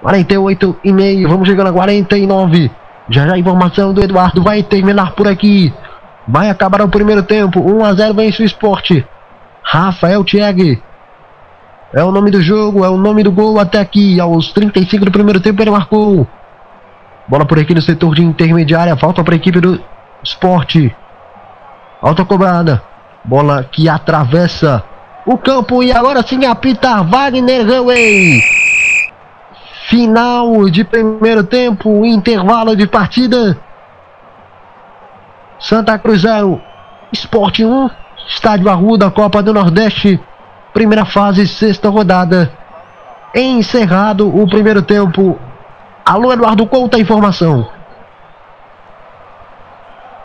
48 0.03 0.76
e 0.84 0.92
meio. 0.92 1.28
Vamos 1.28 1.49
chegando 1.49 1.68
a 1.68 1.72
49. 1.72 2.70
Já 3.09 3.26
já 3.26 3.34
a 3.34 3.38
informação 3.38 3.92
do 3.92 4.03
Eduardo 4.03 4.42
vai 4.42 4.62
terminar 4.62 5.12
por 5.12 5.26
aqui. 5.26 5.72
Vai 6.26 6.51
acabar 6.51 6.82
o 6.82 6.88
primeiro 6.88 7.22
tempo. 7.22 7.61
1 7.61 7.84
a 7.84 7.94
0 7.94 8.14
vence 8.14 8.42
o 8.42 8.46
esporte. 8.46 9.07
Rafael 9.62 10.24
Thiago. 10.24 10.76
É 11.92 12.05
o 12.05 12.12
nome 12.12 12.30
do 12.30 12.42
jogo, 12.42 12.84
é 12.84 12.88
o 12.88 12.99
nome 12.99 13.22
do 13.22 13.32
gol 13.32 13.59
até 13.59 13.80
aqui. 13.80 14.20
Aos 14.20 14.53
35 14.53 15.07
do 15.07 15.11
primeiro 15.11 15.40
tempo 15.40 15.62
ele 15.62 15.70
marcou. 15.70 16.26
Bola 17.26 17.46
por 17.46 17.59
aqui 17.59 17.74
no 17.74 17.82
setor 17.82 18.14
de 18.14 18.22
intermediária. 18.22 18.96
Falta 18.96 19.24
para 19.24 19.34
a 19.34 19.36
equipe 19.36 19.61
do 19.61 19.80
esporte. 20.22 20.94
Alta 22.01 22.24
cobrada. 22.24 22.82
Bola 23.24 23.64
que 23.64 23.88
atravessa 23.88 24.84
o 25.26 25.36
campo 25.36 25.82
e 25.82 25.92
agora 25.92 26.22
sim 26.22 26.44
apita 26.46 27.03
Wagner 27.03 27.68
Howey. 27.68 28.68
Final 29.89 30.68
de 30.68 30.84
primeiro 30.84 31.43
tempo, 31.43 32.05
intervalo 32.05 32.76
de 32.76 32.86
partida. 32.86 33.59
Santa 35.59 35.99
Cruz 35.99 36.20
0, 36.20 36.61
Esporte 37.11 37.64
1, 37.64 37.91
Estádio 38.28 38.68
Arruda, 38.68 39.11
Copa 39.11 39.43
do 39.43 39.55
Nordeste, 39.55 40.20
primeira 40.74 41.07
fase, 41.07 41.47
sexta 41.49 41.89
rodada. 41.89 42.53
Encerrado 43.34 44.28
o 44.28 44.47
primeiro 44.47 44.82
tempo. 44.82 45.41
Alô, 46.05 46.34
Eduardo, 46.34 46.66
conta 46.66 46.99
a 46.99 47.01
informação. 47.01 47.78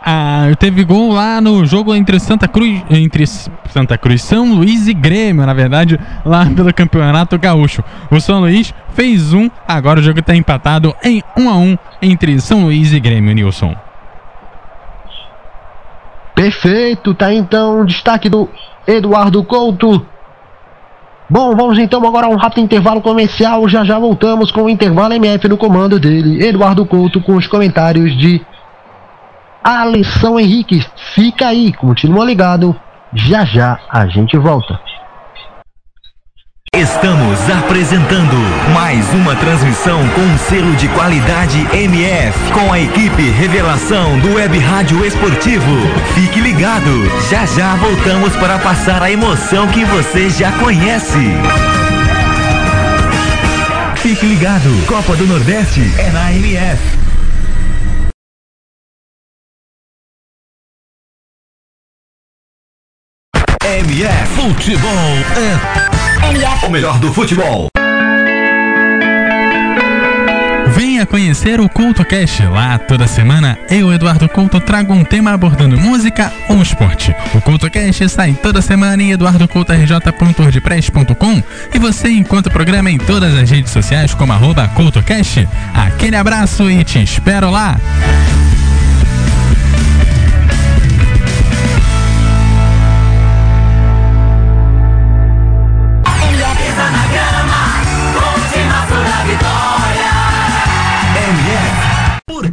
Ah, 0.06 0.50
teve 0.58 0.84
gol 0.84 1.14
lá 1.14 1.40
no 1.40 1.64
jogo 1.64 1.94
entre 1.94 2.20
Santa 2.20 2.46
Cruz, 2.46 2.82
entre 2.90 3.26
Santa 3.26 3.96
Cruz, 3.96 4.22
São 4.22 4.52
Luís 4.52 4.86
e 4.86 4.92
Grêmio, 4.92 5.46
na 5.46 5.54
verdade, 5.54 5.98
lá 6.26 6.44
pelo 6.44 6.74
Campeonato 6.74 7.38
Gaúcho. 7.38 7.82
O 8.10 8.20
São 8.20 8.40
Luís 8.40 8.74
fez 8.92 9.32
um, 9.32 9.48
agora 9.66 10.00
o 10.00 10.02
jogo 10.02 10.20
está 10.20 10.36
empatado 10.36 10.94
em 11.02 11.22
1 11.34 11.48
a 11.48 11.56
1 11.56 11.78
entre 12.02 12.38
São 12.38 12.64
Luís 12.64 12.92
e 12.92 13.00
Grêmio, 13.00 13.34
Nilson. 13.34 13.74
Perfeito, 16.34 17.14
tá 17.14 17.32
então 17.32 17.82
destaque 17.86 18.28
do 18.28 18.50
Eduardo 18.86 19.42
Couto. 19.42 20.04
Bom, 21.30 21.56
vamos 21.56 21.78
então 21.78 22.06
agora 22.06 22.26
a 22.26 22.28
um 22.28 22.36
rápido 22.36 22.62
intervalo 22.62 23.00
comercial. 23.00 23.66
Já 23.70 23.82
já 23.82 23.98
voltamos 23.98 24.52
com 24.52 24.64
o 24.64 24.68
intervalo 24.68 25.14
MF 25.14 25.48
no 25.48 25.56
comando 25.56 25.98
dele, 25.98 26.44
Eduardo 26.44 26.84
Couto, 26.84 27.22
com 27.22 27.36
os 27.36 27.46
comentários 27.46 28.14
de 28.18 28.44
Alisson 29.64 30.38
Henrique. 30.38 30.86
Fica 31.14 31.48
aí, 31.48 31.72
continua 31.72 32.24
ligado. 32.24 32.78
Já 33.14 33.46
já 33.46 33.78
a 33.88 34.06
gente 34.06 34.36
volta. 34.36 34.78
Estamos 36.76 37.38
apresentando 37.50 38.36
mais 38.74 39.08
uma 39.14 39.36
transmissão 39.36 40.00
com 40.08 40.38
selo 40.38 40.74
de 40.74 40.88
qualidade 40.88 41.60
MF, 41.72 42.52
com 42.52 42.72
a 42.72 42.80
equipe 42.80 43.30
Revelação 43.30 44.18
do 44.18 44.34
Web 44.34 44.58
Rádio 44.58 45.06
Esportivo. 45.06 45.70
Fique 46.14 46.40
ligado, 46.40 46.90
já 47.30 47.46
já 47.46 47.76
voltamos 47.76 48.34
para 48.36 48.58
passar 48.58 49.02
a 49.04 49.10
emoção 49.10 49.68
que 49.68 49.84
você 49.84 50.28
já 50.28 50.50
conhece. 50.58 51.30
Fique 53.98 54.26
ligado, 54.26 54.86
Copa 54.86 55.14
do 55.14 55.26
Nordeste 55.28 55.80
é 55.96 56.10
na 56.10 56.32
MF. 56.32 57.03
MF 63.74 64.26
Futebol 64.36 64.90
é 65.34 65.58
o 66.64 66.70
melhor 66.70 66.96
do 67.00 67.12
futebol. 67.12 67.66
Venha 70.68 71.04
conhecer 71.04 71.60
o 71.60 71.68
Couto 71.68 72.04
Cash. 72.04 72.38
Lá 72.52 72.78
toda 72.78 73.08
semana 73.08 73.58
eu, 73.68 73.92
Eduardo 73.92 74.28
Couto, 74.28 74.60
trago 74.60 74.92
um 74.92 75.02
tema 75.02 75.32
abordando 75.32 75.76
música 75.76 76.32
ou 76.48 76.62
esporte. 76.62 77.12
O 77.34 77.40
Couto 77.40 77.68
Cash 77.68 78.12
sai 78.12 78.34
toda 78.34 78.62
semana 78.62 79.02
em 79.02 79.10
eduardocoutorj.wordpress.com 79.10 81.42
e 81.74 81.78
você 81.80 82.10
encontra 82.10 82.50
o 82.50 82.52
programa 82.52 82.92
em 82.92 82.98
todas 82.98 83.34
as 83.34 83.50
redes 83.50 83.72
sociais 83.72 84.14
como 84.14 84.32
arroba 84.32 84.68
CoutoCast. 84.68 85.48
Aquele 85.74 86.14
abraço 86.14 86.70
e 86.70 86.84
te 86.84 87.02
espero 87.02 87.50
lá! 87.50 87.76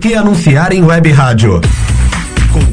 Que 0.01 0.15
anunciar 0.15 0.73
em 0.73 0.81
web 0.81 1.11
rádio. 1.11 1.61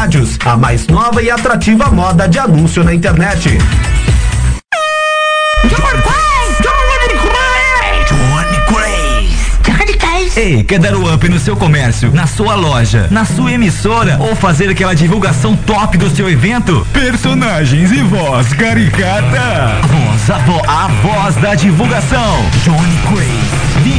Rádios, 0.00 0.38
a 0.46 0.56
mais 0.56 0.86
nova 0.86 1.22
e 1.22 1.30
atrativa 1.30 1.90
moda 1.90 2.26
de 2.26 2.38
anúncio 2.38 2.82
na 2.82 2.94
internet. 2.94 3.58
Ei, 10.34 10.64
quer 10.64 10.78
dar 10.78 10.94
o 10.94 11.14
up 11.14 11.28
no 11.28 11.38
seu 11.38 11.54
comércio, 11.54 12.10
na 12.14 12.26
sua 12.26 12.54
loja, 12.54 13.08
na 13.10 13.26
sua 13.26 13.52
emissora 13.52 14.16
ou 14.18 14.34
fazer 14.34 14.70
aquela 14.70 14.94
divulgação 14.94 15.54
top 15.54 15.98
do 15.98 16.08
seu 16.08 16.30
evento? 16.30 16.86
Personagens 16.94 17.92
e 17.92 18.02
voz 18.02 18.54
caricata. 18.54 19.76
Voz, 19.82 20.30
a, 20.30 20.38
vo, 20.38 20.62
a 20.66 20.88
voz 21.02 21.36
da 21.36 21.54
divulgação. 21.54 22.42
Johnny 22.64 22.98
Craze. 23.06 23.79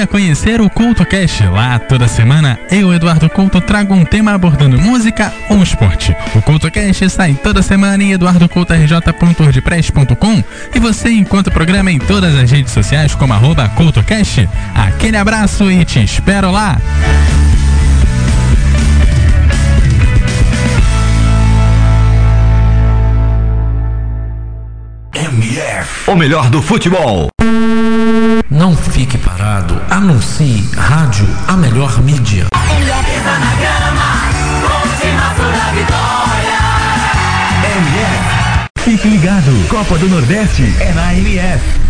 Venha 0.00 0.08
conhecer 0.08 0.62
o 0.62 0.70
Couto 0.70 1.04
Cast. 1.04 1.44
Lá 1.44 1.78
toda 1.78 2.08
semana 2.08 2.58
eu, 2.70 2.94
Eduardo 2.94 3.28
Couto, 3.28 3.60
trago 3.60 3.92
um 3.92 4.02
tema 4.02 4.32
abordando 4.32 4.80
música 4.80 5.30
ou 5.50 5.62
esporte. 5.62 6.16
O 6.34 6.40
Couto 6.40 6.70
Cast 6.70 7.10
sai 7.10 7.34
toda 7.34 7.60
semana 7.60 8.02
em 8.02 8.12
eduardocoutorj.wordpress.com 8.12 10.42
e 10.74 10.78
você 10.78 11.10
encontra 11.10 11.50
o 11.50 11.54
programa 11.54 11.92
em 11.92 11.98
todas 11.98 12.34
as 12.34 12.50
redes 12.50 12.72
sociais 12.72 13.14
como 13.14 13.34
arroba 13.34 13.68
CoutoCast. 13.68 14.48
Aquele 14.74 15.18
abraço 15.18 15.70
e 15.70 15.84
te 15.84 16.02
espero 16.02 16.50
lá! 16.50 16.80
MF, 25.12 26.10
o 26.10 26.16
melhor 26.16 26.48
do 26.48 26.62
futebol. 26.62 27.28
Não 28.50 28.74
fique 28.74 29.18
parado. 29.18 29.29
Anuncie 29.90 30.64
Rádio, 30.76 31.26
a 31.48 31.56
melhor 31.56 32.00
mídia. 32.02 32.46
MF. 37.64 38.70
Fique 38.78 39.08
ligado. 39.08 39.68
Copa 39.68 39.98
do 39.98 40.08
Nordeste 40.08 40.72
é 40.78 40.92
na 40.92 41.12
MF. 41.14 41.89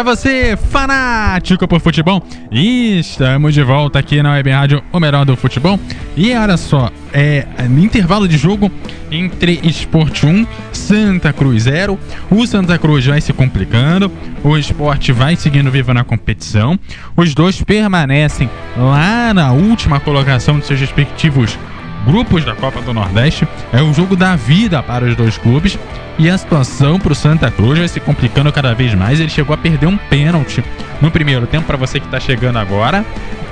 Para 0.00 0.16
você, 0.16 0.56
fanático 0.56 1.68
por 1.68 1.78
futebol, 1.78 2.22
estamos 2.50 3.52
de 3.52 3.62
volta 3.62 3.98
aqui 3.98 4.22
na 4.22 4.32
Web 4.32 4.50
Rádio, 4.50 4.82
o 4.90 4.98
melhor 4.98 5.26
do 5.26 5.36
futebol. 5.36 5.78
E 6.16 6.32
olha 6.32 6.56
só, 6.56 6.90
é 7.12 7.44
no 7.68 7.78
intervalo 7.80 8.26
de 8.26 8.38
jogo 8.38 8.72
entre 9.10 9.60
Esporte 9.62 10.24
1, 10.24 10.46
Santa 10.72 11.34
Cruz 11.34 11.64
0. 11.64 11.98
O 12.30 12.46
Santa 12.46 12.78
Cruz 12.78 13.04
vai 13.04 13.20
se 13.20 13.34
complicando, 13.34 14.10
o 14.42 14.56
esporte 14.56 15.12
vai 15.12 15.36
seguindo 15.36 15.70
vivo 15.70 15.92
na 15.92 16.02
competição. 16.02 16.78
Os 17.14 17.34
dois 17.34 17.62
permanecem 17.62 18.48
lá 18.78 19.34
na 19.34 19.52
última 19.52 20.00
colocação 20.00 20.58
de 20.58 20.64
seus 20.64 20.80
respectivos 20.80 21.58
grupos 22.06 22.44
da 22.44 22.54
Copa 22.54 22.80
do 22.80 22.92
Nordeste. 22.92 23.46
É 23.72 23.82
o 23.82 23.92
jogo 23.92 24.16
da 24.16 24.36
vida 24.36 24.82
para 24.82 25.04
os 25.04 25.16
dois 25.16 25.38
clubes. 25.38 25.78
E 26.18 26.28
a 26.28 26.36
situação 26.36 26.98
para 26.98 27.12
o 27.12 27.14
Santa 27.14 27.50
Cruz 27.50 27.78
vai 27.78 27.88
se 27.88 28.00
complicando 28.00 28.52
cada 28.52 28.74
vez 28.74 28.94
mais. 28.94 29.20
Ele 29.20 29.30
chegou 29.30 29.54
a 29.54 29.58
perder 29.58 29.86
um 29.86 29.96
pênalti 29.96 30.62
no 31.00 31.10
primeiro 31.10 31.46
tempo, 31.46 31.66
para 31.66 31.76
você 31.76 31.98
que 31.98 32.06
está 32.06 32.20
chegando 32.20 32.58
agora. 32.58 33.04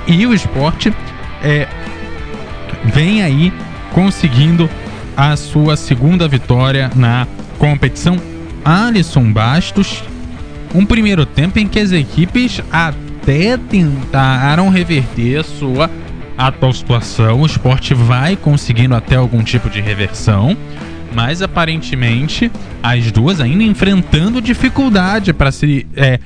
E 0.07 0.25
o 0.25 0.33
esporte 0.33 0.93
é, 1.43 1.67
vem 2.85 3.23
aí 3.23 3.51
conseguindo 3.91 4.69
a 5.17 5.35
sua 5.35 5.75
segunda 5.75 6.27
vitória 6.27 6.91
na 6.95 7.27
competição. 7.57 8.17
Alisson 8.63 9.31
Bastos, 9.31 10.03
um 10.73 10.85
primeiro 10.85 11.25
tempo 11.25 11.59
em 11.59 11.67
que 11.67 11.79
as 11.79 11.91
equipes 11.91 12.61
até 12.71 13.57
tentaram 13.57 14.69
reverter 14.69 15.43
a 16.39 16.73
situação. 16.73 17.41
O 17.41 17.45
esporte 17.45 17.93
vai 17.93 18.37
conseguindo 18.37 18.95
até 18.95 19.17
algum 19.17 19.43
tipo 19.43 19.69
de 19.69 19.81
reversão, 19.81 20.55
mas 21.13 21.41
aparentemente 21.41 22.49
as 22.81 23.11
duas 23.11 23.41
ainda 23.41 23.61
enfrentando 23.61 24.41
dificuldade 24.41 25.33
para 25.33 25.51
se, 25.51 25.85
é, 25.97 26.17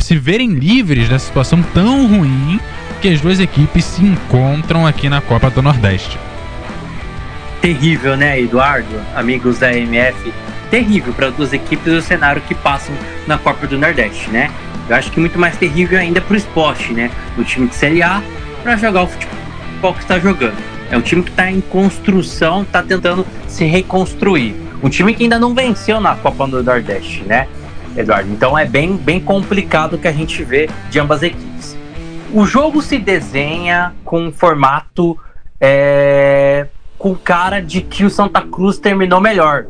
se 0.00 0.16
verem 0.16 0.50
livres 0.50 1.08
da 1.08 1.18
situação 1.18 1.62
tão 1.72 2.06
ruim 2.06 2.60
que 3.00 3.08
as 3.08 3.22
duas 3.22 3.40
equipes 3.40 3.86
se 3.86 4.04
encontram 4.04 4.86
aqui 4.86 5.08
na 5.08 5.22
Copa 5.22 5.48
do 5.48 5.62
Nordeste. 5.62 6.18
Terrível, 7.62 8.18
né, 8.18 8.38
Eduardo? 8.38 9.00
Amigos 9.16 9.58
da 9.58 9.74
MF, 9.74 10.30
terrível 10.70 11.14
para 11.14 11.28
as 11.28 11.34
duas 11.34 11.54
equipes 11.54 11.90
o 11.90 12.02
cenário 12.02 12.42
que 12.42 12.54
passam 12.54 12.94
na 13.26 13.38
Copa 13.38 13.66
do 13.66 13.78
Nordeste, 13.78 14.28
né? 14.28 14.50
Eu 14.90 14.96
acho 14.96 15.10
que 15.10 15.18
muito 15.18 15.38
mais 15.38 15.56
terrível 15.56 15.98
ainda 15.98 16.20
para 16.20 16.34
o 16.34 16.36
esporte, 16.36 16.92
né? 16.92 17.10
O 17.38 17.44
time 17.44 17.66
de 17.66 17.74
Série 17.74 18.02
A 18.02 18.22
para 18.62 18.76
jogar 18.76 19.04
o 19.04 19.06
futebol 19.06 19.43
que 19.80 20.00
está 20.00 20.18
jogando. 20.18 20.56
É 20.90 20.96
um 20.96 21.00
time 21.00 21.22
que 21.22 21.30
está 21.30 21.50
em 21.50 21.60
construção, 21.60 22.62
está 22.62 22.82
tentando 22.82 23.26
se 23.48 23.64
reconstruir. 23.64 24.54
Um 24.82 24.88
time 24.88 25.14
que 25.14 25.22
ainda 25.22 25.38
não 25.38 25.54
venceu 25.54 26.00
na 26.00 26.14
Copa 26.14 26.46
do 26.46 26.62
Nordeste, 26.62 27.22
né, 27.24 27.48
Eduardo? 27.96 28.30
Então 28.30 28.58
é 28.58 28.64
bem, 28.64 28.96
bem 28.96 29.20
complicado 29.20 29.94
o 29.94 29.98
que 29.98 30.08
a 30.08 30.12
gente 30.12 30.44
vê 30.44 30.68
de 30.90 30.98
ambas 30.98 31.22
equipes. 31.22 31.76
O 32.32 32.44
jogo 32.44 32.82
se 32.82 32.98
desenha 32.98 33.94
com 34.04 34.26
um 34.26 34.32
formato 34.32 35.18
é, 35.60 36.66
com 36.98 37.14
cara 37.14 37.60
de 37.60 37.80
que 37.80 38.04
o 38.04 38.10
Santa 38.10 38.42
Cruz 38.42 38.78
terminou 38.78 39.20
melhor. 39.20 39.66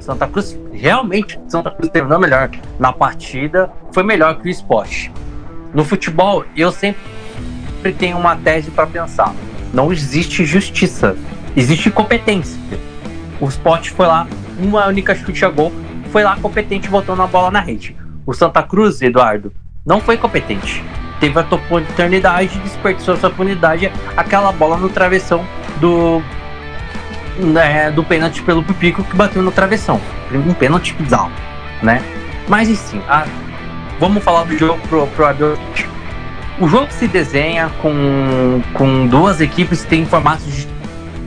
Santa 0.00 0.26
Cruz 0.26 0.58
realmente 0.72 1.40
Santa 1.48 1.70
Cruz 1.70 1.90
terminou 1.90 2.18
melhor 2.18 2.50
na 2.78 2.92
partida, 2.92 3.70
foi 3.92 4.02
melhor 4.02 4.36
que 4.40 4.48
o 4.48 4.50
esporte. 4.50 5.10
No 5.72 5.84
futebol, 5.84 6.44
eu 6.56 6.70
sempre 6.70 7.00
tenho 7.92 8.16
uma 8.16 8.36
tese 8.36 8.70
para 8.70 8.86
pensar. 8.86 9.34
Não 9.72 9.92
existe 9.92 10.44
justiça, 10.44 11.16
existe 11.56 11.90
competência. 11.90 12.58
O 13.40 13.48
esporte 13.48 13.90
foi 13.90 14.06
lá, 14.06 14.26
uma 14.58 14.86
única 14.86 15.14
chute 15.14 15.44
a 15.44 15.48
gol, 15.48 15.72
foi 16.10 16.22
lá 16.22 16.36
competente 16.36 16.88
botando 16.88 17.20
a 17.20 17.26
bola 17.26 17.50
na 17.50 17.60
rede. 17.60 17.96
O 18.24 18.32
Santa 18.32 18.62
Cruz, 18.62 19.02
Eduardo, 19.02 19.52
não 19.84 20.00
foi 20.00 20.16
competente. 20.16 20.82
Teve 21.20 21.38
a 21.38 21.42
oportunidade, 21.42 22.58
desperdiçou 22.60 23.14
essa 23.14 23.28
oportunidade, 23.28 23.90
aquela 24.16 24.52
bola 24.52 24.76
no 24.76 24.88
travessão 24.88 25.44
do 25.80 26.22
né, 27.38 27.90
do 27.90 28.04
pênalti 28.04 28.42
pelo 28.42 28.62
Pipico 28.62 29.02
que 29.02 29.16
bateu 29.16 29.42
no 29.42 29.50
travessão. 29.50 30.00
Um 30.32 30.54
pênalti 30.54 30.94
bizarro, 30.94 31.32
né? 31.82 32.02
Mas 32.48 32.68
sim, 32.78 33.00
a, 33.08 33.26
vamos 33.98 34.22
falar 34.22 34.44
do 34.44 34.56
jogo 34.56 34.80
pro, 34.88 35.06
pro 35.08 35.26
Abel. 35.26 35.58
O 36.60 36.68
jogo 36.68 36.86
se 36.92 37.08
desenha 37.08 37.68
com, 37.82 38.62
com 38.74 39.06
duas 39.08 39.40
equipes 39.40 39.82
que 39.82 39.88
têm 39.88 40.06
formatos 40.06 40.66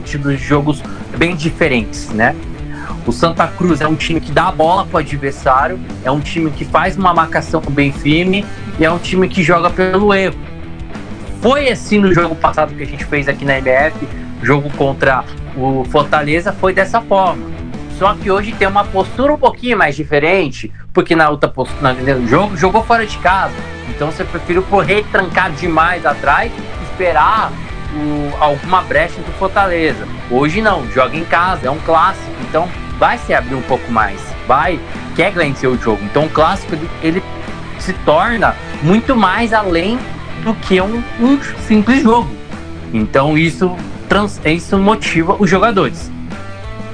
de, 0.04 0.18
de 0.18 0.36
jogos 0.36 0.82
bem 1.18 1.36
diferentes, 1.36 2.08
né? 2.08 2.34
O 3.06 3.12
Santa 3.12 3.46
Cruz 3.46 3.82
é 3.82 3.86
um 3.86 3.94
time 3.94 4.20
que 4.20 4.32
dá 4.32 4.48
a 4.48 4.52
bola 4.52 4.86
para 4.86 4.96
o 4.96 4.98
adversário, 4.98 5.78
é 6.02 6.10
um 6.10 6.20
time 6.20 6.50
que 6.50 6.64
faz 6.64 6.96
uma 6.96 7.12
marcação 7.12 7.60
bem 7.60 7.92
firme 7.92 8.44
e 8.78 8.84
é 8.84 8.90
um 8.90 8.98
time 8.98 9.28
que 9.28 9.42
joga 9.42 9.68
pelo 9.68 10.14
erro. 10.14 10.36
Foi 11.42 11.68
assim 11.68 11.98
no 11.98 12.12
jogo 12.12 12.34
passado 12.34 12.74
que 12.74 12.82
a 12.82 12.86
gente 12.86 13.04
fez 13.04 13.28
aqui 13.28 13.44
na 13.44 13.58
MF, 13.58 14.08
jogo 14.42 14.70
contra 14.76 15.24
o 15.56 15.84
Fortaleza 15.84 16.52
foi 16.52 16.72
dessa 16.72 17.00
forma. 17.02 17.44
Só 17.98 18.14
que 18.14 18.30
hoje 18.30 18.52
tem 18.52 18.68
uma 18.68 18.84
postura 18.84 19.32
um 19.32 19.38
pouquinho 19.38 19.76
mais 19.76 19.96
diferente, 19.96 20.72
porque 20.92 21.16
na 21.16 21.28
outra 21.28 21.48
postura, 21.48 21.92
no 21.92 22.28
jogo, 22.28 22.56
jogou 22.56 22.84
fora 22.84 23.04
de 23.04 23.18
casa. 23.18 23.54
Então 23.88 24.12
você 24.12 24.24
preferiu 24.24 24.62
correr 24.62 25.04
trancar 25.10 25.50
demais 25.50 26.06
atrás, 26.06 26.52
esperar 26.84 27.50
o, 27.92 28.42
alguma 28.42 28.82
brecha 28.82 29.20
do 29.20 29.32
Fortaleza. 29.32 30.06
Hoje 30.30 30.62
não, 30.62 30.88
joga 30.92 31.16
em 31.16 31.24
casa, 31.24 31.66
é 31.66 31.70
um 31.70 31.80
clássico, 31.80 32.30
então 32.48 32.68
vai 32.98 33.18
se 33.18 33.34
abrir 33.34 33.56
um 33.56 33.62
pouco 33.62 33.90
mais, 33.90 34.20
vai, 34.46 34.78
quer 35.16 35.32
vencer 35.32 35.68
o 35.68 35.76
jogo. 35.76 36.00
Então 36.04 36.26
o 36.26 36.30
clássico 36.30 36.74
ele, 36.74 36.88
ele 37.02 37.22
se 37.80 37.92
torna 38.04 38.54
muito 38.80 39.16
mais 39.16 39.52
além 39.52 39.98
do 40.44 40.54
que 40.54 40.80
um, 40.80 41.02
um 41.20 41.40
simples 41.66 42.02
jogo. 42.02 42.30
Então 42.92 43.36
isso 43.36 43.74
trans, 44.08 44.40
isso 44.44 44.78
motiva 44.78 45.36
os 45.38 45.50
jogadores. 45.50 46.10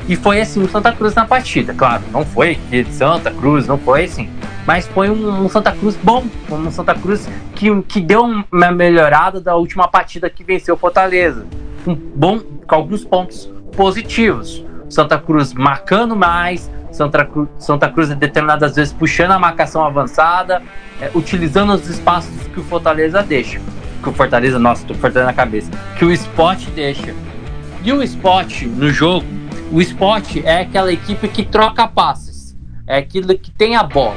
E 0.08 0.16
foi 0.16 0.40
assim 0.40 0.62
o 0.62 0.68
Santa 0.68 0.92
Cruz 0.92 1.14
na 1.14 1.24
partida. 1.24 1.72
Claro, 1.72 2.02
não 2.12 2.24
foi 2.24 2.58
que 2.68 2.84
Santa 2.86 3.30
Cruz, 3.30 3.66
não 3.66 3.78
foi 3.78 4.04
assim. 4.04 4.28
Mas 4.66 4.86
foi 4.86 5.10
um, 5.10 5.44
um, 5.44 5.48
Santa 5.48 5.72
Cruz 5.72 5.96
bom, 6.02 6.24
um 6.50 6.70
Santa 6.70 6.94
Cruz 6.94 7.28
que, 7.54 7.82
que 7.82 8.00
deu 8.00 8.22
uma 8.22 8.70
melhorada 8.70 9.40
da 9.40 9.56
última 9.56 9.88
partida 9.88 10.28
que 10.28 10.44
venceu 10.44 10.74
o 10.74 10.78
Fortaleza. 10.78 11.46
Um 11.86 11.94
bom, 11.94 12.38
com 12.38 12.74
alguns 12.74 13.04
pontos 13.04 13.50
positivos. 13.76 14.64
Santa 14.88 15.18
Cruz 15.18 15.52
marcando 15.52 16.14
mais, 16.14 16.70
Santa 16.92 17.24
Cruz, 17.24 17.48
Santa 17.58 17.88
Cruz 17.88 18.08
determinadas 18.10 18.76
vezes 18.76 18.92
puxando 18.92 19.32
a 19.32 19.38
marcação 19.38 19.84
avançada, 19.84 20.62
é, 21.00 21.10
utilizando 21.14 21.72
os 21.72 21.88
espaços 21.88 22.30
que 22.52 22.60
o 22.60 22.64
Fortaleza 22.64 23.22
deixa 23.22 23.60
que 24.04 24.10
o 24.10 24.12
Fortaleza, 24.12 24.58
nossa, 24.58 24.86
tô 24.86 24.94
Fortaleza 24.94 25.24
na 25.24 25.32
cabeça, 25.32 25.70
que 25.98 26.04
o 26.04 26.12
Sport 26.12 26.68
deixa. 26.74 27.14
E 27.82 27.92
o 27.92 28.02
Sport 28.02 28.62
no 28.62 28.90
jogo, 28.90 29.26
o 29.74 29.82
Sport 29.82 30.36
é 30.44 30.60
aquela 30.60 30.92
equipe 30.92 31.26
que 31.26 31.44
troca 31.44 31.88
passes, 31.88 32.56
é 32.86 32.98
aquilo 32.98 33.36
que 33.36 33.50
tem 33.50 33.74
a 33.74 33.82
bola. 33.82 34.14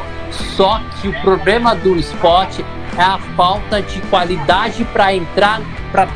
Só 0.55 0.79
que 1.01 1.07
o 1.07 1.21
problema 1.21 1.73
do 1.73 1.97
Sport 1.97 2.59
é 2.95 3.01
a 3.01 3.17
falta 3.35 3.81
de 3.81 3.99
qualidade 4.01 4.85
para 4.85 5.15
entrar 5.15 5.59
para 5.91 6.07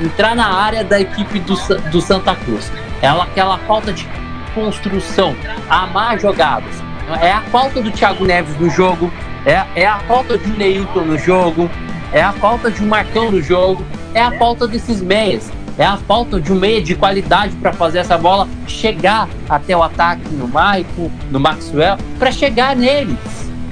entrar 0.00 0.34
na 0.34 0.52
área 0.52 0.82
da 0.82 1.00
equipe 1.00 1.38
do, 1.38 1.54
do 1.92 2.00
Santa 2.00 2.34
Cruz. 2.34 2.72
Ela 3.00 3.22
aquela 3.22 3.58
falta 3.58 3.92
de 3.92 4.08
construção, 4.56 5.36
amar 5.68 6.18
jogadas. 6.18 6.82
É 7.22 7.30
a 7.30 7.42
falta 7.42 7.80
do 7.80 7.92
Thiago 7.92 8.24
Neves 8.24 8.58
no 8.58 8.68
jogo, 8.70 9.12
é, 9.46 9.64
é 9.82 9.86
a 9.86 10.00
falta 10.00 10.36
de 10.36 10.48
Neilton 10.50 11.02
no 11.02 11.16
jogo, 11.16 11.70
é 12.12 12.20
a 12.20 12.32
falta 12.32 12.68
de 12.72 12.82
um 12.82 12.88
Marcão 12.88 13.30
no 13.30 13.40
jogo, 13.40 13.86
é 14.14 14.20
a 14.20 14.36
falta 14.36 14.66
desses 14.66 15.00
meias, 15.00 15.48
é 15.80 15.86
a 15.86 15.96
falta 15.96 16.38
de 16.38 16.52
um 16.52 16.56
meia 16.56 16.82
de 16.82 16.94
qualidade 16.94 17.56
para 17.56 17.72
fazer 17.72 18.00
essa 18.00 18.18
bola 18.18 18.46
chegar 18.66 19.26
até 19.48 19.74
o 19.74 19.82
ataque 19.82 20.28
no 20.32 20.46
Maicon, 20.46 21.10
no 21.30 21.40
Maxwell, 21.40 21.96
para 22.18 22.30
chegar 22.30 22.76
neles, 22.76 23.16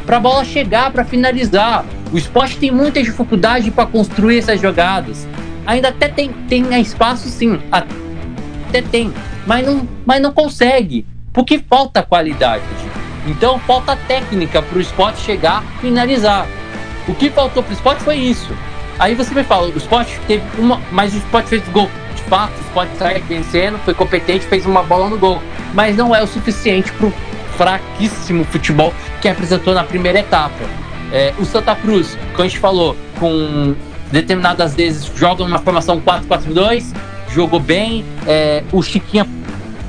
para 0.07 0.17
a 0.17 0.21
bola 0.21 0.43
chegar, 0.43 0.91
para 0.91 1.05
finalizar. 1.05 1.85
O 2.11 2.17
esporte 2.17 2.57
tem 2.57 2.71
muita 2.71 3.03
dificuldade 3.03 3.71
para 3.71 3.85
construir 3.85 4.39
essas 4.39 4.59
jogadas. 4.59 5.29
Ainda 5.67 5.89
até 5.89 6.09
tem, 6.09 6.33
tem 6.49 6.81
espaço, 6.81 7.29
sim, 7.29 7.61
até 7.71 8.81
tem, 8.81 9.13
mas 9.47 9.67
não, 9.67 9.87
mas 10.07 10.23
não 10.23 10.33
consegue, 10.33 11.05
porque 11.31 11.59
falta 11.59 12.03
qualidade. 12.03 12.65
Então 13.27 13.59
falta 13.59 13.95
técnica 13.95 14.63
para 14.63 14.79
o 14.79 14.81
esporte 14.81 15.21
chegar 15.21 15.63
finalizar. 15.79 16.47
O 17.07 17.15
que 17.15 17.29
faltou 17.29 17.63
pro 17.63 17.75
esporte 17.75 18.03
foi 18.03 18.17
isso. 18.17 18.57
Aí 18.99 19.15
você 19.15 19.35
me 19.35 19.45
fala, 19.45 19.69
o 19.69 19.77
esporte 19.77 20.19
teve 20.27 20.43
uma. 20.59 20.81
Mas 20.91 21.15
o 21.15 21.19
esporte 21.19 21.49
fez 21.49 21.69
gol. 21.69 21.91
De 22.15 22.23
fato, 22.25 22.53
o 22.59 22.61
esporte 22.61 22.97
saiu 22.97 23.23
vencendo, 23.25 23.79
foi 23.85 23.95
competente, 23.95 24.47
fez 24.47 24.67
uma 24.67 24.83
bola 24.83 25.09
no 25.09 25.19
gol. 25.19 25.43
Mas 25.73 25.97
não 25.97 26.15
é 26.15 26.23
o 26.23 26.27
suficiente 26.27 26.93
pro 26.93 27.13
fraquíssimo 27.57 28.45
futebol 28.45 28.93
que 29.21 29.29
apresentou 29.29 29.75
na 29.75 29.85
primeira 29.85 30.21
etapa. 30.21 30.65
É, 31.13 31.33
o 31.39 31.45
Santa 31.45 31.75
Cruz, 31.75 32.19
como 32.33 32.43
a 32.43 32.49
gente 32.49 32.59
falou, 32.59 32.97
com 33.19 33.75
determinadas 34.11 34.75
vezes 34.75 35.11
joga 35.17 35.45
numa 35.45 35.59
formação 35.59 36.01
4-4-2, 36.01 36.95
jogou 37.31 37.61
bem. 37.61 38.05
É, 38.27 38.63
o 38.73 38.83
Chiquinho 38.83 39.27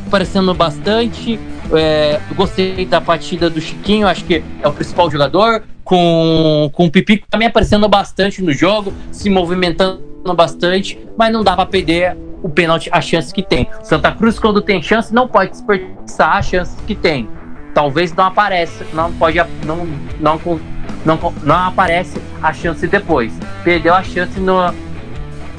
aparecendo 0.08 0.54
bastante. 0.54 1.40
É, 1.72 2.20
gostei 2.36 2.86
da 2.86 3.00
partida 3.00 3.50
do 3.50 3.62
Chiquinho, 3.62 4.08
acho 4.08 4.26
que 4.26 4.44
é 4.62 4.68
o 4.68 4.74
principal 4.74 5.10
jogador 5.12 5.64
com, 5.84 6.70
com 6.74 6.86
o 6.86 6.92
Pipico 6.92 7.28
também 7.30 7.48
aparecendo 7.48 7.88
bastante 7.90 8.44
no 8.44 8.52
jogo, 8.54 8.94
se 9.12 9.30
movimentando 9.30 10.02
bastante, 10.36 11.00
mas 11.18 11.34
não 11.34 11.44
dá 11.44 11.56
para 11.56 11.66
perder 11.66 12.16
o 12.44 12.50
pênalti, 12.50 12.90
a 12.92 13.02
chance 13.02 13.34
que 13.34 13.42
tem. 13.42 13.68
Santa 13.84 14.12
Cruz, 14.12 14.38
quando 14.38 14.62
tem 14.62 14.82
chance, 14.82 15.14
não 15.14 15.28
pode 15.28 15.52
desperdiçar 15.52 16.38
a 16.38 16.42
chance 16.42 16.76
que 16.86 16.96
tem. 16.96 17.28
Talvez 17.74 18.14
não 18.14 18.26
apareça, 18.26 18.86
não 18.94 19.12
pode, 19.14 19.38
não, 19.66 19.88
não, 20.20 20.40
não, 21.06 21.34
não 21.44 21.56
aparece 21.56 22.22
a 22.42 22.54
chance 22.54 22.86
depois. 22.88 23.34
Perdeu 23.64 23.94
a 23.94 24.04
chance 24.04 24.40
no, 24.40 24.74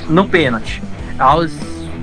no 0.09 0.28
pênalti. 0.28 0.82
Aos 1.19 1.53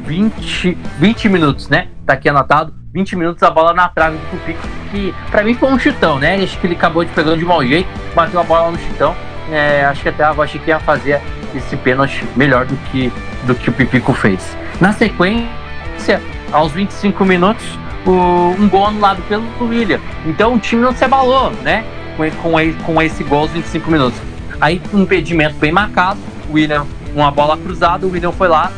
20, 0.05 0.77
20 0.99 1.29
minutos, 1.29 1.69
né? 1.69 1.87
Tá 2.05 2.13
aqui 2.13 2.29
anotado. 2.29 2.73
20 2.97 3.15
minutos 3.15 3.43
a 3.43 3.51
bola 3.51 3.75
na 3.75 3.87
trave 3.87 4.17
do 4.17 4.43
Pico, 4.43 4.67
que 4.89 5.13
para 5.29 5.43
mim 5.43 5.53
foi 5.53 5.71
um 5.71 5.77
chutão, 5.77 6.17
né? 6.17 6.41
Acho 6.43 6.59
que 6.59 6.65
ele 6.65 6.73
acabou 6.73 7.05
de 7.05 7.11
pegando 7.11 7.37
de 7.37 7.45
mau 7.45 7.63
jeito, 7.63 7.87
bateu 8.15 8.39
a 8.39 8.43
bola 8.43 8.71
no 8.71 8.79
chutão. 8.79 9.15
É, 9.51 9.85
acho 9.85 10.01
que 10.01 10.09
até 10.09 10.23
a 10.23 10.31
achei 10.31 10.59
que 10.59 10.69
ia 10.69 10.79
fazer 10.79 11.21
esse 11.55 11.77
pênalti 11.77 12.25
melhor 12.35 12.65
do 12.65 12.75
que, 12.89 13.13
do 13.43 13.53
que 13.53 13.69
o 13.69 13.73
Pipico 13.73 14.13
fez. 14.13 14.57
Na 14.81 14.91
sequência, 14.93 16.21
aos 16.51 16.71
25 16.71 17.23
minutos, 17.23 17.63
o, 18.03 18.55
um 18.59 18.67
gol 18.67 18.87
anulado 18.87 19.21
pelo 19.29 19.45
William. 19.61 19.99
Então 20.25 20.55
o 20.55 20.59
time 20.59 20.81
não 20.81 20.93
se 20.93 21.03
abalou, 21.03 21.51
né? 21.51 21.85
Com, 22.17 22.31
com, 22.41 22.73
com 22.83 23.01
esse 23.01 23.23
gol 23.23 23.41
aos 23.41 23.51
25 23.51 23.91
minutos. 23.91 24.19
Aí 24.59 24.81
um 24.91 25.03
impedimento 25.03 25.55
bem 25.57 25.71
marcado, 25.71 26.19
o 26.49 26.53
William, 26.53 26.83
uma 27.13 27.29
bola 27.29 27.55
cruzada, 27.57 28.07
o 28.07 28.11
William 28.11 28.31
foi 28.31 28.47
lá, 28.47 28.71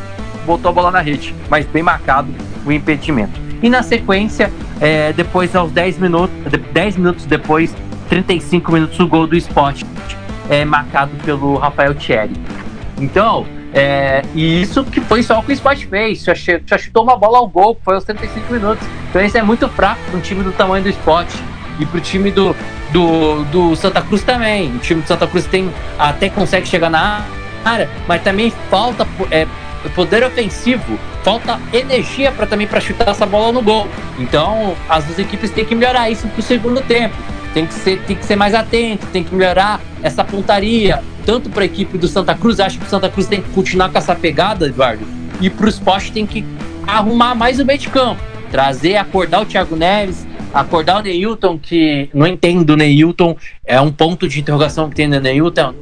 botou 0.44 0.68
a 0.68 0.74
bola 0.74 0.90
na 0.90 1.00
rede, 1.00 1.34
mas 1.48 1.64
bem 1.64 1.82
marcado 1.82 2.28
o 2.66 2.70
impedimento. 2.70 3.49
E 3.62 3.68
na 3.68 3.82
sequência, 3.82 4.50
é, 4.80 5.12
depois 5.12 5.54
aos 5.54 5.70
10 5.72 5.98
minutos, 5.98 6.34
10 6.72 6.96
minutos 6.96 7.26
depois, 7.26 7.74
35 8.08 8.72
minutos, 8.72 8.98
o 8.98 9.06
gol 9.06 9.26
do 9.26 9.36
Sport 9.36 9.82
é 10.48 10.64
marcado 10.64 11.12
pelo 11.24 11.56
Rafael 11.56 11.94
Thierry. 11.94 12.32
Então, 12.98 13.46
é, 13.72 14.22
e 14.34 14.62
isso 14.62 14.84
que 14.84 15.00
foi 15.00 15.22
só 15.22 15.38
o 15.38 15.42
que 15.42 15.52
o 15.52 15.54
Sport 15.54 15.86
fez, 15.86 16.24
já 16.24 16.78
chutou 16.78 17.04
uma 17.04 17.16
bola 17.16 17.38
ao 17.38 17.48
gol, 17.48 17.78
foi 17.84 17.94
aos 17.94 18.04
35 18.04 18.52
minutos. 18.52 18.86
Então 19.08 19.22
isso 19.22 19.38
é 19.38 19.42
muito 19.42 19.68
fraco 19.68 20.00
para 20.06 20.18
um 20.18 20.20
time 20.20 20.42
do 20.42 20.52
tamanho 20.52 20.82
do 20.82 20.90
Sport 20.90 21.32
e 21.78 21.86
para 21.86 21.98
o 21.98 22.00
time 22.00 22.30
do, 22.30 22.54
do, 22.92 23.44
do 23.44 23.76
Santa 23.76 24.02
Cruz 24.02 24.22
também. 24.22 24.74
O 24.74 24.78
time 24.78 25.02
do 25.02 25.06
Santa 25.06 25.26
Cruz 25.26 25.46
tem 25.46 25.70
até 25.98 26.28
consegue 26.28 26.66
chegar 26.66 26.90
na 26.90 27.24
área, 27.64 27.88
mas 28.08 28.22
também 28.22 28.52
falta 28.68 29.06
é, 29.30 29.46
poder 29.88 30.22
ofensivo, 30.22 30.98
falta 31.22 31.58
energia 31.72 32.30
para 32.30 32.46
também 32.46 32.66
para 32.66 32.80
chutar 32.80 33.08
essa 33.08 33.24
bola 33.24 33.52
no 33.52 33.62
gol. 33.62 33.88
Então, 34.18 34.76
as 34.88 35.04
duas 35.04 35.18
equipes 35.18 35.50
têm 35.50 35.64
que 35.64 35.74
melhorar 35.74 36.10
isso 36.10 36.28
para 36.28 36.40
o 36.40 36.42
segundo 36.42 36.80
tempo. 36.82 37.16
Tem 37.54 37.66
que 37.66 37.74
ser, 37.74 38.00
tem 38.02 38.16
que 38.16 38.24
ser 38.24 38.36
mais 38.36 38.54
atento, 38.54 39.06
tem 39.06 39.24
que 39.24 39.34
melhorar 39.34 39.80
essa 40.02 40.22
pontaria, 40.22 41.02
tanto 41.26 41.50
para 41.50 41.62
a 41.62 41.66
equipe 41.66 41.98
do 41.98 42.06
Santa 42.06 42.34
Cruz, 42.34 42.60
acho 42.60 42.78
que 42.78 42.86
o 42.86 42.88
Santa 42.88 43.08
Cruz 43.08 43.26
tem 43.26 43.42
que 43.42 43.48
continuar 43.50 43.88
com 43.88 43.98
essa 43.98 44.14
pegada, 44.14 44.66
Eduardo, 44.66 45.04
e 45.40 45.50
para 45.50 45.66
o 45.66 45.68
esporte 45.68 46.12
tem 46.12 46.26
que 46.26 46.44
arrumar 46.86 47.34
mais 47.34 47.58
o 47.58 47.64
meio 47.64 47.78
de 47.78 47.88
campo, 47.88 48.22
trazer, 48.50 48.96
acordar 48.96 49.42
o 49.42 49.46
Thiago 49.46 49.74
Neves, 49.74 50.26
acordar 50.52 51.00
o 51.00 51.02
Neilton, 51.02 51.58
que 51.58 52.08
não 52.14 52.26
entendo 52.26 52.70
o 52.70 52.76
Neilton, 52.76 53.36
é 53.64 53.80
um 53.80 53.90
ponto 53.90 54.28
de 54.28 54.40
interrogação 54.40 54.88
que 54.88 54.96
tem 54.96 55.08
no 55.08 55.20
Neilton. 55.20 55.74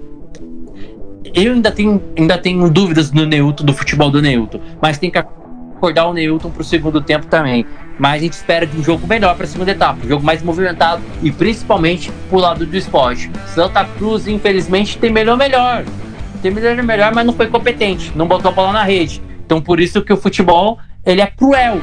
Eu 1.24 1.52
ainda 1.52 1.70
tenho, 1.70 2.02
ainda 2.16 2.38
tenho 2.38 2.70
dúvidas 2.70 3.10
no 3.12 3.26
Neilton, 3.26 3.64
do 3.64 3.72
futebol 3.72 4.10
do 4.10 4.22
Neilton, 4.22 4.60
mas 4.80 4.98
tem 4.98 5.10
que 5.10 5.18
acordar 5.18 6.06
o 6.06 6.12
Neilton 6.12 6.50
para 6.50 6.62
o 6.62 6.64
segundo 6.64 7.00
tempo 7.00 7.26
também. 7.26 7.66
Mas 7.98 8.14
a 8.14 8.24
gente 8.24 8.32
espera 8.32 8.66
de 8.66 8.76
um 8.76 8.82
jogo 8.82 9.06
melhor 9.06 9.34
para 9.34 9.44
a 9.44 9.48
segunda 9.48 9.70
etapa, 9.70 10.04
um 10.04 10.08
jogo 10.08 10.24
mais 10.24 10.42
movimentado 10.42 11.02
e 11.22 11.30
principalmente 11.30 12.12
pro 12.28 12.38
lado 12.38 12.64
do 12.64 12.76
esporte. 12.76 13.30
Santa 13.46 13.84
Cruz, 13.84 14.28
infelizmente, 14.28 14.98
tem 14.98 15.10
melhor 15.10 15.36
melhor. 15.36 15.84
Tem 16.40 16.50
melhor 16.52 16.80
melhor, 16.82 17.12
mas 17.12 17.26
não 17.26 17.32
foi 17.32 17.48
competente, 17.48 18.12
não 18.14 18.26
botou 18.26 18.50
a 18.50 18.54
bola 18.54 18.72
na 18.72 18.84
rede. 18.84 19.20
Então 19.44 19.60
por 19.60 19.80
isso 19.80 20.02
que 20.02 20.12
o 20.12 20.16
futebol 20.16 20.78
ele 21.04 21.20
é 21.20 21.26
cruel. 21.26 21.80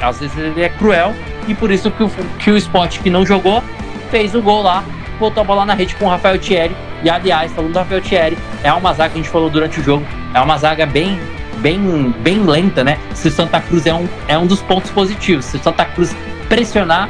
Às 0.00 0.20
vezes 0.20 0.36
ele 0.36 0.62
é 0.62 0.68
cruel 0.68 1.14
e 1.46 1.54
por 1.54 1.70
isso 1.70 1.90
que 1.90 2.02
o, 2.02 2.10
que 2.38 2.50
o 2.50 2.56
esporte 2.56 3.00
que 3.00 3.08
não 3.08 3.24
jogou 3.24 3.62
fez 4.10 4.34
o 4.34 4.42
gol 4.42 4.62
lá, 4.62 4.84
botou 5.18 5.42
a 5.42 5.44
bola 5.44 5.66
na 5.66 5.74
rede 5.74 5.94
com 5.96 6.06
o 6.06 6.08
Rafael 6.08 6.38
Thierry. 6.38 6.74
E 7.02 7.10
aliás, 7.10 7.52
falando 7.52 7.72
do 7.72 7.78
Rafael 7.78 8.00
Thierry, 8.00 8.38
é 8.62 8.72
uma 8.72 8.92
zaga 8.92 9.10
que 9.10 9.18
a 9.18 9.22
gente 9.22 9.30
falou 9.30 9.50
durante 9.50 9.80
o 9.80 9.82
jogo, 9.84 10.04
é 10.34 10.40
uma 10.40 10.58
zaga 10.58 10.86
bem 10.86 11.18
bem, 11.58 12.14
bem 12.22 12.42
lenta, 12.44 12.84
né? 12.84 12.98
Se 13.14 13.28
o 13.28 13.30
Santa 13.30 13.60
Cruz 13.60 13.86
é 13.86 13.94
um, 13.94 14.08
é 14.26 14.38
um 14.38 14.46
dos 14.46 14.60
pontos 14.62 14.90
positivos. 14.90 15.44
Se 15.44 15.56
o 15.56 15.62
Santa 15.62 15.84
Cruz 15.84 16.14
pressionar, 16.48 17.08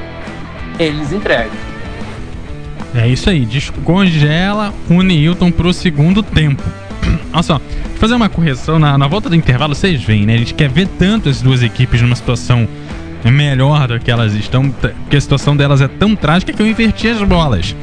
eles 0.78 1.12
entregam. 1.12 1.52
É 2.94 3.06
isso 3.06 3.28
aí, 3.28 3.44
descongela 3.44 4.72
o 4.88 5.02
Newton 5.02 5.50
pro 5.50 5.72
segundo 5.72 6.22
tempo. 6.22 6.62
Olha 7.32 7.42
só, 7.42 7.60
fazer 7.96 8.14
uma 8.14 8.28
correção 8.28 8.78
na, 8.78 8.96
na 8.96 9.06
volta 9.06 9.28
do 9.28 9.36
intervalo, 9.36 9.74
vocês 9.74 10.02
veem, 10.02 10.24
né? 10.24 10.34
A 10.34 10.38
gente 10.38 10.54
quer 10.54 10.70
ver 10.70 10.88
tanto 10.98 11.28
as 11.28 11.42
duas 11.42 11.62
equipes 11.62 12.00
numa 12.00 12.16
situação 12.16 12.66
melhor 13.24 13.88
do 13.88 13.98
que 13.98 14.10
elas 14.10 14.34
estão, 14.34 14.70
porque 14.70 15.16
a 15.16 15.20
situação 15.20 15.56
delas 15.56 15.80
é 15.80 15.88
tão 15.88 16.14
trágica 16.14 16.52
que 16.52 16.62
eu 16.62 16.66
inverti 16.66 17.08
as 17.08 17.20
bolas. 17.22 17.74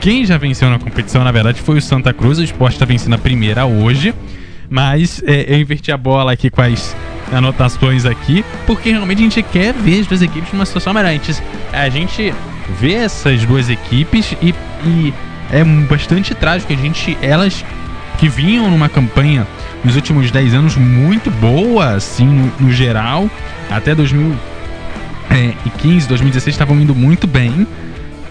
Quem 0.00 0.24
já 0.26 0.36
venceu 0.36 0.68
na 0.68 0.78
competição, 0.78 1.22
na 1.22 1.30
verdade, 1.30 1.60
foi 1.60 1.78
o 1.78 1.82
Santa 1.82 2.12
Cruz. 2.12 2.38
O 2.38 2.42
esporte 2.42 2.74
está 2.74 2.84
vencendo 2.84 3.14
a 3.14 3.18
primeira 3.18 3.64
hoje. 3.64 4.12
Mas 4.68 5.22
é, 5.26 5.54
eu 5.54 5.60
inverti 5.60 5.92
a 5.92 5.96
bola 5.96 6.32
aqui 6.32 6.50
com 6.50 6.62
as 6.62 6.96
anotações 7.30 8.04
aqui, 8.04 8.44
porque 8.66 8.90
realmente 8.90 9.18
a 9.18 9.22
gente 9.22 9.42
quer 9.42 9.72
ver 9.74 10.00
as 10.00 10.06
duas 10.06 10.22
equipes 10.22 10.52
numa 10.52 10.66
situação 10.66 10.92
melhor. 10.92 11.10
A 11.10 11.12
gente, 11.12 11.42
a 11.72 11.88
gente 11.88 12.34
vê 12.80 12.94
essas 12.94 13.44
duas 13.44 13.68
equipes 13.68 14.34
e, 14.42 14.54
e 14.84 15.14
é 15.52 15.62
bastante 15.62 16.34
trágico. 16.34 16.72
A 16.72 16.76
gente, 16.76 17.16
elas 17.20 17.64
que 18.18 18.28
vinham 18.28 18.70
numa 18.70 18.88
campanha 18.88 19.46
nos 19.84 19.94
últimos 19.94 20.30
10 20.30 20.54
anos 20.54 20.76
muito 20.76 21.30
boa, 21.30 21.90
assim, 21.90 22.26
no, 22.26 22.52
no 22.60 22.72
geral, 22.72 23.30
até 23.70 23.94
2015, 25.32 26.08
2016 26.08 26.54
estavam 26.54 26.78
indo 26.78 26.94
muito 26.94 27.26
bem. 27.26 27.66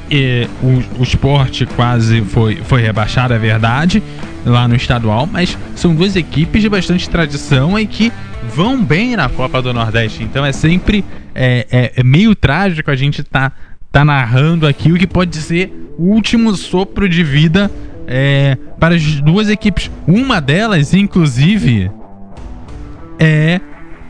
E, 0.09 0.47
o, 0.61 0.99
o 0.99 1.03
esporte 1.03 1.65
quase 1.65 2.21
foi, 2.21 2.57
foi 2.57 2.81
rebaixado, 2.81 3.33
é 3.33 3.39
verdade 3.39 4.03
lá 4.45 4.67
no 4.67 4.75
estadual, 4.75 5.27
mas 5.31 5.57
são 5.75 5.95
duas 5.95 6.15
equipes 6.15 6.61
de 6.61 6.69
bastante 6.69 7.09
tradição 7.09 7.77
e 7.77 7.85
que 7.85 8.11
vão 8.53 8.83
bem 8.83 9.15
na 9.15 9.29
Copa 9.29 9.61
do 9.61 9.73
Nordeste. 9.73 10.23
Então 10.23 10.45
é 10.45 10.51
sempre 10.51 11.05
é, 11.33 11.65
é, 11.71 11.91
é 11.95 12.03
meio 12.03 12.35
trágico 12.35 12.91
a 12.91 12.95
gente 12.95 13.23
tá, 13.23 13.51
tá 13.91 14.03
narrando 14.03 14.67
aqui 14.67 14.91
o 14.91 14.97
que 14.97 15.07
pode 15.07 15.37
ser 15.37 15.71
o 15.97 16.05
último 16.05 16.55
sopro 16.55 17.07
de 17.07 17.23
vida 17.23 17.71
é, 18.07 18.57
para 18.79 18.95
as 18.95 19.21
duas 19.21 19.47
equipes. 19.47 19.89
Uma 20.07 20.41
delas, 20.41 20.93
inclusive, 20.93 21.89
é 23.19 23.61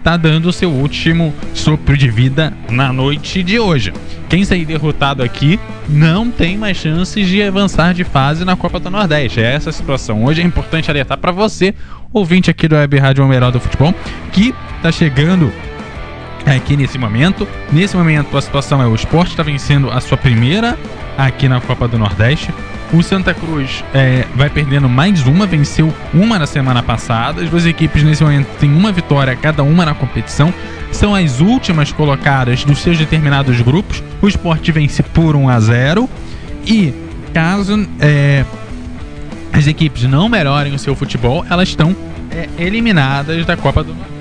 tá 0.03 0.17
dando 0.17 0.47
o 0.47 0.53
seu 0.53 0.69
último 0.69 1.33
sopro 1.53 1.95
de 1.95 2.09
vida 2.09 2.53
na 2.69 2.91
noite 2.91 3.43
de 3.43 3.59
hoje. 3.59 3.93
Quem 4.29 4.43
sair 4.43 4.65
derrotado 4.65 5.21
aqui 5.21 5.59
não 5.87 6.31
tem 6.31 6.57
mais 6.57 6.77
chances 6.77 7.27
de 7.27 7.41
avançar 7.43 7.93
de 7.93 8.03
fase 8.03 8.45
na 8.45 8.55
Copa 8.55 8.79
do 8.79 8.89
Nordeste. 8.89 9.41
É 9.41 9.53
essa 9.53 9.69
a 9.69 9.73
situação. 9.73 10.23
Hoje 10.23 10.41
é 10.41 10.45
importante 10.45 10.89
alertar 10.89 11.17
para 11.17 11.31
você, 11.31 11.75
ouvinte 12.13 12.49
aqui 12.49 12.67
do 12.67 12.75
Web 12.75 12.97
Rádio 12.97 13.27
Melhor 13.27 13.51
do 13.51 13.59
Futebol, 13.59 13.93
que 14.31 14.55
tá 14.81 14.91
chegando 14.91 15.51
aqui 16.45 16.75
nesse 16.75 16.97
momento. 16.97 17.47
Nesse 17.71 17.95
momento 17.95 18.37
a 18.37 18.41
situação 18.41 18.81
é 18.81 18.87
o 18.87 18.95
esporte 18.95 19.31
está 19.31 19.43
vencendo 19.43 19.91
a 19.91 19.99
sua 19.99 20.17
primeira 20.17 20.77
aqui 21.17 21.47
na 21.47 21.61
Copa 21.61 21.87
do 21.87 21.99
Nordeste. 21.99 22.53
O 22.93 23.01
Santa 23.01 23.33
Cruz 23.33 23.85
é, 23.93 24.25
vai 24.35 24.49
perdendo 24.49 24.89
mais 24.89 25.25
uma, 25.25 25.47
venceu 25.47 25.93
uma 26.13 26.37
na 26.37 26.45
semana 26.45 26.83
passada. 26.83 27.41
As 27.41 27.49
duas 27.49 27.65
equipes 27.65 28.03
nesse 28.03 28.21
momento 28.21 28.47
têm 28.59 28.73
uma 28.73 28.91
vitória 28.91 29.33
cada 29.33 29.63
uma 29.63 29.85
na 29.85 29.93
competição. 29.93 30.53
São 30.91 31.15
as 31.15 31.39
últimas 31.39 31.93
colocadas 31.93 32.65
dos 32.65 32.79
seus 32.79 32.97
determinados 32.97 33.61
grupos. 33.61 34.03
O 34.21 34.27
esporte 34.27 34.73
vence 34.73 35.01
por 35.03 35.37
1 35.37 35.47
a 35.47 35.59
0 35.61 36.09
E 36.65 36.93
caso 37.33 37.87
é, 37.97 38.43
as 39.53 39.67
equipes 39.67 40.03
não 40.03 40.27
melhorem 40.27 40.75
o 40.75 40.79
seu 40.79 40.93
futebol, 40.93 41.45
elas 41.49 41.69
estão 41.69 41.95
é, 42.29 42.49
eliminadas 42.57 43.45
da 43.45 43.55
Copa 43.55 43.85
do 43.85 43.93
Nordeste. 43.93 44.11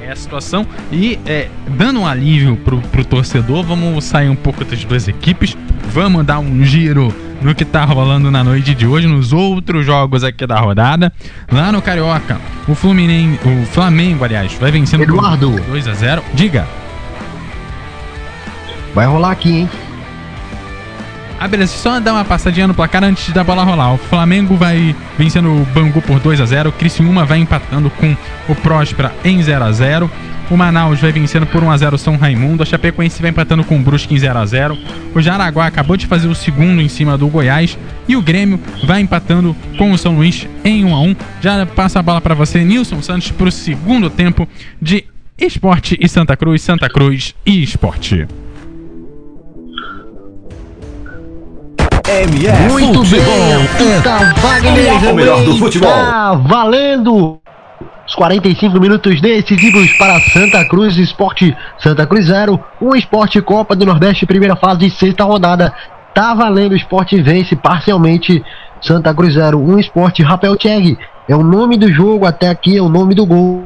É 0.00 0.12
a 0.12 0.16
situação. 0.16 0.64
E 0.92 1.18
é, 1.26 1.48
dando 1.76 1.98
um 1.98 2.06
alívio 2.06 2.54
pro, 2.54 2.78
pro 2.80 3.04
torcedor, 3.04 3.64
vamos 3.64 4.04
sair 4.04 4.28
um 4.28 4.36
pouco 4.36 4.64
das 4.64 4.84
duas 4.84 5.08
equipes. 5.08 5.56
Vamos 5.92 6.24
dar 6.24 6.38
um 6.38 6.64
giro 6.64 7.12
no 7.40 7.54
que 7.54 7.64
tá 7.64 7.84
rolando 7.84 8.30
na 8.30 8.42
noite 8.42 8.74
de 8.74 8.86
hoje, 8.86 9.06
nos 9.06 9.32
outros 9.32 9.84
jogos 9.84 10.24
aqui 10.24 10.46
da 10.46 10.58
rodada. 10.58 11.12
Lá 11.50 11.70
no 11.70 11.82
Carioca, 11.82 12.40
o 12.66 12.74
Fluminense, 12.74 13.38
o 13.46 13.66
Flamengo, 13.66 14.24
aliás, 14.24 14.52
vai 14.54 14.70
vencendo 14.70 15.02
Eduardo. 15.02 15.50
por 15.52 15.60
2 15.60 15.88
a 15.88 15.94
0. 15.94 16.22
Diga. 16.34 16.66
Vai 18.94 19.06
rolar 19.06 19.32
aqui, 19.32 19.50
hein? 19.50 19.70
Ah, 21.38 21.46
beleza, 21.46 21.76
só 21.76 22.00
dar 22.00 22.14
uma 22.14 22.24
passadinha 22.24 22.66
no 22.66 22.72
placar 22.72 23.04
antes 23.04 23.30
da 23.32 23.44
bola 23.44 23.62
rolar. 23.62 23.92
O 23.92 23.98
Flamengo 23.98 24.56
vai 24.56 24.96
vencendo 25.18 25.50
o 25.50 25.66
Bangu 25.66 26.00
por 26.00 26.18
2 26.18 26.40
a 26.40 26.46
0 26.46 26.70
O 26.70 26.72
Criciúma 26.72 27.26
vai 27.26 27.38
empatando 27.38 27.90
com 27.90 28.16
o 28.48 28.54
Próspera 28.54 29.14
em 29.22 29.42
0 29.42 29.64
a 29.64 29.72
0 29.72 30.10
O 30.48 30.56
Manaus 30.56 31.00
vai 31.00 31.10
vencendo 31.10 31.46
por 31.46 31.62
1 31.62 31.70
a 31.70 31.76
0 31.76 31.96
o 31.96 31.98
São 31.98 32.16
Raimundo. 32.16 32.62
A 32.62 32.66
Chapecoense 32.66 33.20
vai 33.20 33.30
empatando 33.30 33.64
com 33.64 33.76
o 33.76 33.82
Brusque 33.82 34.14
em 34.14 34.18
0 34.18 34.38
a 34.38 34.46
0 34.46 34.78
O 35.14 35.20
Jaraguá 35.20 35.66
acabou 35.66 35.96
de 35.96 36.06
fazer 36.06 36.28
o 36.28 36.34
segundo 36.34 36.80
em 36.80 36.88
cima 36.88 37.18
do 37.18 37.26
Goiás. 37.26 37.76
E 38.06 38.16
o 38.16 38.22
Grêmio 38.22 38.60
vai 38.84 39.00
empatando 39.00 39.56
com 39.76 39.90
o 39.90 39.98
São 39.98 40.14
Luís 40.16 40.46
em 40.64 40.84
1 40.84 40.94
a 40.94 41.00
1 41.00 41.16
Já 41.40 41.66
passa 41.66 41.98
a 41.98 42.02
bola 42.02 42.20
para 42.20 42.34
você, 42.34 42.62
Nilson 42.62 43.02
Santos, 43.02 43.30
para 43.32 43.48
o 43.48 43.52
segundo 43.52 44.08
tempo 44.08 44.48
de 44.80 45.04
Esporte 45.38 45.98
e 46.00 46.08
Santa 46.08 46.36
Cruz, 46.36 46.62
Santa 46.62 46.88
Cruz 46.88 47.34
e 47.44 47.62
Esporte. 47.62 48.26
MF 52.08 52.62
Muito 52.70 53.04
Futebol. 53.04 53.24
bem, 53.24 53.54
aqui 53.64 54.02
tá 54.02 54.34
Wagner 54.40 55.10
o 55.10 55.14
melhor 55.14 55.44
do 55.44 55.58
futebol. 55.58 55.90
Tá 55.90 56.34
valendo 56.34 57.40
os 58.06 58.14
45 58.14 58.78
minutos 58.78 59.20
decisivos 59.20 59.92
para 59.94 60.20
Santa 60.20 60.64
Cruz 60.64 60.96
Esporte 60.96 61.56
Santa 61.76 62.06
Cruz 62.06 62.26
0, 62.26 62.58
um 62.80 62.94
Esporte 62.94 63.42
Copa 63.42 63.74
do 63.74 63.84
Nordeste, 63.84 64.24
primeira 64.24 64.54
fase, 64.54 64.88
sexta 64.90 65.24
rodada. 65.24 65.74
Tá 66.14 66.32
valendo, 66.32 66.72
o 66.72 66.76
Esporte 66.76 67.20
vence 67.20 67.56
parcialmente 67.56 68.44
Santa 68.80 69.12
Cruz 69.12 69.34
0, 69.34 69.58
um 69.58 69.78
Esporte 69.78 70.22
Rapel 70.22 70.56
Tcheg. 70.56 70.96
É 71.28 71.34
o 71.34 71.42
nome 71.42 71.76
do 71.76 71.92
jogo 71.92 72.24
até 72.24 72.48
aqui, 72.48 72.76
é 72.76 72.80
o 72.80 72.88
nome 72.88 73.14
do 73.14 73.26
gol. 73.26 73.64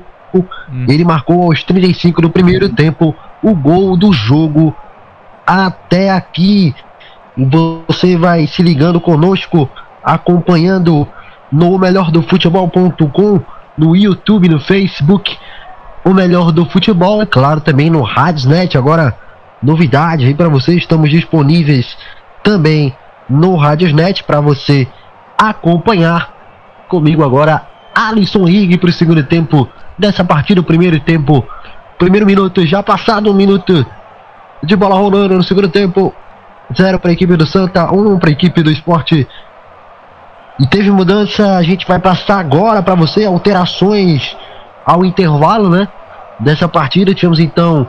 Ele 0.88 1.04
marcou 1.04 1.42
aos 1.42 1.62
35 1.62 2.22
do 2.22 2.30
primeiro 2.30 2.68
tempo 2.70 3.14
o 3.42 3.54
gol 3.54 3.96
do 3.96 4.12
jogo 4.12 4.74
até 5.46 6.10
aqui. 6.10 6.74
Você 7.36 8.16
vai 8.16 8.46
se 8.46 8.62
ligando 8.62 9.00
conosco, 9.00 9.68
acompanhando 10.02 11.06
no 11.52 11.78
melhor 11.78 12.10
do 12.10 12.22
futebol.com, 12.22 13.42
no 13.80 13.96
YouTube, 13.96 14.46
no 14.46 14.60
Facebook, 14.60 15.38
o 16.04 16.12
melhor 16.12 16.52
do 16.52 16.66
futebol, 16.66 17.22
é 17.22 17.26
claro, 17.26 17.62
também 17.62 17.88
no 17.88 18.02
Radiosnet. 18.02 18.76
Agora, 18.76 19.16
novidade 19.62 20.26
aí 20.26 20.34
para 20.34 20.50
você, 20.50 20.74
estamos 20.74 21.08
disponíveis 21.08 21.96
também 22.42 22.94
no 23.28 23.56
Radiosnet 23.56 24.22
para 24.24 24.38
você 24.40 24.86
acompanhar 25.38 26.84
comigo 26.88 27.24
agora 27.24 27.66
Alisson 27.94 28.44
Rig 28.44 28.76
para 28.76 28.90
o 28.90 28.92
segundo 28.92 29.22
tempo 29.22 29.66
dessa 29.98 30.22
partida, 30.22 30.60
o 30.60 30.64
primeiro 30.64 31.00
tempo, 31.00 31.46
primeiro 31.98 32.26
minuto 32.26 32.66
já 32.66 32.82
passado, 32.82 33.30
um 33.30 33.34
minuto 33.34 33.86
de 34.62 34.76
bola 34.76 34.94
rolando 34.94 35.36
no 35.36 35.42
segundo 35.42 35.68
tempo. 35.68 36.14
0 36.76 37.00
para 37.00 37.10
a 37.10 37.14
equipe 37.14 37.34
do 37.36 37.46
Santa, 37.46 37.92
1 37.92 38.12
um 38.12 38.18
para 38.18 38.28
a 38.28 38.32
equipe 38.32 38.62
do 38.62 38.70
esporte. 38.70 39.26
E 40.60 40.66
teve 40.66 40.90
mudança, 40.90 41.56
a 41.56 41.62
gente 41.62 41.88
vai 41.88 41.98
passar 41.98 42.38
agora 42.38 42.82
para 42.82 42.94
você 42.94 43.24
alterações 43.24 44.36
ao 44.84 45.06
intervalo, 45.06 45.70
né? 45.70 45.88
Dessa 46.38 46.68
partida. 46.68 47.14
Tivemos 47.14 47.40
então 47.40 47.88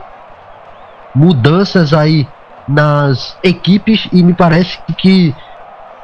mudanças 1.14 1.92
aí 1.92 2.26
nas 2.66 3.36
equipes 3.42 4.08
e 4.10 4.22
me 4.22 4.32
parece 4.32 4.78
que 4.96 5.34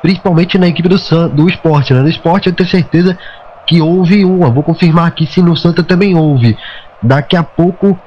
principalmente 0.02 0.58
na 0.58 0.68
equipe 0.68 0.90
do, 0.90 0.98
San, 0.98 1.28
do 1.28 1.48
esporte, 1.48 1.94
né? 1.94 2.02
No 2.02 2.08
esporte 2.08 2.48
eu 2.48 2.54
tenho 2.54 2.68
certeza 2.68 3.18
que 3.66 3.80
houve 3.80 4.22
uma. 4.26 4.50
Vou 4.50 4.62
confirmar 4.62 5.06
aqui 5.06 5.24
se 5.24 5.40
no 5.40 5.56
Santa 5.56 5.82
também 5.82 6.14
houve. 6.14 6.54
Daqui 7.02 7.34
a 7.34 7.42
pouco. 7.42 7.98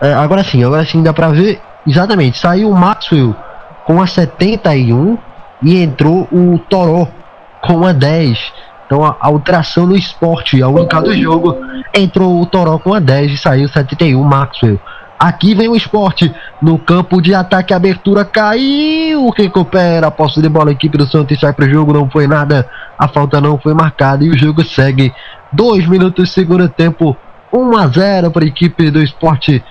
é, 0.00 0.12
agora 0.12 0.42
sim, 0.42 0.64
agora 0.64 0.84
sim 0.84 1.04
dá 1.04 1.12
pra 1.12 1.28
ver. 1.28 1.60
Exatamente, 1.86 2.36
saiu 2.36 2.68
o 2.68 2.76
Maxwell 2.76 3.32
com 3.84 4.02
a 4.02 4.08
71 4.08 5.16
e 5.62 5.80
entrou 5.80 6.26
o 6.32 6.58
Toró 6.68 7.06
com 7.62 7.86
a 7.86 7.92
10. 7.92 8.38
Então 8.86 9.04
a 9.04 9.16
alteração 9.20 9.86
no 9.86 9.96
esporte, 9.96 10.62
a 10.62 10.68
única 10.68 11.00
do 11.00 11.16
jogo, 11.16 11.56
entrou 11.94 12.42
o 12.42 12.44
Toró 12.44 12.78
com 12.78 12.92
a 12.92 13.00
10 13.00 13.32
e 13.32 13.38
saiu 13.38 13.68
71 13.68 14.22
Maxwell. 14.22 14.78
Aqui 15.18 15.54
vem 15.54 15.68
o 15.68 15.76
esporte 15.76 16.34
no 16.60 16.76
campo 16.76 17.22
de 17.22 17.32
ataque, 17.32 17.72
abertura 17.72 18.24
caiu, 18.24 19.30
recupera 19.30 20.08
a 20.08 20.10
posse 20.10 20.42
de 20.42 20.48
bola, 20.48 20.70
a 20.70 20.72
equipe 20.72 20.98
do 20.98 21.06
Santos 21.06 21.38
sai 21.38 21.52
para 21.52 21.64
o 21.64 21.70
jogo, 21.70 21.92
não 21.92 22.10
foi 22.10 22.26
nada, 22.26 22.68
a 22.98 23.06
falta 23.06 23.40
não 23.40 23.56
foi 23.56 23.72
marcada 23.72 24.24
e 24.24 24.30
o 24.30 24.36
jogo 24.36 24.64
segue. 24.64 25.14
Dois 25.52 25.86
minutos 25.86 26.32
segundo 26.32 26.68
tempo, 26.68 27.16
1 27.52 27.76
a 27.76 27.86
0 27.86 28.30
para 28.32 28.42
a 28.42 28.48
equipe 28.48 28.90
do 28.90 29.00
esporte. 29.00 29.62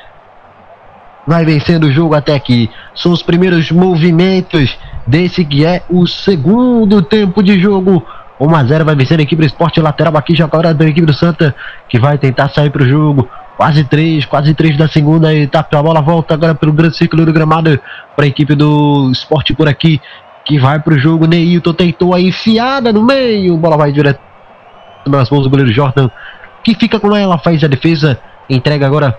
Vai 1.27 1.43
vencendo 1.43 1.83
o 1.83 1.91
jogo 1.91 2.15
até 2.15 2.33
aqui. 2.33 2.71
São 2.95 3.11
os 3.11 3.21
primeiros 3.21 3.71
movimentos 3.71 4.77
desse 5.05 5.43
que 5.43 5.65
é 5.65 5.83
o 5.89 6.07
segundo 6.07 7.01
tempo 7.01 7.41
de 7.43 7.59
jogo. 7.59 8.05
1 8.39 8.55
a 8.55 8.63
0 8.63 8.85
vai 8.85 8.95
vencer 8.95 9.19
a 9.19 9.21
equipe 9.21 9.41
do 9.41 9.45
esporte 9.45 9.79
lateral 9.79 10.17
aqui 10.17 10.35
já 10.35 10.45
agora 10.45 10.73
da 10.73 10.85
equipe 10.85 11.05
do 11.05 11.13
Santa 11.13 11.55
que 11.87 11.99
vai 11.99 12.17
tentar 12.17 12.49
sair 12.49 12.71
para 12.71 12.81
o 12.81 12.87
jogo. 12.87 13.29
Quase 13.55 13.83
três, 13.83 14.25
quase 14.25 14.55
três 14.55 14.75
da 14.75 14.87
segunda 14.87 15.33
etapa. 15.33 15.77
A 15.77 15.83
bola 15.83 16.01
volta 16.01 16.33
agora 16.33 16.55
pelo 16.55 16.73
grande 16.73 16.97
círculo 16.97 17.25
do 17.25 17.31
gramado 17.31 17.79
para 18.15 18.25
a 18.25 18.27
equipe 18.27 18.55
do 18.55 19.11
esporte 19.11 19.53
por 19.53 19.67
aqui. 19.67 20.01
Que 20.43 20.57
vai 20.57 20.79
para 20.79 20.95
o 20.95 20.97
jogo. 20.97 21.27
Neilton 21.27 21.73
tentou 21.73 22.15
a 22.15 22.19
enfiada 22.19 22.91
no 22.91 23.03
meio. 23.03 23.55
Bola 23.57 23.77
vai 23.77 23.91
direto 23.91 24.19
nas 25.05 25.29
mãos 25.29 25.43
do 25.43 25.49
goleiro 25.49 25.71
Jordan. 25.71 26.09
Que 26.63 26.73
fica 26.73 26.99
com 26.99 27.15
ela, 27.15 27.37
faz 27.37 27.63
a 27.63 27.67
defesa. 27.67 28.19
Entrega 28.49 28.87
agora 28.87 29.15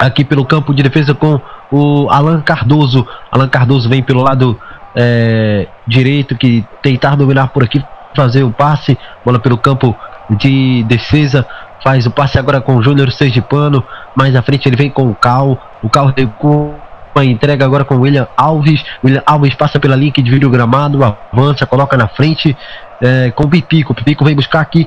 aqui 0.00 0.24
pelo 0.24 0.44
campo 0.46 0.72
de 0.72 0.82
defesa 0.82 1.14
com 1.14 1.38
o 1.70 2.08
Alan 2.10 2.40
Cardoso. 2.40 3.06
Alan 3.30 3.48
Cardoso 3.48 3.88
vem 3.88 4.02
pelo 4.02 4.22
lado 4.22 4.58
é, 4.96 5.68
direito 5.86 6.34
que 6.36 6.64
tentar 6.82 7.14
dominar 7.14 7.48
por 7.48 7.62
aqui, 7.62 7.84
fazer 8.16 8.42
o 8.42 8.50
passe. 8.50 8.98
Bola 9.24 9.38
pelo 9.38 9.58
campo 9.58 9.94
de 10.30 10.82
defesa. 10.84 11.46
Faz 11.84 12.06
o 12.06 12.10
passe 12.10 12.38
agora 12.38 12.60
com 12.60 12.76
o 12.76 12.82
Júnior 12.82 13.10
Sergipano, 13.12 13.82
mais 14.14 14.36
à 14.36 14.42
frente 14.42 14.68
ele 14.68 14.76
vem 14.76 14.90
com 14.90 15.10
o 15.10 15.14
Cal, 15.14 15.58
o 15.82 15.88
Cal 15.88 16.12
com 16.38 16.74
a 17.14 17.24
entrega 17.24 17.64
agora 17.64 17.86
com 17.86 17.96
o 17.96 18.00
William 18.00 18.28
Alves, 18.36 18.84
William 19.02 19.22
Alves 19.24 19.54
passa 19.54 19.80
pela 19.80 19.96
linha 19.96 20.12
que 20.12 20.20
divide 20.20 20.44
o 20.44 20.50
gramado, 20.50 21.02
avança, 21.02 21.66
coloca 21.66 21.96
na 21.96 22.06
frente 22.06 22.54
é, 23.00 23.30
com 23.30 23.44
o 23.44 23.48
Pipico, 23.48 23.92
o 23.92 23.96
Pipico 23.96 24.26
vem 24.26 24.36
buscar 24.36 24.60
aqui 24.60 24.86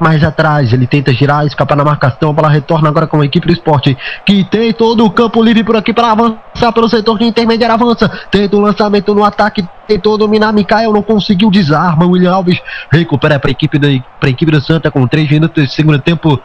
mais 0.00 0.22
atrás, 0.22 0.72
ele 0.72 0.86
tenta 0.86 1.12
girar, 1.12 1.46
escapar 1.46 1.76
na 1.76 1.84
marcação, 1.84 2.30
a 2.30 2.32
bola 2.32 2.48
retorna 2.48 2.88
agora 2.88 3.06
com 3.06 3.20
a 3.20 3.24
equipe 3.24 3.46
do 3.46 3.52
esporte, 3.52 3.96
que 4.24 4.44
tem 4.44 4.72
todo 4.72 5.04
o 5.04 5.10
campo 5.10 5.42
livre 5.42 5.64
por 5.64 5.76
aqui 5.76 5.92
para 5.92 6.10
avançar 6.10 6.72
pelo 6.72 6.88
setor 6.88 7.18
de 7.18 7.24
intermediário, 7.24 7.74
avança, 7.74 8.08
tenta 8.30 8.56
o 8.56 8.60
um 8.60 8.62
lançamento 8.62 9.14
no 9.14 9.24
ataque, 9.24 9.66
tentou 9.86 10.18
dominar 10.18 10.52
Mikael, 10.52 10.92
não 10.92 11.02
conseguiu, 11.02 11.50
desarma, 11.50 12.06
William 12.06 12.32
Alves 12.32 12.60
recupera 12.90 13.38
para 13.38 13.50
a 13.50 13.52
equipe, 13.52 13.78
equipe 14.24 14.52
do 14.52 14.60
Santa 14.60 14.90
com 14.90 15.06
3 15.06 15.30
minutos 15.30 15.64
de 15.64 15.72
segundo 15.72 15.98
tempo, 15.98 16.40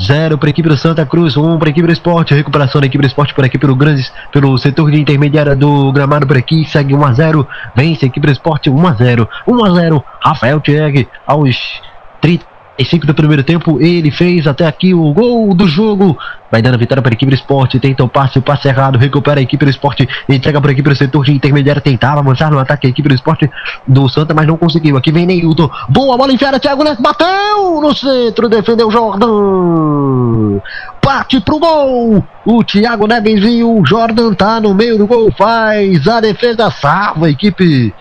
0 0.00 0.38
para 0.38 0.48
a 0.48 0.50
equipe 0.50 0.68
do 0.68 0.76
Santa 0.76 1.06
Cruz, 1.06 1.36
1 1.36 1.44
um 1.44 1.58
para 1.58 1.68
a 1.68 1.70
equipe 1.70 1.86
do 1.86 1.92
esporte. 1.92 2.34
Recuperação 2.34 2.80
da 2.80 2.86
equipe 2.86 3.02
do 3.02 3.06
esporte 3.06 3.34
por 3.34 3.44
aqui 3.44 3.58
pelo 3.58 3.76
grandes, 3.76 4.12
pelo 4.32 4.56
setor 4.58 4.90
de 4.90 5.00
intermediária 5.00 5.54
do 5.54 5.92
gramado 5.92 6.26
por 6.26 6.36
aqui. 6.36 6.64
Segue 6.64 6.94
1 6.94 7.04
a 7.04 7.12
0 7.12 7.48
Vence 7.74 8.04
a 8.04 8.08
equipe 8.08 8.26
do 8.26 8.32
esporte 8.32 8.70
1 8.70 8.86
a 8.86 8.92
0 8.94 9.28
1 9.46 9.64
a 9.64 9.70
0 9.70 10.04
Rafael 10.20 10.60
Thierry 10.60 11.08
aos 11.26 11.80
30 12.20 12.53
5 12.82 13.06
do 13.06 13.14
primeiro 13.14 13.44
tempo, 13.44 13.80
ele 13.80 14.10
fez 14.10 14.46
até 14.48 14.66
aqui 14.66 14.92
o 14.92 15.12
gol 15.12 15.54
do 15.54 15.68
jogo. 15.68 16.18
Vai 16.50 16.60
dando 16.60 16.78
vitória 16.78 17.02
para 17.02 17.12
a 17.12 17.14
equipe 17.14 17.30
do 17.30 17.34
esporte. 17.34 17.78
Tenta 17.78 18.02
o 18.02 18.08
passe, 18.08 18.38
o 18.38 18.42
passe 18.42 18.66
errado. 18.66 18.98
Recupera 18.98 19.38
a 19.38 19.42
equipe 19.42 19.64
do 19.64 19.70
esporte. 19.70 20.08
Entrega 20.28 20.60
para 20.60 20.70
a 20.70 20.72
equipe 20.72 20.88
do 20.88 20.96
setor 20.96 21.24
de 21.24 21.32
intermediário. 21.32 21.80
Tentava 21.80 22.20
avançar 22.20 22.50
no 22.50 22.58
ataque 22.58 22.86
a 22.86 22.90
equipe 22.90 23.08
do 23.08 23.14
esporte 23.14 23.48
do 23.86 24.08
Santa, 24.08 24.34
mas 24.34 24.46
não 24.46 24.56
conseguiu. 24.56 24.96
Aqui 24.96 25.12
vem 25.12 25.26
Neilton. 25.26 25.70
Boa 25.88 26.16
bola 26.16 26.32
enfiada. 26.32 26.58
Thiago 26.58 26.82
Neto 26.82 27.00
bateu 27.00 27.80
no 27.80 27.94
centro. 27.94 28.48
Defendeu 28.48 28.90
Jordan. 28.90 30.60
Bate 31.04 31.40
pro 31.40 31.60
gol. 31.60 32.24
O 32.44 32.64
Thiago 32.64 33.06
Neves 33.06 33.40
viu. 33.40 33.78
O 33.78 33.86
Jordan 33.86 34.34
tá 34.34 34.60
no 34.60 34.74
meio 34.74 34.98
do 34.98 35.06
gol. 35.06 35.32
Faz 35.36 36.08
a 36.08 36.20
defesa. 36.20 36.70
Salva 36.70 37.26
a 37.26 37.30
equipe 37.30 37.94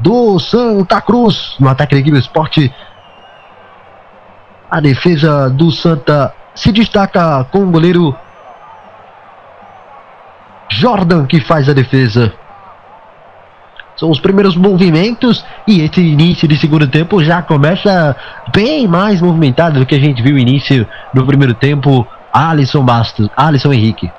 do 0.00 0.38
Santa 0.38 1.00
Cruz. 1.00 1.56
No 1.58 1.68
ataque 1.68 1.94
da 1.94 2.00
equipe 2.00 2.16
do 2.16 2.20
esporte 2.20 2.72
a 4.70 4.80
defesa 4.80 5.48
do 5.48 5.70
Santa 5.70 6.32
se 6.54 6.72
destaca 6.72 7.44
com 7.50 7.60
o 7.60 7.70
goleiro 7.70 8.14
Jordan 10.68 11.26
que 11.26 11.40
faz 11.40 11.68
a 11.68 11.72
defesa. 11.72 12.32
São 13.96 14.10
os 14.10 14.20
primeiros 14.20 14.56
movimentos 14.56 15.44
e 15.66 15.80
esse 15.80 16.00
início 16.00 16.46
de 16.46 16.56
segundo 16.56 16.86
tempo 16.86 17.22
já 17.22 17.42
começa 17.42 18.14
bem 18.54 18.86
mais 18.86 19.20
movimentado 19.20 19.80
do 19.80 19.86
que 19.86 19.94
a 19.94 20.00
gente 20.00 20.22
viu 20.22 20.34
no 20.34 20.38
início 20.38 20.86
do 21.12 21.24
primeiro 21.26 21.54
tempo. 21.54 22.06
Alisson 22.32 22.84
Bastos, 22.84 23.28
Alisson 23.36 23.72
Henrique. 23.72 24.12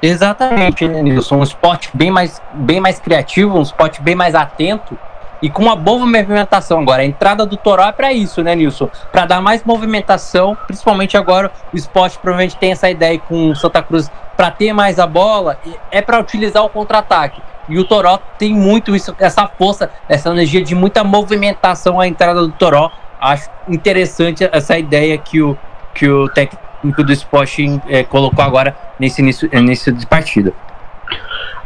Exatamente, 0.00 0.86
né, 0.86 1.02
Nilson? 1.02 1.38
Um 1.38 1.42
esporte 1.42 1.90
bem 1.92 2.10
mais, 2.10 2.40
bem 2.54 2.80
mais 2.80 3.00
criativo, 3.00 3.58
um 3.58 3.62
esporte 3.62 4.00
bem 4.00 4.14
mais 4.14 4.34
atento 4.34 4.96
e 5.44 5.50
com 5.50 5.62
uma 5.62 5.76
boa 5.76 6.06
movimentação 6.06 6.80
agora. 6.80 7.02
A 7.02 7.04
entrada 7.04 7.44
do 7.44 7.54
Toró 7.54 7.84
é 7.86 7.92
para 7.92 8.10
isso, 8.14 8.42
né, 8.42 8.56
Nilson? 8.56 8.88
Para 9.12 9.26
dar 9.26 9.42
mais 9.42 9.62
movimentação, 9.62 10.56
principalmente 10.66 11.18
agora 11.18 11.52
o 11.70 11.76
esporte 11.76 12.18
provavelmente 12.18 12.56
tem 12.56 12.72
essa 12.72 12.88
ideia 12.88 13.18
com 13.18 13.50
o 13.50 13.54
Santa 13.54 13.82
Cruz 13.82 14.10
para 14.38 14.50
ter 14.50 14.72
mais 14.72 14.98
a 14.98 15.06
bola, 15.06 15.58
é 15.90 16.00
para 16.00 16.18
utilizar 16.18 16.64
o 16.64 16.70
contra-ataque. 16.70 17.42
E 17.68 17.78
o 17.78 17.84
Toró 17.84 18.18
tem 18.38 18.54
muito 18.54 18.96
isso, 18.96 19.14
essa 19.18 19.46
força, 19.46 19.90
essa 20.08 20.30
energia 20.30 20.64
de 20.64 20.74
muita 20.74 21.04
movimentação 21.04 22.00
à 22.00 22.08
entrada 22.08 22.40
do 22.40 22.52
Toró. 22.52 22.90
Acho 23.20 23.50
interessante 23.68 24.48
essa 24.50 24.78
ideia 24.78 25.18
que 25.18 25.42
o, 25.42 25.58
que 25.94 26.08
o 26.08 26.26
técnico 26.30 27.04
do 27.04 27.12
esporte 27.12 27.82
é, 27.86 28.02
colocou 28.02 28.42
agora 28.42 28.74
nesse 28.98 29.20
início, 29.20 29.50
nesse 29.60 29.92
partida. 30.06 30.54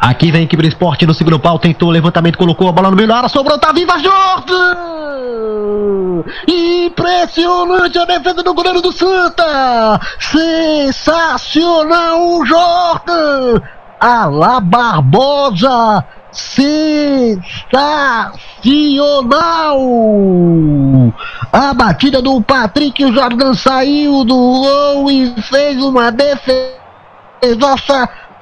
Aqui 0.01 0.31
vem 0.31 0.43
a 0.43 0.45
equipe 0.45 0.63
do 0.63 0.69
esporte 0.69 1.05
no 1.05 1.13
segundo 1.13 1.41
pau, 1.41 1.59
tentou 1.59 1.89
o 1.89 1.93
levantamento, 1.93 2.39
colocou 2.39 2.69
a 2.69 2.73
bola 2.73 2.91
no 2.91 2.97
meio 2.97 3.09
da 3.09 3.17
área, 3.17 3.29
sobrou, 3.29 3.59
tá 3.59 3.73
viva 3.73 3.99
Jordan! 3.99 4.77
Impressionante 6.47 7.99
a 7.99 8.05
defesa 8.05 8.41
do 8.43 8.55
goleiro 8.55 8.81
do 8.81 8.93
Santa! 8.93 10.01
Sensacional 10.21 12.23
o 12.23 12.47
Jordan! 12.47 13.61
Alá 13.99 14.61
Barbosa! 14.61 16.05
Sensacional! 16.31 17.43
A 21.53 21.75
batida 21.75 22.23
do 22.23 22.41
Patrick, 22.41 23.05
o 23.05 23.13
Jordan 23.13 23.53
saiu 23.55 24.25
do 24.25 24.37
gol 24.37 25.11
e 25.11 25.35
fez 25.43 25.83
uma 25.83 26.13
defesa 26.13 26.79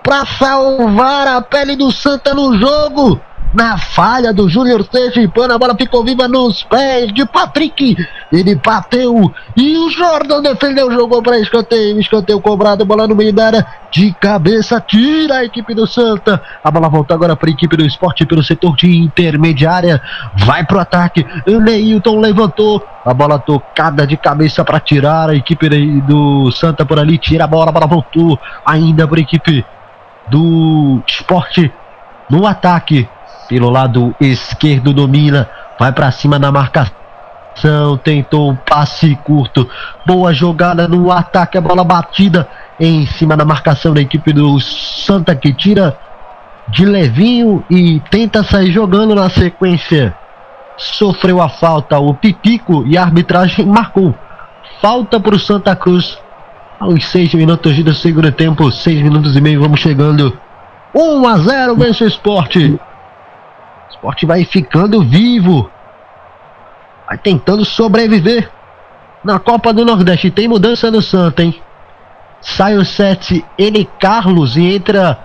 para 0.07 0.25
salvar 0.25 1.27
a 1.27 1.43
pele 1.43 1.75
do 1.75 1.91
Santa 1.91 2.33
no 2.33 2.57
jogo. 2.57 3.21
Na 3.53 3.77
falha 3.77 4.33
do 4.33 4.49
Júnior 4.49 4.87
Sergipano, 4.89 5.55
a 5.55 5.59
bola 5.59 5.75
ficou 5.75 6.05
viva 6.05 6.29
nos 6.29 6.63
pés 6.63 7.13
de 7.13 7.25
Patrick. 7.25 7.97
Ele 8.31 8.55
bateu 8.55 9.33
e 9.57 9.77
o 9.79 9.91
Jordan 9.91 10.43
defendeu, 10.43 10.93
jogou 10.93 11.23
para 11.23 11.41
escanteio. 11.41 11.99
Escanteio 11.99 12.41
cobrado, 12.41 12.85
bola 12.85 13.09
no 13.09 13.17
meio 13.17 13.33
da 13.33 13.47
área. 13.47 13.67
De 13.91 14.13
cabeça, 14.13 14.81
tira 14.81 15.39
a 15.39 15.45
equipe 15.45 15.75
do 15.75 15.87
Santa. 15.87 16.41
A 16.63 16.71
bola 16.71 16.89
volta 16.89 17.15
agora 17.15 17.35
para 17.35 17.49
a 17.49 17.53
equipe 17.53 17.77
do 17.77 17.85
esporte 17.85 18.27
pelo 18.27 18.45
setor 18.45 18.77
de 18.77 18.95
intermediária. 18.95 20.01
Vai 20.37 20.61
ataque. 20.61 21.27
O 21.49 21.59
Neilton 21.59 22.21
levantou. 22.21 22.85
A 23.05 23.15
bola 23.15 23.39
tocada 23.39 24.07
de 24.07 24.17
cabeça 24.17 24.65
para 24.65 24.81
tirar 24.81 25.31
a 25.31 25.35
equipe 25.35 25.69
do 26.03 26.53
Santa 26.53 26.85
por 26.85 26.99
ali. 26.99 27.17
Tira 27.17 27.45
a 27.45 27.47
bola, 27.47 27.71
a 27.71 27.73
bola 27.73 27.87
voltou 27.87 28.39
ainda 28.65 29.09
para 29.09 29.19
a 29.19 29.23
equipe 29.23 29.65
do 30.29 31.03
esporte 31.07 31.73
no 32.29 32.47
ataque. 32.47 33.09
Pelo 33.49 33.71
lado 33.71 34.15
esquerdo 34.21 34.93
domina, 34.93 35.49
vai 35.79 35.93
para 35.93 36.11
cima 36.11 36.37
na 36.37 36.51
marcação, 36.51 37.97
tentou 38.03 38.51
um 38.51 38.57
passe 38.57 39.15
curto. 39.23 39.69
Boa 40.05 40.35
jogada 40.35 40.89
no 40.89 41.13
ataque, 41.13 41.57
a 41.57 41.61
bola 41.61 41.85
batida 41.85 42.49
em 42.79 43.07
cima 43.07 43.37
da 43.37 43.45
marcação 43.45 43.95
da 43.95 44.01
equipe 44.01 44.33
do 44.33 44.59
Santa 44.61 45.35
que 45.35 45.53
tira 45.53 45.97
de 46.69 46.85
levinho 46.85 47.65
e 47.71 48.01
tenta 48.11 48.43
sair 48.43 48.73
jogando 48.73 49.15
na 49.15 49.31
sequência. 49.31 50.15
Sofreu 50.77 51.41
a 51.41 51.49
falta 51.49 51.99
o 51.99 52.13
Pipico 52.13 52.85
e 52.87 52.99
a 52.99 53.03
arbitragem 53.03 53.65
marcou. 53.65 54.15
Falta 54.81 55.19
para 55.21 55.37
o 55.37 55.39
Santa 55.39 55.75
Cruz 55.77 56.19
aos 56.79 57.07
6 57.07 57.35
minutos 57.35 57.83
do 57.83 57.95
segundo 57.95 58.31
tempo, 58.33 58.71
6 58.71 59.03
minutos 59.03 59.37
e 59.37 59.41
meio, 59.41 59.61
vamos 59.61 59.81
chegando. 59.81 60.39
1 60.95 61.29
a 61.29 61.39
0 61.39 61.77
vence 61.77 62.05
o 62.05 62.09
esporte. 62.09 62.59
O 62.69 63.91
esporte 63.91 64.27
vai 64.27 64.45
ficando 64.45 65.03
vivo. 65.03 65.71
Vai 67.07 67.19
tentando 67.19 67.65
sobreviver 67.65 68.51
na 69.25 69.39
Copa 69.39 69.73
do 69.73 69.85
Nordeste. 69.85 70.31
Tem 70.31 70.49
mudança 70.49 70.91
no 70.91 71.03
Santa, 71.03 71.43
hein? 71.43 71.61
sai 72.47 72.77
o 72.77 72.85
7, 72.85 73.45
ele 73.59 73.89
Carlos 73.99 74.57
e 74.57 74.75
entra 74.75 75.19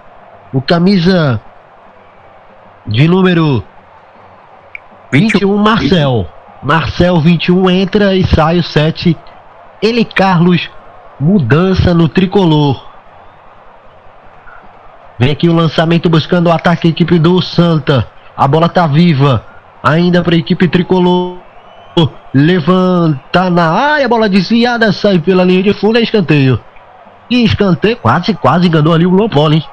o 0.52 0.62
camisa 0.62 1.40
de 2.86 3.08
número 3.08 3.64
21, 5.12 5.56
Marcel. 5.58 6.28
Marcel 6.64 7.20
21 7.20 7.70
entra 7.70 8.16
e 8.16 8.26
sai 8.26 8.58
o 8.58 8.64
7, 8.64 9.18
ele 9.82 10.06
Carlos, 10.06 10.70
mudança 11.22 11.94
no 11.94 12.10
tricolor. 12.10 12.84
Vem 15.20 15.30
aqui 15.30 15.48
o 15.48 15.54
lançamento 15.54 16.10
buscando 16.10 16.48
o 16.48 16.52
ataque 16.52 16.88
a 16.88 16.90
equipe 16.90 17.20
do 17.20 17.40
Santa. 17.44 18.08
A 18.36 18.48
bola 18.48 18.68
tá 18.68 18.88
viva. 18.88 19.46
Ainda 19.84 20.24
para 20.24 20.34
a 20.34 20.40
equipe 20.40 20.68
tricolor. 20.68 21.38
Levanta 22.34 23.50
na 23.52 23.70
área, 23.70 24.10
bola 24.10 24.28
desviada, 24.28 24.92
sai 24.92 25.20
pela 25.20 25.44
linha 25.44 25.62
de 25.62 25.74
fundo, 25.74 26.00
é 26.00 26.02
escanteio. 26.02 26.60
E 27.30 27.44
escanteio, 27.44 27.98
quase, 27.98 28.34
quase 28.34 28.68
enganou 28.68 28.94
ali 28.94 29.06
o 29.06 29.12
Lompoli, 29.12 29.58
hein? 29.58 29.64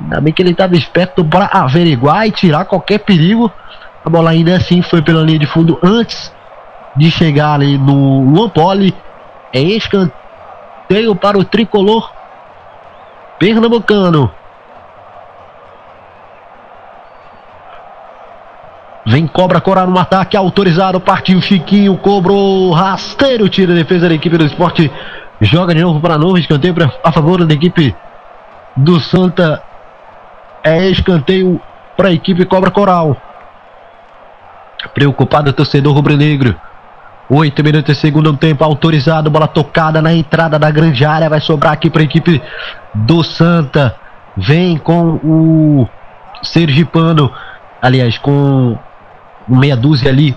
Ainda 0.00 0.20
bem 0.20 0.32
que 0.32 0.42
ele 0.42 0.50
estava 0.50 0.74
esperto 0.74 1.24
para 1.24 1.50
averiguar 1.52 2.26
e 2.26 2.32
tirar 2.32 2.64
qualquer 2.64 2.98
perigo. 2.98 3.52
A 4.04 4.10
bola 4.10 4.30
ainda 4.30 4.56
assim 4.56 4.82
foi 4.82 5.02
pela 5.02 5.22
linha 5.22 5.38
de 5.38 5.46
fundo 5.46 5.78
antes 5.82 6.32
de 6.96 7.10
chegar 7.10 7.52
ali 7.52 7.78
no 7.78 8.24
Luan 8.24 8.50
É 9.52 9.60
escanteio 9.60 10.19
para 11.20 11.38
o 11.38 11.44
tricolor 11.44 12.10
pernambucano. 13.38 14.30
Vem 19.06 19.26
Cobra 19.26 19.60
Corar 19.60 19.86
no 19.86 19.98
ataque 19.98 20.36
autorizado. 20.36 21.00
Partiu 21.00 21.40
Chiquinho, 21.40 21.96
cobrou 21.96 22.72
rasteiro. 22.72 23.48
Tira 23.48 23.72
a 23.72 23.76
defesa 23.76 24.08
da 24.08 24.14
equipe 24.14 24.36
do 24.36 24.44
esporte. 24.44 24.90
Joga 25.40 25.74
de 25.74 25.80
novo 25.80 26.00
para 26.00 26.18
novo. 26.18 26.36
Escanteio 26.38 26.74
pra, 26.74 26.92
a 27.04 27.12
favor 27.12 27.44
da 27.46 27.54
equipe 27.54 27.94
do 28.76 28.98
Santa. 28.98 29.62
É 30.64 30.88
escanteio 30.88 31.60
para 31.96 32.08
a 32.08 32.12
equipe 32.12 32.44
Cobra 32.44 32.70
Coral. 32.70 33.16
Preocupado 34.92 35.50
o 35.50 35.52
torcedor 35.52 35.94
rubro-negro. 35.94 36.60
Oito 37.32 37.62
minutos 37.62 37.96
e 37.96 38.00
segundo 38.00 38.36
tempo, 38.36 38.64
autorizado, 38.64 39.30
bola 39.30 39.46
tocada 39.46 40.02
na 40.02 40.12
entrada 40.12 40.58
da 40.58 40.68
grande 40.68 41.04
área, 41.04 41.30
vai 41.30 41.40
sobrar 41.40 41.72
aqui 41.72 41.88
para 41.88 42.02
a 42.02 42.04
equipe 42.04 42.42
do 42.92 43.22
Santa. 43.22 43.94
Vem 44.36 44.76
com 44.76 45.14
o 45.22 45.88
Sergipano, 46.42 47.32
aliás, 47.80 48.18
com 48.18 48.76
meia 49.46 49.76
dúzia 49.76 50.10
ali 50.10 50.36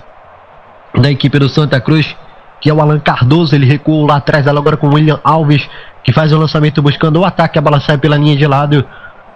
da 0.96 1.10
equipe 1.10 1.36
do 1.36 1.48
Santa 1.48 1.80
Cruz, 1.80 2.14
que 2.60 2.70
é 2.70 2.72
o 2.72 2.80
Alan 2.80 3.00
Cardoso. 3.00 3.56
Ele 3.56 3.66
recuou 3.66 4.06
lá 4.06 4.18
atrás, 4.18 4.46
agora 4.46 4.76
com 4.76 4.86
o 4.86 4.94
William 4.94 5.18
Alves, 5.24 5.68
que 6.04 6.12
faz 6.12 6.32
o 6.32 6.38
lançamento 6.38 6.80
buscando 6.80 7.18
o 7.18 7.24
ataque. 7.24 7.58
A 7.58 7.62
bola 7.62 7.80
sai 7.80 7.98
pela 7.98 8.16
linha 8.16 8.36
de 8.36 8.46
lado. 8.46 8.86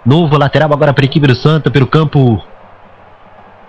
Novo 0.05 0.37
lateral 0.37 0.71
agora 0.71 0.93
para 0.93 1.03
a 1.03 1.07
equipe 1.07 1.27
do 1.27 1.35
Santa, 1.35 1.69
pelo 1.69 1.87
campo 1.87 2.41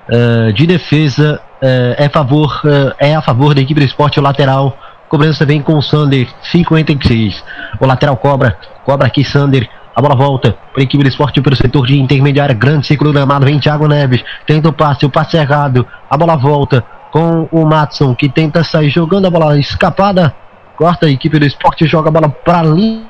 uh, 0.09 0.53
de 0.53 0.65
defesa. 0.65 1.41
Uh, 1.62 1.93
é, 1.99 2.09
favor, 2.09 2.61
uh, 2.65 2.95
é 2.99 3.15
a 3.15 3.20
favor 3.20 3.55
da 3.55 3.61
equipe 3.61 3.81
do 3.81 3.87
esporte 3.87 4.19
o 4.19 4.23
lateral. 4.23 4.77
Cobrança 5.11 5.45
vem 5.45 5.61
com 5.61 5.77
o 5.77 5.82
Sander, 5.82 6.28
56. 6.43 7.45
O 7.81 7.87
lateral 7.87 8.16
cobra, 8.16 8.57
cobra 8.85 9.07
aqui 9.07 9.24
Sander. 9.24 9.69
A 9.95 10.01
bola 10.01 10.15
volta 10.15 10.57
para 10.73 10.81
a 10.81 10.85
equipe 10.85 11.03
do 11.03 11.09
esporte 11.09 11.41
pelo 11.43 11.57
setor 11.57 11.87
de 11.87 12.01
intermediária. 12.01 12.55
Grande 12.55 12.87
ciclo 12.87 13.12
gramado. 13.12 13.45
Vem 13.45 13.59
Thiago 13.59 13.89
Neves. 13.89 14.24
Tenta 14.47 14.69
o 14.69 14.73
passe. 14.73 15.05
O 15.05 15.11
passe 15.11 15.37
é 15.37 15.41
errado. 15.41 15.87
A 16.09 16.16
bola 16.16 16.37
volta 16.37 16.82
com 17.11 17.49
o 17.51 17.66
Matson 17.66 18.15
que 18.15 18.28
tenta 18.28 18.62
sair 18.62 18.89
jogando 18.89 19.27
a 19.27 19.31
bola 19.31 19.59
escapada. 19.59 20.35
Corta 20.77 21.07
a 21.07 21.11
equipe 21.11 21.39
do 21.39 21.45
esporte. 21.45 21.87
Joga 21.87 22.09
a 22.09 22.12
bola 22.12 22.28
para 22.31 22.61
a 22.61 22.62
linha 22.62 23.03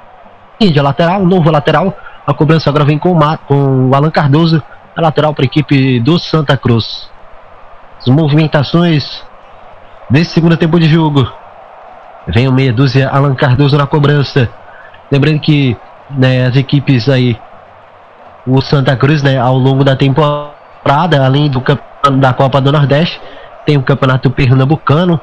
de 0.59 0.81
lateral. 0.81 1.25
Novo 1.25 1.51
lateral. 1.51 1.97
A 2.27 2.33
cobrança 2.33 2.71
agora 2.71 2.85
vem 2.85 2.99
com 2.99 3.13
o, 3.13 3.39
com 3.47 3.91
o 3.91 3.95
Alan 3.95 4.11
Cardoso. 4.11 4.63
A 4.97 5.03
lateral 5.03 5.35
para 5.35 5.45
a 5.45 5.47
equipe 5.47 6.01
do 6.01 6.19
Santa 6.19 6.57
Cruz. 6.57 7.11
As 8.01 8.07
movimentações 8.07 9.23
desse 10.09 10.31
segundo 10.31 10.57
tempo 10.57 10.81
de 10.81 10.89
jogo. 10.89 11.31
Vem 12.27 12.49
o 12.49 12.53
meia 12.53 12.73
dúzia 12.73 13.11
Alan 13.11 13.35
Cardoso 13.35 13.77
na 13.77 13.87
cobrança. 13.87 14.49
Lembrando 15.11 15.41
que 15.41 15.77
né, 16.11 16.47
as 16.47 16.57
equipes 16.57 17.09
aí, 17.09 17.39
o 18.47 18.61
Santa 18.63 18.97
Cruz, 18.97 19.23
né, 19.23 19.39
ao 19.39 19.57
longo 19.57 19.85
da 19.85 19.95
temporada, 19.95 21.25
além 21.25 21.51
do 21.51 21.63
da 22.19 22.33
Copa 22.33 22.61
do 22.61 22.73
Nordeste, 22.73 23.21
tem 23.67 23.77
o 23.77 23.83
Campeonato 23.83 24.31
Pernambucano, 24.31 25.21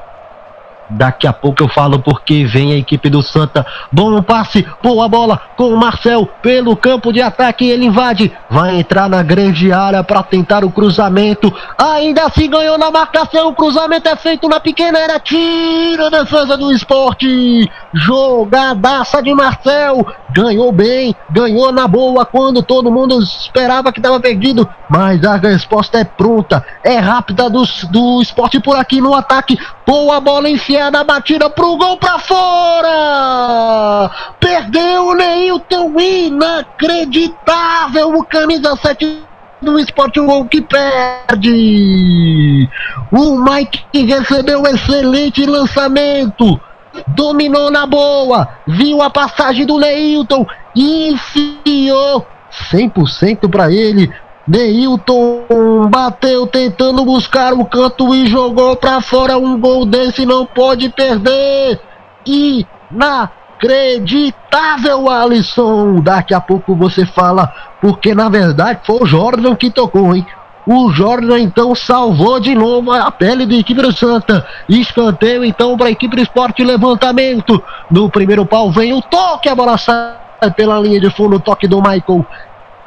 Daqui 0.90 1.26
a 1.26 1.32
pouco 1.32 1.62
eu 1.62 1.68
falo 1.68 1.98
porque 1.98 2.44
vem 2.44 2.72
a 2.72 2.76
equipe 2.76 3.10
do 3.10 3.22
Santa. 3.22 3.66
Bom 3.92 4.22
passe, 4.22 4.66
boa 4.82 5.08
bola 5.08 5.40
com 5.56 5.68
o 5.68 5.76
Marcel 5.76 6.26
pelo 6.42 6.76
campo 6.76 7.12
de 7.12 7.20
ataque. 7.20 7.68
Ele 7.68 7.86
invade, 7.86 8.32
vai 8.48 8.78
entrar 8.78 9.08
na 9.08 9.22
grande 9.22 9.72
área 9.72 10.02
para 10.02 10.22
tentar 10.22 10.64
o 10.64 10.70
cruzamento. 10.70 11.52
Ainda 11.76 12.24
assim 12.24 12.48
ganhou 12.48 12.78
na 12.78 12.90
marcação. 12.90 13.48
O 13.48 13.54
cruzamento 13.54 14.08
é 14.08 14.16
feito 14.16 14.48
na 14.48 14.60
pequena 14.60 14.98
área. 14.98 15.20
Tira 15.20 16.06
a 16.06 16.10
defesa 16.10 16.56
do 16.56 16.72
esporte. 16.72 17.70
Jogadaça 17.92 19.22
de 19.22 19.34
Marcel. 19.34 20.06
Ganhou 20.30 20.70
bem, 20.70 21.14
ganhou 21.30 21.72
na 21.72 21.88
boa 21.88 22.24
quando 22.24 22.62
todo 22.62 22.92
mundo 22.92 23.18
esperava 23.22 23.92
que 23.92 23.98
estava 23.98 24.20
perdido. 24.20 24.68
Mas 24.88 25.24
a 25.24 25.36
resposta 25.36 25.98
é 25.98 26.04
pronta, 26.04 26.64
é 26.84 26.98
rápida 26.98 27.48
do, 27.48 27.62
do 27.90 28.22
esporte 28.22 28.60
por 28.60 28.76
aqui 28.76 29.00
no 29.00 29.14
ataque. 29.14 29.58
Boa 29.88 30.20
bola 30.20 30.50
enfiada, 30.50 31.02
batida 31.02 31.48
pro 31.48 31.78
gol 31.78 31.96
pra 31.96 32.18
fora! 32.18 34.10
Perdeu 34.38 35.06
o 35.06 35.14
Neilton, 35.14 35.98
inacreditável! 35.98 38.10
O 38.10 38.22
camisa 38.22 38.76
7 38.76 39.22
do 39.62 39.78
esporte, 39.78 40.20
o 40.20 40.26
gol 40.26 40.44
que 40.44 40.60
perde! 40.60 42.68
O 43.10 43.38
Mike 43.38 44.04
recebeu 44.04 44.60
um 44.60 44.66
excelente 44.66 45.46
lançamento, 45.46 46.60
dominou 47.06 47.70
na 47.70 47.86
boa, 47.86 48.46
viu 48.66 49.00
a 49.00 49.08
passagem 49.08 49.64
do 49.64 49.78
Neilton, 49.78 50.44
enfiou 50.76 52.26
100% 52.70 53.50
para 53.50 53.72
ele, 53.72 54.12
Neilton 54.48 55.88
bateu 55.90 56.46
tentando 56.46 57.04
buscar 57.04 57.52
o 57.52 57.66
canto 57.66 58.14
e 58.14 58.26
jogou 58.26 58.74
para 58.76 59.02
fora. 59.02 59.36
Um 59.36 59.60
gol 59.60 59.84
desse 59.84 60.24
não 60.24 60.46
pode 60.46 60.88
perder. 60.88 61.78
Inacreditável, 62.24 65.10
Alisson. 65.10 66.00
Daqui 66.00 66.32
a 66.32 66.40
pouco 66.40 66.74
você 66.74 67.04
fala, 67.04 67.52
porque 67.78 68.14
na 68.14 68.30
verdade 68.30 68.80
foi 68.84 69.02
o 69.02 69.06
Jordan 69.06 69.54
que 69.54 69.70
tocou, 69.70 70.16
hein? 70.16 70.26
O 70.66 70.90
Jordan 70.90 71.40
então 71.40 71.74
salvou 71.74 72.40
de 72.40 72.54
novo 72.54 72.90
a 72.92 73.10
pele 73.10 73.44
da 73.44 73.54
equipe 73.54 73.82
do 73.82 73.92
Santa. 73.92 74.46
Escanteio 74.66 75.44
então 75.44 75.76
para 75.76 75.88
a 75.88 75.90
equipe 75.90 76.16
do 76.16 76.22
esporte. 76.22 76.64
Levantamento. 76.64 77.62
No 77.90 78.08
primeiro 78.10 78.46
pau 78.46 78.70
vem 78.70 78.94
o 78.94 79.02
toque. 79.02 79.46
A 79.48 79.54
bola 79.54 79.76
sai 79.76 80.16
pela 80.56 80.78
linha 80.78 81.00
de 81.00 81.10
fundo. 81.10 81.40
Toque 81.40 81.66
do 81.66 81.82
Michael. 81.82 82.24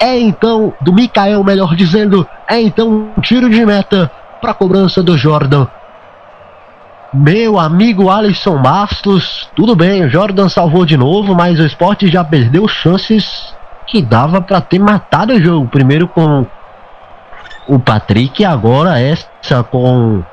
É 0.02 0.20
então, 0.20 0.74
do 0.82 0.92
Mikael, 0.92 1.44
melhor 1.44 1.76
dizendo, 1.76 2.28
é 2.48 2.60
então 2.60 3.14
um 3.16 3.22
tiro 3.22 3.48
de 3.48 3.64
meta 3.64 4.10
para 4.42 4.50
a 4.50 4.56
cobrança 4.56 5.04
do 5.04 5.16
Jordan. 5.16 5.68
Meu 7.14 7.60
amigo 7.60 8.10
Alisson 8.10 8.60
Bastos, 8.60 9.48
tudo 9.56 9.76
bem, 9.76 10.04
o 10.04 10.10
Jordan 10.10 10.50
salvou 10.50 10.88
de 10.88 10.98
novo, 10.98 11.36
mas 11.36 11.60
o 11.60 11.66
esporte 11.66 12.08
já 12.08 12.24
perdeu 12.24 12.68
chances 12.68 13.54
que 13.86 14.02
dava 14.02 14.42
para 14.42 14.60
ter 14.60 14.80
matado 14.80 15.34
o 15.34 15.40
jogo. 15.40 15.68
Primeiro 15.68 16.08
com 16.08 16.48
o 17.68 17.78
Patrick, 17.78 18.44
agora 18.44 19.00
essa 19.00 19.62
com. 19.62 20.24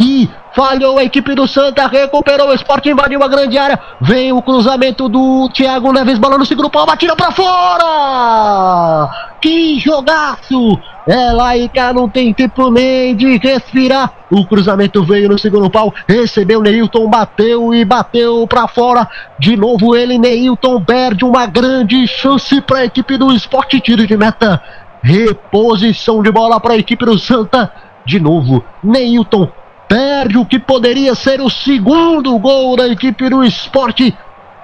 E 0.00 0.28
Falhou 0.56 0.98
a 0.98 1.04
equipe 1.04 1.34
do 1.34 1.46
Santa, 1.46 1.86
recuperou 1.86 2.48
o 2.48 2.54
esporte, 2.54 2.88
invadiu 2.88 3.22
a 3.22 3.28
grande 3.28 3.58
área. 3.58 3.78
Vem 4.00 4.32
o 4.32 4.40
cruzamento 4.40 5.06
do 5.06 5.50
Thiago 5.50 5.92
Neves, 5.92 6.18
bola 6.18 6.38
no 6.38 6.46
segundo 6.46 6.70
pau, 6.70 6.86
batida 6.86 7.14
pra 7.14 7.30
fora! 7.30 9.10
Que 9.38 9.78
jogaço! 9.78 10.80
É 11.06 11.30
lá 11.30 11.54
e 11.58 11.68
cá, 11.68 11.92
não 11.92 12.08
tem 12.08 12.32
tempo 12.32 12.70
nem 12.70 13.14
de 13.14 13.36
respirar. 13.36 14.10
O 14.30 14.46
cruzamento 14.46 15.04
veio 15.04 15.28
no 15.28 15.38
segundo 15.38 15.68
pau, 15.68 15.92
recebeu 16.08 16.62
Neilton, 16.62 17.06
bateu 17.06 17.74
e 17.74 17.84
bateu 17.84 18.46
pra 18.46 18.66
fora. 18.66 19.06
De 19.38 19.58
novo 19.58 19.94
ele, 19.94 20.16
Neilton, 20.16 20.82
perde 20.82 21.22
uma 21.22 21.44
grande 21.44 22.06
chance 22.08 22.62
para 22.62 22.78
a 22.78 22.84
equipe 22.86 23.18
do 23.18 23.30
esporte, 23.30 23.78
tiro 23.78 24.06
de 24.06 24.16
meta. 24.16 24.62
Reposição 25.02 26.22
de 26.22 26.32
bola 26.32 26.58
para 26.58 26.72
a 26.72 26.78
equipe 26.78 27.04
do 27.04 27.18
Santa. 27.18 27.70
De 28.06 28.18
novo, 28.18 28.64
Neilton 28.82 29.50
perde 29.88 30.38
o 30.38 30.44
que 30.44 30.58
poderia 30.58 31.14
ser 31.14 31.40
o 31.40 31.48
segundo 31.48 32.38
gol 32.38 32.76
da 32.76 32.86
equipe 32.88 33.28
do 33.28 33.44
esporte. 33.44 34.16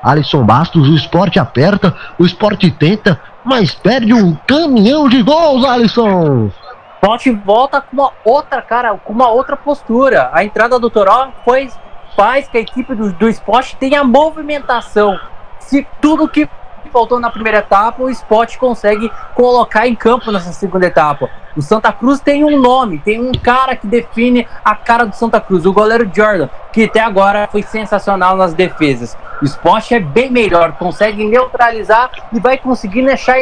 Alisson 0.02 0.44
Bastos, 0.44 0.88
o 0.88 0.94
esporte 0.94 1.38
aperta, 1.38 1.94
o 2.18 2.24
esporte 2.24 2.70
tenta, 2.70 3.20
mas 3.44 3.74
perde 3.74 4.12
um 4.12 4.34
caminhão 4.46 5.08
de 5.08 5.22
gols, 5.22 5.64
Alisson. 5.64 6.50
Esporte 6.94 7.30
volta 7.30 7.80
com 7.80 7.96
uma 7.96 8.12
outra 8.24 8.60
cara, 8.62 8.94
com 8.96 9.12
uma 9.12 9.28
outra 9.28 9.56
postura. 9.56 10.30
A 10.32 10.44
entrada 10.44 10.78
do 10.78 10.90
Toró 10.90 11.28
foi, 11.44 11.70
faz 12.16 12.48
que 12.48 12.58
a 12.58 12.60
equipe 12.60 12.94
do, 12.94 13.12
do 13.12 13.28
esporte 13.28 13.76
tenha 13.76 14.02
movimentação. 14.02 15.18
Se 15.58 15.86
tudo 16.00 16.28
que 16.28 16.48
faltou 16.93 17.19
na 17.19 17.31
primeira 17.31 17.59
etapa, 17.59 18.02
o 18.02 18.10
Sport 18.10 18.59
consegue 18.59 19.10
colocar 19.35 19.89
em 19.89 19.94
campo 19.94 20.31
nessa 20.31 20.52
segunda 20.52 20.86
etapa. 20.86 21.31
O 21.56 21.62
Santa 21.62 21.93
Cruz 21.93 22.20
tem 22.20 22.44
um 22.44 22.59
nome, 22.59 22.98
tem 22.98 23.20
um 23.20 23.32
cara 23.32 23.74
que 23.74 23.86
define 23.86 24.47
a 24.64 24.74
cara 24.74 25.05
do 25.05 25.14
Santa 25.14 25.40
Cruz, 25.40 25.66
o 25.66 25.73
goleiro 25.73 26.10
Jordan, 26.14 26.48
que 26.73 26.85
até 26.85 27.01
agora 27.01 27.48
foi 27.51 27.62
sensacional 27.62 28.36
nas 28.36 28.55
defesas. 28.55 29.16
O 29.40 29.44
Sport 29.44 29.93
é 29.93 30.01
bem 30.01 30.31
melhor, 30.31 30.73
consegue 30.73 31.24
neutralizar 31.24 32.10
e 32.32 32.39
vai 32.39 32.56
conseguindo 32.56 33.10
achar, 33.10 33.36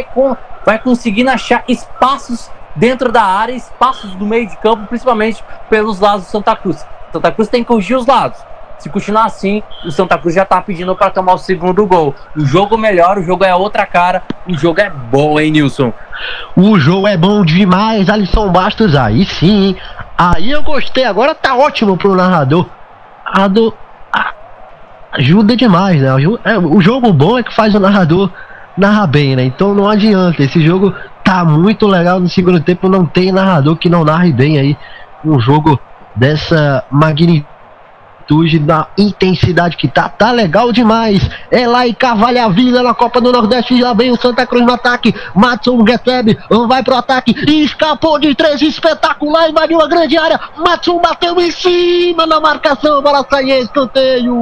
vai 0.65 0.79
conseguindo 0.79 1.31
achar 1.31 1.63
espaços 1.69 2.51
dentro 2.75 3.13
da 3.13 3.23
área, 3.23 3.53
espaços 3.53 4.15
do 4.15 4.27
meio 4.27 4.49
de 4.49 4.57
campo, 4.57 4.87
principalmente 4.87 5.45
pelos 5.69 6.01
lados 6.01 6.27
do 6.27 6.31
Santa 6.31 6.57
Cruz. 6.57 6.85
Santa 7.13 7.33
Cruz 7.33 7.49
tem 7.49 7.63
que 7.63 7.69
corrigir 7.69 7.97
os 7.97 8.07
lados. 8.07 8.50
Se 8.81 8.89
continuar 8.89 9.27
assim, 9.27 9.63
o 9.85 9.91
Santa 9.91 10.19
Cruz 10.19 10.35
já 10.35 10.45
tá 10.45 10.61
pedindo 10.61 10.97
para 10.97 11.11
tomar 11.11 11.35
o 11.35 11.39
segundo 11.39 11.87
gol. 11.87 12.15
O 12.37 12.45
jogo 12.45 12.77
melhora, 12.77 13.21
o 13.21 13.23
jogo 13.23 13.45
é 13.45 13.55
outra 13.55 13.87
cara, 13.87 14.23
o 14.49 14.57
jogo 14.57 14.81
é 14.81 14.91
bom, 14.91 15.39
hein, 15.39 15.53
Nilson? 15.53 15.93
O 16.57 16.79
jogo 16.79 17.07
é 17.07 17.17
bom 17.17 17.45
demais, 17.45 18.09
Alisson 18.09 18.49
Bastos, 18.49 18.97
aí 18.97 19.25
sim. 19.25 19.77
Aí 20.17 20.51
eu 20.51 20.63
gostei, 20.63 21.05
agora 21.05 21.35
tá 21.35 21.55
ótimo 21.55 21.97
pro 21.97 22.17
narrador. 22.17 22.67
A 23.25 23.47
do, 23.47 23.73
ajuda 25.13 25.57
demais, 25.57 26.01
né? 26.01 26.09
É, 26.45 26.59
o 26.59 26.81
jogo 26.81 27.13
bom 27.13 27.39
é 27.39 27.43
que 27.43 27.55
faz 27.55 27.75
o 27.75 27.81
narrador 27.81 28.31
narrar 28.77 29.07
bem, 29.07 29.37
né? 29.37 29.45
Então 29.45 29.75
não 29.75 29.89
adianta. 29.89 30.43
Esse 30.43 30.65
jogo 30.65 30.95
tá 31.23 31.45
muito 31.45 31.87
legal 31.87 32.21
no 32.21 32.29
segundo 32.29 32.61
tempo. 32.61 32.89
Não 32.89 33.05
tem 33.05 33.33
narrador 33.33 33.77
que 33.77 33.89
não 33.89 34.05
narre 34.05 34.33
bem 34.33 34.59
aí 34.59 34.77
um 35.25 35.39
jogo 35.39 35.79
dessa 36.17 36.85
magnitude 36.91 37.50
da 38.61 38.87
intensidade 38.97 39.77
que 39.77 39.89
tá, 39.89 40.09
tá 40.09 40.31
legal 40.31 40.71
demais. 40.71 41.29
É 41.51 41.67
lá 41.67 41.85
e 41.85 41.93
Cavalha 41.93 42.45
a 42.45 42.49
Vida 42.49 42.81
na 42.81 42.95
Copa 42.95 43.21
do 43.21 43.33
Nordeste, 43.33 43.77
já 43.77 43.93
vem 43.93 44.13
o 44.13 44.17
Santa 44.17 44.47
Cruz 44.47 44.65
no 44.65 44.73
ataque. 44.73 45.13
Matson 45.35 45.83
recebe, 45.83 46.39
vai 46.69 46.81
pro 46.83 46.95
ataque, 46.95 47.35
escapou 47.49 48.21
de 48.21 48.33
três, 48.35 48.63
espetacular, 48.63 49.51
invadiu 49.51 49.81
a 49.81 49.89
grande 49.89 50.17
área. 50.17 50.39
Matson 50.57 51.01
bateu 51.01 51.41
em 51.41 51.51
cima 51.51 52.25
na 52.25 52.39
marcação, 52.39 53.03
bola 53.03 53.27
sai 53.29 53.51
escanteio. 53.51 54.37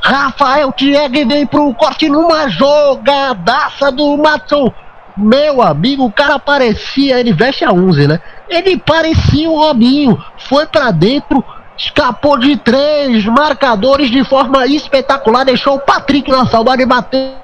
Rafael 0.00 0.70
Thierry 0.70 1.24
vem 1.24 1.46
pro 1.46 1.74
corte 1.74 2.08
numa 2.08 2.48
jogadaça 2.48 3.90
do 3.90 4.16
Matson. 4.16 4.72
Meu 5.16 5.62
amigo, 5.62 6.04
o 6.04 6.12
cara 6.12 6.38
parecia, 6.38 7.18
ele 7.18 7.32
veste 7.32 7.64
a 7.64 7.72
11, 7.72 8.06
né? 8.06 8.20
Ele 8.48 8.76
parecia 8.76 9.50
um 9.50 9.56
Robinho, 9.56 10.22
foi 10.36 10.66
para 10.66 10.90
dentro, 10.90 11.42
escapou 11.76 12.38
de 12.38 12.56
três 12.56 13.24
marcadores 13.26 14.10
de 14.10 14.24
forma 14.24 14.66
espetacular, 14.66 15.44
deixou 15.44 15.76
o 15.76 15.80
Patrick 15.80 16.30
na 16.30 16.46
saudade 16.46 16.82
e 16.82 16.86
bateu. 16.86 17.36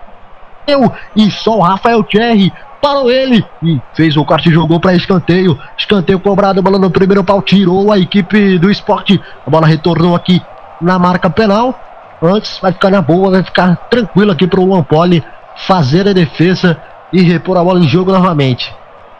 E 1.14 1.30
só 1.30 1.58
o 1.58 1.62
Rafael 1.62 2.02
Thierry 2.04 2.52
parou 2.80 3.10
ele 3.10 3.44
e 3.62 3.80
fez 3.94 4.16
o 4.16 4.24
corte 4.24 4.50
jogou 4.50 4.80
para 4.80 4.94
escanteio. 4.94 5.58
Escanteio 5.76 6.18
cobrado, 6.18 6.62
bola 6.62 6.78
no 6.78 6.90
primeiro 6.90 7.22
pau, 7.22 7.40
tirou 7.40 7.92
a 7.92 7.98
equipe 7.98 8.58
do 8.58 8.70
esporte. 8.70 9.20
A 9.46 9.50
bola 9.50 9.66
retornou 9.66 10.16
aqui 10.16 10.42
na 10.80 10.98
marca 10.98 11.30
penal. 11.30 11.78
Antes 12.20 12.58
vai 12.60 12.72
ficar 12.72 12.90
na 12.90 13.02
boa, 13.02 13.30
vai 13.30 13.42
ficar 13.42 13.76
tranquilo 13.88 14.32
aqui 14.32 14.46
para 14.46 14.60
o 14.60 14.64
Luan 14.64 14.82
Poli 14.82 15.24
fazer 15.56 16.08
a 16.08 16.12
defesa 16.12 16.80
e 17.12 17.20
repor 17.20 17.56
a 17.56 17.64
bola 17.64 17.80
em 17.80 17.88
jogo 17.88 18.12
novamente. 18.12 18.74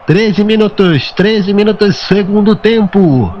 13 0.05 0.43
minutos, 0.43 1.11
13 1.11 1.53
minutos, 1.53 1.95
segundo 1.97 2.55
tempo. 2.55 3.33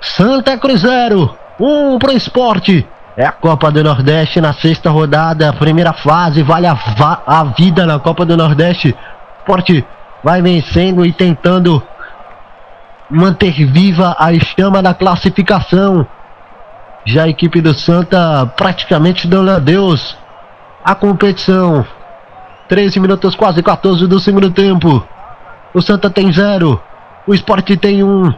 Santa 0.00 0.56
Cruzeiro, 0.56 1.36
1 1.58 1.94
um 1.94 1.98
para 1.98 2.12
o 2.12 2.16
esporte. 2.16 2.86
É 3.16 3.26
a 3.26 3.32
Copa 3.32 3.70
do 3.70 3.84
Nordeste 3.84 4.40
na 4.40 4.52
sexta 4.52 4.88
rodada, 4.90 5.52
primeira 5.52 5.92
fase, 5.92 6.42
vale 6.42 6.66
a, 6.66 6.78
a 7.26 7.44
vida 7.44 7.84
na 7.84 7.98
Copa 7.98 8.24
do 8.24 8.36
Nordeste. 8.36 8.96
Esporte 9.40 9.84
vai 10.22 10.40
vencendo 10.40 11.04
e 11.04 11.12
tentando 11.12 11.82
manter 13.10 13.52
viva 13.66 14.16
a 14.18 14.32
chama 14.38 14.80
da 14.80 14.94
classificação. 14.94 16.06
Já 17.04 17.24
a 17.24 17.28
equipe 17.28 17.60
do 17.60 17.74
Santa 17.74 18.46
praticamente 18.56 19.26
dando 19.26 19.50
adeus 19.50 20.16
à 20.84 20.94
competição. 20.94 21.84
13 22.68 23.00
minutos, 23.00 23.34
quase 23.34 23.62
14 23.62 24.06
do 24.06 24.20
segundo 24.20 24.50
tempo. 24.50 25.06
O 25.74 25.82
Santa 25.82 26.08
tem 26.08 26.32
zero. 26.32 26.80
O 27.26 27.34
esporte 27.34 27.76
tem 27.76 28.04
um. 28.04 28.32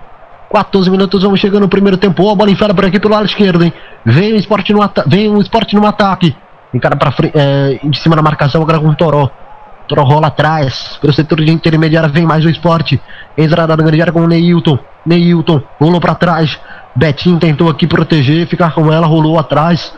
14 0.52 0.90
minutos, 0.90 1.22
vamos 1.22 1.40
chegando 1.40 1.62
no 1.62 1.68
primeiro 1.68 1.96
tempo. 1.96 2.22
Oh, 2.22 2.30
a 2.30 2.34
bola 2.34 2.50
enfiada 2.50 2.74
por 2.74 2.84
aqui 2.84 3.00
pelo 3.00 3.14
lado 3.14 3.26
esquerdo, 3.26 3.64
hein? 3.64 3.72
Vem 4.04 4.34
o 4.34 4.36
esporte 4.36 4.72
no, 4.72 4.80
vem 5.06 5.28
o 5.28 5.40
esporte 5.40 5.74
no 5.74 5.86
ataque. 5.86 6.36
Encara 6.74 6.94
para 6.96 7.10
frente, 7.10 7.32
é, 7.36 7.80
de 7.82 7.98
cima 7.98 8.14
da 8.14 8.22
marcação 8.22 8.62
agora 8.62 8.78
com 8.78 8.88
o 8.88 8.94
Toró. 8.94 9.30
Toró 9.88 10.04
rola 10.04 10.28
atrás. 10.28 10.98
Pelo 11.00 11.12
setor 11.12 11.40
de 11.40 11.50
intermediária 11.50 12.08
vem 12.08 12.26
mais 12.26 12.44
o 12.44 12.50
esporte. 12.50 13.00
Entrada 13.36 13.76
na 13.76 13.82
grande 13.82 14.00
área 14.00 14.12
com 14.12 14.20
o 14.20 14.28
Neilton. 14.28 14.78
Neilton 15.04 15.62
rolou 15.80 16.00
para 16.00 16.14
trás. 16.14 16.58
Betinho 16.94 17.38
tentou 17.38 17.70
aqui 17.70 17.86
proteger, 17.86 18.46
ficar 18.46 18.74
com 18.74 18.92
ela, 18.92 19.06
rolou 19.06 19.38
atrás. 19.38 19.94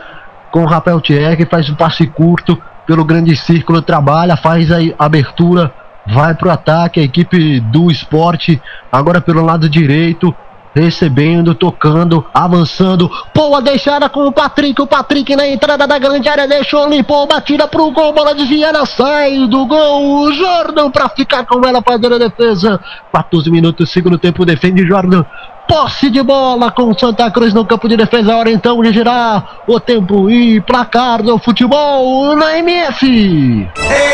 Com 0.51 0.63
o 0.63 0.65
Rafael 0.65 1.01
Thierry, 1.01 1.45
faz 1.45 1.69
um 1.69 1.75
passe 1.75 2.07
curto 2.07 2.57
pelo 2.85 3.03
grande 3.03 3.35
círculo, 3.35 3.81
trabalha, 3.81 4.37
faz 4.37 4.71
a 4.71 4.77
abertura, 4.97 5.73
vai 6.07 6.33
para 6.35 6.47
o 6.47 6.51
ataque, 6.51 6.99
a 6.99 7.03
equipe 7.03 7.59
do 7.59 7.89
esporte, 7.89 8.61
agora 8.91 9.19
pelo 9.19 9.43
lado 9.43 9.67
direito, 9.67 10.33
recebendo, 10.75 11.55
tocando, 11.55 12.25
avançando. 12.33 13.09
Boa 13.33 13.61
deixada 13.61 14.09
com 14.09 14.27
o 14.27 14.31
Patrick. 14.31 14.81
O 14.81 14.85
Patrick 14.85 15.35
na 15.35 15.47
entrada 15.47 15.87
da 15.87 15.97
grande 15.97 16.27
área 16.27 16.47
deixou, 16.47 16.89
limpou, 16.89 17.25
batida 17.25 17.67
pro 17.67 17.89
gol. 17.91 18.13
Bola 18.13 18.35
desviada, 18.35 18.85
sai 18.85 19.47
do 19.47 19.65
gol. 19.65 20.23
O 20.23 20.33
Jordan 20.33 20.91
para 20.91 21.07
ficar 21.09 21.45
com 21.45 21.65
ela 21.65 21.81
fazendo 21.81 22.15
a 22.15 22.19
defesa. 22.19 22.79
14 23.13 23.49
minutos, 23.49 23.89
segundo 23.89 24.17
tempo, 24.17 24.45
defende 24.45 24.85
Jordan 24.85 25.23
posse 25.67 26.09
de 26.09 26.21
bola 26.21 26.71
com 26.71 26.97
Santa 26.97 27.29
Cruz 27.31 27.53
no 27.53 27.65
campo 27.65 27.87
de 27.87 27.97
defesa. 27.97 28.35
Hora 28.35 28.51
então 28.51 28.81
de 28.81 28.91
girar 28.91 29.61
o 29.67 29.79
tempo 29.79 30.29
e 30.29 30.61
placar 30.61 31.23
do 31.23 31.37
futebol 31.39 32.35
na 32.35 32.57
MF. 32.59 33.67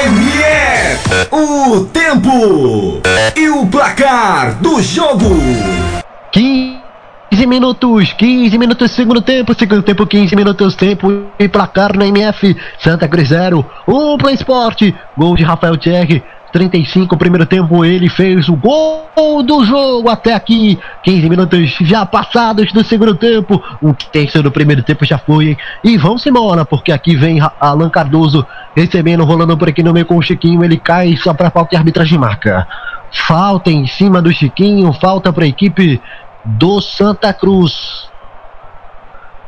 MF, 0.03 1.27
o 1.31 1.85
tempo 1.85 3.01
e 3.35 3.49
o 3.49 3.65
placar 3.65 4.55
do 4.61 4.81
jogo. 4.81 6.00
15 6.31 7.45
minutos, 7.45 8.13
15 8.13 8.57
minutos, 8.57 8.91
segundo 8.91 9.21
tempo, 9.21 9.53
segundo 9.53 9.83
tempo, 9.83 10.07
15 10.07 10.35
minutos, 10.35 10.75
tempo 10.75 11.25
e 11.37 11.47
placar 11.47 11.95
na 11.97 12.07
MF. 12.07 12.55
Santa 12.79 13.07
Cruz 13.07 13.27
0, 13.29 13.65
1 13.87 13.93
um 13.93 14.17
para 14.17 14.31
esporte. 14.31 14.95
Gol 15.17 15.35
de 15.35 15.43
Rafael 15.43 15.77
Thierry. 15.77 16.23
35, 16.51 17.15
primeiro 17.17 17.45
tempo, 17.45 17.85
ele 17.85 18.09
fez 18.09 18.49
o 18.49 18.55
gol 18.55 19.07
do 19.43 19.63
jogo 19.63 20.09
até 20.09 20.33
aqui. 20.33 20.77
15 21.03 21.29
minutos 21.29 21.77
já 21.81 22.05
passados 22.05 22.71
do 22.71 22.83
segundo 22.83 23.15
tempo. 23.15 23.61
O 23.81 23.93
terceiro 23.93 24.49
do 24.49 24.51
primeiro 24.51 24.83
tempo 24.83 25.05
já 25.05 25.17
foi. 25.17 25.57
E 25.83 25.97
vamos 25.97 26.25
embora, 26.25 26.65
porque 26.65 26.91
aqui 26.91 27.15
vem 27.15 27.39
Alan 27.59 27.89
Cardoso 27.89 28.45
recebendo, 28.75 29.23
rolando 29.23 29.57
por 29.57 29.69
aqui 29.69 29.81
no 29.81 29.93
meio 29.93 30.05
com 30.05 30.17
o 30.17 30.21
Chiquinho. 30.21 30.63
Ele 30.63 30.77
cai 30.77 31.15
só 31.17 31.33
para 31.33 31.49
falta 31.49 31.71
de 31.71 31.77
arbitragem 31.77 32.17
marca. 32.17 32.67
Falta 33.11 33.69
em 33.69 33.85
cima 33.87 34.21
do 34.21 34.31
Chiquinho, 34.31 34.93
falta 34.93 35.33
para 35.33 35.43
a 35.43 35.47
equipe 35.47 36.01
do 36.45 36.81
Santa 36.81 37.33
Cruz. 37.33 38.09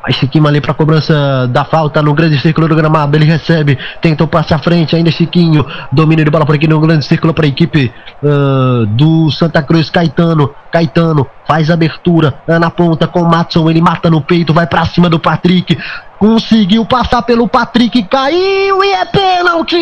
Vai 0.03 0.11
Chiquinho 0.11 0.45
ali 0.45 0.59
para 0.59 0.73
cobrança 0.73 1.47
da 1.47 1.63
falta 1.63 2.01
no 2.01 2.13
grande 2.13 2.37
círculo 2.37 2.67
do 2.67 2.75
gramado. 2.75 3.15
Ele 3.15 3.23
recebe, 3.23 3.79
tentou 4.01 4.27
passar 4.27 4.57
à 4.57 4.59
frente. 4.59 4.93
Ainda 4.93 5.09
Chiquinho. 5.09 5.65
Domínio 5.93 6.25
de 6.25 6.31
bola 6.31 6.45
por 6.45 6.55
aqui 6.55 6.67
no 6.67 6.77
grande 6.81 7.05
círculo 7.05 7.33
para 7.33 7.45
a 7.45 7.47
equipe 7.47 7.89
uh, 8.21 8.85
do 8.87 9.31
Santa 9.31 9.63
Cruz. 9.63 9.89
Caetano. 9.89 10.53
Caetano 10.69 11.25
faz 11.47 11.71
abertura 11.71 12.33
uh, 12.45 12.59
na 12.59 12.69
ponta 12.69 13.07
com 13.07 13.21
o 13.21 13.29
Matson. 13.29 13.69
Ele 13.69 13.79
mata 13.79 14.09
no 14.09 14.19
peito, 14.19 14.53
vai 14.53 14.67
para 14.67 14.85
cima 14.87 15.09
do 15.09 15.19
Patrick. 15.19 15.77
Conseguiu 16.19 16.85
passar 16.85 17.21
pelo 17.21 17.47
Patrick. 17.47 18.03
Caiu 18.03 18.83
e 18.83 18.91
é 18.91 19.05
pênalti! 19.05 19.77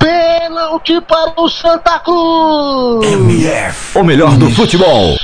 Pênalti 0.00 0.98
para 1.02 1.34
o 1.36 1.48
Santa 1.48 1.98
Cruz! 1.98 3.06
MF, 3.12 3.98
o 3.98 4.02
melhor 4.02 4.34
do 4.38 4.50
futebol. 4.50 5.14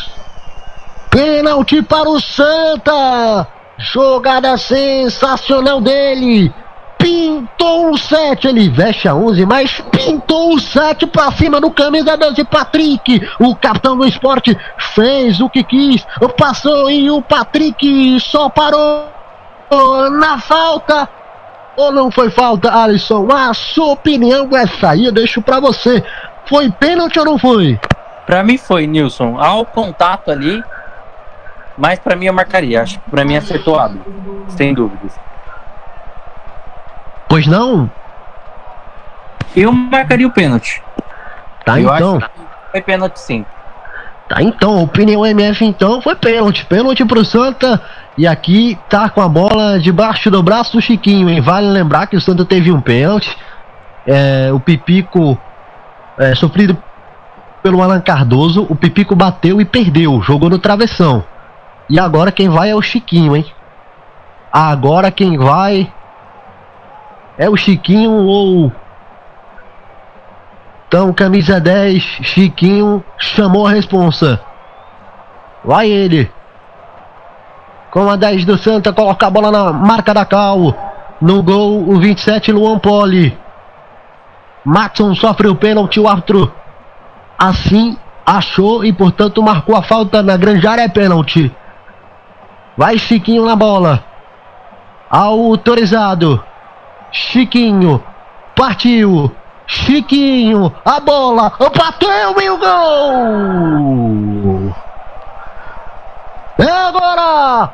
Pênalti 1.11 1.81
para 1.81 2.09
o 2.09 2.21
Santa. 2.21 3.49
Jogada 3.79 4.59
sensacional 4.59 5.81
dele. 5.81 6.53
Pintou 6.99 7.93
o 7.93 7.99
7, 7.99 8.49
ele 8.49 8.69
veste 8.69 9.09
a 9.09 9.15
11, 9.15 9.47
mas 9.47 9.83
pintou 9.91 10.55
o 10.55 10.61
7 10.61 11.07
para 11.07 11.33
cima 11.33 11.59
do 11.59 11.71
camisa 11.71 12.17
12 12.17 12.45
Patrick. 12.45 13.27
O 13.41 13.57
capitão 13.57 13.97
do 13.97 14.07
esporte 14.07 14.57
fez 14.95 15.41
o 15.41 15.49
que 15.49 15.65
quis, 15.65 16.07
passou 16.37 16.91
e 16.91 17.11
o 17.11 17.23
Patrick 17.23 18.21
só 18.21 18.51
parou 18.51 19.09
na 20.19 20.39
falta. 20.39 21.09
Ou 21.77 21.93
não 21.93 22.11
foi 22.11 22.31
falta, 22.31 22.73
Alisson? 22.73 23.29
A 23.31 23.53
sua 23.53 23.93
opinião 23.93 24.49
é 24.57 24.67
sair, 24.67 25.07
eu 25.07 25.13
deixo 25.13 25.43
para 25.43 25.61
você. 25.61 26.03
Foi 26.47 26.71
pênalti 26.71 27.19
ou 27.19 27.25
não 27.25 27.39
foi? 27.39 27.79
Para 28.25 28.43
mim 28.43 28.57
foi, 28.57 28.87
Nilson. 28.87 29.39
Ao 29.39 29.65
contato 29.65 30.31
ali, 30.31 30.63
Mas 31.79 31.99
pra 31.99 32.17
mim 32.17 32.27
eu 32.27 32.33
marcaria. 32.33 32.83
Acho 32.83 32.99
que 32.99 33.11
pra 33.11 33.25
mim 33.25 33.37
acertou 33.37 33.79
Abel. 33.79 34.01
Sem 34.49 34.73
dúvidas. 34.73 35.13
Pois 37.29 37.47
não? 37.47 37.91
Eu 39.55 39.73
marcaria 39.73 40.27
o 40.27 40.31
pênalti. 40.31 40.83
Tá 41.65 41.79
eu 41.79 41.95
então. 41.95 42.17
acho 42.17 42.29
que 42.31 42.71
foi 42.73 42.81
pênalti 42.83 43.19
sim. 43.19 43.45
Tá 44.29 44.43
então, 44.43 44.83
opinião 44.83 45.25
MF 45.25 45.65
então 45.65 46.03
foi 46.03 46.17
pênalti. 46.17 46.65
Pênalti 46.67 47.05
pro 47.05 47.25
Santa. 47.25 47.81
E 48.19 48.27
aqui 48.27 48.79
tá 48.89 49.09
com 49.09 49.21
a 49.21 49.29
bola 49.29 49.79
debaixo 49.79 50.31
do 50.31 50.43
braço 50.43 50.73
do 50.73 50.81
Chiquinho, 50.81 51.29
hein? 51.29 51.41
Vale 51.41 51.69
lembrar 51.69 52.07
que 52.07 52.17
o 52.17 52.21
Santa 52.21 52.45
teve 52.45 52.73
um 52.73 52.81
pênalti. 52.81 53.37
É, 54.07 54.51
o 54.53 54.59
Pipico 54.59 55.39
é, 56.19 56.35
sofrido 56.35 56.77
pelo 57.63 57.83
Alan 57.83 58.01
Cardoso. 58.01 58.67
O 58.69 58.75
Pipico 58.75 59.15
bateu 59.15 59.61
e 59.61 59.65
perdeu. 59.65 60.21
Jogou 60.23 60.51
no 60.51 60.59
travessão. 60.59 61.23
E 61.89 62.01
agora 62.01 62.33
quem 62.33 62.49
vai 62.49 62.71
é 62.71 62.75
o 62.75 62.83
Chiquinho, 62.83 63.37
hein? 63.37 63.47
Agora 64.53 65.11
quem 65.11 65.37
vai 65.37 65.93
é 67.39 67.49
o 67.49 67.57
Chiquinho 67.57 68.11
ou. 68.11 68.73
Então, 70.89 71.13
camisa 71.13 71.61
10, 71.61 72.03
Chiquinho 72.03 73.03
chamou 73.19 73.67
a 73.67 73.71
responsa. 73.71 74.41
Vai 75.65 75.91
ele. 75.91 76.31
Com 77.91 78.09
a 78.09 78.15
10 78.15 78.45
do 78.45 78.57
Santa, 78.57 78.93
coloca 78.93 79.27
a 79.27 79.31
bola 79.31 79.51
na 79.51 79.73
marca 79.73 80.15
da 80.15 80.25
Cal. 80.25 80.75
No 81.21 81.43
gol, 81.43 81.89
o 81.89 81.99
27, 81.99 82.53
Luan 82.53 82.79
Poli. 82.79 83.37
Matson 84.65 85.15
sofre 85.15 85.49
o 85.49 85.57
pênalti, 85.57 85.99
o 85.99 86.09
árbitro 86.09 86.53
assim 87.39 87.97
achou 88.25 88.85
e, 88.85 88.93
portanto, 88.93 89.43
marcou 89.43 89.77
a 89.77 89.83
falta 89.83 90.23
na 90.23 90.37
grande 90.37 90.67
área, 90.67 90.83
é 90.83 90.89
pênalti. 90.89 91.55
Vai 92.77 92.99
Chiquinho 92.99 93.45
na 93.45 93.57
bola. 93.57 94.05
Autorizado. 95.11 96.43
Chiquinho. 97.11 98.03
Partiu. 98.55 99.33
Chiquinho. 99.67 100.73
A 100.85 101.01
bola. 101.01 101.51
Bateu 101.59 102.41
e 102.41 102.51
o 102.51 102.59
gol. 102.59 104.73
É 106.59 106.71
agora. 106.71 107.71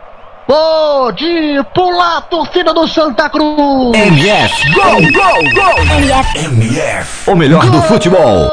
Pode 0.47 1.65
pular 1.73 2.19
a 2.19 2.21
torcida 2.23 2.75
do 2.75 2.87
Santa 2.89 3.29
Cruz. 3.31 3.97
MF, 3.97 4.73
gol, 4.73 5.01
gol, 5.13 5.39
gol. 5.55 5.79
MF, 5.99 6.39
MF, 6.47 7.31
o 7.31 7.37
melhor 7.37 7.65
do 7.71 7.81
futebol. 7.83 8.49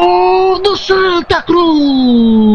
Gol 0.00 0.58
do 0.60 0.76
Santa 0.76 1.42
Cruz. 1.42 2.47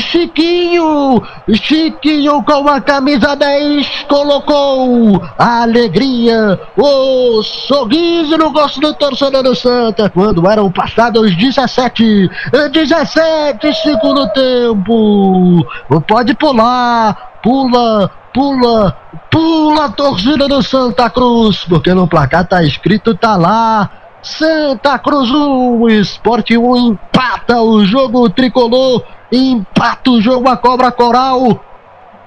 Chiquinho, 0.00 1.22
Chiquinho, 1.52 2.42
com 2.42 2.68
a 2.68 2.80
camisa 2.80 3.34
10 3.34 4.06
colocou 4.08 5.22
a 5.38 5.62
alegria, 5.62 6.60
o 6.76 7.42
sorriso 7.42 8.36
no 8.36 8.48
rosto 8.48 8.80
do 8.80 8.94
torcedor 8.94 9.42
do 9.42 9.54
Santa 9.54 10.10
quando 10.10 10.48
eram 10.48 10.70
passados 10.70 11.36
17, 11.36 12.30
17 12.72 13.72
segundo 13.74 14.28
tempo. 14.28 15.66
Pode 16.06 16.34
pular, 16.34 17.38
pula, 17.42 18.10
pula, 18.32 18.96
pula 19.30 19.84
a 19.84 19.88
torcida 19.90 20.48
do 20.48 20.62
Santa 20.62 21.10
Cruz, 21.10 21.64
porque 21.64 21.92
no 21.92 22.08
placar 22.08 22.46
tá 22.46 22.62
escrito, 22.62 23.14
tá 23.14 23.36
lá. 23.36 23.90
Santa 24.22 24.98
Cruz 24.98 25.30
1, 25.30 25.88
Esporte 25.90 26.56
1 26.56 26.76
empata 26.76 27.60
o 27.60 27.84
jogo 27.84 28.30
tricolor, 28.30 29.04
empata 29.36 30.10
o 30.10 30.20
jogo 30.20 30.48
a 30.48 30.56
cobra 30.56 30.90
coral. 30.92 31.62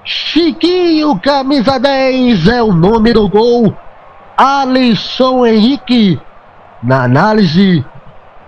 Chiquinho, 0.04 1.18
camisa 1.18 1.78
10, 1.78 2.48
é 2.48 2.62
o 2.62 2.72
nome 2.72 3.12
do 3.12 3.28
gol. 3.28 3.76
Alisson 4.36 5.44
Henrique, 5.44 6.18
na 6.82 7.04
análise 7.04 7.84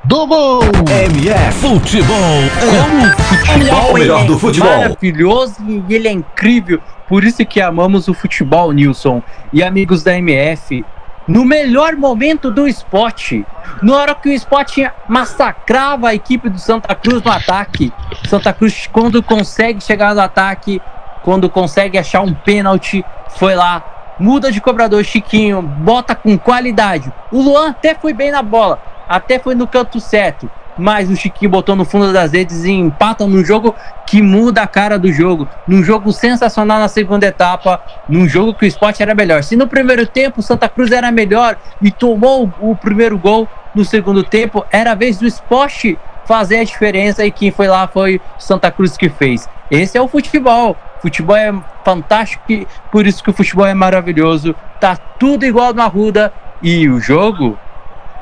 do 0.05 0.27
gol. 0.27 0.62
MF, 0.89 1.53
futebol. 1.59 2.16
Como 2.61 3.07
o 3.07 3.19
futebol 3.19 3.91
O 3.91 3.95
melhor 3.95 4.20
ele 4.20 4.28
do 4.28 4.35
é 4.35 4.39
futebol. 4.39 4.69
maravilhoso 4.70 5.57
e 5.89 5.95
ele 5.95 6.09
é 6.09 6.12
incrível. 6.12 6.81
Por 7.09 7.24
isso 7.24 7.45
que 7.45 7.61
amamos 7.61 8.09
o 8.09 8.15
futebol, 8.15 8.73
Nilson. 8.73 9.23
E 9.53 9.62
amigos 9.62 10.03
da 10.03 10.16
MF, 10.16 10.85
no 11.26 11.44
melhor 11.44 11.97
momento 11.97 12.51
do 12.51 12.66
esporte, 12.66 13.47
na 13.82 13.97
hora 13.97 14.14
que 14.14 14.28
o 14.28 14.32
esporte 14.32 14.88
massacrava 15.09 16.09
a 16.09 16.14
equipe 16.14 16.48
do 16.48 16.59
Santa 16.59 16.94
Cruz 16.94 17.22
no 17.22 17.30
ataque, 17.30 17.92
Santa 18.26 18.52
Cruz, 18.52 18.86
quando 18.86 19.22
consegue 19.22 19.80
chegar 19.80 20.14
no 20.14 20.20
ataque, 20.20 20.80
quando 21.22 21.48
consegue 21.48 21.98
achar 21.98 22.22
um 22.22 22.34
pênalti, 22.34 23.05
foi 23.28 23.55
lá, 23.55 23.82
muda 24.18 24.51
de 24.51 24.60
cobrador, 24.60 25.05
Chiquinho, 25.05 25.62
bota 25.62 26.14
com 26.14 26.38
qualidade. 26.38 27.12
O 27.30 27.40
Luan 27.40 27.70
até 27.70 27.94
foi 27.94 28.12
bem 28.12 28.30
na 28.30 28.42
bola, 28.42 28.80
até 29.09 29.38
foi 29.38 29.55
no 29.55 29.66
canto 29.66 30.01
certo, 30.01 30.51
mas 30.81 31.11
o 31.11 31.16
Chiquinho 31.16 31.51
botou 31.51 31.77
no 31.77 31.85
fundo 31.85 32.12
das 32.12 32.32
redes 32.32 32.65
e 32.65 32.70
empata 32.70 33.27
num 33.27 33.44
jogo 33.44 33.74
que 34.07 34.23
muda 34.23 34.62
a 34.62 34.66
cara 34.66 34.98
do 34.98 35.12
jogo. 35.12 35.47
Num 35.69 35.85
jogo 35.85 36.12
sensacional 36.12 36.78
na 36.81 36.89
segunda 36.89 37.27
etapa, 37.27 37.81
num 38.09 38.27
jogo 38.27 38.55
que 38.55 38.65
o 38.65 38.66
esporte 38.66 39.02
era 39.02 39.15
melhor. 39.15 39.43
Se 39.43 39.55
no 39.55 39.69
primeiro 39.69 40.07
tempo 40.07 40.40
o 40.40 40.43
Santa 40.43 40.69
Cruz 40.69 40.90
era 40.90 41.12
melhor 41.12 41.57
e 41.81 41.90
tomou 41.90 42.52
o 42.59 42.74
primeiro 42.74 43.19
gol 43.19 43.47
no 43.74 43.85
segundo 43.85 44.24
tempo, 44.24 44.65
era 44.73 44.93
a 44.93 44.94
vez 44.94 45.19
do 45.19 45.27
esporte 45.27 45.98
fazer 46.24 46.59
a 46.59 46.65
diferença 46.65 47.24
e 47.24 47.31
quem 47.31 47.51
foi 47.51 47.69
lá 47.69 47.86
foi 47.86 48.20
Santa 48.39 48.70
Cruz 48.70 48.97
que 48.97 49.09
fez. 49.09 49.48
Esse 49.70 49.98
é 49.98 50.01
o 50.01 50.09
futebol. 50.09 50.77
Futebol 51.01 51.36
é 51.36 51.52
fantástico, 51.85 52.44
por 52.90 53.07
isso 53.07 53.23
que 53.23 53.31
o 53.31 53.32
futebol 53.32 53.66
é 53.66 53.74
maravilhoso. 53.74 54.55
Tá 54.81 54.97
tudo 54.97 55.44
igual 55.44 55.73
no 55.73 55.82
Arruda 55.82 56.32
e 56.62 56.89
o 56.89 57.01
jogo 57.01 57.59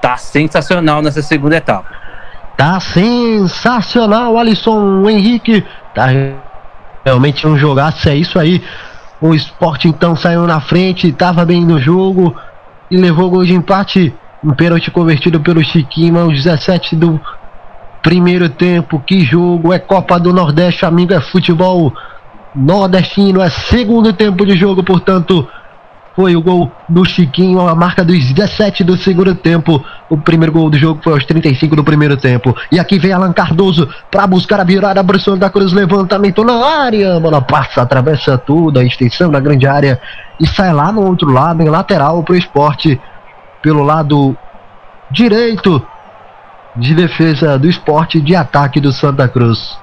tá 0.00 0.16
sensacional 0.16 1.02
nessa 1.02 1.22
segunda 1.22 1.56
etapa. 1.56 2.07
Tá 2.58 2.80
sensacional, 2.80 4.36
Alisson 4.36 5.08
Henrique. 5.08 5.64
Tá 5.94 6.08
realmente 7.04 7.46
um 7.46 7.56
jogaço, 7.56 8.08
é 8.08 8.16
isso 8.16 8.36
aí. 8.36 8.60
O 9.20 9.32
esporte 9.32 9.86
então 9.86 10.16
saiu 10.16 10.44
na 10.44 10.60
frente, 10.60 11.12
tava 11.12 11.44
bem 11.44 11.64
no 11.64 11.78
jogo 11.78 12.34
e 12.90 12.96
levou 12.96 13.30
gol 13.30 13.44
de 13.44 13.54
empate. 13.54 14.12
Um 14.42 14.52
pênalti 14.52 14.90
convertido 14.90 15.38
pelo 15.38 15.62
Chiquinho 15.62 16.18
aos 16.18 16.34
17 16.34 16.96
do 16.96 17.20
primeiro 18.02 18.48
tempo. 18.48 18.98
Que 19.06 19.24
jogo! 19.24 19.72
É 19.72 19.78
Copa 19.78 20.18
do 20.18 20.32
Nordeste, 20.32 20.84
amigo, 20.84 21.14
é 21.14 21.20
futebol 21.20 21.92
nordestino. 22.52 23.40
É 23.40 23.50
segundo 23.50 24.12
tempo 24.12 24.44
de 24.44 24.56
jogo, 24.56 24.82
portanto. 24.82 25.48
Foi 26.18 26.34
o 26.34 26.42
gol 26.42 26.68
do 26.88 27.04
Chiquinho, 27.04 27.60
a 27.60 27.76
marca 27.76 28.04
dos 28.04 28.32
17 28.32 28.82
do 28.82 28.96
segundo 28.96 29.36
tempo. 29.36 29.84
O 30.10 30.18
primeiro 30.18 30.52
gol 30.52 30.68
do 30.68 30.76
jogo 30.76 31.00
foi 31.00 31.12
aos 31.12 31.24
35 31.24 31.76
do 31.76 31.84
primeiro 31.84 32.16
tempo. 32.16 32.56
E 32.72 32.80
aqui 32.80 32.98
vem 32.98 33.12
Alan 33.12 33.32
Cardoso 33.32 33.88
para 34.10 34.26
buscar 34.26 34.58
a 34.58 34.64
virada. 34.64 34.98
Abre 34.98 35.16
da 35.38 35.48
Cruz, 35.48 35.72
levantamento 35.72 36.42
na 36.42 36.54
área. 36.54 37.20
Bola 37.20 37.40
passa, 37.40 37.82
atravessa 37.82 38.36
tudo, 38.36 38.80
a 38.80 38.84
extensão 38.84 39.30
da 39.30 39.38
grande 39.38 39.64
área. 39.68 40.00
E 40.40 40.46
sai 40.48 40.72
lá 40.72 40.90
no 40.90 41.06
outro 41.06 41.30
lado, 41.30 41.62
em 41.62 41.68
lateral 41.68 42.20
para 42.24 42.32
o 42.32 42.36
esporte. 42.36 43.00
Pelo 43.62 43.84
lado 43.84 44.36
direito 45.12 45.80
de 46.74 46.96
defesa 46.96 47.56
do 47.56 47.68
esporte, 47.68 48.20
de 48.20 48.34
ataque 48.34 48.80
do 48.80 48.90
Santa 48.90 49.28
Cruz. 49.28 49.78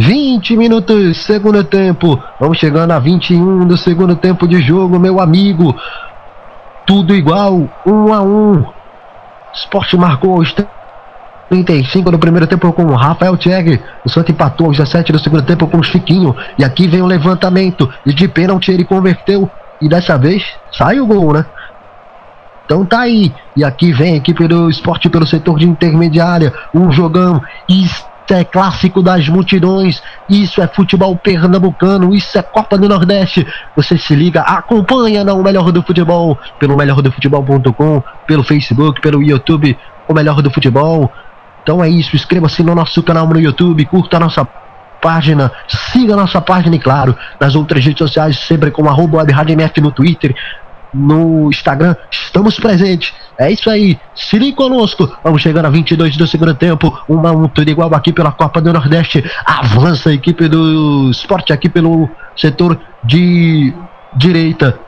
20 0.00 0.56
minutos, 0.56 1.18
segundo 1.18 1.62
tempo. 1.62 2.18
Vamos 2.40 2.56
chegando 2.56 2.90
a 2.92 2.98
21 2.98 3.66
do 3.66 3.76
segundo 3.76 4.16
tempo 4.16 4.48
de 4.48 4.58
jogo, 4.62 4.98
meu 4.98 5.20
amigo. 5.20 5.76
Tudo 6.86 7.14
igual, 7.14 7.68
1 7.84 8.14
a 8.14 8.22
1. 8.22 8.64
Esporte 9.52 9.98
marcou 9.98 10.36
aos 10.36 10.54
35 11.50 12.10
do 12.10 12.18
primeiro 12.18 12.46
tempo 12.46 12.72
com 12.72 12.86
o 12.86 12.94
Rafael 12.94 13.36
Tcheg. 13.36 13.78
O 14.02 14.08
Santa 14.08 14.32
empatou 14.32 14.68
aos 14.68 14.78
17 14.78 15.12
do 15.12 15.18
segundo 15.18 15.42
tempo 15.42 15.66
com 15.66 15.76
o 15.76 15.84
Chiquinho. 15.84 16.34
E 16.58 16.64
aqui 16.64 16.88
vem 16.88 17.02
o 17.02 17.06
levantamento. 17.06 17.92
E 18.06 18.14
de 18.14 18.26
pênalti 18.26 18.70
ele 18.70 18.84
converteu. 18.86 19.50
E 19.82 19.88
dessa 19.88 20.16
vez 20.16 20.42
sai 20.72 20.98
o 20.98 21.06
gol, 21.06 21.34
né? 21.34 21.44
Então 22.64 22.86
tá 22.86 23.00
aí. 23.00 23.34
E 23.54 23.62
aqui 23.62 23.92
vem 23.92 24.14
a 24.14 24.16
equipe 24.16 24.48
do 24.48 24.70
esporte 24.70 25.10
pelo 25.10 25.26
setor 25.26 25.58
de 25.58 25.68
intermediária. 25.68 26.54
Um 26.74 26.90
jogão. 26.90 27.42
Isso 28.30 28.38
é 28.38 28.44
clássico 28.44 29.02
das 29.02 29.28
multidões. 29.28 30.00
Isso 30.28 30.62
é 30.62 30.68
futebol 30.68 31.16
pernambucano. 31.16 32.14
Isso 32.14 32.38
é 32.38 32.42
Copa 32.42 32.78
do 32.78 32.88
Nordeste. 32.88 33.44
Você 33.74 33.98
se 33.98 34.14
liga, 34.14 34.42
acompanha 34.42 35.24
no 35.24 35.42
Melhor 35.42 35.72
do 35.72 35.82
Futebol. 35.82 36.38
Pelo 36.56 36.76
melhordofutebol.com, 36.76 38.02
pelo 38.28 38.44
Facebook, 38.44 39.00
pelo 39.00 39.20
YouTube. 39.20 39.76
O 40.06 40.14
Melhor 40.14 40.40
do 40.42 40.48
Futebol. 40.48 41.12
Então 41.64 41.82
é 41.82 41.88
isso. 41.88 42.14
Inscreva-se 42.14 42.62
no 42.62 42.72
nosso 42.72 43.02
canal 43.02 43.26
no 43.26 43.40
YouTube. 43.40 43.84
Curta 43.86 44.18
a 44.18 44.20
nossa 44.20 44.46
página, 45.00 45.50
siga 45.66 46.12
a 46.12 46.16
nossa 46.16 46.40
página 46.40 46.76
e 46.76 46.78
claro, 46.78 47.16
nas 47.40 47.54
outras 47.54 47.82
redes 47.84 47.98
sociais, 47.98 48.38
sempre 48.38 48.70
com 48.70 48.86
arroba 48.88 49.24
no 49.80 49.90
Twitter, 49.90 50.36
no 50.92 51.48
Instagram. 51.48 51.94
Estamos 52.10 52.58
presentes. 52.58 53.12
É 53.38 53.50
isso 53.50 53.70
aí. 53.70 53.98
Se 54.14 54.38
ligue 54.38 54.56
conosco. 54.56 55.10
Vamos 55.24 55.42
chegando 55.42 55.66
a 55.66 55.70
22 55.70 56.16
do 56.16 56.26
segundo 56.26 56.54
tempo. 56.54 56.96
Uma 57.08 57.32
um 57.32 57.48
tudo 57.48 57.70
igual 57.70 57.92
aqui 57.94 58.12
pela 58.12 58.32
Copa 58.32 58.60
do 58.60 58.72
Nordeste. 58.72 59.24
Avança 59.44 60.10
a 60.10 60.12
equipe 60.12 60.48
do 60.48 61.10
esporte 61.10 61.52
aqui 61.52 61.68
pelo 61.68 62.08
setor 62.36 62.78
de 63.04 63.72
direita. 64.14 64.78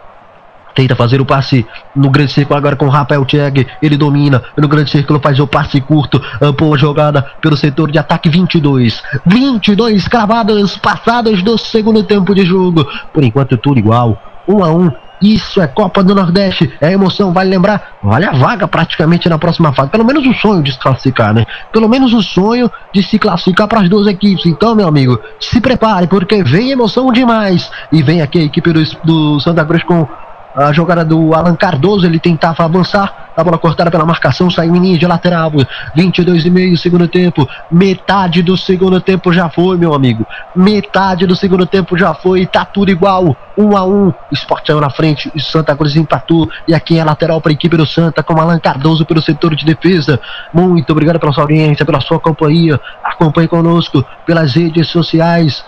Tenta 0.75 0.97
fazer 0.97 1.21
o 1.21 1.27
passe 1.27 1.67
no 1.95 2.11
grande 2.11 2.33
círculo 2.33 2.57
agora 2.59 2.77
com 2.77 2.87
o 2.87 2.91
Rafael 2.91 3.25
Tcheg. 3.25 3.67
Ele 3.83 3.97
domina. 3.97 4.43
No 4.57 4.69
grande 4.69 4.91
círculo 4.91 5.21
faz 5.21 5.39
o 5.39 5.47
passe 5.47 5.81
curto. 5.81 6.21
Boa 6.59 6.79
jogada 6.79 7.23
pelo 7.41 7.57
setor 7.57 7.91
de 7.91 7.99
ataque 7.99 8.29
22. 8.29 9.03
22 9.27 10.09
cravadas 10.09 10.77
passadas 10.79 11.43
do 11.43 11.59
segundo 11.59 12.03
tempo 12.03 12.35
de 12.35 12.45
jogo. 12.45 12.87
Por 13.13 13.23
enquanto 13.23 13.57
tudo 13.57 13.79
igual. 13.79 14.21
1 14.49 14.55
um 14.55 14.65
a 14.65 14.71
1 14.71 14.81
um. 14.81 14.93
Isso 15.23 15.61
é 15.61 15.69
Copa 15.69 16.03
do 16.03 16.15
Nordeste, 16.15 16.73
é 16.81 16.93
emoção, 16.93 17.33
vale 17.33 17.49
lembrar, 17.49 17.99
vale 18.03 18.27
a 18.27 18.33
vaga 18.33 18.67
praticamente 18.67 19.29
na 19.29 19.39
próxima 19.39 19.73
fase. 19.73 19.91
Pelo 19.91 20.05
menos 20.05 20.27
o 20.27 20.35
sonho 20.35 20.63
de 20.63 20.73
se 20.73 20.79
classificar, 20.79 21.33
né? 21.33 21.47
Pelo 21.73 21.89
menos 21.89 22.13
o 22.13 22.23
sonho 22.23 22.71
de 22.93 23.03
se 23.03 23.19
classificar 23.19 23.69
para 23.69 23.81
as 23.81 23.89
duas 23.89 24.07
equipes. 24.07 24.47
Então, 24.47 24.75
meu 24.75 24.89
amigo, 24.89 25.19
se 25.39 25.61
prepare, 25.61 26.09
porque 26.09 26.43
vem 26.43 26.73
emoção 26.73 27.13
demais. 27.13 27.71
E 27.93 28.03
vem 28.03 28.21
aqui 28.21 28.41
a 28.41 28.43
equipe 28.43 28.73
do, 28.73 28.83
do 29.05 29.41
Santa 29.41 29.65
Cruz 29.65 29.85
com 29.85 30.09
a 30.55 30.73
jogada 30.73 31.05
do 31.05 31.35
Alan 31.35 31.57
Cardoso, 31.57 32.07
ele 32.07 32.19
tentava 32.19 32.65
avançar, 32.65 33.31
a 33.35 33.43
bola 33.43 33.57
cortada 33.57 33.91
pela 33.91 34.05
marcação, 34.05 34.51
saiu 34.51 34.77
em 34.77 34.81
linha 34.81 34.99
de 34.99 35.07
lateral. 35.07 35.51
22 35.95 36.45
e 36.45 36.51
meio 36.51 36.77
segundo 36.77 37.09
tempo, 37.09 37.49
metade 37.71 38.43
do 38.43 38.57
segundo 38.57 39.01
tempo 39.01 39.33
já 39.33 39.49
foi, 39.49 39.79
meu 39.79 39.95
amigo. 39.95 40.27
Metade 40.55 41.27
do 41.27 41.35
segundo 41.35 41.65
tempo 41.65 41.97
já 41.97 42.13
foi, 42.13 42.47
tá 42.47 42.65
tudo 42.65 42.91
igual. 42.91 43.37
1 43.57 43.65
um 43.65 43.77
a 43.77 43.85
1 43.85 44.07
um. 44.07 44.13
Esporte 44.31 44.67
saiu 44.67 44.81
na 44.81 44.91
frente 44.91 45.31
e 45.35 45.41
Santa 45.41 45.75
Cruz 45.75 45.97
empatou. 45.97 46.49
E 46.69 46.75
aqui 46.75 46.99
é 46.99 47.05
lateral 47.05 47.41
para 47.41 47.53
a 47.53 47.55
equipe 47.55 47.77
do 47.77 47.87
Santa, 47.87 48.23
com 48.23 48.39
Alan 48.39 48.59
Cardoso 48.59 49.07
pelo 49.07 49.23
setor 49.23 49.55
de 49.55 49.65
defesa. 49.65 50.21
Muito 50.53 50.91
obrigado 50.91 51.19
pela 51.19 51.33
sua 51.33 51.45
audiência, 51.45 51.87
pela 51.87 52.01
sua 52.01 52.21
companhia. 52.21 52.79
Acompanhe 53.03 53.49
conosco 53.49 54.05
pelas 54.27 54.55
redes 54.55 54.89
sociais. 54.89 55.65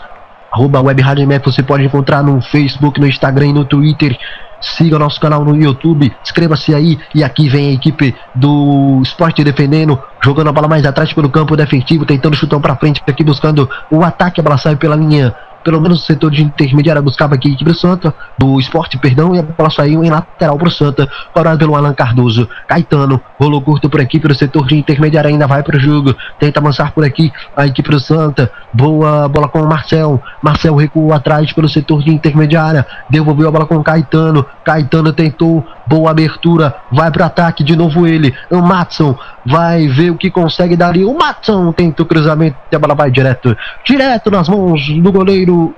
Arroba 0.55 0.81
Web 0.81 1.03
Rádio 1.03 1.27
você 1.45 1.65
pode 1.65 1.85
encontrar 1.85 2.23
no 2.23 2.41
Facebook, 2.41 3.01
no 3.01 3.09
Instagram 3.09 3.47
e 3.47 3.53
no 3.53 3.65
Twitter. 3.65 4.17
Siga 4.65 4.97
o 4.97 4.99
nosso 4.99 5.21
canal 5.21 5.45
no 5.45 5.55
YouTube, 5.55 6.13
inscreva-se 6.23 6.75
aí. 6.75 6.99
E 7.15 7.23
aqui 7.23 7.49
vem 7.49 7.69
a 7.69 7.73
equipe 7.73 8.15
do 8.35 9.01
Esporte 9.03 9.45
defendendo, 9.45 10.01
jogando 10.23 10.49
a 10.49 10.53
bola 10.53 10.67
mais 10.67 10.87
atrás 10.87 11.13
pelo 11.13 11.29
campo 11.29 11.57
defensivo, 11.57 12.07
tentando 12.07 12.37
chutar 12.37 12.59
para 12.61 12.77
frente, 12.77 13.03
aqui 13.07 13.23
buscando 13.23 13.69
o 13.91 14.03
ataque. 14.03 14.41
A 14.41 14.43
bola 14.43 14.57
sai 14.57 14.77
pela 14.77 14.97
linha 14.97 15.35
pelo 15.65 15.81
menos 15.81 16.03
o 16.03 16.07
setor 16.07 16.31
de 16.31 16.43
intermediária 16.43 17.01
buscava 17.01 17.35
aqui 17.35 17.49
a 17.49 17.53
equipe 17.53 17.71
do 17.71 17.77
Santa, 17.77 18.15
do 18.39 18.61
esporte, 18.61 18.99
perdão, 18.99 19.35
e 19.35 19.39
a 19.39 19.43
bola 19.43 19.71
saiu 19.71 20.05
em 20.05 20.11
lateral 20.11 20.59
para 20.59 20.69
o 20.69 20.71
Santa, 20.71 21.09
parado 21.35 21.59
pelo 21.59 21.75
Alan 21.75 21.95
Cardoso. 21.95 22.49
Caetano, 22.69 23.21
rolou 23.39 23.63
curto 23.63 23.89
por 23.89 24.01
aqui, 24.01 24.21
pelo 24.21 24.35
setor 24.35 24.67
de 24.67 24.77
intermediária, 24.77 25.29
ainda 25.29 25.47
vai 25.47 25.63
para 25.63 25.77
o 25.77 25.81
jogo, 25.81 26.15
tenta 26.39 26.61
avançar 26.61 26.93
por 26.93 27.05
aqui 27.05 27.33
a 27.57 27.67
equipe 27.67 27.91
do 27.91 27.99
Santa, 27.99 28.51
boa 28.73 29.27
bola 29.29 29.49
com 29.49 29.63
o 29.63 29.69
Marcel, 29.69 30.23
Marcel 30.43 30.77
recuou 30.77 31.13
atrás 31.13 31.53
pelo 31.53 31.69
setor 31.69 32.03
de 32.03 32.11
intermediária, 32.11 32.87
devolveu 33.09 33.49
a 33.49 33.51
bola 33.51 33.67
com 33.67 33.77
o 33.77 33.85
Caetano, 33.85 34.45
Caetano 34.65 35.13
tentou, 35.13 35.67
boa 35.87 36.11
abertura, 36.11 36.75
vai 36.91 37.11
para 37.11 37.27
ataque, 37.27 37.63
de 37.63 37.77
novo 37.77 38.07
ele, 38.07 38.35
o 38.51 38.61
Matson, 38.61 39.17
vai 39.45 39.87
ver 39.89 40.11
o 40.11 40.17
que 40.17 40.31
consegue 40.31 40.77
dali, 40.77 41.05
o 41.05 41.17
Matson 41.17 41.73
tenta 41.73 42.03
o 42.03 42.07
cruzamento 42.07 42.57
e 42.71 42.77
a 42.77 42.79
bola 42.79 42.95
vai 42.95 43.11
direto, 43.11 43.57
direto 43.85 44.31
nas 44.31 44.49
mãos 44.49 44.81
do 44.89 45.13
goleiro 45.13 45.75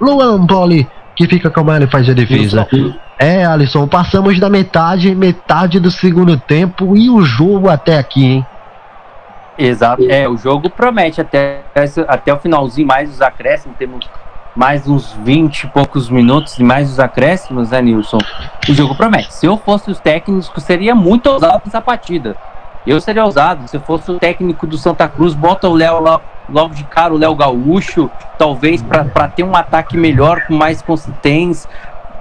Luan 0.00 0.46
Poli, 0.46 0.88
que 1.16 1.26
fica 1.26 1.50
com 1.50 1.70
a 1.70 1.78
e 1.78 1.86
faz 1.86 2.08
a 2.08 2.12
defesa. 2.12 2.66
É, 3.18 3.44
Alisson, 3.44 3.86
passamos 3.86 4.38
da 4.40 4.50
metade, 4.50 5.14
metade 5.14 5.78
do 5.78 5.90
segundo 5.90 6.36
tempo 6.36 6.96
e 6.96 7.08
o 7.08 7.22
jogo 7.22 7.68
até 7.68 7.98
aqui, 7.98 8.24
hein? 8.24 8.46
Exato, 9.56 10.04
é, 10.10 10.28
o 10.28 10.36
jogo 10.36 10.68
promete 10.68 11.20
até, 11.20 11.62
até 12.08 12.34
o 12.34 12.38
finalzinho, 12.38 12.88
mais 12.88 13.08
os 13.08 13.22
acréscimos, 13.22 13.76
temos 13.78 14.04
mais 14.54 14.86
uns 14.86 15.12
20 15.24 15.64
e 15.64 15.66
poucos 15.68 16.08
minutos 16.08 16.58
e 16.58 16.62
mais 16.62 16.90
os 16.90 17.00
acréscimos, 17.00 17.70
né, 17.70 17.82
Nilson? 17.82 18.18
O 18.68 18.72
jogo 18.72 18.94
promete. 18.94 19.34
Se 19.34 19.46
eu 19.46 19.56
fosse 19.56 19.90
os 19.90 19.98
técnicos, 19.98 20.62
seria 20.62 20.94
muito 20.94 21.28
ousado 21.28 21.62
essa 21.66 21.80
partida. 21.80 22.36
Eu 22.86 23.00
seria 23.00 23.24
ousado. 23.24 23.66
Se 23.66 23.76
eu 23.76 23.80
fosse 23.80 24.10
o 24.10 24.18
técnico 24.18 24.66
do 24.66 24.78
Santa 24.78 25.08
Cruz, 25.08 25.34
bota 25.34 25.68
o 25.68 25.74
Léo 25.74 26.20
logo 26.48 26.74
de 26.74 26.84
cara 26.84 27.12
o 27.12 27.16
Léo 27.16 27.34
Gaúcho, 27.34 28.10
talvez 28.38 28.82
para 28.82 29.28
ter 29.28 29.42
um 29.42 29.56
ataque 29.56 29.96
melhor, 29.96 30.42
com 30.46 30.54
mais 30.54 30.82
consistência, 30.82 31.68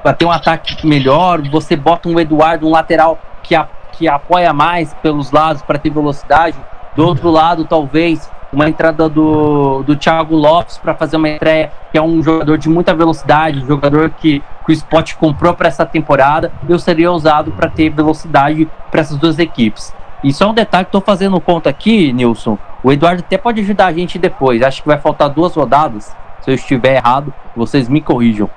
para 0.01 0.14
ter 0.14 0.26
um 0.26 0.31
ataque 0.31 0.88
melhor, 0.88 1.41
você 1.49 1.76
bota 1.76 2.10
um 2.10 2.19
Eduardo, 2.19 2.68
um 2.68 2.72
lateral 2.72 3.19
que, 3.43 3.53
a, 3.53 3.68
que 3.91 4.07
apoia 4.07 4.53
mais 4.53 4.93
pelos 4.95 5.31
lados 5.31 5.61
para 5.61 5.77
ter 5.77 5.89
velocidade. 5.89 6.57
Do 6.95 7.05
outro 7.05 7.30
lado, 7.30 7.65
talvez 7.65 8.30
uma 8.53 8.69
entrada 8.69 9.09
do, 9.09 9.84
do 9.84 9.95
Thiago 9.95 10.35
Lopes 10.35 10.77
para 10.77 10.93
fazer 10.93 11.17
uma 11.17 11.30
estreia, 11.30 11.71
que 11.91 11.97
é 11.97 12.01
um 12.01 12.21
jogador 12.21 12.57
de 12.57 12.69
muita 12.69 12.93
velocidade, 12.93 13.59
um 13.63 13.67
jogador 13.67 14.11
que, 14.11 14.41
que 14.65 14.71
o 14.71 14.73
Sport 14.73 15.15
comprou 15.15 15.53
para 15.53 15.67
essa 15.67 15.85
temporada. 15.85 16.51
Eu 16.69 16.77
seria 16.77 17.11
usado 17.11 17.51
para 17.51 17.69
ter 17.69 17.89
velocidade 17.89 18.69
para 18.91 19.01
essas 19.01 19.17
duas 19.17 19.39
equipes. 19.39 19.93
E 20.23 20.31
só 20.31 20.51
um 20.51 20.53
detalhe 20.53 20.85
estou 20.85 21.01
fazendo 21.01 21.39
conta 21.41 21.69
aqui, 21.69 22.13
Nilson. 22.13 22.57
O 22.81 22.91
Eduardo 22.91 23.23
até 23.25 23.38
pode 23.38 23.59
ajudar 23.59 23.88
a 23.88 23.93
gente 23.93 24.17
depois. 24.17 24.61
Acho 24.61 24.81
que 24.81 24.88
vai 24.88 24.97
faltar 24.97 25.30
duas 25.30 25.55
rodadas. 25.55 26.15
Se 26.41 26.51
eu 26.51 26.55
estiver 26.55 26.95
errado, 26.95 27.34
vocês 27.55 27.89
me 27.89 27.99
corrijam. 27.99 28.49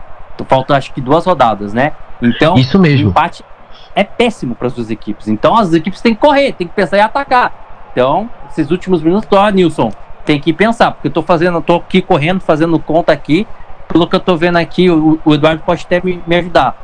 Faltam 0.46 0.76
acho 0.76 0.92
que 0.92 1.00
duas 1.00 1.24
rodadas, 1.24 1.72
né? 1.72 1.92
Então, 2.20 2.56
isso 2.56 2.78
mesmo. 2.78 3.08
O 3.08 3.10
empate 3.10 3.42
é 3.94 4.04
péssimo 4.04 4.54
para 4.54 4.66
as 4.68 4.74
duas 4.74 4.90
equipes. 4.90 5.26
Então, 5.26 5.56
as 5.56 5.72
equipes 5.72 6.00
têm 6.00 6.14
que 6.14 6.20
correr, 6.20 6.52
têm 6.52 6.68
que 6.68 6.74
pensar 6.74 6.98
em 6.98 7.00
atacar. 7.00 7.65
Então, 7.96 8.28
esses 8.50 8.70
últimos 8.70 9.00
minutos, 9.00 9.26
ó, 9.32 9.48
Nilson, 9.48 9.90
tem 10.22 10.38
que 10.38 10.52
pensar, 10.52 10.90
porque 10.90 11.08
eu 11.08 11.12
tô 11.12 11.22
fazendo, 11.22 11.62
tô 11.62 11.76
aqui 11.76 12.02
correndo, 12.02 12.40
fazendo 12.40 12.78
conta 12.78 13.10
aqui. 13.10 13.46
Pelo 13.88 14.06
que 14.06 14.14
eu 14.14 14.20
tô 14.20 14.36
vendo 14.36 14.56
aqui, 14.56 14.90
o, 14.90 15.18
o 15.24 15.32
Eduardo 15.32 15.62
pode 15.64 15.82
até 15.86 15.98
me, 16.04 16.22
me 16.26 16.36
ajudar 16.36 16.76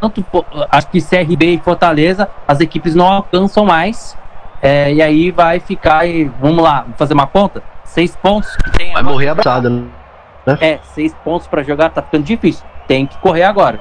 tanto 0.00 0.22
acho 0.70 0.88
que 0.88 1.00
CRB 1.00 1.54
e 1.54 1.58
Fortaleza, 1.58 2.28
as 2.46 2.60
equipes 2.60 2.94
não 2.94 3.06
alcançam 3.06 3.64
mais. 3.64 4.14
É, 4.60 4.92
e 4.92 5.00
aí 5.00 5.30
vai 5.30 5.58
ficar 5.58 6.06
e 6.06 6.24
vamos 6.24 6.62
lá, 6.62 6.84
fazer 6.98 7.14
uma 7.14 7.26
conta? 7.26 7.62
Seis 7.84 8.14
pontos. 8.14 8.54
vai 8.76 8.90
agora, 8.90 9.02
morrer 9.04 9.28
abraçado, 9.28 9.70
né? 9.70 10.58
É, 10.60 10.78
seis 10.94 11.14
pontos 11.24 11.46
para 11.46 11.62
jogar 11.62 11.88
tá 11.88 12.02
ficando 12.02 12.24
difícil. 12.24 12.66
Tem 12.86 13.06
que 13.06 13.16
correr 13.18 13.44
agora. 13.44 13.80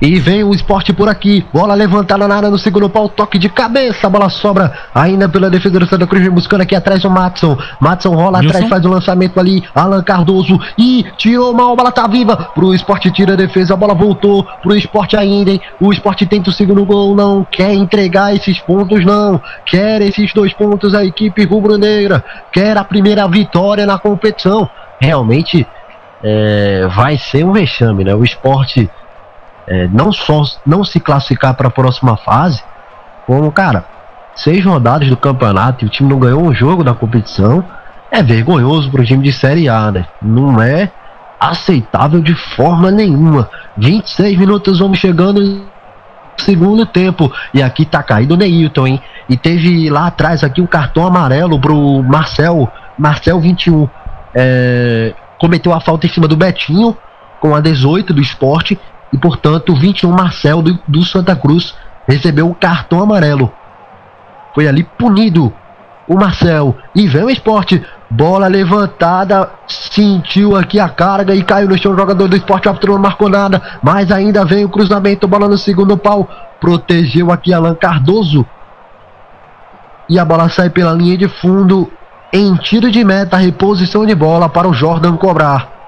E 0.00 0.18
vem 0.18 0.42
o 0.42 0.54
esporte 0.54 0.94
por 0.94 1.08
aqui. 1.08 1.44
Bola 1.52 1.74
levantada 1.74 2.26
na 2.26 2.34
área 2.34 2.48
no 2.48 2.58
segundo 2.58 2.88
pau. 2.88 3.08
Toque 3.08 3.38
de 3.38 3.50
cabeça. 3.50 4.06
A 4.06 4.10
bola 4.10 4.30
sobra 4.30 4.72
ainda 4.94 5.28
pela 5.28 5.50
defesa 5.50 5.78
do 5.78 5.86
Santa 5.86 6.06
Cruz. 6.06 6.26
Buscando 6.28 6.62
aqui 6.62 6.74
atrás 6.74 7.04
o 7.04 7.10
Matson. 7.10 7.58
Matson 7.78 8.14
rola 8.14 8.38
Wilson. 8.38 8.48
atrás, 8.48 8.68
faz 8.70 8.84
o 8.86 8.88
lançamento 8.88 9.38
ali. 9.38 9.62
Alan 9.74 10.02
Cardoso. 10.02 10.58
E 10.78 11.04
tirou 11.18 11.52
mal. 11.52 11.72
A 11.72 11.76
bola 11.76 11.92
tá 11.92 12.06
viva. 12.06 12.34
Pro 12.54 12.74
esporte 12.74 13.10
tira 13.10 13.34
a 13.34 13.36
defesa. 13.36 13.74
A 13.74 13.76
bola 13.76 13.92
voltou 13.92 14.46
pro 14.62 14.74
esporte 14.74 15.16
ainda. 15.16 15.50
Hein? 15.50 15.60
O 15.78 15.92
esporte 15.92 16.24
tenta 16.24 16.48
o 16.48 16.52
segundo 16.52 16.84
gol. 16.86 17.14
Não 17.14 17.44
quer 17.44 17.74
entregar 17.74 18.34
esses 18.34 18.58
pontos, 18.58 19.04
não. 19.04 19.38
Quer 19.66 20.00
esses 20.00 20.32
dois 20.32 20.54
pontos 20.54 20.94
a 20.94 21.04
equipe 21.04 21.44
rubro-negra. 21.44 22.24
Quer 22.50 22.76
a 22.78 22.84
primeira 22.84 23.28
vitória 23.28 23.84
na 23.84 23.98
competição. 23.98 24.68
Realmente 24.98 25.66
é, 26.22 26.86
vai 26.94 27.18
ser 27.18 27.44
um 27.44 27.52
vexame, 27.52 28.04
né? 28.04 28.14
O 28.14 28.24
esporte 28.24 28.90
é, 29.70 29.86
não 29.86 30.12
só 30.12 30.42
não 30.66 30.82
se 30.82 30.98
classificar 30.98 31.54
para 31.54 31.68
a 31.68 31.70
próxima 31.70 32.16
fase, 32.16 32.60
como, 33.24 33.52
cara, 33.52 33.84
seis 34.34 34.64
rodadas 34.64 35.08
do 35.08 35.16
campeonato 35.16 35.84
e 35.84 35.86
o 35.86 35.90
time 35.90 36.10
não 36.10 36.18
ganhou 36.18 36.42
um 36.42 36.52
jogo 36.52 36.82
da 36.82 36.92
competição, 36.92 37.64
é 38.10 38.20
vergonhoso 38.20 38.90
para 38.90 39.02
o 39.02 39.04
time 39.04 39.22
de 39.22 39.32
Série 39.32 39.68
A, 39.68 39.92
né? 39.92 40.06
Não 40.20 40.60
é 40.60 40.90
aceitável 41.38 42.20
de 42.20 42.34
forma 42.34 42.90
nenhuma. 42.90 43.48
26 43.76 44.36
minutos 44.36 44.80
vamos 44.80 44.98
chegando 44.98 45.40
no 45.40 45.64
segundo 46.36 46.84
tempo. 46.84 47.32
E 47.54 47.62
aqui 47.62 47.84
tá 47.84 48.02
caído 48.02 48.34
o 48.34 48.36
Neilton, 48.36 48.88
hein? 48.88 49.02
E 49.28 49.36
teve 49.36 49.88
lá 49.88 50.08
atrás 50.08 50.42
aqui 50.42 50.60
um 50.60 50.66
cartão 50.66 51.06
amarelo 51.06 51.60
pro 51.60 52.02
Marcel, 52.02 52.68
Marcel 52.98 53.40
21. 53.40 53.88
É, 54.34 55.14
cometeu 55.38 55.72
a 55.72 55.80
falta 55.80 56.06
em 56.06 56.10
cima 56.10 56.26
do 56.26 56.36
Betinho 56.36 56.96
com 57.38 57.54
a 57.54 57.60
18 57.60 58.12
do 58.12 58.20
esporte 58.20 58.78
e, 59.12 59.18
portanto, 59.18 59.72
o 59.72 59.76
21 59.76 60.10
Marcel 60.10 60.62
do, 60.62 60.78
do 60.86 61.04
Santa 61.04 61.34
Cruz 61.34 61.74
recebeu 62.06 62.48
o 62.48 62.54
cartão 62.54 63.02
amarelo. 63.02 63.52
Foi 64.54 64.68
ali 64.68 64.82
punido 64.82 65.52
o 66.10 66.16
Marcel. 66.16 66.76
E 66.94 67.06
vem 67.06 67.24
o 67.24 67.30
esporte. 67.30 67.84
Bola 68.12 68.48
levantada, 68.48 69.48
sentiu 69.68 70.56
aqui 70.56 70.80
a 70.80 70.88
carga 70.88 71.32
e 71.32 71.42
caiu 71.44 71.68
no 71.68 71.78
chão. 71.78 71.92
O 71.92 71.96
jogador 71.96 72.26
do 72.26 72.36
esporte 72.36 72.68
árbitro 72.68 72.94
não 72.94 73.00
marcou 73.00 73.28
nada. 73.28 73.62
Mas 73.80 74.10
ainda 74.10 74.44
vem 74.44 74.64
o 74.64 74.68
cruzamento, 74.68 75.28
bola 75.28 75.48
no 75.48 75.56
segundo 75.56 75.96
pau. 75.96 76.28
Protegeu 76.60 77.30
aqui 77.30 77.54
Alan 77.54 77.76
Cardoso. 77.76 78.44
E 80.08 80.18
a 80.18 80.24
bola 80.24 80.48
sai 80.48 80.70
pela 80.70 80.92
linha 80.92 81.16
de 81.16 81.28
fundo. 81.28 81.90
Em 82.32 82.56
tiro 82.56 82.90
de 82.90 83.04
meta, 83.04 83.36
reposição 83.36 84.04
de 84.04 84.14
bola 84.14 84.48
para 84.48 84.68
o 84.68 84.74
Jordan 84.74 85.16
cobrar. 85.16 85.79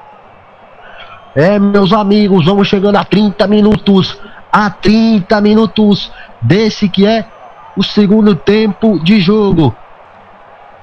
É, 1.35 1.59
meus 1.59 1.93
amigos, 1.93 2.45
vamos 2.45 2.69
chegando 2.69 2.97
a 2.97 3.05
30 3.05 3.47
minutos. 3.47 4.19
A 4.53 4.69
30 4.69 5.41
minutos 5.41 6.13
desse 6.41 6.89
que 6.89 7.07
é 7.07 7.25
o 7.75 7.83
segundo 7.83 8.35
tempo 8.35 8.99
de 9.03 9.19
jogo. 9.19 9.75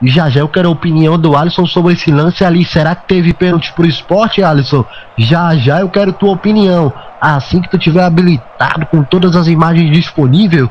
E 0.01 0.07
já 0.07 0.29
já 0.29 0.39
eu 0.39 0.47
quero 0.47 0.69
a 0.69 0.71
opinião 0.71 1.19
do 1.19 1.35
Alisson 1.35 1.67
sobre 1.67 1.93
esse 1.93 2.09
lance 2.09 2.43
ali. 2.43 2.65
Será 2.65 2.95
que 2.95 3.07
teve 3.07 3.33
pênalti 3.33 3.71
pro 3.73 3.85
esporte, 3.85 4.41
Alisson? 4.41 4.83
Já 5.17 5.55
já 5.55 5.81
eu 5.81 5.89
quero 5.89 6.13
tua 6.13 6.31
opinião. 6.31 6.91
Assim 7.21 7.61
que 7.61 7.69
tu 7.69 7.77
tiver 7.77 8.03
habilitado 8.03 8.87
com 8.87 9.03
todas 9.03 9.35
as 9.35 9.47
imagens 9.47 9.91
disponíveis, 9.91 10.67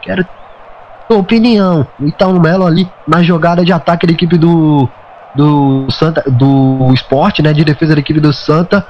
quero 0.00 0.26
tua 1.06 1.18
opinião. 1.18 1.86
Então 2.00 2.40
Melo 2.40 2.66
ali 2.66 2.90
na 3.06 3.22
jogada 3.22 3.64
de 3.64 3.72
ataque 3.72 4.06
da 4.06 4.12
equipe 4.12 4.36
do 4.36 4.88
do 5.34 5.86
Santa 5.90 6.24
do 6.26 6.92
esporte, 6.92 7.40
né, 7.40 7.52
de 7.52 7.64
defesa 7.64 7.94
da 7.94 8.00
equipe 8.00 8.20
do 8.20 8.32
Santa 8.32 8.84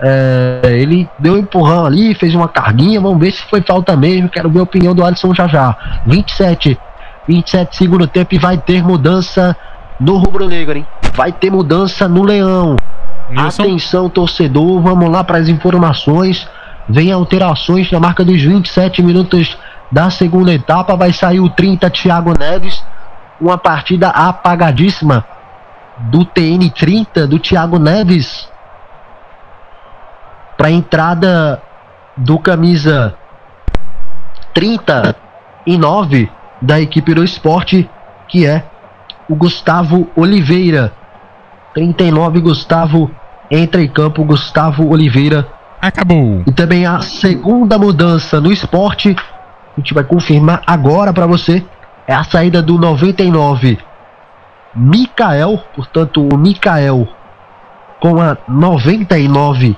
é, 0.00 0.60
ele 0.64 1.08
deu 1.18 1.34
um 1.34 1.38
empurrão 1.38 1.86
ali, 1.86 2.14
fez 2.14 2.34
uma 2.34 2.48
carguinha. 2.48 3.00
Vamos 3.00 3.18
ver 3.18 3.32
se 3.32 3.42
foi 3.44 3.60
falta 3.62 3.96
mesmo. 3.96 4.28
Quero 4.28 4.50
ver 4.50 4.60
a 4.60 4.64
opinião 4.64 4.94
do 4.94 5.04
Alisson 5.04 5.34
já 5.34 5.46
já. 5.46 5.76
27, 6.06 6.78
27 7.26 7.76
segundo 7.76 8.06
tempo 8.06 8.34
e 8.34 8.38
vai 8.38 8.58
ter 8.58 8.82
mudança 8.82 9.56
no 9.98 10.16
Rubro 10.16 10.48
Negro, 10.48 10.78
hein? 10.78 10.86
Vai 11.14 11.32
ter 11.32 11.50
mudança 11.50 12.08
no 12.08 12.22
Leão. 12.22 12.76
Nilson? 13.30 13.62
Atenção, 13.62 14.08
torcedor. 14.08 14.80
Vamos 14.80 15.10
lá 15.10 15.22
para 15.22 15.38
as 15.38 15.48
informações. 15.48 16.48
Vem 16.88 17.12
alterações 17.12 17.90
na 17.90 18.00
marca 18.00 18.24
dos 18.24 18.42
27 18.42 19.02
minutos 19.02 19.56
da 19.90 20.10
segunda 20.10 20.52
etapa. 20.52 20.96
Vai 20.96 21.12
sair 21.12 21.40
o 21.40 21.48
30 21.48 21.88
Thiago 21.90 22.34
Neves. 22.38 22.84
Uma 23.40 23.56
partida 23.56 24.08
apagadíssima 24.08 25.24
do 25.98 26.24
TN 26.24 26.68
30 26.74 27.26
do 27.26 27.38
Thiago 27.38 27.78
Neves 27.78 28.48
para 30.64 30.70
a 30.70 30.72
entrada 30.72 31.62
do 32.16 32.38
camisa 32.38 33.14
39 34.54 36.30
da 36.62 36.80
equipe 36.80 37.12
do 37.12 37.22
esporte, 37.22 37.86
que 38.26 38.46
é 38.46 38.64
o 39.28 39.36
Gustavo 39.36 40.08
Oliveira. 40.16 40.90
39 41.74 42.40
Gustavo 42.40 43.10
entra 43.50 43.82
em 43.82 43.88
campo 43.88 44.24
Gustavo 44.24 44.88
Oliveira. 44.88 45.46
Acabou. 45.82 46.42
E 46.46 46.52
também 46.52 46.86
a 46.86 47.02
segunda 47.02 47.78
mudança 47.78 48.40
no 48.40 48.50
esporte, 48.50 49.14
a 49.14 49.78
gente 49.78 49.92
vai 49.92 50.04
confirmar 50.04 50.62
agora 50.66 51.12
para 51.12 51.26
você, 51.26 51.62
é 52.08 52.14
a 52.14 52.24
saída 52.24 52.62
do 52.62 52.78
99 52.78 53.76
Mikael, 54.74 55.62
portanto 55.76 56.26
o 56.26 56.38
Mikael 56.38 57.06
com 58.00 58.18
a 58.18 58.38
99 58.48 59.76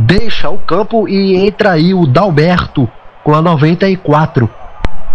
deixa 0.00 0.48
o 0.48 0.58
campo 0.58 1.08
e 1.08 1.36
entra 1.36 1.72
aí 1.72 1.92
o 1.92 2.06
Dalberto 2.06 2.88
com 3.22 3.34
a 3.34 3.42
94. 3.42 4.48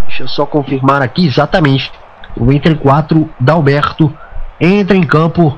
Deixa 0.07 0.23
eu 0.23 0.27
só 0.27 0.45
confirmar 0.45 1.01
aqui 1.01 1.25
exatamente. 1.25 1.91
O 2.37 2.51
entre 2.51 2.75
4 2.75 3.29
Dalberto 3.39 4.13
entra 4.59 4.95
em 4.95 5.03
campo 5.03 5.57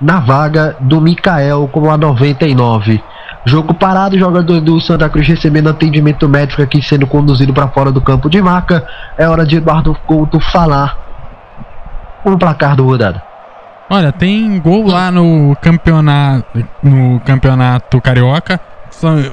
na 0.00 0.20
vaga 0.20 0.76
do 0.80 1.00
Mikael 1.00 1.68
com 1.68 1.90
a 1.90 1.96
99. 1.96 3.02
Jogo 3.44 3.74
parado, 3.74 4.18
jogador 4.18 4.60
do 4.60 4.80
Santa 4.80 5.08
Cruz 5.08 5.28
recebendo 5.28 5.68
atendimento 5.68 6.26
médico 6.26 6.62
aqui 6.62 6.80
sendo 6.82 7.06
conduzido 7.06 7.52
para 7.52 7.68
fora 7.68 7.92
do 7.92 8.00
campo 8.00 8.30
de 8.30 8.40
marca. 8.40 8.86
É 9.18 9.28
hora 9.28 9.44
de 9.44 9.56
Eduardo 9.56 9.94
Couto 10.06 10.40
falar 10.40 10.98
o 12.24 12.38
placar 12.38 12.74
do 12.74 12.86
rodada. 12.86 13.33
Olha, 13.88 14.10
tem 14.12 14.58
gol 14.60 14.86
lá 14.86 15.10
no 15.10 15.56
campeonato, 15.60 16.66
no 16.82 17.20
campeonato 17.20 18.00
carioca. 18.00 18.60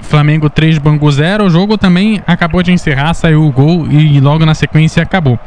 Flamengo 0.02 0.50
3, 0.50 0.78
Bangu 0.78 1.10
0. 1.10 1.46
O 1.46 1.50
jogo 1.50 1.78
também 1.78 2.22
acabou 2.28 2.62
de 2.62 2.72
encerrar, 2.72 3.14
saiu 3.14 3.46
o 3.46 3.52
gol 3.52 3.88
e 3.88 4.20
logo 4.20 4.46
na 4.46 4.54
sequência 4.54 5.02
acabou. 5.02 5.40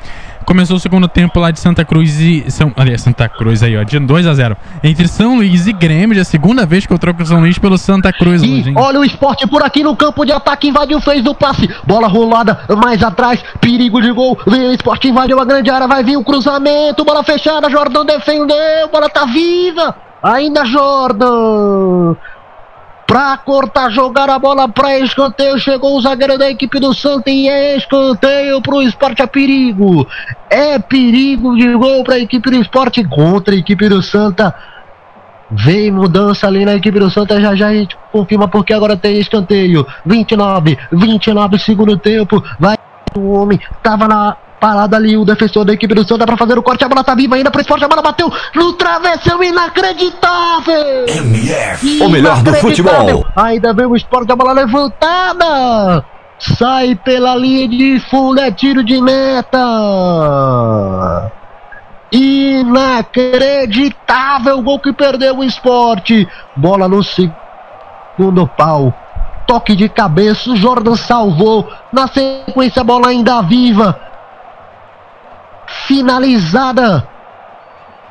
Começou 0.45 0.77
o 0.77 0.81
segundo 0.81 1.09
tempo 1.09 1.41
lá 1.41 1.51
de 1.51 1.59
Santa 1.59 1.85
Cruz 1.85 2.21
e. 2.21 2.45
São, 2.51 2.73
aliás, 2.77 3.03
Santa 3.03 3.29
Cruz 3.29 3.62
aí, 3.62 3.77
ó, 3.77 3.83
de 3.83 3.99
2 3.99 4.27
a 4.27 4.35
0 4.35 4.57
Entre 4.83 5.09
São 5.09 5.37
Luís 5.37 5.66
e 5.66 5.73
Grêmio, 5.73 6.15
já 6.15 6.21
é 6.21 6.23
a 6.23 6.25
segunda 6.25 6.66
vez 6.66 6.87
que 6.87 6.93
eu 6.93 6.99
troco 6.99 7.23
o 7.23 7.27
São 7.27 7.41
Luís 7.41 7.59
pelo 7.59 7.79
Santa 7.79 8.12
Cruz 8.12 8.43
e 8.43 8.53
hoje, 8.53 8.69
hein? 8.71 8.75
Olha 8.77 9.01
o 9.01 9.05
esporte 9.05 9.47
por 9.47 9.62
aqui 9.62 9.83
no 9.83 9.97
campo 9.97 10.25
de 10.25 10.33
ataque, 10.33 10.69
invadiu, 10.69 11.01
fez 11.01 11.23
do 11.23 11.35
passe. 11.35 11.69
Bola 11.85 12.09
rolada 12.09 12.61
mais 12.77 13.03
atrás, 13.03 13.43
perigo 13.61 14.01
de 14.01 14.12
gol. 14.12 14.39
Vem 14.47 14.69
o 14.69 14.73
esporte, 14.73 15.09
invadiu 15.09 15.41
a 15.41 15.45
grande 15.45 15.71
área, 15.71 15.87
vai 15.87 16.05
vir 16.05 16.16
o 16.16 16.25
cruzamento, 16.25 17.05
bola 17.05 17.23
fechada, 17.23 17.71
Jordão 17.71 18.05
defendeu, 18.05 18.89
bola 18.93 19.09
tá 19.09 19.25
viva. 19.25 19.97
Ainda 20.23 20.65
Jordan 20.65 22.16
Pra 23.06 23.36
cortar, 23.36 23.90
jogar 23.90 24.31
a 24.31 24.39
bola 24.39 24.68
pra 24.68 24.98
escanteio. 24.98 25.59
Chegou 25.59 25.97
o 25.97 26.01
zagueiro 26.01 26.39
da 26.39 26.51
equipe 26.51 26.81
do 26.81 26.94
Santa 26.94 27.31
e 27.31 27.48
é 27.48 27.76
escanteio 27.76 28.60
pro 28.62 28.82
esporte. 28.82 29.22
É 29.22 29.26
perigo. 29.26 30.06
É 30.48 30.78
perigo 30.78 31.55
de 31.56 31.74
gol 31.74 32.02
pra 32.02 32.18
equipe 32.18 32.51
do 32.51 32.56
esporte 32.56 33.05
contra 33.05 33.55
a 33.55 33.59
equipe 33.59 33.89
do 33.89 34.02
Santa. 34.02 34.55
Vem 35.51 35.90
mudança 35.90 36.47
ali 36.47 36.64
na 36.64 36.74
equipe 36.74 36.98
do 36.98 37.10
Santa. 37.10 37.40
Já 37.40 37.55
já 37.55 37.68
a 37.68 37.74
gente 37.74 37.97
confirma 38.10 38.48
porque 38.48 38.72
agora 38.72 38.97
tem 38.97 39.18
escanteio. 39.18 39.86
29, 40.06 40.78
29 40.90 41.59
segundo 41.59 41.97
tempo. 41.98 42.43
Vai 42.59 42.76
o 43.14 43.32
homem. 43.32 43.60
Tava 43.82 44.09
na 44.09 44.36
Parado 44.65 44.97
ali 44.97 45.15
o 45.15 45.27
defensor 45.27 45.62
da 45.62 45.74
equipe 45.74 45.95
do 45.95 46.09
Santa 46.09 46.24
para 46.24 46.39
fazer 46.39 46.57
o 46.57 46.62
corte. 46.62 46.82
A 46.82 46.89
bola 46.89 47.05
tá 47.05 47.15
viva 47.15 47.36
ainda 47.36 47.51
pro 47.51 47.61
esporte. 47.61 47.85
A 47.85 47.89
bola 47.89 48.01
bateu 48.01 48.32
no 48.55 48.73
travessão 48.73 49.43
inacreditável. 49.43 51.05
MF, 51.07 52.01
o 52.01 52.09
melhor 52.09 52.43
do 52.43 52.55
futebol. 52.55 53.27
Ainda 53.36 53.74
vem 53.74 53.85
o 53.85 53.95
esporte. 53.95 54.32
A 54.32 54.36
bola 54.36 54.55
levantada. 54.55 56.03
Sai 56.39 56.95
pela 56.95 57.36
linha 57.36 57.69
de 57.69 58.01
fundo. 58.09 58.41
É 58.41 58.51
tiro 58.51 58.82
de 58.82 58.99
meta. 59.03 59.61
Inacreditável 62.11 64.62
gol 64.62 64.81
que 64.81 64.95
perdeu 64.95 65.41
o 65.41 65.45
esporte. 65.45 66.27
Bola 66.57 66.89
no 66.89 67.05
segundo 67.05 68.49
pau. 68.57 68.95
Toque 69.47 69.77
de 69.77 69.91
cabeça, 69.91 70.49
o 70.49 70.57
Jordan 70.57 70.97
salvou. 70.97 71.70
Na 71.93 72.09
sequência, 72.09 72.81
a 72.81 72.85
bola 72.85 73.09
ainda 73.09 73.43
viva 73.43 74.14
finalizada 75.86 77.06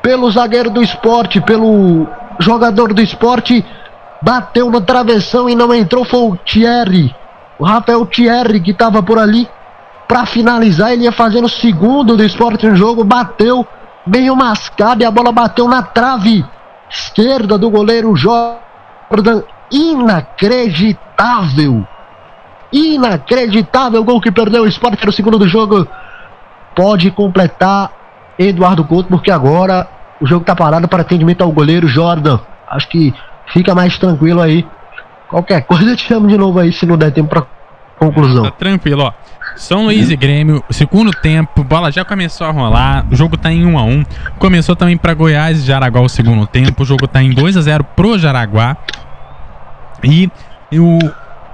pelo 0.02 0.30
zagueiro 0.30 0.70
do 0.70 0.82
esporte, 0.82 1.42
pelo 1.42 2.08
jogador 2.40 2.94
do 2.94 3.02
esporte, 3.02 3.66
bateu 4.22 4.70
no 4.70 4.82
travessão 4.82 5.50
e 5.50 5.56
não 5.56 5.74
entrou, 5.74 6.04
foi 6.04 6.20
o 6.20 6.38
Thierry, 6.38 7.16
o 7.58 7.64
Rafael 7.64 8.06
Thierry 8.06 8.60
que 8.60 8.72
estava 8.72 9.02
por 9.02 9.18
ali. 9.18 9.48
Para 10.08 10.26
finalizar, 10.26 10.92
ele 10.92 11.06
ia 11.06 11.12
fazendo 11.12 11.46
o 11.46 11.50
segundo 11.50 12.18
do 12.18 12.24
esporte 12.24 12.68
no 12.68 12.76
jogo, 12.76 13.04
bateu 13.04 13.66
meio 14.06 14.36
mascado 14.36 15.02
e 15.02 15.06
a 15.06 15.12
bola 15.12 15.32
bateu 15.32 15.68
na 15.68 15.82
trave 15.82 16.46
esquerda 16.90 17.58
do 17.58 17.70
goleiro 17.70 18.16
Jordan, 18.16 19.44
inacreditável, 19.72 21.88
inacreditável! 22.72 24.04
Gol 24.04 24.22
que 24.22 24.32
perdeu 24.32 24.64
o 24.64 24.68
esporte 24.68 25.06
no 25.06 25.12
segundo 25.12 25.40
do 25.40 25.48
jogo, 25.48 25.88
pode 26.76 27.12
completar 27.12 27.92
Eduardo 28.38 28.84
Couto, 28.84 29.10
porque 29.10 29.32
agora 29.32 29.88
o 30.20 30.26
jogo 30.26 30.42
está 30.42 30.56
parado 30.56 30.88
para 30.88 31.02
atendimento 31.02 31.44
ao 31.44 31.52
goleiro 31.52 31.88
Jordan. 31.88 32.40
Acho 32.70 32.88
que 32.90 33.14
fica 33.48 33.76
mais 33.76 33.98
tranquilo 33.98 34.42
aí. 34.42 34.66
Qualquer 35.30 35.62
coisa 35.68 35.92
eu 35.92 35.98
te 35.98 36.08
chamo 36.08 36.28
de 36.28 36.38
novo 36.38 36.60
aí 36.60 36.72
se 36.72 36.86
não 36.86 36.98
der 36.98 37.12
tempo 37.12 37.30
para 37.30 37.46
conclusão. 37.98 38.44
Tá 38.44 38.52
tranquilo, 38.52 39.04
ó. 39.04 39.14
São 39.56 39.86
Luís 39.86 40.10
e 40.10 40.16
Grêmio, 40.16 40.64
segundo 40.72 41.12
tempo, 41.12 41.64
bola 41.64 41.92
já 41.92 42.04
começou 42.04 42.48
a 42.48 42.50
rolar, 42.50 43.06
o 43.12 43.16
jogo 43.16 43.38
tá 43.38 43.52
em 43.52 43.64
1 43.64 43.78
a 43.78 43.84
1. 43.84 44.04
Começou 44.40 44.76
também 44.76 44.98
para 44.98 45.14
Goiás 45.14 45.60
e 45.60 45.66
Jaraguá 45.66 46.02
o 46.02 46.10
segundo 46.10 46.48
tempo, 46.48 46.82
o 46.82 46.86
jogo 46.86 47.08
tá 47.08 47.22
em 47.22 47.32
2 47.32 47.58
a 47.58 47.62
0 47.62 47.84
pro 47.96 48.18
Jaraguá. 48.18 48.76
E 50.04 50.28
o 50.74 50.98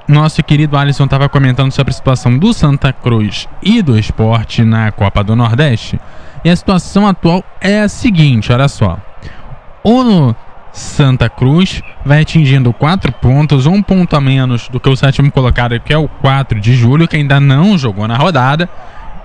nosso 0.09 0.43
querido 0.43 0.75
Alisson 0.75 1.05
estava 1.05 1.29
comentando 1.29 1.71
sobre 1.71 1.91
a 1.91 1.93
situação 1.93 2.35
do 2.35 2.51
Santa 2.51 2.91
Cruz 2.91 3.47
e 3.61 3.81
do 3.81 3.97
esporte 3.97 4.63
na 4.63 4.91
Copa 4.91 5.23
do 5.23 5.35
Nordeste. 5.35 5.99
E 6.43 6.49
a 6.49 6.55
situação 6.55 7.07
atual 7.07 7.43
é 7.61 7.81
a 7.81 7.87
seguinte: 7.87 8.51
olha 8.51 8.67
só. 8.67 8.97
O 9.83 10.33
Santa 10.71 11.29
Cruz 11.29 11.83
vai 12.03 12.21
atingindo 12.21 12.73
4 12.73 13.11
pontos, 13.13 13.65
um 13.67 13.81
ponto 13.83 14.15
a 14.15 14.21
menos 14.21 14.67
do 14.67 14.79
que 14.79 14.89
o 14.89 14.95
sétimo 14.95 15.31
colocado, 15.31 15.79
que 15.79 15.93
é 15.93 15.97
o 15.97 16.07
4 16.07 16.59
de 16.59 16.73
julho, 16.73 17.07
que 17.07 17.15
ainda 17.15 17.39
não 17.39 17.77
jogou 17.77 18.07
na 18.07 18.17
rodada 18.17 18.67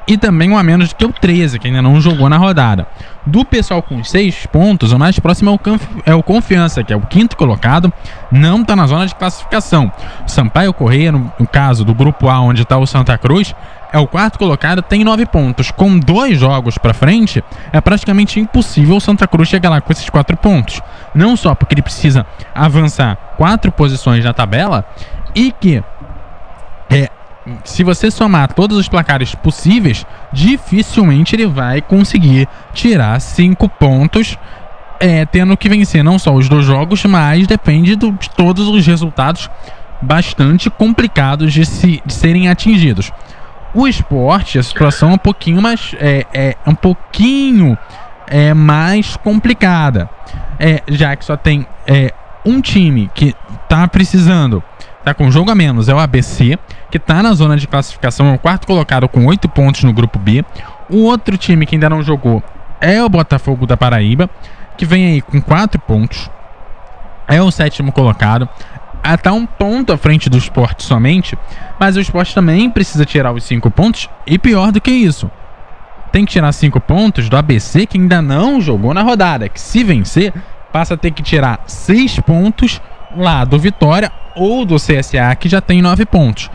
e 0.07 0.17
também 0.17 0.51
um 0.51 0.59
a 0.59 0.63
menos 0.63 0.93
que 0.93 1.05
o 1.05 1.13
13, 1.13 1.59
que 1.59 1.67
ainda 1.69 1.81
não 1.81 2.01
jogou 2.01 2.29
na 2.29 2.37
rodada. 2.37 2.87
Do 3.25 3.45
pessoal 3.45 3.83
com 3.83 4.05
6 4.05 4.47
pontos, 4.47 4.93
o 4.93 4.99
mais 4.99 5.19
próximo 5.19 5.51
é 5.51 5.53
o, 5.53 5.59
Conf 5.59 5.83
é 6.05 6.15
o 6.15 6.23
Confiança, 6.23 6.85
que 6.85 6.93
é 6.93 6.97
o 6.97 7.01
quinto 7.01 7.37
colocado, 7.37 7.93
não 8.31 8.61
está 8.61 8.77
na 8.77 8.87
zona 8.87 9.07
de 9.07 9.15
classificação. 9.15 9.91
O 10.27 10.31
Sampaio 10.31 10.75
Correia, 10.75 11.11
no, 11.11 11.33
no 11.39 11.47
caso 11.47 11.85
do 11.85 11.95
grupo 11.95 12.29
A, 12.29 12.41
onde 12.41 12.63
está 12.63 12.77
o 12.77 12.87
Santa 12.87 13.17
Cruz, 13.17 13.55
é 13.93 13.99
o 13.99 14.07
quarto 14.07 14.39
colocado, 14.39 14.83
tem 14.83 15.05
9 15.05 15.25
pontos. 15.27 15.71
Com 15.71 15.99
dois 15.99 16.39
jogos 16.39 16.77
para 16.77 16.93
frente, 16.93 17.43
é 17.73 17.81
praticamente 17.81 18.41
impossível 18.41 18.97
o 18.97 19.01
Santa 19.01 19.27
Cruz 19.27 19.49
chegar 19.49 19.71
lá 19.71 19.81
com 19.81 19.93
esses 19.93 20.11
4 20.11 20.37
pontos. 20.37 20.83
Não 21.15 21.37
só 21.37 21.55
porque 21.55 21.75
ele 21.75 21.83
precisa 21.83 22.27
avançar 22.55 23.17
quatro 23.37 23.71
posições 23.71 24.25
na 24.25 24.35
tabela 24.35 24.85
e 25.35 25.53
que 25.53 25.83
é, 26.91 27.09
se 27.65 27.85
você 27.85 28.11
somar 28.11 28.53
todos 28.53 28.77
os 28.79 28.89
placares 28.89 29.35
possíveis, 29.35 30.07
dificilmente 30.33 31.37
ele 31.37 31.47
vai 31.47 31.81
conseguir 31.81 32.49
tirar 32.73 33.21
cinco 33.21 33.69
pontos, 33.69 34.39
é, 34.99 35.27
tendo 35.27 35.57
que 35.57 35.69
vencer 35.69 36.03
não 36.03 36.19
só 36.19 36.35
os 36.35 36.49
dois 36.49 36.65
jogos, 36.65 37.05
mas 37.05 37.47
depende 37.47 37.97
do, 37.97 38.13
de 38.13 38.31
todos 38.31 38.67
os 38.69 38.87
resultados 38.87 39.51
bastante 40.01 40.71
complicados 40.71 41.53
de, 41.53 41.65
se, 41.67 42.03
de 42.05 42.13
serem 42.13 42.49
atingidos. 42.49 43.13
O 43.75 43.89
esporte, 43.89 44.59
a 44.59 44.63
situação 44.63 45.11
é 45.11 45.15
um 45.15 45.19
pouquinho 45.19 45.61
mais. 45.61 45.95
É, 45.99 46.27
é 46.33 46.57
um 46.67 46.75
pouquinho 46.75 47.77
é, 48.27 48.55
mais 48.55 49.17
complicada. 49.17 50.09
É, 50.59 50.83
já 50.89 51.17
que 51.17 51.25
só 51.25 51.37
tem 51.37 51.67
é, 51.87 52.13
um 52.45 52.61
time 52.61 53.11
que 53.15 53.35
tá 53.69 53.89
precisando, 53.89 54.63
tá 55.05 55.13
com 55.13 55.31
jogo 55.31 55.51
a 55.51 55.55
menos, 55.55 55.89
é 55.89 55.95
o 55.95 55.99
ABC, 55.99 56.59
que 56.91 56.99
tá 56.99 57.23
na 57.23 57.35
zona 57.35 57.57
de 57.57 57.67
classificação, 57.67 58.27
é 58.27 58.35
o 58.35 58.39
quarto 58.39 58.67
colocado 58.67 59.09
com 59.09 59.27
oito 59.27 59.49
pontos 59.49 59.85
no 59.85 59.93
grupo 59.93 60.19
B. 60.19 60.45
O 60.89 61.03
outro 61.05 61.37
time 61.37 61.67
que 61.67 61.77
ainda 61.77 61.91
não 61.91 62.03
jogou 62.03 62.43
é 62.81 63.03
o 63.03 63.09
Botafogo 63.09 63.67
da 63.67 63.77
Paraíba, 63.77 64.31
que 64.77 64.87
vem 64.87 65.07
aí 65.07 65.21
com 65.21 65.41
quatro 65.41 65.81
pontos. 65.81 66.31
É 67.29 67.41
o 67.41 67.51
sétimo 67.51 67.93
colocado 67.93 68.49
está 69.13 69.33
um 69.33 69.45
ponto 69.45 69.93
à 69.93 69.99
frente 69.99 70.31
do 70.31 70.39
esporte 70.39 70.83
somente, 70.83 71.37
mas 71.79 71.95
o 71.95 72.01
esporte 72.01 72.35
também 72.35 72.71
precisa 72.71 73.05
tirar 73.05 73.33
os 73.33 73.45
cinco 73.45 73.71
pontos, 73.71 74.09
e 74.27 74.39
pior 74.39 74.73
do 74.73 74.81
que 74.81 74.91
isso, 74.91 75.31
tem 76.11 76.25
que 76.25 76.33
tirar 76.33 76.51
cinco 76.53 76.81
pontos 76.81 77.29
do 77.29 77.37
ABC 77.37 77.85
que 77.85 77.99
ainda 77.99 78.23
não 78.23 78.61
jogou 78.63 78.95
na 78.95 79.03
rodada, 79.03 79.49
que 79.49 79.61
se 79.61 79.85
vencer, 79.85 80.33
passa 80.73 80.95
a 80.95 80.97
ter 80.97 81.11
que 81.11 81.23
tirar 81.23 81.61
seis 81.67 82.19
pontos 82.19 82.81
lá 83.15 83.45
do 83.45 83.59
Vitória 83.59 84.11
ou 84.35 84.65
do 84.65 84.77
CSA, 84.77 85.35
que 85.39 85.49
já 85.49 85.61
tem 85.61 85.81
nove 85.81 86.05
pontos. 86.05 86.51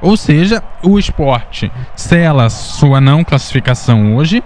Ou 0.00 0.16
seja, 0.16 0.62
o 0.82 0.98
esporte 0.98 1.70
sela 1.94 2.50
sua 2.50 3.00
não 3.00 3.24
classificação 3.24 4.16
hoje 4.16 4.42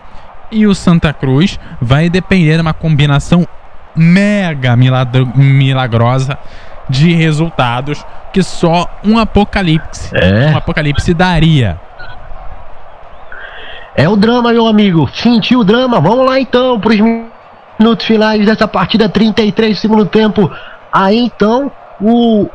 e 0.51 0.67
o 0.67 0.75
Santa 0.75 1.13
Cruz 1.13 1.59
vai 1.81 2.09
depender 2.09 2.57
de 2.57 2.63
uma 2.63 2.75
combinação 2.75 3.47
mega 3.95 4.77
milagrosa 4.77 6.39
de 6.89 7.13
resultados 7.13 8.05
que 8.33 8.43
só 8.43 8.89
um 9.05 9.19
apocalipse, 9.19 10.11
é. 10.15 10.51
um 10.53 10.57
apocalipse 10.57 11.13
daria. 11.13 11.79
É 13.95 14.09
o 14.09 14.15
drama, 14.15 14.53
meu 14.53 14.67
amigo. 14.67 15.11
Sentiu 15.13 15.61
o 15.61 15.65
drama. 15.65 16.01
Vamos 16.01 16.25
lá 16.25 16.39
então 16.39 16.79
para 16.79 16.93
os 16.93 17.01
minutos 17.79 18.07
finais 18.07 18.47
dessa 18.47 18.69
partida 18.69 19.09
33 19.09 19.77
segundo 19.79 20.07
tempo. 20.07 20.51
Aí 20.93 21.19
então 21.19 21.71
o 22.01 22.49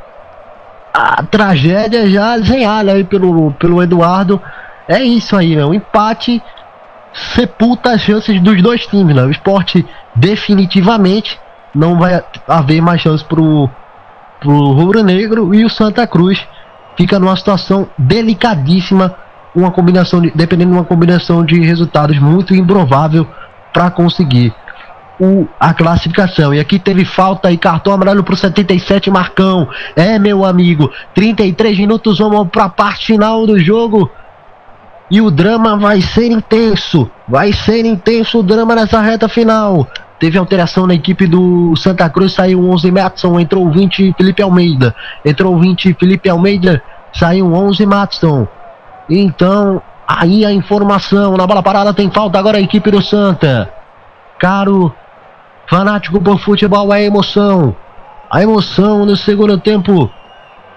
a 0.93 1.23
tragédia 1.23 2.07
já 2.07 2.37
desenhada 2.37 2.91
aí 2.91 3.03
pelo 3.03 3.51
pelo 3.53 3.81
Eduardo. 3.81 4.39
É 4.87 5.01
isso 5.01 5.35
aí, 5.35 5.55
meu. 5.55 5.73
empate 5.73 6.41
sepulta 7.13 7.91
as 7.91 8.01
chances 8.01 8.41
dos 8.41 8.61
dois 8.61 8.85
times, 8.85 9.15
né? 9.15 9.23
O 9.23 9.31
esporte 9.31 9.85
definitivamente 10.15 11.39
não 11.73 11.97
vai 11.97 12.23
haver 12.47 12.81
mais 12.81 13.01
chance 13.01 13.23
pro 13.23 13.69
pro 14.39 14.71
Rubro 14.73 15.01
Negro 15.01 15.55
e 15.55 15.63
o 15.63 15.69
Santa 15.69 16.05
Cruz 16.05 16.45
fica 16.97 17.17
numa 17.17 17.35
situação 17.35 17.87
delicadíssima, 17.97 19.15
uma 19.55 19.71
combinação 19.71 20.21
de, 20.21 20.31
dependendo 20.31 20.71
de 20.71 20.77
uma 20.77 20.83
combinação 20.83 21.45
de 21.45 21.59
resultados 21.61 22.19
muito 22.19 22.53
improvável 22.53 23.25
para 23.71 23.89
conseguir 23.89 24.53
o, 25.19 25.47
a 25.59 25.73
classificação. 25.73 26.53
E 26.53 26.59
aqui 26.59 26.79
teve 26.79 27.05
falta 27.05 27.51
e 27.51 27.57
cartão 27.57 27.93
amarelo 27.93 28.23
pro 28.23 28.35
77 28.35 29.09
Marcão. 29.09 29.67
É, 29.95 30.17
meu 30.17 30.43
amigo, 30.45 30.91
33 31.13 31.77
minutos 31.77 32.19
vamos 32.19 32.47
para 32.49 32.65
a 32.65 32.69
parte 32.69 33.07
final 33.07 33.45
do 33.45 33.59
jogo. 33.59 34.09
E 35.11 35.21
o 35.21 35.29
drama 35.29 35.77
vai 35.77 36.01
ser 36.01 36.31
intenso. 36.31 37.09
Vai 37.27 37.53
ser 37.53 37.85
intenso 37.85 38.39
o 38.39 38.43
drama 38.43 38.75
nessa 38.75 38.99
reta 39.01 39.27
final. 39.27 39.87
Teve 40.19 40.37
alteração 40.37 40.87
na 40.87 40.93
equipe 40.93 41.27
do 41.27 41.75
Santa 41.75 42.09
Cruz, 42.09 42.33
saiu 42.33 42.63
11 42.69 42.91
Matson, 42.91 43.39
entrou 43.39 43.69
20 43.69 44.13
Felipe 44.17 44.41
Almeida. 44.41 44.95
Entrou 45.23 45.59
20 45.59 45.93
Felipe 45.99 46.29
Almeida, 46.29 46.81
saiu 47.13 47.53
11 47.53 47.85
Matson. 47.85 48.47
Então, 49.09 49.81
aí 50.07 50.45
a 50.45 50.51
informação, 50.51 51.35
na 51.35 51.45
bola 51.45 51.61
parada 51.61 51.93
tem 51.93 52.09
falta 52.09 52.39
agora 52.39 52.57
a 52.57 52.61
equipe 52.61 52.89
do 52.89 53.01
Santa. 53.01 53.69
Caro 54.39 54.93
fanático 55.67 56.21
por 56.21 56.39
futebol, 56.39 56.93
é 56.93 57.03
emoção. 57.03 57.75
A 58.29 58.41
emoção 58.41 59.05
no 59.05 59.15
segundo 59.15 59.57
tempo 59.57 60.09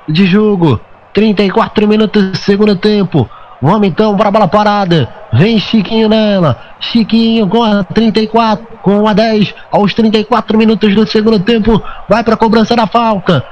de 0.08 0.26
jogo. 0.26 0.80
34 1.12 1.88
minutos 1.88 2.30
do 2.30 2.36
segundo 2.36 2.76
tempo. 2.76 3.28
Vamos 3.60 3.88
então 3.88 4.16
para 4.16 4.28
a 4.28 4.30
bola 4.30 4.48
parada. 4.48 5.08
Vem 5.32 5.58
Chiquinho 5.58 6.08
nela. 6.08 6.58
Chiquinho 6.78 7.48
com 7.48 7.62
a 7.62 7.82
34, 7.82 8.66
com 8.82 9.08
a 9.08 9.14
10, 9.14 9.54
aos 9.70 9.94
34 9.94 10.58
minutos 10.58 10.94
do 10.94 11.06
segundo 11.06 11.38
tempo. 11.40 11.82
Vai 12.08 12.22
para 12.22 12.34
a 12.34 12.36
cobrança 12.36 12.76
da 12.76 12.86
falta. 12.86 13.42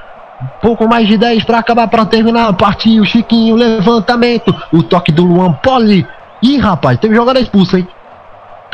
Pouco 0.60 0.86
mais 0.86 1.08
de 1.08 1.16
10 1.16 1.44
para 1.44 1.58
acabar, 1.58 1.88
para 1.88 2.04
terminar. 2.04 2.52
Partiu 2.52 3.04
Chiquinho, 3.04 3.56
levantamento. 3.56 4.54
O 4.72 4.82
toque 4.82 5.10
do 5.10 5.24
Luan 5.24 5.52
Poli. 5.54 6.06
Ih, 6.42 6.58
rapaz, 6.58 6.98
teve 6.98 7.14
jogada 7.14 7.40
expulsa, 7.40 7.78
hein? 7.78 7.88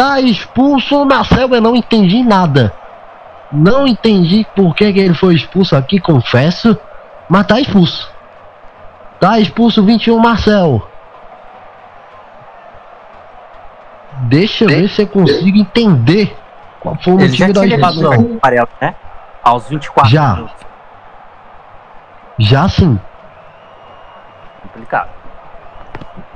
Tá 0.01 0.19
expulso 0.19 1.03
o 1.03 1.05
Marcel, 1.05 1.47
eu 1.51 1.61
não 1.61 1.77
entendi 1.77 2.25
nada. 2.25 2.73
Não 3.53 3.87
entendi 3.87 4.47
por 4.57 4.75
que, 4.75 4.91
que 4.95 4.99
ele 4.99 5.13
foi 5.13 5.35
expulso 5.35 5.77
aqui, 5.77 6.01
confesso. 6.01 6.75
Mas 7.29 7.47
tá 7.47 7.61
expulso. 7.61 8.11
Tá 9.21 9.39
expulso 9.39 9.85
21 9.85 10.19
Marcel. 10.19 10.89
Deixa 14.23 14.65
eu 14.65 14.69
ver 14.69 14.89
se 14.89 15.03
eu 15.03 15.07
consigo 15.07 15.59
entender 15.59 16.35
qual 16.81 16.97
foi 17.03 17.13
o 17.13 17.19
motivo 17.19 17.53
da 17.53 17.67
expulsão. 17.67 18.39
amarelo, 18.43 18.69
né? 18.81 18.95
Aos 19.45 19.69
24 19.69 20.11
já. 20.11 20.35
minutos. 20.35 20.67
Já 22.39 22.69
sim. 22.71 22.99
Complicado. 24.63 25.20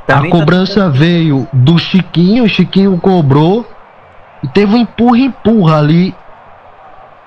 Também 0.07 0.31
a 0.31 0.33
cobrança 0.33 0.83
tá... 0.83 0.89
veio 0.89 1.49
do 1.53 1.79
Chiquinho, 1.79 2.45
o 2.45 2.49
Chiquinho 2.49 2.99
cobrou 2.99 3.67
e 4.43 4.49
teve 4.49 4.75
um 4.75 4.79
empurra-empurra 4.79 5.79
ali. 5.79 6.15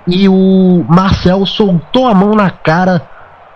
E 0.05 0.29
o 0.29 0.85
Marcel 0.87 1.45
soltou 1.45 2.07
a 2.07 2.13
mão 2.13 2.33
na 2.33 2.49
cara 2.49 3.01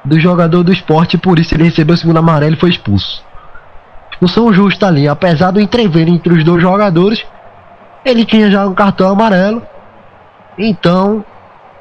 do 0.03 0.19
jogador 0.19 0.63
do 0.63 0.73
esporte, 0.73 1.17
por 1.17 1.39
isso 1.39 1.53
ele 1.53 1.63
recebeu 1.63 1.95
o 1.95 1.97
segundo 1.97 2.17
amarelo 2.17 2.55
e 2.55 2.59
foi 2.59 2.69
expulso 2.69 3.23
expulsão 4.21 4.53
justa 4.53 4.87
ali. 4.87 5.07
Apesar 5.07 5.51
do 5.51 5.59
entrever 5.59 6.07
entre 6.07 6.33
os 6.33 6.43
dois 6.43 6.61
jogadores, 6.61 7.25
ele 8.05 8.23
tinha 8.23 8.51
já 8.51 8.67
um 8.67 8.73
cartão 8.73 9.09
amarelo. 9.09 9.63
Então, 10.57 11.25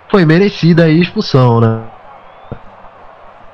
foi 0.09 0.25
merecida 0.25 0.85
a 0.85 0.89
expulsão, 0.89 1.61
né? 1.61 1.81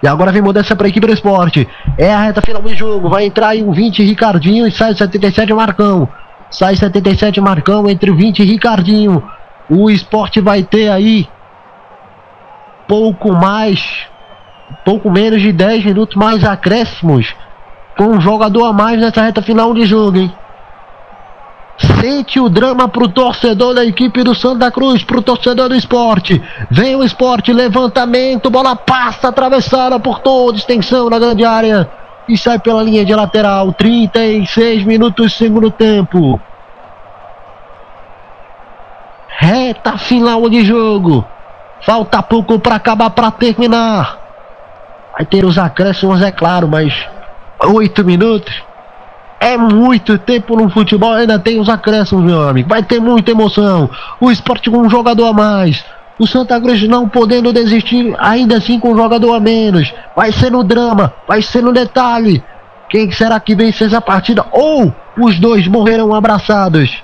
E 0.03 0.09
agora 0.09 0.31
vem 0.31 0.43
mudança 0.43 0.77
para 0.77 0.87
a 0.87 0.91
equipe 0.91 1.07
do 1.07 1.13
esporte. 1.13 1.67
É 1.97 2.13
a 2.13 2.21
reta 2.21 2.43
final 2.43 2.61
do 2.61 2.75
jogo. 2.75 3.09
Vai 3.09 3.25
entrar 3.25 3.49
aí 3.49 3.63
um 3.63 3.73
20 3.73 4.03
Ricardinho 4.03 4.67
e 4.67 4.71
sai 4.71 4.95
77 4.95 5.53
Marcão. 5.55 6.09
Sai 6.51 6.77
77 6.77 7.41
Marcão 7.41 7.89
entre 7.89 8.13
20 8.13 8.41
e 8.41 8.45
Ricardinho. 8.45 9.23
O 9.69 9.91
esporte 9.91 10.41
vai 10.41 10.63
ter 10.63 10.91
aí 10.91 11.29
pouco 12.87 13.33
mais, 13.33 14.07
pouco 14.85 15.11
menos 15.11 15.41
de 15.41 15.53
10 15.53 15.85
minutos 15.87 16.15
mais 16.15 16.45
acréscimos 16.45 17.35
com 17.97 18.05
um 18.05 18.21
jogador 18.21 18.67
a 18.67 18.73
mais 18.73 19.01
nessa 19.01 19.23
reta 19.23 19.43
final 19.43 19.73
de 19.73 19.87
jogo, 19.87 20.19
hein? 20.19 20.33
Sente 21.79 22.41
o 22.41 22.49
drama 22.49 22.89
pro 22.89 23.09
torcedor 23.09 23.75
da 23.75 23.85
equipe 23.85 24.23
do 24.23 24.35
Santa 24.35 24.71
Cruz, 24.71 25.05
pro 25.05 25.21
torcedor 25.21 25.69
do 25.69 25.75
esporte. 25.75 26.43
Vem 26.71 26.97
o 26.97 27.05
esporte, 27.05 27.53
levantamento, 27.53 28.51
bola 28.51 28.75
passa, 28.75 29.29
atravessada 29.29 29.99
por 30.01 30.21
toda 30.21 30.57
extensão 30.57 31.11
na 31.11 31.19
grande 31.19 31.45
área 31.45 31.89
e 32.29 32.37
sai 32.37 32.59
pela 32.59 32.83
linha 32.83 33.05
de 33.05 33.15
lateral. 33.15 33.73
36 33.73 34.85
minutos 34.85 35.35
segundo 35.35 35.71
tempo. 35.71 36.41
Reta 39.29 39.99
final 39.99 40.49
de 40.49 40.65
jogo. 40.65 41.25
Falta 41.83 42.23
pouco 42.23 42.59
para 42.59 42.77
acabar, 42.77 43.11
para 43.11 43.31
terminar. 43.31 44.19
Vai 45.13 45.27
ter 45.27 45.45
os 45.45 45.59
acréscimos, 45.59 46.23
é 46.23 46.31
claro, 46.31 46.67
mas 46.67 47.07
Oito 47.59 48.05
minutos. 48.05 48.63
É 49.39 49.57
muito 49.57 50.19
tempo 50.19 50.57
no 50.57 50.71
futebol, 50.71 51.13
ainda 51.13 51.39
tem 51.39 51.61
os 51.61 51.69
acréscimos, 51.69 52.25
meu 52.25 52.49
amigo. 52.49 52.69
Vai 52.69 52.83
ter 52.83 53.01
muita 53.01 53.31
emoção. 53.31 53.91
O 54.21 54.31
esporte 54.31 54.71
com 54.71 54.79
um 54.79 54.91
jogador 54.91 55.27
a 55.27 55.33
mais. 55.33 55.85
O 56.19 56.27
Santa 56.27 56.59
Cruz 56.59 56.83
não 56.89 57.09
podendo 57.09 57.53
desistir, 57.53 58.15
ainda 58.19 58.57
assim 58.57 58.81
com 58.81 58.93
um 58.93 58.97
jogador 58.97 59.35
a 59.35 59.41
menos. 59.41 59.93
Vai 60.17 60.33
ser 60.33 60.51
no 60.51 60.65
drama, 60.65 61.13
vai 61.29 61.43
ser 61.43 61.63
no 61.63 61.73
detalhe. 61.73 62.43
Quem 62.89 63.11
será 63.11 63.39
que 63.39 63.55
vence 63.55 63.85
essa 63.85 64.01
partida? 64.01 64.47
Ou 64.51 64.95
os 65.19 65.39
dois 65.39 65.67
morrerão 65.69 66.15
abraçados? 66.15 67.03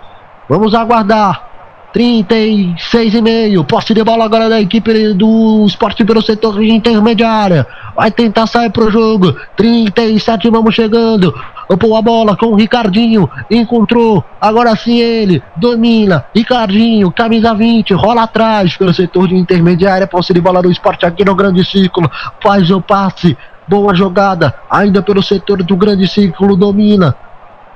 Vamos 0.49 0.75
aguardar. 0.75 1.52
36,5. 1.95 3.67
Posse 3.67 3.93
de 3.93 4.03
bola 4.03 4.25
agora 4.25 4.49
da 4.49 4.61
equipe 4.61 5.13
do 5.13 5.65
esporte 5.67 6.05
pelo 6.05 6.23
setor 6.23 6.59
de 6.59 6.71
intermediária. 6.71 7.67
Vai 7.95 8.11
tentar 8.11 8.47
sair 8.47 8.71
pro 8.71 8.91
jogo. 8.91 9.37
37, 9.57 10.49
vamos 10.51 10.75
chegando. 10.75 11.35
Boa 11.79 12.03
bola 12.03 12.37
com 12.37 12.47
o 12.47 12.55
Ricardinho. 12.55 13.29
Encontrou. 13.51 14.25
Agora 14.41 14.75
sim 14.75 14.99
ele. 14.99 15.43
Domina. 15.57 16.25
Ricardinho, 16.35 17.11
camisa 17.13 17.55
20. 17.55 17.93
Rola 17.95 18.23
atrás 18.23 18.77
pelo 18.77 18.95
setor 18.95 19.29
de 19.29 19.37
intermediária. 19.37 20.07
Posse 20.07 20.33
de 20.33 20.41
bola 20.41 20.63
do 20.63 20.71
esporte 20.71 21.05
aqui 21.05 21.25
no 21.25 21.35
grande 21.35 21.65
círculo. 21.65 22.11
Faz 22.43 22.71
o 22.71 22.81
passe. 22.81 23.37
Boa 23.69 23.95
jogada. 23.95 24.55
Ainda 24.71 25.03
pelo 25.03 25.23
setor 25.23 25.63
do 25.63 25.77
grande 25.77 26.09
círculo. 26.09 26.57
Domina. 26.57 27.15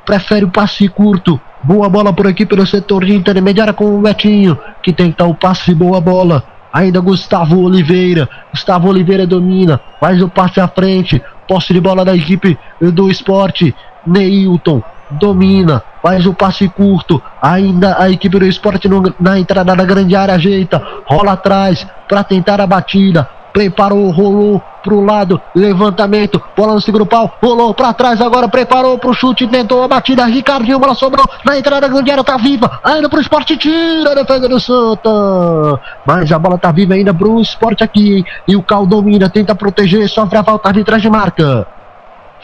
Prefere 0.04 0.44
o 0.44 0.50
passe 0.50 0.88
curto. 0.88 1.40
Boa 1.66 1.88
bola 1.88 2.12
por 2.12 2.28
aqui 2.28 2.46
pelo 2.46 2.64
setor 2.64 3.04
de 3.04 3.12
intermediária 3.12 3.72
com 3.72 3.98
o 3.98 4.00
Betinho, 4.00 4.56
que 4.80 4.92
tenta 4.92 5.24
o 5.24 5.34
passe, 5.34 5.74
boa 5.74 6.00
bola. 6.00 6.44
Ainda 6.72 7.00
Gustavo 7.00 7.60
Oliveira. 7.60 8.28
Gustavo 8.52 8.88
Oliveira 8.88 9.26
domina, 9.26 9.80
faz 9.98 10.22
o 10.22 10.28
passe 10.28 10.60
à 10.60 10.68
frente. 10.68 11.20
Posse 11.48 11.74
de 11.74 11.80
bola 11.80 12.04
da 12.04 12.14
equipe 12.14 12.56
do 12.80 13.10
esporte. 13.10 13.74
Neilton 14.06 14.80
domina, 15.10 15.82
faz 16.00 16.24
o 16.24 16.32
passe 16.32 16.68
curto. 16.68 17.20
Ainda 17.42 18.00
a 18.00 18.08
equipe 18.08 18.38
do 18.38 18.46
esporte 18.46 18.88
no, 18.88 19.02
na 19.18 19.36
entrada 19.36 19.74
da 19.74 19.84
grande 19.84 20.14
área 20.14 20.36
ajeita, 20.36 20.80
rola 21.04 21.32
atrás 21.32 21.84
para 22.08 22.22
tentar 22.22 22.60
a 22.60 22.66
batida 22.68 23.28
preparou, 23.56 24.10
rolou 24.10 24.62
pro 24.82 25.02
lado, 25.02 25.40
levantamento, 25.54 26.42
bola 26.54 26.74
no 26.74 26.80
segundo 26.82 27.06
pau, 27.06 27.38
rolou 27.42 27.72
para 27.72 27.94
trás, 27.94 28.20
agora 28.20 28.46
preparou 28.46 28.98
pro 28.98 29.14
chute, 29.14 29.48
tentou 29.48 29.82
a 29.82 29.88
batida, 29.88 30.26
Ricardinho, 30.26 30.78
bola 30.78 30.94
sobrou, 30.94 31.24
na 31.42 31.56
entrada 31.56 31.80
da 31.80 31.88
grande 31.88 32.10
área, 32.10 32.22
tá 32.22 32.36
viva, 32.36 32.78
ainda 32.84 33.08
pro 33.08 33.18
esporte, 33.18 33.56
tira 33.56 34.12
a 34.12 34.14
defesa 34.14 34.46
do 34.46 34.60
Santa, 34.60 35.80
mas 36.04 36.30
a 36.30 36.38
bola 36.38 36.58
tá 36.58 36.70
viva 36.70 36.92
ainda 36.92 37.14
pro 37.14 37.40
esporte 37.40 37.82
aqui, 37.82 38.18
hein? 38.18 38.26
e 38.46 38.54
o 38.54 38.62
Cal 38.62 38.86
domina, 38.86 39.30
tenta 39.30 39.54
proteger, 39.54 40.06
sofre 40.06 40.36
a 40.36 40.44
falta 40.44 40.70
de 40.70 40.84
trás 40.84 41.00
de 41.00 41.08
marca, 41.08 41.66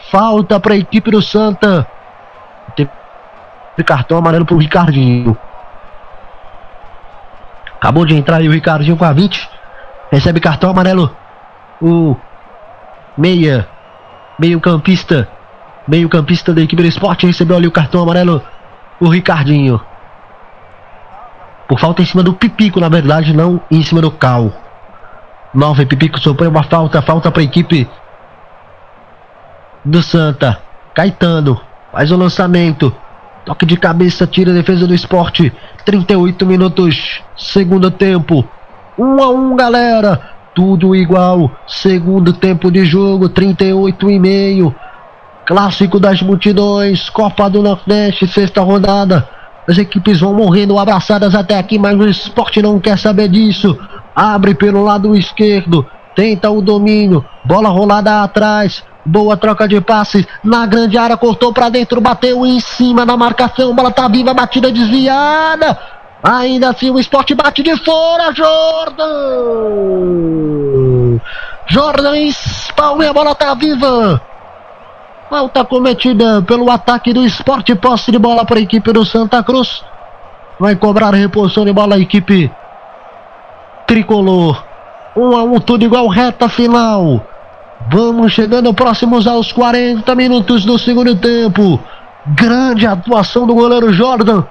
falta 0.09 0.59
pra 0.59 0.75
equipe 0.75 1.11
do 1.11 1.21
Santa, 1.21 1.85
cartão 3.85 4.17
amarelo 4.17 4.45
pro 4.45 4.57
Ricardinho, 4.57 5.37
acabou 7.75 8.03
de 8.03 8.15
entrar 8.15 8.37
aí 8.37 8.49
o 8.49 8.51
Ricardinho 8.51 8.97
com 8.97 9.05
a 9.05 9.13
20, 9.13 9.53
Recebe 10.13 10.39
cartão 10.39 10.69
amarelo. 10.69 11.09
O 11.81 12.15
meia. 13.17 13.67
Meio 14.37 14.61
campista. 14.61 15.27
Meio 15.87 16.07
campista 16.07 16.53
da 16.53 16.61
equipe 16.61 16.83
do 16.83 16.87
esporte. 16.87 17.25
Recebeu 17.25 17.57
ali 17.57 17.65
o 17.65 17.71
cartão 17.71 18.03
amarelo. 18.03 18.39
O 18.99 19.09
Ricardinho. 19.09 19.81
Por 21.67 21.79
falta 21.79 22.03
em 22.03 22.05
cima 22.05 22.21
do 22.21 22.31
Pipico, 22.31 22.79
na 22.79 22.89
verdade, 22.89 23.35
não 23.35 23.59
em 23.71 23.81
cima 23.81 24.01
do 24.01 24.11
Cal. 24.11 24.53
Nova 25.51 25.83
Pipico 25.83 26.19
sofreu 26.19 26.51
uma 26.51 26.61
falta. 26.61 27.01
Falta 27.01 27.31
para 27.31 27.41
a 27.41 27.45
equipe 27.45 27.89
do 29.83 30.03
Santa. 30.03 30.61
Caetano 30.93 31.59
faz 31.91 32.11
o 32.11 32.17
lançamento. 32.17 32.95
Toque 33.45 33.65
de 33.65 33.77
cabeça, 33.77 34.27
tira 34.27 34.51
a 34.51 34.53
defesa 34.53 34.85
do 34.85 34.93
esporte. 34.93 35.51
38 35.83 36.45
minutos, 36.45 37.23
segundo 37.35 37.89
tempo. 37.89 38.47
1 38.97 39.21
a 39.21 39.29
1 39.29 39.55
galera. 39.55 40.21
Tudo 40.53 40.95
igual. 40.95 41.51
Segundo 41.67 42.33
tempo 42.33 42.71
de 42.71 42.85
jogo, 42.85 43.29
38 43.29 44.09
e 44.09 44.19
meio. 44.19 44.75
Clássico 45.45 45.99
das 45.99 46.21
multidões, 46.21 47.09
Copa 47.09 47.49
do 47.49 47.61
Nordeste, 47.61 48.27
sexta 48.27 48.61
rodada. 48.61 49.27
As 49.67 49.77
equipes 49.77 50.19
vão 50.19 50.33
morrendo 50.33 50.77
abraçadas 50.77 51.35
até 51.35 51.57
aqui, 51.57 51.77
mas 51.77 51.97
o 51.97 52.07
esporte 52.07 52.61
não 52.61 52.79
quer 52.79 52.97
saber 52.97 53.27
disso. 53.27 53.77
Abre 54.15 54.53
pelo 54.53 54.83
lado 54.83 55.15
esquerdo, 55.15 55.85
tenta 56.15 56.49
o 56.49 56.61
domínio, 56.61 57.25
bola 57.43 57.69
rolada 57.69 58.23
atrás. 58.23 58.83
Boa 59.05 59.35
troca 59.35 59.67
de 59.67 59.81
passes 59.81 60.25
na 60.41 60.65
grande 60.65 60.97
área, 60.97 61.17
cortou 61.17 61.51
para 61.51 61.67
dentro, 61.67 61.99
bateu 61.99 62.45
em 62.45 62.61
cima 62.61 63.05
da 63.05 63.17
marcação, 63.17 63.75
bola 63.75 63.91
tá 63.91 64.07
viva, 64.07 64.33
batida 64.33 64.71
desviada. 64.71 65.77
Ainda 66.23 66.69
assim 66.69 66.89
o 66.89 66.97
esporte 66.97 67.35
bate 67.35 67.61
de 67.61 67.75
fora, 67.83 68.33
Jordan! 68.33 69.09
Jordan 71.67 72.17
espalma 72.17 73.09
a 73.09 73.13
bola 73.13 73.35
tá 73.35 73.53
viva. 73.53 74.21
Falta 75.29 75.65
cometida 75.65 76.41
pelo 76.41 76.71
ataque 76.71 77.11
do 77.11 77.25
esporte, 77.25 77.75
posse 77.75 78.09
de 78.09 78.17
bola 78.17 78.45
para 78.45 78.57
a 78.57 78.61
equipe 78.61 78.93
do 78.93 79.03
Santa 79.03 79.43
Cruz. 79.43 79.83
Vai 80.57 80.77
cobrar 80.77 81.13
reposição 81.13 81.65
de 81.65 81.73
bola 81.73 81.95
a 81.95 81.99
equipe 81.99 82.49
tricolor. 83.85 84.63
Um 85.17 85.35
a 85.35 85.43
um, 85.43 85.59
tudo 85.59 85.83
igual, 85.83 86.07
reta 86.07 86.47
final. 86.47 87.21
Vamos 87.91 88.31
chegando 88.31 88.73
próximos 88.73 89.27
aos 89.27 89.51
40 89.51 90.15
minutos 90.15 90.63
do 90.63 90.79
segundo 90.79 91.15
tempo. 91.17 91.77
Grande 92.27 92.87
atuação 92.87 93.45
do 93.45 93.53
goleiro 93.53 93.91
Jordan 93.91 94.45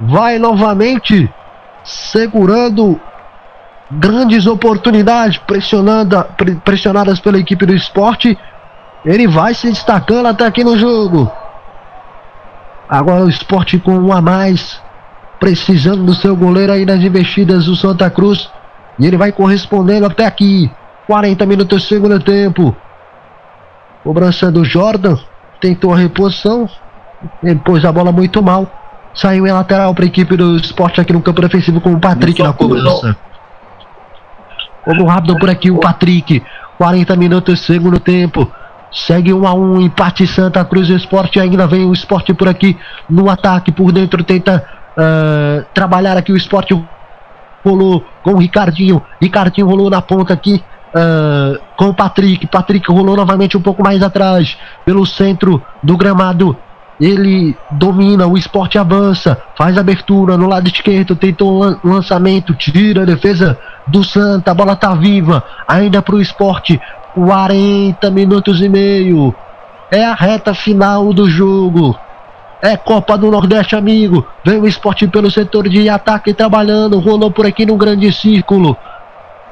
vai 0.00 0.38
novamente 0.38 1.32
segurando 1.84 3.00
grandes 3.90 4.46
oportunidades 4.46 5.38
pressionando, 5.38 6.24
pressionadas 6.64 7.20
pela 7.20 7.38
equipe 7.38 7.64
do 7.64 7.74
esporte. 7.74 8.36
Ele 9.04 9.28
vai 9.28 9.54
se 9.54 9.68
destacando 9.68 10.26
até 10.26 10.44
aqui 10.44 10.64
no 10.64 10.76
jogo. 10.76 11.30
Agora 12.88 13.24
o 13.24 13.28
esporte 13.28 13.78
com 13.78 13.96
um 13.96 14.12
a 14.12 14.20
mais, 14.20 14.80
precisando 15.38 16.04
do 16.04 16.14
seu 16.14 16.36
goleiro 16.36 16.72
aí 16.72 16.84
nas 16.84 17.00
investidas 17.00 17.66
do 17.66 17.76
Santa 17.76 18.10
Cruz. 18.10 18.50
E 18.98 19.06
ele 19.06 19.16
vai 19.16 19.32
correspondendo 19.32 20.06
até 20.06 20.26
aqui. 20.26 20.70
40 21.06 21.46
minutos 21.46 21.82
do 21.82 21.86
segundo 21.86 22.18
tempo. 22.18 22.74
Cobrança 24.02 24.50
do 24.50 24.64
Jordan. 24.64 25.16
Tentou 25.60 25.92
a 25.92 25.96
reposição. 25.96 26.68
Ele 27.42 27.60
pôs 27.60 27.84
a 27.84 27.92
bola 27.92 28.10
muito 28.10 28.42
mal. 28.42 28.70
Saiu 29.16 29.46
em 29.46 29.52
lateral 29.52 29.94
para 29.94 30.04
a 30.04 30.08
equipe 30.08 30.36
do 30.36 30.56
esporte 30.56 31.00
aqui 31.00 31.10
no 31.10 31.22
campo 31.22 31.40
defensivo 31.40 31.80
com 31.80 31.94
o 31.94 31.98
Patrick 31.98 32.42
na 32.42 32.52
cobrança. 32.52 33.16
Como 34.84 35.06
rápido 35.06 35.38
por 35.38 35.48
aqui 35.48 35.70
o 35.70 35.78
Patrick. 35.78 36.42
40 36.76 37.16
minutos 37.16 37.60
segundo 37.60 37.98
tempo. 37.98 38.50
Segue 38.92 39.32
1 39.32 39.40
um 39.40 39.46
a 39.46 39.54
1 39.54 39.58
um, 39.58 39.80
empate 39.80 40.26
Santa 40.26 40.62
Cruz 40.66 40.90
Esporte. 40.90 41.40
Ainda 41.40 41.66
vem 41.66 41.86
o 41.86 41.94
esporte 41.94 42.34
por 42.34 42.46
aqui 42.46 42.78
no 43.08 43.30
ataque. 43.30 43.72
Por 43.72 43.90
dentro 43.90 44.22
tenta 44.22 44.62
uh, 44.92 45.64
trabalhar 45.72 46.18
aqui 46.18 46.30
o 46.30 46.36
esporte. 46.36 46.78
Rolou 47.64 48.04
com 48.22 48.34
o 48.34 48.38
Ricardinho. 48.38 49.02
Ricardinho 49.20 49.66
rolou 49.66 49.88
na 49.88 50.02
ponta 50.02 50.34
aqui. 50.34 50.62
Uh, 50.94 51.58
com 51.74 51.86
o 51.86 51.94
Patrick. 51.94 52.46
Patrick 52.46 52.92
rolou 52.92 53.16
novamente 53.16 53.56
um 53.56 53.62
pouco 53.62 53.82
mais 53.82 54.02
atrás. 54.02 54.58
Pelo 54.84 55.06
centro 55.06 55.62
do 55.82 55.96
gramado. 55.96 56.54
Ele 57.00 57.54
domina, 57.72 58.26
o 58.26 58.38
esporte 58.38 58.78
avança, 58.78 59.40
faz 59.54 59.76
abertura 59.76 60.36
no 60.36 60.48
lado 60.48 60.66
esquerdo, 60.66 61.14
tenta 61.14 61.44
um 61.44 61.76
lançamento, 61.84 62.54
tira 62.54 63.02
a 63.02 63.04
defesa 63.04 63.58
do 63.86 64.02
Santa, 64.02 64.50
a 64.50 64.54
bola 64.54 64.74
tá 64.74 64.94
viva, 64.94 65.44
ainda 65.68 66.00
pro 66.00 66.20
esporte, 66.20 66.80
40 67.14 68.10
minutos 68.10 68.62
e 68.62 68.68
meio. 68.68 69.34
É 69.90 70.04
a 70.04 70.14
reta 70.14 70.54
final 70.54 71.12
do 71.12 71.28
jogo. 71.28 71.96
É 72.62 72.76
Copa 72.76 73.16
do 73.16 73.30
Nordeste, 73.30 73.76
amigo. 73.76 74.26
Vem 74.42 74.58
o 74.58 74.66
esporte 74.66 75.06
pelo 75.06 75.30
setor 75.30 75.68
de 75.68 75.88
ataque 75.88 76.32
trabalhando. 76.32 76.98
Rolou 76.98 77.30
por 77.30 77.46
aqui 77.46 77.64
no 77.66 77.76
grande 77.76 78.10
círculo. 78.12 78.76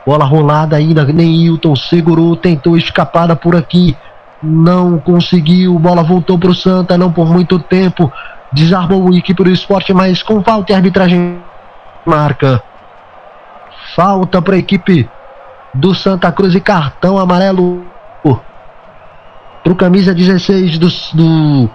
Bola 0.05 0.25
rolada 0.25 0.77
ainda. 0.77 1.05
Neilton 1.05 1.77
segurou, 1.77 2.35
tentou 2.35 2.77
escapada 2.77 3.37
por 3.37 3.55
aqui 3.55 3.97
não 4.45 4.99
conseguiu, 4.99 5.79
bola 5.79 6.03
voltou 6.03 6.39
para 6.39 6.51
o 6.51 6.55
Santa, 6.55 6.99
não 6.99 7.11
por 7.11 7.27
muito 7.27 7.59
tempo, 7.59 8.13
desarmou 8.53 9.13
a 9.13 9.17
equipe 9.17 9.43
do 9.43 9.51
esporte, 9.51 9.93
mas 9.93 10.23
com 10.23 10.43
falta 10.43 10.73
e 10.73 10.75
arbitragem 10.75 11.39
marca. 12.05 12.63
Falta 13.97 14.43
para 14.43 14.57
a 14.57 14.59
equipe 14.59 15.09
do 15.73 15.95
Santa 15.95 16.31
Cruz 16.31 16.55
e 16.55 16.61
cartão 16.61 17.19
amarelo 17.19 17.85
para 19.65 19.73
o 19.73 19.77
camisa 19.77 20.15
16 20.15 20.79
do, 20.79 20.89
do 21.15 21.71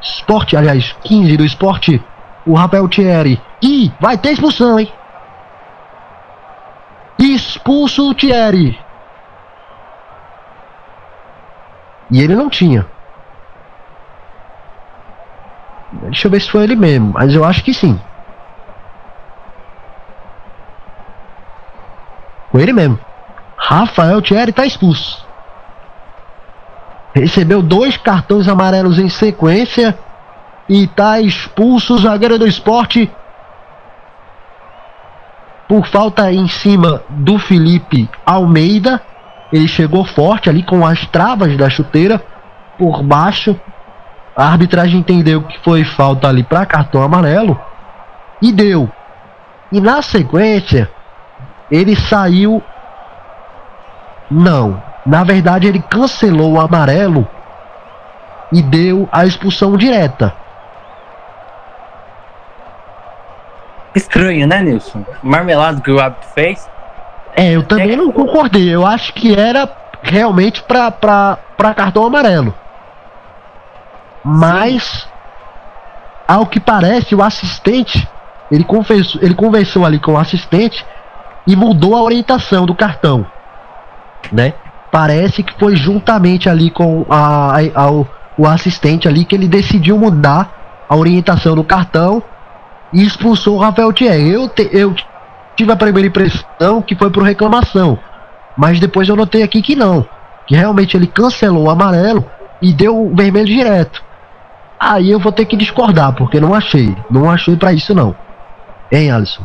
esporte, 0.00 0.56
aliás, 0.56 0.96
15 1.04 1.36
do 1.36 1.44
esporte, 1.44 2.02
o 2.46 2.54
Rafael 2.54 2.88
Thierry. 2.88 3.38
E 3.62 3.92
vai 4.00 4.16
ter 4.16 4.32
expulsão, 4.32 4.80
hein? 4.80 4.90
Expulso 7.18 8.08
o 8.08 8.14
Thierry. 8.14 8.78
E 12.10 12.20
ele 12.22 12.34
não 12.34 12.48
tinha. 12.48 12.86
Deixa 15.92 16.26
eu 16.26 16.30
ver 16.30 16.40
se 16.40 16.50
foi 16.50 16.64
ele 16.64 16.76
mesmo, 16.76 17.12
mas 17.14 17.34
eu 17.34 17.44
acho 17.44 17.62
que 17.62 17.72
sim. 17.72 17.98
Foi 22.50 22.62
ele 22.62 22.72
mesmo. 22.72 22.98
Rafael 23.56 24.22
Thierry 24.22 24.50
está 24.50 24.64
expulso. 24.64 25.26
Recebeu 27.14 27.62
dois 27.62 27.96
cartões 27.96 28.48
amarelos 28.48 28.98
em 28.98 29.08
sequência 29.08 29.98
e 30.68 30.84
está 30.84 31.20
expulso 31.20 31.94
o 31.94 31.98
zagueiro 31.98 32.38
do 32.38 32.46
esporte. 32.46 33.10
por 35.68 35.86
falta 35.86 36.32
em 36.32 36.48
cima 36.48 37.02
do 37.10 37.38
Felipe 37.38 38.08
Almeida. 38.24 39.02
Ele 39.52 39.66
chegou 39.66 40.04
forte 40.04 40.50
ali 40.50 40.62
com 40.62 40.86
as 40.86 41.06
travas 41.06 41.56
da 41.56 41.70
chuteira 41.70 42.22
por 42.78 43.02
baixo. 43.02 43.58
A 44.36 44.46
arbitragem 44.46 45.00
entendeu 45.00 45.42
que 45.42 45.58
foi 45.60 45.84
falta 45.84 46.28
ali 46.28 46.42
para 46.42 46.66
cartão 46.66 47.02
amarelo 47.02 47.58
e 48.40 48.52
deu. 48.52 48.90
E 49.72 49.80
na 49.80 50.02
sequência, 50.02 50.90
ele 51.70 51.96
saiu. 51.96 52.62
Não, 54.30 54.82
na 55.04 55.24
verdade 55.24 55.66
ele 55.66 55.80
cancelou 55.80 56.52
o 56.52 56.60
amarelo 56.60 57.26
e 58.52 58.62
deu 58.62 59.08
a 59.10 59.24
expulsão 59.24 59.76
direta. 59.76 60.34
Estranho, 63.94 64.46
né, 64.46 64.62
Nilson? 64.62 65.04
Marmelado 65.22 65.80
que 65.80 65.90
o 65.90 65.98
árbitro 65.98 66.28
fez. 66.34 66.68
É, 67.38 67.52
eu 67.52 67.62
também 67.62 67.96
não 67.96 68.10
concordei. 68.10 68.68
Eu 68.68 68.84
acho 68.84 69.12
que 69.14 69.32
era 69.32 69.70
realmente 70.02 70.60
para 70.60 71.38
cartão 71.76 72.04
amarelo. 72.04 72.52
Mas, 74.24 75.06
ao 76.26 76.46
que 76.46 76.58
parece, 76.58 77.14
o 77.14 77.22
assistente, 77.22 78.08
ele, 78.50 78.64
confessou, 78.64 79.22
ele 79.22 79.36
conversou 79.36 79.86
ali 79.86 80.00
com 80.00 80.14
o 80.14 80.18
assistente 80.18 80.84
e 81.46 81.54
mudou 81.54 81.94
a 81.94 82.02
orientação 82.02 82.66
do 82.66 82.74
cartão. 82.74 83.24
Né? 84.32 84.54
Parece 84.90 85.44
que 85.44 85.56
foi 85.60 85.76
juntamente 85.76 86.48
ali 86.48 86.70
com 86.72 87.06
a, 87.08 87.56
a, 87.72 87.90
o, 87.92 88.04
o 88.36 88.48
assistente 88.48 89.06
ali 89.06 89.24
que 89.24 89.36
ele 89.36 89.46
decidiu 89.46 89.96
mudar 89.96 90.84
a 90.88 90.96
orientação 90.96 91.54
do 91.54 91.62
cartão 91.62 92.20
e 92.92 93.04
expulsou 93.04 93.54
o 93.54 93.60
Rafael 93.60 93.92
Thierry. 93.92 94.28
Eu, 94.28 94.48
te, 94.48 94.68
eu 94.72 94.92
tive 95.58 95.72
a 95.72 95.76
primeira 95.76 96.06
impressão 96.06 96.80
que 96.80 96.94
foi 96.94 97.10
por 97.10 97.24
reclamação, 97.24 97.98
mas 98.56 98.78
depois 98.78 99.08
eu 99.08 99.16
notei 99.16 99.42
aqui 99.42 99.60
que 99.60 99.74
não, 99.74 100.08
que 100.46 100.54
realmente 100.54 100.96
ele 100.96 101.08
cancelou 101.08 101.64
o 101.64 101.70
amarelo 101.70 102.24
e 102.62 102.72
deu 102.72 102.96
o 102.96 103.14
vermelho 103.14 103.46
direto. 103.46 104.04
Aí 104.78 105.10
eu 105.10 105.18
vou 105.18 105.32
ter 105.32 105.46
que 105.46 105.56
discordar, 105.56 106.14
porque 106.14 106.38
não 106.38 106.54
achei. 106.54 106.96
Não 107.10 107.28
achei 107.28 107.56
para 107.56 107.72
isso 107.72 107.92
não. 107.92 108.14
Hein, 108.92 109.10
Alisson? 109.10 109.42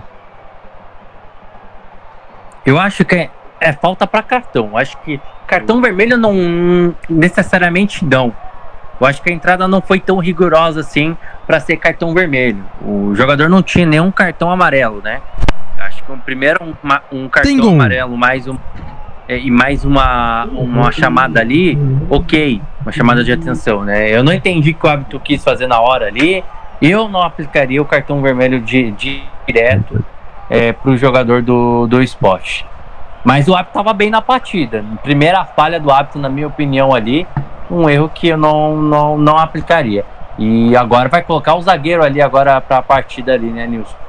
Eu 2.64 2.80
acho 2.80 3.04
que 3.04 3.16
é, 3.16 3.30
é 3.60 3.74
falta 3.74 4.06
para 4.06 4.22
cartão. 4.22 4.78
Acho 4.78 4.96
que 5.00 5.20
cartão 5.48 5.82
vermelho 5.82 6.16
não 6.16 6.96
necessariamente 7.10 8.06
não. 8.06 8.32
Eu 9.02 9.08
acho 9.08 9.20
que 9.24 9.32
a 9.32 9.34
entrada 9.34 9.68
não 9.68 9.82
foi 9.82 10.00
tão 10.00 10.20
rigorosa 10.20 10.82
assim 10.82 11.18
para 11.48 11.60
ser 11.60 11.78
cartão 11.78 12.14
vermelho. 12.14 12.64
O 12.80 13.16
jogador 13.16 13.50
não 13.50 13.64
tinha 13.64 13.88
nenhum 13.88 14.12
cartão 14.12 14.52
amarelo, 14.52 15.02
né? 15.02 15.20
Um 16.10 16.20
primeiro 16.20 16.60
um, 16.64 16.74
um 17.12 17.30
cartão 17.30 17.70
amarelo 17.70 18.18
mais 18.18 18.48
um 18.48 18.58
é, 19.28 19.38
e 19.38 19.50
mais 19.50 19.86
uma, 19.86 20.46
uma 20.46 20.92
chamada 20.92 21.40
ali, 21.40 21.78
ok, 22.10 22.62
uma 22.82 22.92
chamada 22.92 23.24
de 23.24 23.32
atenção, 23.32 23.84
né? 23.84 24.10
Eu 24.10 24.22
não 24.22 24.34
entendi 24.34 24.72
o 24.72 24.76
que 24.76 24.86
o 24.86 24.90
hábito 24.90 25.20
quis 25.20 25.42
fazer 25.44 25.66
na 25.66 25.80
hora 25.80 26.08
ali. 26.08 26.44
Eu 26.82 27.08
não 27.08 27.22
aplicaria 27.22 27.82
o 27.82 27.86
cartão 27.86 28.22
vermelho 28.22 28.60
de, 28.60 28.92
de 28.92 29.24
direto 29.48 30.04
é, 30.50 30.74
para 30.74 30.92
o 30.92 30.98
jogador 30.98 31.42
do, 31.42 31.88
do 31.88 32.02
esporte. 32.02 32.66
Mas 33.24 33.48
o 33.48 33.56
hábito 33.56 33.70
estava 33.70 33.94
bem 33.94 34.10
na 34.10 34.22
partida. 34.22 34.84
Primeira 35.02 35.46
falha 35.46 35.80
do 35.80 35.90
hábito, 35.90 36.20
na 36.20 36.28
minha 36.28 36.48
opinião, 36.48 36.94
ali, 36.94 37.26
um 37.72 37.90
erro 37.90 38.12
que 38.14 38.28
eu 38.28 38.38
não, 38.38 38.76
não, 38.76 39.18
não 39.18 39.38
aplicaria. 39.38 40.04
E 40.38 40.76
agora 40.76 41.08
vai 41.08 41.22
colocar 41.22 41.56
o 41.56 41.62
zagueiro 41.62 42.04
ali 42.04 42.22
agora 42.22 42.60
para 42.60 42.80
a 42.80 42.82
partida 42.82 43.34
ali, 43.34 43.48
né, 43.48 43.66
Nilson? 43.66 44.03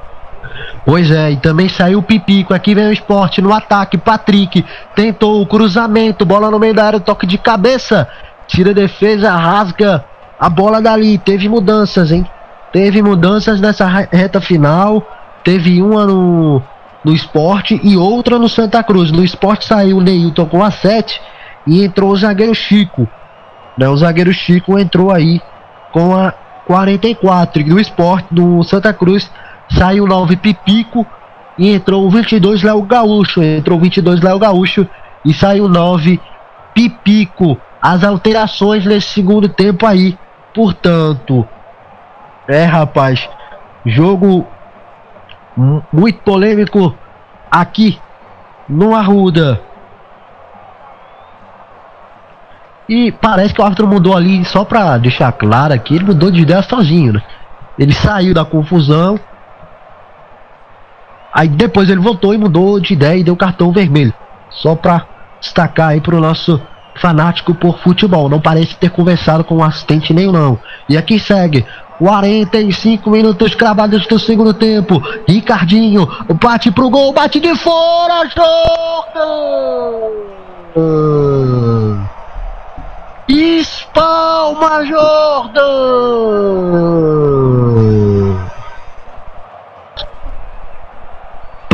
Pois 0.85 1.09
é, 1.09 1.31
e 1.31 1.37
também 1.37 1.67
saiu 1.67 1.99
o 1.99 2.03
Pipico. 2.03 2.53
Aqui 2.53 2.75
vem 2.75 2.87
o 2.87 2.93
esporte 2.93 3.41
no 3.41 3.53
ataque. 3.53 3.97
Patrick 3.97 4.63
tentou 4.95 5.41
o 5.41 5.47
cruzamento, 5.47 6.25
bola 6.25 6.51
no 6.51 6.59
meio 6.59 6.73
da 6.73 6.85
área, 6.85 6.99
toque 6.99 7.25
de 7.25 7.37
cabeça. 7.37 8.07
Tira 8.47 8.71
a 8.71 8.73
defesa, 8.73 9.31
rasga 9.31 10.05
a 10.39 10.49
bola 10.49 10.81
dali. 10.81 11.17
Teve 11.17 11.49
mudanças, 11.49 12.11
hein? 12.11 12.25
Teve 12.71 13.01
mudanças 13.01 13.59
nessa 13.59 13.87
reta 13.87 14.39
final. 14.39 15.01
Teve 15.43 15.81
uma 15.81 16.05
no, 16.05 16.61
no 17.03 17.13
esporte 17.13 17.79
e 17.83 17.97
outra 17.97 18.37
no 18.37 18.47
Santa 18.47 18.83
Cruz. 18.83 19.11
No 19.11 19.23
esporte 19.23 19.65
saiu 19.65 19.97
o 19.97 20.01
Neilton 20.01 20.45
com 20.45 20.63
a 20.63 20.69
7 20.69 21.21
e 21.65 21.83
entrou 21.83 22.11
o 22.11 22.17
zagueiro 22.17 22.53
Chico. 22.53 23.07
Né? 23.77 23.87
O 23.89 23.97
zagueiro 23.97 24.33
Chico 24.33 24.77
entrou 24.77 25.11
aí 25.11 25.41
com 25.91 26.15
a 26.15 26.33
44. 26.67 27.61
E 27.61 27.65
no 27.65 27.79
esporte 27.79 28.27
do 28.31 28.63
Santa 28.63 28.93
Cruz 28.93 29.31
saiu 29.69 30.05
9 30.05 30.35
Pipico 30.37 31.05
e 31.57 31.73
entrou 31.73 32.05
o 32.05 32.09
22 32.09 32.63
Léo 32.63 32.81
Gaúcho. 32.83 33.41
Entrou 33.41 33.77
o 33.77 33.81
22 33.81 34.21
Léo 34.21 34.39
Gaúcho 34.39 34.87
e 35.23 35.33
saiu 35.33 35.67
9 35.67 36.19
Pipico. 36.73 37.57
As 37.81 38.03
alterações 38.03 38.85
nesse 38.85 39.07
segundo 39.07 39.47
tempo 39.47 39.85
aí. 39.85 40.17
Portanto, 40.53 41.47
é 42.47 42.63
rapaz, 42.63 43.27
jogo 43.85 44.47
muito 45.91 46.19
polêmico 46.21 46.95
aqui 47.51 47.99
no 48.67 48.95
Arruda. 48.95 49.61
E 52.87 53.11
parece 53.11 53.53
que 53.53 53.61
o 53.61 53.63
árbitro 53.63 53.87
mudou 53.87 54.15
ali, 54.15 54.45
só 54.45 54.63
pra 54.63 54.97
deixar 54.97 55.31
claro 55.31 55.73
aqui, 55.73 55.95
ele 55.95 56.05
mudou 56.05 56.29
de 56.29 56.41
ideia 56.41 56.61
sozinho, 56.61 57.13
né? 57.13 57.21
Ele 57.79 57.93
saiu 57.93 58.33
da 58.33 58.45
confusão 58.45 59.19
Aí 61.35 61.49
depois 61.49 61.89
ele 61.89 61.99
voltou 61.99 62.33
e 62.33 62.37
mudou 62.37 62.79
de 62.79 62.93
ideia 62.93 63.19
e 63.19 63.23
deu 63.23 63.35
cartão 63.35 63.73
vermelho. 63.73 64.13
Só 64.49 64.73
para 64.73 65.05
destacar 65.41 65.89
aí 65.89 65.99
pro 65.99 66.21
nosso 66.21 66.61
fanático 66.95 67.53
por 67.53 67.77
futebol. 67.79 68.29
Não 68.29 68.39
parece 68.39 68.77
ter 68.77 68.89
conversado 68.89 69.43
com 69.43 69.57
o 69.57 69.63
assistente 69.63 70.13
nenhum 70.13 70.31
não. 70.31 70.57
E 70.87 70.95
aqui 70.97 71.19
segue 71.19 71.65
45 71.99 73.09
minutos 73.09 73.53
cravados 73.53 74.07
do 74.07 74.17
segundo 74.17 74.53
tempo. 74.53 75.01
Ricardinho 75.27 76.07
bate 76.41 76.71
pro 76.71 76.89
gol, 76.89 77.11
bate 77.11 77.41
de 77.41 77.53
fora, 77.55 78.29
Jordan! 78.33 79.25
Espalma 83.27 84.85
Jordan! 84.85 85.65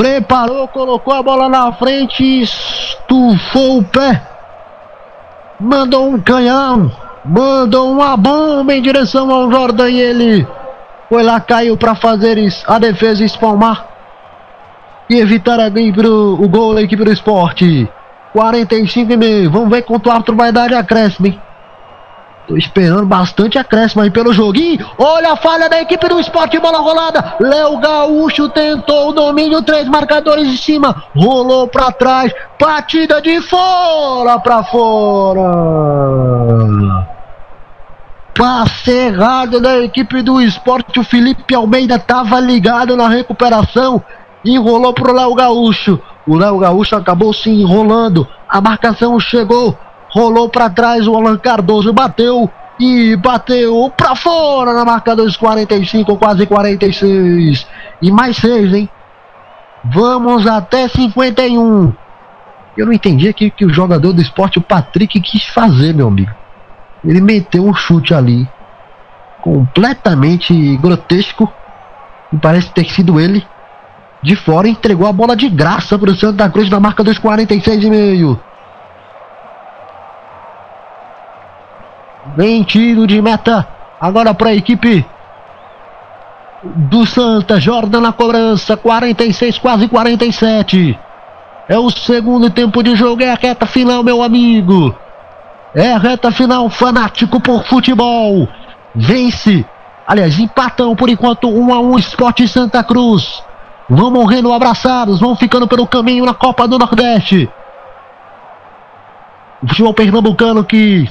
Preparou, 0.01 0.67
colocou 0.67 1.13
a 1.13 1.21
bola 1.21 1.47
na 1.47 1.71
frente, 1.73 2.23
estufou 2.41 3.77
o 3.77 3.83
pé. 3.83 4.19
Mandou 5.59 6.09
um 6.09 6.19
canhão, 6.19 6.91
mandou 7.23 7.91
uma 7.91 8.17
bomba 8.17 8.73
em 8.73 8.81
direção 8.81 9.29
ao 9.29 9.51
Jordan 9.51 9.91
e 9.91 10.01
ele 10.01 10.47
foi 11.07 11.21
lá, 11.21 11.39
caiu 11.39 11.77
para 11.77 11.93
fazer 11.93 12.39
a 12.65 12.79
defesa 12.79 13.23
espalmar 13.23 13.85
e 15.07 15.19
evitar 15.19 15.59
a, 15.59 15.69
pro, 15.69 16.33
o 16.33 16.49
gol 16.49 16.73
da 16.73 16.81
equipe 16.81 17.03
do 17.03 17.11
esporte. 17.11 17.87
45 18.33 19.11
e 19.13 19.17
meio. 19.17 19.51
Vamos 19.51 19.69
ver 19.69 19.83
quanto 19.83 20.07
o 20.07 20.11
árbitro 20.11 20.35
vai 20.35 20.51
dar 20.51 20.67
de 20.67 20.73
acréscimo, 20.73 21.27
hein? 21.27 21.39
Tô 22.51 22.57
esperando 22.57 23.05
bastante 23.05 23.57
acréscimo 23.57 24.01
aí 24.01 24.11
pelo 24.11 24.33
joguinho. 24.33 24.85
Olha 24.97 25.31
a 25.31 25.37
falha 25.37 25.69
da 25.69 25.79
equipe 25.79 26.05
do 26.09 26.19
esporte, 26.19 26.59
bola 26.59 26.79
rolada. 26.79 27.35
Léo 27.39 27.77
Gaúcho 27.77 28.49
tentou 28.49 29.07
o 29.07 29.13
domínio, 29.13 29.61
três 29.61 29.87
marcadores 29.87 30.45
em 30.45 30.57
cima. 30.57 31.01
Rolou 31.15 31.69
para 31.69 31.93
trás, 31.93 32.33
batida 32.59 33.21
de 33.21 33.39
fora 33.39 34.37
para 34.37 34.65
fora. 34.65 35.47
Passe 38.37 38.91
errado 38.91 39.61
da 39.61 39.79
equipe 39.79 40.21
do 40.21 40.41
esporte. 40.41 40.99
O 40.99 41.05
Felipe 41.05 41.55
Almeida 41.55 41.95
estava 41.95 42.37
ligado 42.41 42.97
na 42.97 43.07
recuperação. 43.07 44.03
Enrolou 44.43 44.91
pro 44.91 45.13
Léo 45.13 45.33
Gaúcho. 45.35 45.97
O 46.27 46.35
Léo 46.35 46.57
Gaúcho 46.57 46.97
acabou 46.97 47.31
se 47.31 47.49
enrolando. 47.49 48.27
A 48.49 48.59
marcação 48.59 49.17
chegou 49.21 49.79
rolou 50.13 50.49
para 50.49 50.69
trás, 50.69 51.07
o 51.07 51.15
Alan 51.15 51.37
Cardoso 51.37 51.91
bateu 51.93 52.49
e 52.79 53.15
bateu 53.15 53.91
para 53.95 54.15
fora 54.15 54.73
na 54.73 54.83
marca 54.83 55.15
dos 55.15 55.37
45, 55.37 56.17
quase 56.17 56.45
46. 56.45 57.67
E 58.01 58.11
mais 58.11 58.37
6, 58.37 58.73
hein? 58.73 58.89
Vamos 59.83 60.45
até 60.47 60.87
51. 60.87 61.93
Eu 62.77 62.85
não 62.85 62.93
entendi 62.93 63.27
aqui 63.27 63.49
que 63.49 63.65
o 63.65 63.73
jogador 63.73 64.13
do 64.13 64.21
esporte, 64.21 64.57
o 64.57 64.61
Patrick, 64.61 65.19
quis 65.19 65.45
fazer, 65.45 65.93
meu 65.93 66.07
amigo. 66.07 66.31
Ele 67.03 67.21
meteu 67.21 67.65
um 67.65 67.73
chute 67.73 68.13
ali, 68.13 68.47
completamente 69.41 70.77
grotesco. 70.77 71.51
E 72.31 72.37
parece 72.37 72.71
ter 72.71 72.85
sido 72.85 73.19
ele. 73.19 73.45
De 74.23 74.35
fora, 74.35 74.67
entregou 74.67 75.07
a 75.07 75.11
bola 75.11 75.35
de 75.35 75.49
graça 75.49 75.97
para 75.97 76.11
o 76.11 76.15
Santa 76.15 76.49
Cruz 76.49 76.69
na 76.69 76.79
marca 76.79 77.03
dos 77.03 77.19
46,5. 77.19 78.39
Vem 82.35 82.63
tiro 82.63 83.07
de 83.07 83.21
meta. 83.21 83.67
Agora 83.99 84.33
para 84.33 84.49
a 84.49 84.55
equipe 84.55 85.05
do 86.63 87.05
Santa. 87.05 87.59
Jordan 87.59 88.01
na 88.01 88.13
cobrança. 88.13 88.77
46, 88.77 89.57
quase 89.57 89.87
47. 89.87 90.97
É 91.67 91.77
o 91.77 91.89
segundo 91.89 92.49
tempo 92.49 92.83
de 92.83 92.95
jogo. 92.95 93.23
É 93.23 93.31
a 93.31 93.35
reta 93.35 93.65
final, 93.65 94.03
meu 94.03 94.21
amigo. 94.21 94.95
É 95.73 95.93
a 95.93 95.97
reta 95.97 96.31
final. 96.31 96.69
Fanático 96.69 97.39
por 97.39 97.63
futebol. 97.65 98.47
Vence. 98.93 99.65
Aliás, 100.07 100.39
empatão 100.39 100.95
por 100.95 101.09
enquanto. 101.09 101.47
1 101.47 101.59
um 101.59 101.73
a 101.73 101.79
1 101.79 101.91
um, 101.91 101.97
Esporte 101.97 102.47
Santa 102.47 102.83
Cruz. 102.83 103.43
Vão 103.89 104.11
morrendo 104.11 104.53
abraçados. 104.53 105.19
Vão 105.19 105.35
ficando 105.35 105.67
pelo 105.67 105.87
caminho 105.87 106.25
na 106.25 106.33
Copa 106.33 106.67
do 106.67 106.77
Nordeste. 106.77 107.49
O 109.63 109.67
futebol 109.67 109.93
pernambucano 109.93 110.63
que 110.63 111.07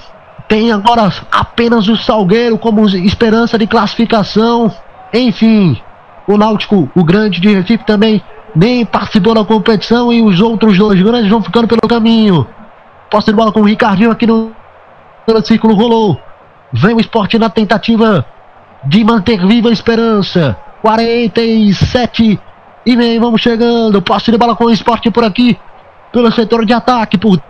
tem 0.51 0.73
agora 0.73 1.09
apenas 1.31 1.87
o 1.87 1.97
Salgueiro 1.97 2.59
como 2.59 2.85
esperança 2.89 3.57
de 3.57 3.69
classificação. 3.69 4.75
Enfim, 5.15 5.81
o 6.27 6.37
Náutico, 6.37 6.91
o 6.93 7.05
grande 7.05 7.41
de 7.41 7.55
Recife 7.55 7.85
também 7.87 8.21
nem 8.53 8.85
participou 8.85 9.33
da 9.33 9.45
competição 9.45 10.13
e 10.13 10.21
os 10.21 10.41
outros 10.41 10.77
dois 10.77 11.01
grandes 11.01 11.31
vão 11.31 11.41
ficando 11.41 11.69
pelo 11.69 11.89
caminho. 11.89 12.45
Posse 13.09 13.29
de 13.29 13.33
bola 13.33 13.53
com 13.53 13.61
o 13.61 13.65
Ricardinho 13.65 14.11
aqui 14.11 14.27
no, 14.27 14.51
círculo 15.45 15.75
rolou. 15.75 16.21
Vem 16.73 16.97
o 16.97 17.01
esporte 17.01 17.39
na 17.39 17.49
tentativa 17.49 18.27
de 18.85 19.05
manter 19.05 19.47
viva 19.47 19.69
a 19.69 19.73
esperança. 19.73 20.57
47 20.83 22.41
e 22.87 22.97
meio, 22.97 23.21
vamos 23.21 23.41
chegando. 23.41 24.03
Posse 24.03 24.33
de 24.33 24.37
bola 24.37 24.57
com 24.57 24.65
o 24.65 24.71
esporte 24.71 25.13
por 25.13 25.23
aqui. 25.23 25.57
Pelo 26.13 26.33
setor 26.33 26.67
de 26.67 26.73
ataque, 26.73 27.17
por 27.17 27.41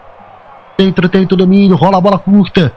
dentro 0.76 1.08
tem 1.08 1.22
o 1.22 1.26
domínio, 1.28 1.76
rola 1.76 1.96
a 1.96 2.00
bola 2.00 2.18
curta. 2.18 2.74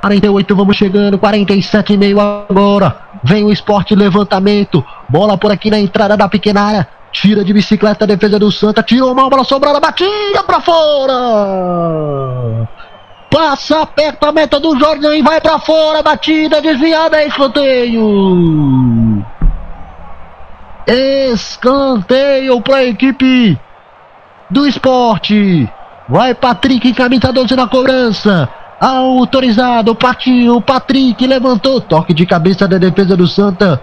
48, 0.00 0.54
vamos 0.54 0.76
chegando. 0.76 1.18
47 1.18 1.92
e 1.92 1.96
meio 1.96 2.20
agora. 2.20 2.96
Vem 3.22 3.44
o 3.44 3.52
esporte 3.52 3.94
levantamento. 3.94 4.84
Bola 5.08 5.36
por 5.36 5.50
aqui 5.50 5.70
na 5.70 5.78
entrada 5.78 6.16
da 6.16 6.28
pequena 6.28 6.62
área. 6.62 6.88
Tira 7.10 7.44
de 7.44 7.52
bicicleta 7.52 8.04
a 8.04 8.06
defesa 8.06 8.38
do 8.38 8.52
Santa. 8.52 8.82
Tirou 8.82 9.12
uma 9.12 9.28
bola 9.28 9.44
sobrada. 9.44 9.80
Batida 9.80 10.42
pra 10.46 10.60
fora. 10.60 12.68
Passa 13.30 13.84
perto 13.86 14.24
a 14.24 14.32
meta 14.32 14.60
do 14.60 14.78
Jordan 14.78 15.16
e 15.16 15.22
vai 15.22 15.40
pra 15.40 15.58
fora. 15.58 16.02
Batida 16.02 16.62
desviada. 16.62 17.24
Escanteio. 17.24 19.24
Escanteio 20.86 22.60
pra 22.62 22.84
equipe 22.84 23.58
do 24.48 24.66
esporte. 24.66 25.68
Vai 26.08 26.34
Patrick, 26.34 26.94
camisa 26.94 27.32
12 27.32 27.56
na 27.56 27.66
cobrança. 27.66 28.48
Autorizado, 28.80 29.94
partiu, 29.94 30.60
Patrick 30.60 31.26
levantou, 31.26 31.80
toque 31.80 32.14
de 32.14 32.24
cabeça 32.24 32.68
da 32.68 32.78
defesa 32.78 33.16
do 33.16 33.26
Santa. 33.26 33.82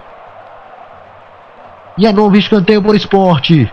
E 1.98 2.06
é 2.06 2.12
novo 2.12 2.36
escanteio 2.36 2.82
por 2.82 2.94
esporte. 2.94 3.70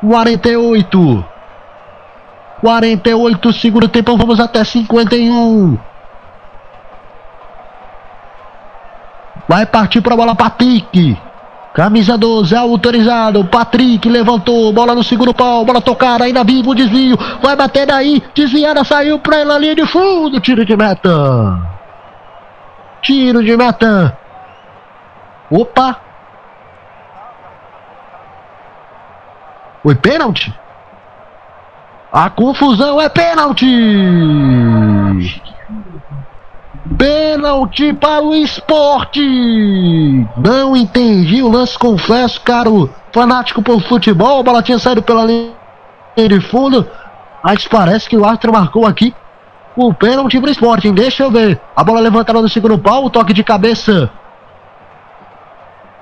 48. 0.00 1.24
48, 2.60 3.52
segundo 3.52 3.88
tempo, 3.88 4.16
vamos 4.16 4.40
até 4.40 4.64
51. 4.64 5.78
Vai 9.46 9.66
partir 9.66 10.00
para 10.00 10.14
a 10.14 10.16
bola 10.16 10.34
Patrick. 10.34 11.16
Camisa 11.76 12.16
12, 12.16 12.56
autorizado. 12.56 13.44
Patrick 13.44 14.08
levantou. 14.08 14.72
Bola 14.72 14.94
no 14.94 15.04
segundo 15.04 15.34
pau. 15.34 15.62
Bola 15.62 15.78
tocada. 15.78 16.24
Ainda 16.24 16.42
vivo 16.42 16.74
desvio. 16.74 17.18
Vai 17.42 17.54
bater 17.54 17.86
daí. 17.86 18.22
Desviada. 18.34 18.82
Saiu 18.82 19.18
para 19.18 19.36
ela 19.40 19.56
ali 19.56 19.74
de 19.74 19.84
fundo. 19.84 20.40
Tiro 20.40 20.64
de 20.64 20.74
meta. 20.74 21.60
Tiro 23.02 23.44
de 23.44 23.54
meta. 23.54 24.16
Opa. 25.50 26.00
Foi 29.82 29.94
pênalti? 29.96 30.58
A 32.10 32.30
confusão 32.30 32.98
é 32.98 33.10
pênalti. 33.10 33.66
Pênalti 36.96 37.92
para 37.92 38.22
o 38.22 38.34
esporte! 38.34 39.20
Não 40.36 40.76
entendi 40.76 41.42
o 41.42 41.48
lance, 41.48 41.78
confesso, 41.78 42.40
caro 42.40 42.88
fanático 43.12 43.62
por 43.62 43.82
futebol. 43.82 44.40
A 44.40 44.42
bola 44.42 44.62
tinha 44.62 44.78
saído 44.78 45.02
pela 45.02 45.24
linha 45.24 45.52
de 46.16 46.40
fundo. 46.40 46.86
Mas 47.42 47.66
parece 47.66 48.08
que 48.08 48.16
o 48.16 48.24
árbitro 48.24 48.52
marcou 48.52 48.86
aqui 48.86 49.14
o 49.76 49.92
pênalti 49.92 50.40
para 50.40 50.48
o 50.48 50.50
esporte? 50.50 50.90
Deixa 50.90 51.22
eu 51.22 51.30
ver. 51.30 51.60
A 51.76 51.84
bola 51.84 52.00
levantada 52.00 52.40
no 52.40 52.48
segundo 52.48 52.78
pau, 52.78 53.04
o 53.04 53.10
toque 53.10 53.32
de 53.32 53.44
cabeça 53.44 54.10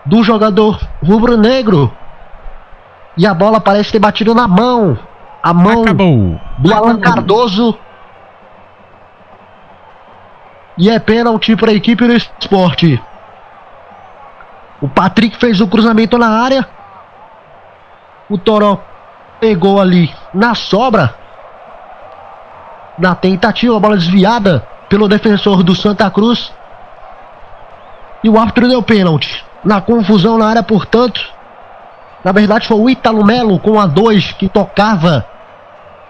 do 0.07 0.23
jogador 0.23 0.81
rubro-negro. 1.03 1.93
E 3.17 3.27
a 3.27 3.35
bola 3.35 3.61
parece 3.61 3.93
ter 3.93 3.99
batido 3.99 4.35
na 4.35 4.47
mão. 4.47 4.99
A 5.43 5.53
mão 5.53 5.83
Acabou. 5.83 6.41
do 6.59 6.73
Alan 6.73 6.99
Cardoso. 6.99 7.77
E 10.77 10.91
é 10.91 10.99
pênalti 10.99 11.55
para 11.57 11.71
a 11.71 11.75
equipe 11.75 12.07
do 12.07 12.13
esporte. 12.13 13.01
O 14.81 14.89
Patrick 14.89 15.37
fez 15.39 15.61
o 15.61 15.69
cruzamento 15.69 16.19
na 16.19 16.29
área. 16.29 16.67
O 18.29 18.37
Toró 18.37 18.81
pegou 19.41 19.81
ali 19.81 20.13
na 20.33 20.55
sobra. 20.55 21.15
Na 22.99 23.15
tentativa, 23.15 23.77
a 23.77 23.81
bola 23.81 23.97
desviada 23.97 24.67
pelo 24.89 25.09
defensor 25.09 25.63
do 25.63 25.75
Santa 25.75 26.11
Cruz. 26.11 26.53
E 28.23 28.29
o 28.29 28.39
árbitro 28.39 28.69
deu 28.69 28.83
pênalti. 28.83 29.45
Na 29.65 29.81
confusão 29.81 30.39
na 30.39 30.49
área, 30.49 30.63
portanto. 30.63 31.21
Na 32.25 32.33
verdade, 32.33 32.67
foi 32.67 32.77
o 32.77 32.91
Italo 32.91 33.25
Melo 33.25 33.59
com 33.61 33.79
a 33.79 33.87
2 33.87 34.33
que 34.33 34.49
tocava 34.49 35.25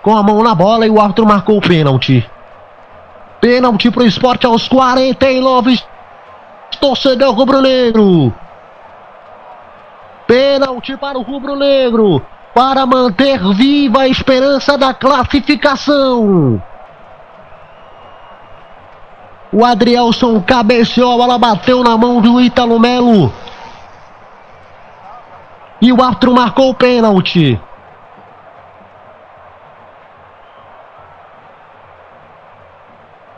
com 0.03 0.16
a 0.16 0.23
mão 0.23 0.43
na 0.43 0.55
bola 0.55 0.86
e 0.86 0.91
o 0.91 1.01
árbitro 1.01 1.27
marcou 1.27 1.59
o 1.59 1.61
pênalti. 1.61 2.28
Pênalti 3.44 3.90
para 3.90 4.04
o 4.04 4.06
esporte 4.06 4.46
aos 4.46 4.66
49. 4.66 5.78
Torcedor 6.80 7.34
rubro-negro. 7.34 8.32
Pênalti 10.26 10.96
para 10.96 11.18
o 11.18 11.22
rubro-negro. 11.22 12.24
Para 12.54 12.86
manter 12.86 13.38
viva 13.52 14.00
a 14.00 14.08
esperança 14.08 14.78
da 14.78 14.94
classificação. 14.94 16.62
O 19.52 19.62
Adrielson 19.62 20.40
cabeceou, 20.40 21.12
a 21.12 21.16
bola 21.18 21.38
bateu 21.38 21.84
na 21.84 21.98
mão 21.98 22.22
do 22.22 22.40
Ítalo 22.40 22.80
Melo. 22.80 23.30
E 25.82 25.92
o 25.92 26.02
árbitro 26.02 26.32
marcou 26.32 26.70
o 26.70 26.74
pênalti. 26.74 27.60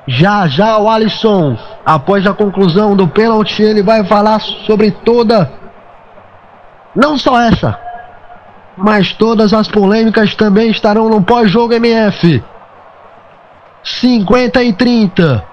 Já 0.06 0.46
já 0.46 0.78
o 0.78 0.88
Alisson, 0.88 1.58
após 1.84 2.26
a 2.26 2.32
conclusão 2.32 2.94
do 2.94 3.08
pênalti, 3.08 3.62
ele 3.62 3.82
vai 3.82 4.04
falar 4.04 4.40
sobre 4.40 4.92
toda, 4.92 5.50
não 6.94 7.18
só 7.18 7.40
essa, 7.40 7.76
mas 8.76 9.12
todas 9.12 9.52
as 9.52 9.66
polêmicas 9.66 10.34
também 10.34 10.70
estarão 10.70 11.08
no 11.08 11.22
pós-jogo 11.22 11.74
MF. 11.74 12.42
50 13.82 14.62
e 14.62 14.72
30. 14.72 15.44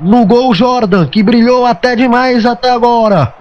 No 0.00 0.26
gol 0.26 0.54
Jordan, 0.54 1.06
que 1.06 1.22
brilhou 1.22 1.64
até 1.64 1.96
demais 1.96 2.44
até 2.44 2.70
agora. 2.70 3.32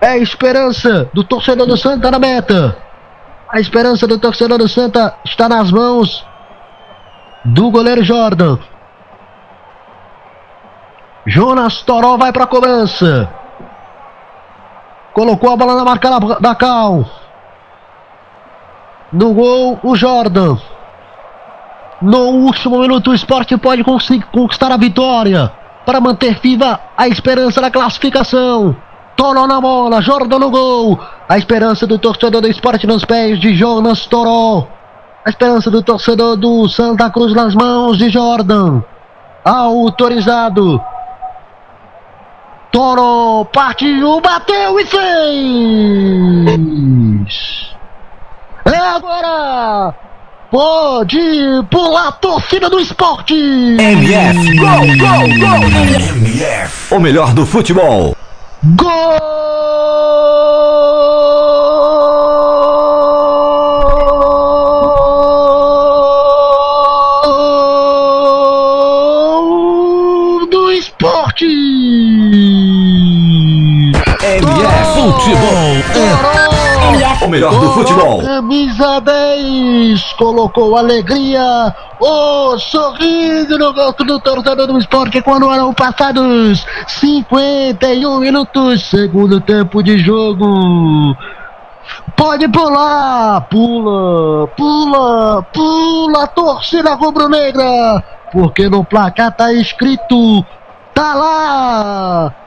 É 0.00 0.08
a 0.08 0.18
esperança 0.18 1.08
do 1.14 1.24
torcedor 1.24 1.66
do 1.66 1.76
Santa 1.76 2.10
na 2.10 2.18
meta. 2.18 2.76
A 3.48 3.60
esperança 3.60 4.06
do 4.06 4.18
torcedor 4.18 4.58
do 4.58 4.68
Santa 4.68 5.14
está 5.24 5.48
nas 5.48 5.70
mãos 5.70 6.26
do 7.44 7.70
goleiro 7.70 8.02
Jordan. 8.02 8.58
Jonas 11.26 11.82
Toró 11.82 12.16
vai 12.16 12.32
para 12.32 12.44
a 12.44 12.46
cobrança. 12.46 13.28
Colocou 15.12 15.52
a 15.52 15.56
bola 15.56 15.74
na 15.76 15.84
marca 15.84 16.10
da 16.40 16.54
Cal. 16.54 17.04
No 19.12 19.32
gol, 19.32 19.78
o 19.82 19.96
Jordan. 19.96 20.58
No 22.02 22.18
último 22.18 22.80
minuto, 22.80 23.10
o 23.10 23.14
esporte 23.14 23.56
pode 23.56 23.82
conquistar 23.84 24.72
a 24.72 24.76
vitória 24.76 25.52
para 25.86 26.00
manter 26.00 26.38
viva 26.40 26.80
a 26.96 27.08
esperança 27.08 27.60
da 27.60 27.70
classificação. 27.70 28.76
Toró 29.16 29.46
na 29.46 29.60
bola, 29.60 30.02
Jordan 30.02 30.40
no 30.40 30.50
gol. 30.50 30.98
A 31.28 31.38
esperança 31.38 31.86
do 31.86 31.98
torcedor 31.98 32.42
do 32.42 32.48
esporte 32.48 32.86
nos 32.86 33.04
pés 33.04 33.38
de 33.38 33.54
Jonas 33.54 34.06
Toró. 34.06 34.66
A 35.24 35.30
esperança 35.30 35.70
do 35.70 35.82
torcedor 35.82 36.36
do 36.36 36.68
Santa 36.68 37.08
Cruz 37.08 37.32
nas 37.32 37.54
mãos 37.54 37.96
de 37.96 38.10
Jordan. 38.10 38.82
Autorizado. 39.44 40.82
Toro 42.74 43.44
partiu, 43.52 44.20
bateu 44.20 44.80
e 44.80 44.84
fez! 44.84 44.98
É 48.64 48.76
agora! 48.76 49.94
Pode 50.50 51.16
pular 51.70 52.08
a 52.08 52.12
torcida 52.12 52.68
do 52.68 52.80
esporte! 52.80 53.32
MF, 53.32 54.56
gol, 54.56 54.88
gol, 54.98 55.20
gol! 55.38 55.62
MF, 56.16 56.94
o 56.96 56.98
melhor 56.98 57.32
do 57.32 57.46
futebol. 57.46 58.16
Gol 58.64 59.53
Futebol. 75.24 77.18
O 77.22 77.28
melhor 77.28 77.58
do 77.58 77.72
futebol. 77.72 78.22
Camisa 78.22 79.00
10 79.00 80.12
colocou 80.18 80.76
alegria, 80.76 81.74
o 81.98 82.58
sorriso 82.58 83.56
no 83.56 83.72
rosto 83.72 84.04
do 84.04 84.20
torcedor 84.20 84.66
do 84.66 84.78
esporte 84.78 85.22
quando 85.22 85.50
eram 85.50 85.72
passados 85.72 86.66
51 86.86 88.20
minutos, 88.20 88.84
segundo 88.90 89.40
tempo 89.40 89.82
de 89.82 89.96
jogo. 89.96 91.16
Pode 92.14 92.46
pular, 92.48 93.40
pula, 93.48 94.46
pula, 94.48 95.42
pula, 95.54 96.26
torcida 96.26 96.94
rubro-negra, 96.94 98.04
porque 98.30 98.68
no 98.68 98.84
placar 98.84 99.34
tá 99.34 99.50
escrito, 99.54 100.44
tá 100.92 101.14
lá. 101.14 102.43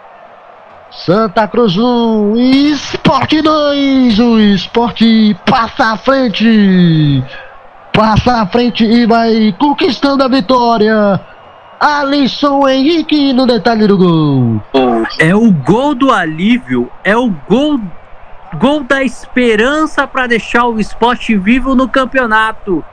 Santa 0.90 1.48
Cruz 1.48 1.78
1, 1.78 2.36
Esporte 2.38 3.42
2, 3.42 4.20
o 4.20 4.40
Esporte 4.40 5.36
passa 5.46 5.92
à 5.92 5.98
frente, 5.98 7.24
passa 7.94 8.42
à 8.42 8.48
frente 8.48 8.86
e 8.86 9.06
vai 9.06 9.54
conquistando 9.60 10.24
a 10.24 10.28
vitória. 10.30 11.20
Alisson 11.80 12.68
Henrique 12.68 13.34
no 13.34 13.46
detalhe 13.46 13.86
do 13.86 13.98
gol. 13.98 14.64
É 15.20 15.36
o 15.36 15.52
gol 15.52 15.94
do 15.94 16.10
alívio, 16.12 16.90
é 17.04 17.16
o 17.16 17.30
gol, 17.48 17.80
gol 18.58 18.84
da 18.84 19.04
esperança 19.04 20.08
para 20.08 20.26
deixar 20.26 20.66
o 20.68 20.80
esporte 20.80 21.38
vivo 21.38 21.76
no 21.76 21.90
campeonato. 21.90 22.84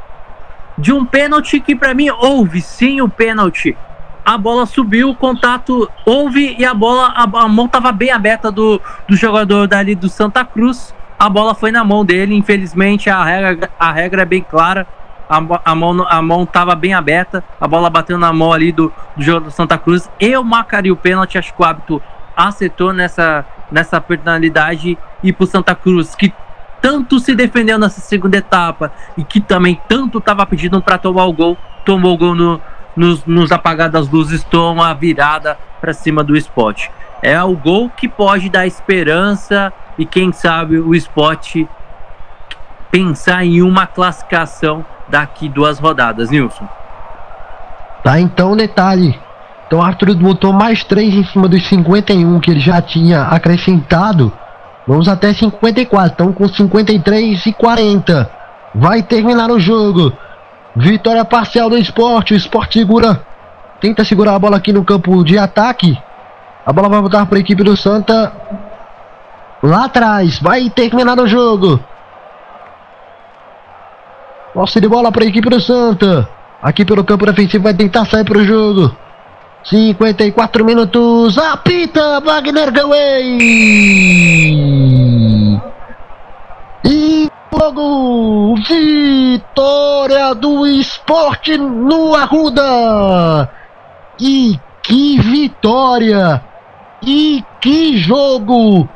De 0.76 0.92
um 0.92 1.04
pênalti 1.04 1.60
que 1.60 1.76
para 1.76 1.94
mim 1.94 2.10
houve 2.10 2.60
sim 2.60 3.00
o 3.00 3.08
pênalti. 3.08 3.76
A 4.24 4.38
bola 4.38 4.64
subiu, 4.64 5.10
o 5.10 5.14
contato 5.14 5.88
houve 6.06 6.56
e 6.58 6.64
a 6.64 6.72
bola, 6.72 7.08
a, 7.08 7.24
a 7.24 7.48
mão 7.48 7.66
estava 7.66 7.92
bem 7.92 8.10
aberta 8.10 8.50
do, 8.50 8.80
do 9.06 9.14
jogador 9.14 9.68
dali 9.68 9.94
do 9.94 10.08
Santa 10.08 10.42
Cruz. 10.44 10.94
A 11.18 11.28
bola 11.28 11.54
foi 11.54 11.70
na 11.70 11.84
mão 11.84 12.04
dele, 12.04 12.34
infelizmente 12.34 13.10
a 13.10 13.22
regra, 13.22 13.70
a 13.78 13.92
regra 13.92 14.22
é 14.22 14.24
bem 14.24 14.42
clara. 14.42 14.86
A, 15.28 15.40
a 15.64 15.74
mão 15.74 16.06
a 16.08 16.22
mão 16.22 16.44
estava 16.44 16.74
bem 16.74 16.94
aberta, 16.94 17.42
a 17.60 17.66
bola 17.66 17.88
bateu 17.88 18.18
na 18.18 18.32
mão 18.32 18.52
ali 18.52 18.72
do, 18.72 18.92
do 19.16 19.22
jogador 19.22 19.46
do 19.46 19.50
Santa 19.50 19.76
Cruz. 19.76 20.10
Eu 20.18 20.42
marcaria 20.42 20.92
o 20.92 20.96
pênalti, 20.96 21.36
acho 21.36 21.52
que 21.54 21.60
o 21.60 21.64
hábito 21.64 22.02
acertou 22.34 22.92
nessa, 22.92 23.44
nessa 23.70 24.00
penalidade 24.00 24.98
e 25.22 25.32
pro 25.32 25.46
Santa 25.46 25.74
Cruz, 25.74 26.14
que 26.14 26.32
tanto 26.80 27.18
se 27.18 27.34
defendeu 27.34 27.78
nessa 27.78 28.00
segunda 28.00 28.36
etapa 28.36 28.92
e 29.16 29.24
que 29.24 29.40
também 29.40 29.80
tanto 29.88 30.18
estava 30.18 30.44
pedindo 30.44 30.80
para 30.82 30.98
tomar 30.98 31.24
o 31.24 31.32
gol, 31.32 31.56
tomou 31.84 32.14
o 32.14 32.18
gol 32.18 32.34
no, 32.34 32.60
nos, 32.96 33.24
nos 33.24 33.52
apagar 33.52 33.90
das 33.90 34.08
luzes, 34.08 34.44
toma 34.44 34.88
a 34.88 34.94
virada 34.94 35.58
para 35.80 35.92
cima 35.92 36.22
do 36.22 36.36
esporte. 36.36 36.90
É 37.22 37.42
o 37.42 37.56
gol 37.56 37.90
que 37.90 38.08
pode 38.08 38.48
dar 38.48 38.66
esperança 38.66 39.72
e 39.98 40.04
quem 40.04 40.32
sabe 40.32 40.78
o 40.78 40.94
esporte 40.94 41.68
pensar 42.90 43.44
em 43.44 43.62
uma 43.62 43.86
classificação 43.86 44.84
daqui 45.08 45.48
duas 45.48 45.78
rodadas, 45.78 46.30
Nilson. 46.30 46.68
Tá, 48.02 48.20
então 48.20 48.56
detalhe. 48.56 49.18
Então 49.66 49.82
Arthur 49.82 50.14
botou 50.14 50.52
mais 50.52 50.84
3 50.84 51.14
em 51.14 51.24
cima 51.24 51.48
dos 51.48 51.66
51 51.66 52.38
que 52.38 52.50
ele 52.50 52.60
já 52.60 52.80
tinha 52.82 53.22
acrescentado. 53.22 54.32
Vamos 54.86 55.08
até 55.08 55.32
54. 55.32 56.12
Então 56.12 56.32
com 56.32 56.46
53 56.46 57.46
e 57.46 57.52
40. 57.52 58.30
Vai 58.74 59.02
terminar 59.02 59.50
o 59.50 59.58
jogo. 59.58 60.12
Vitória 60.76 61.24
parcial 61.24 61.70
do 61.70 61.78
esporte. 61.78 62.34
O 62.34 62.36
esporte 62.36 62.78
segura. 62.78 63.24
Tenta 63.80 64.04
segurar 64.04 64.34
a 64.34 64.38
bola 64.38 64.56
aqui 64.56 64.72
no 64.72 64.84
campo 64.84 65.22
de 65.24 65.38
ataque. 65.38 65.96
A 66.66 66.72
bola 66.72 66.88
vai 66.88 67.00
voltar 67.00 67.26
para 67.26 67.38
a 67.38 67.40
equipe 67.40 67.62
do 67.62 67.76
Santa. 67.76 68.32
Lá 69.62 69.84
atrás. 69.84 70.38
Vai 70.40 70.68
terminar 70.70 71.18
o 71.18 71.26
jogo. 71.26 71.78
Posse 74.52 74.80
de 74.80 74.88
bola 74.88 75.10
para 75.12 75.24
a 75.24 75.26
equipe 75.26 75.48
do 75.48 75.60
Santa. 75.60 76.28
Aqui 76.62 76.84
pelo 76.84 77.04
campo 77.04 77.26
defensivo 77.26 77.64
vai 77.64 77.74
tentar 77.74 78.04
sair 78.06 78.24
para 78.24 78.38
o 78.38 78.44
jogo. 78.44 78.96
54 79.64 80.64
minutos. 80.64 81.38
Apita 81.38 82.20
Wagner 82.20 82.72
Gaway. 82.72 83.38
E 86.84 87.30
jogo. 87.58 88.56
Vitória 88.56 90.34
do 90.34 90.66
esporte 90.66 91.56
no 91.56 92.14
Arruda. 92.14 93.48
E 94.20 94.58
que 94.82 95.18
vitória. 95.20 96.42
E 97.02 97.44
que 97.60 97.98
jogo 97.98 98.88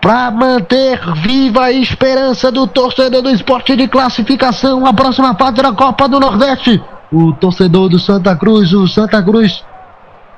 para 0.00 0.30
manter 0.30 1.00
viva 1.22 1.64
a 1.64 1.72
esperança 1.72 2.52
do 2.52 2.66
torcedor 2.66 3.22
do 3.22 3.30
esporte 3.30 3.74
de 3.74 3.88
classificação 3.88 4.84
à 4.84 4.92
próxima 4.92 5.34
fase 5.34 5.62
da 5.62 5.72
Copa 5.72 6.06
do 6.06 6.20
Nordeste. 6.20 6.82
O 7.10 7.32
torcedor 7.32 7.88
do 7.88 7.98
Santa 7.98 8.36
Cruz, 8.36 8.72
o 8.74 8.86
Santa 8.86 9.22
Cruz, 9.22 9.64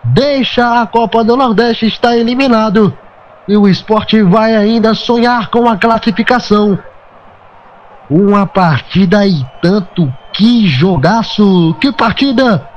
deixa 0.05 0.81
a 0.81 0.86
Copa 0.86 1.24
do 1.24 1.36
Nordeste, 1.36 1.86
está 1.86 2.16
eliminado. 2.16 2.97
E 3.49 3.57
o 3.57 3.68
esporte 3.68 4.20
vai 4.23 4.57
ainda 4.57 4.92
sonhar 4.92 5.49
com 5.50 5.68
a 5.68 5.76
classificação. 5.76 6.76
Uma 8.10 8.44
partida 8.44 9.25
e 9.25 9.47
tanto. 9.62 10.12
Que 10.33 10.66
jogaço! 10.66 11.75
Que 11.81 11.92
partida! 11.92 12.68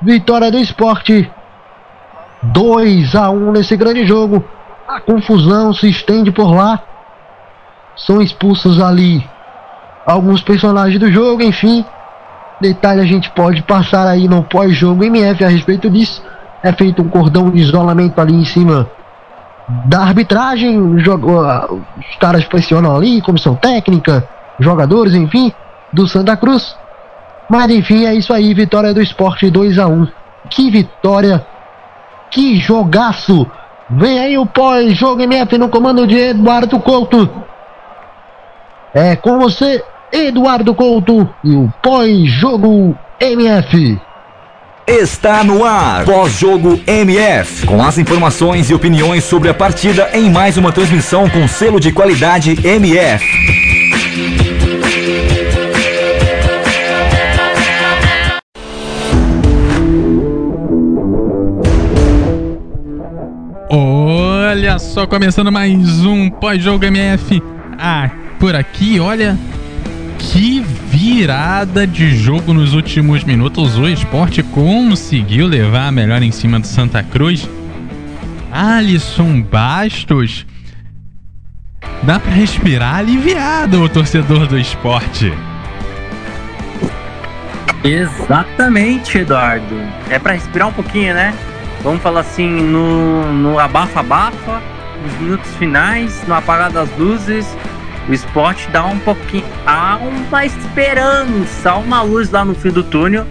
Vitória 0.00 0.50
do 0.50 0.58
esporte. 0.58 1.30
2 2.42 3.14
a 3.14 3.30
1 3.30 3.52
nesse 3.52 3.76
grande 3.76 4.06
jogo. 4.06 4.42
A 4.88 5.00
confusão 5.00 5.74
se 5.74 5.88
estende 5.90 6.32
por 6.32 6.54
lá. 6.54 6.80
São 7.94 8.22
expulsos 8.22 8.80
ali 8.80 9.28
alguns 10.06 10.40
personagens 10.40 10.98
do 10.98 11.12
jogo, 11.12 11.42
enfim. 11.42 11.84
Detalhe 12.58 13.00
a 13.00 13.04
gente 13.04 13.30
pode 13.30 13.62
passar 13.62 14.06
aí 14.06 14.26
no 14.26 14.42
pós-jogo 14.42 15.04
MF 15.04 15.44
a 15.44 15.48
respeito 15.48 15.90
disso. 15.90 16.22
É 16.62 16.72
feito 16.72 17.02
um 17.02 17.08
cordão 17.08 17.50
de 17.50 17.58
isolamento 17.58 18.18
ali 18.18 18.34
em 18.34 18.44
cima 18.46 18.88
da 19.86 20.00
arbitragem. 20.00 20.78
Os 20.80 22.16
caras 22.18 22.44
pressionam 22.44 22.96
ali, 22.96 23.20
comissão 23.20 23.54
técnica, 23.54 24.28
jogadores, 24.58 25.14
enfim, 25.14 25.52
do 25.92 26.06
Santa 26.06 26.36
Cruz. 26.36 26.76
Mas 27.48 27.70
enfim, 27.70 28.04
é 28.06 28.14
isso 28.14 28.32
aí. 28.32 28.54
Vitória 28.54 28.94
do 28.94 29.02
esporte 29.02 29.50
2 29.50 29.78
a 29.78 29.86
1 29.86 30.06
Que 30.48 30.70
vitória! 30.70 31.44
Que 32.30 32.56
jogaço! 32.56 33.46
Vem 33.90 34.20
aí 34.20 34.38
o 34.38 34.46
pós-jogo 34.46 35.22
MF 35.22 35.58
no 35.58 35.68
comando 35.68 36.06
de 36.06 36.16
Eduardo 36.16 36.78
Couto. 36.78 37.28
É 38.94 39.16
com 39.16 39.38
você, 39.38 39.84
Eduardo 40.12 40.74
Couto, 40.74 41.28
e 41.42 41.56
o 41.56 41.72
pós-jogo 41.82 42.96
MF. 43.18 44.00
Está 44.90 45.44
no 45.44 45.64
ar, 45.64 46.04
pós-jogo 46.04 46.80
MF, 46.84 47.64
com 47.64 47.80
as 47.80 47.96
informações 47.96 48.68
e 48.68 48.74
opiniões 48.74 49.22
sobre 49.22 49.48
a 49.48 49.54
partida 49.54 50.10
em 50.12 50.28
mais 50.28 50.56
uma 50.56 50.72
transmissão 50.72 51.30
com 51.30 51.46
selo 51.46 51.78
de 51.78 51.92
qualidade 51.92 52.58
MF. 52.66 53.24
Olha 63.70 64.76
só, 64.80 65.06
começando 65.06 65.52
mais 65.52 66.04
um 66.04 66.28
pós-jogo 66.28 66.84
MF. 66.84 67.40
Ah, 67.78 68.10
por 68.40 68.56
aqui, 68.56 68.98
olha. 68.98 69.38
Que 70.20 70.60
virada 70.60 71.86
de 71.86 72.14
jogo 72.14 72.52
nos 72.52 72.74
últimos 72.74 73.24
minutos. 73.24 73.78
O 73.78 73.88
esporte 73.88 74.42
conseguiu 74.42 75.46
levar 75.46 75.88
a 75.88 75.92
melhor 75.92 76.22
em 76.22 76.30
cima 76.30 76.60
do 76.60 76.66
Santa 76.66 77.02
Cruz. 77.02 77.48
Alisson 78.52 79.40
Bastos. 79.40 80.46
Dá 82.02 82.20
pra 82.20 82.32
respirar 82.32 82.96
aliviado 82.96 83.82
o 83.82 83.88
torcedor 83.88 84.46
do 84.46 84.58
esporte. 84.58 85.32
Exatamente, 87.82 89.18
Eduardo. 89.18 89.74
É 90.10 90.18
para 90.18 90.34
respirar 90.34 90.68
um 90.68 90.72
pouquinho, 90.72 91.14
né? 91.14 91.34
Vamos 91.82 92.02
falar 92.02 92.20
assim, 92.20 92.46
no, 92.46 93.32
no 93.32 93.58
abafa-abafa, 93.58 94.60
nos 95.02 95.14
minutos 95.18 95.50
finais, 95.56 96.22
no 96.28 96.34
apagar 96.34 96.70
das 96.70 96.90
luzes, 96.98 97.46
o 98.10 98.14
esporte 98.14 98.68
dá 98.70 98.84
um 98.84 98.98
pouquinho. 98.98 99.44
Há 99.64 99.96
uma 99.98 100.44
esperança, 100.44 101.70
há 101.70 101.76
uma 101.76 102.02
luz 102.02 102.28
lá 102.28 102.44
no 102.44 102.56
fim 102.56 102.70
do 102.70 102.82
túnel 102.82 103.24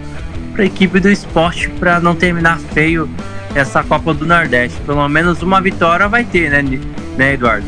para 0.54 0.62
a 0.62 0.66
equipe 0.66 0.98
do 0.98 1.10
esporte 1.10 1.68
para 1.78 2.00
não 2.00 2.14
terminar 2.14 2.58
feio 2.58 3.08
essa 3.54 3.84
Copa 3.84 4.14
do 4.14 4.26
Nordeste. 4.26 4.80
Pelo 4.86 5.06
menos 5.06 5.42
uma 5.42 5.60
vitória 5.60 6.08
vai 6.08 6.24
ter, 6.24 6.50
né, 6.50 6.80
né 7.18 7.34
Eduardo? 7.34 7.66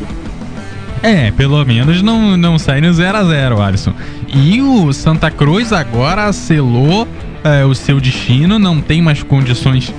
É, 1.03 1.29
pelo 1.31 1.63
menos 1.63 2.01
não, 2.01 2.35
não 2.35 2.57
sai 2.57 2.81
no 2.81 2.87
0x0, 2.87 3.59
Alisson. 3.59 3.93
E 4.27 4.59
o 4.61 4.91
Santa 4.91 5.29
Cruz 5.29 5.71
agora 5.71 6.33
selou 6.33 7.07
é, 7.43 7.63
o 7.63 7.75
seu 7.75 7.99
destino, 7.99 8.57
não 8.57 8.81
tem 8.81 9.03
mais 9.03 9.21
condições 9.21 9.93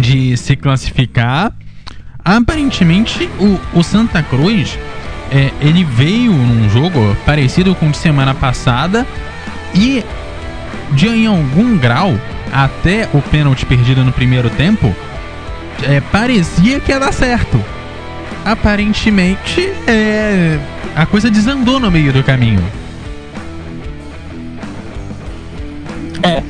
de 0.00 0.36
se 0.36 0.54
classificar. 0.54 1.52
Aparentemente, 2.24 3.28
o, 3.40 3.58
o 3.78 3.82
Santa 3.82 4.22
Cruz 4.22 4.78
é, 5.32 5.50
ele 5.62 5.82
veio 5.82 6.30
num 6.32 6.68
jogo 6.68 7.16
parecido 7.24 7.74
com 7.74 7.88
o 7.88 7.90
de 7.90 7.96
semana 7.96 8.34
passada 8.34 9.06
e 9.74 10.04
de 10.92 11.08
em 11.08 11.26
algum 11.26 11.78
grau 11.78 12.12
até 12.52 13.08
o 13.14 13.22
pênalti 13.22 13.64
perdido 13.64 14.04
no 14.04 14.12
primeiro 14.12 14.50
tempo 14.50 14.94
é, 15.84 16.00
parecia 16.00 16.78
que 16.80 16.92
ia 16.92 17.00
dar 17.00 17.12
certo. 17.12 17.64
Aparentemente, 18.44 19.72
é, 19.86 20.58
a 20.94 21.06
coisa 21.06 21.30
desandou 21.30 21.80
no 21.80 21.90
meio 21.90 22.12
do 22.12 22.22
caminho. 22.22 22.62
É, 26.22 26.42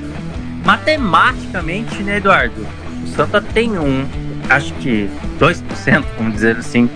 matematicamente, 0.65 2.03
né, 2.03 2.17
Eduardo? 2.17 2.67
O 3.05 3.07
Santa 3.15 3.41
tem 3.41 3.79
um, 3.79 4.07
acho 4.51 4.73
que 4.75 5.09
2%, 5.39 6.05
vamos 6.19 6.35
dizer 6.35 6.57
assim, 6.57 6.91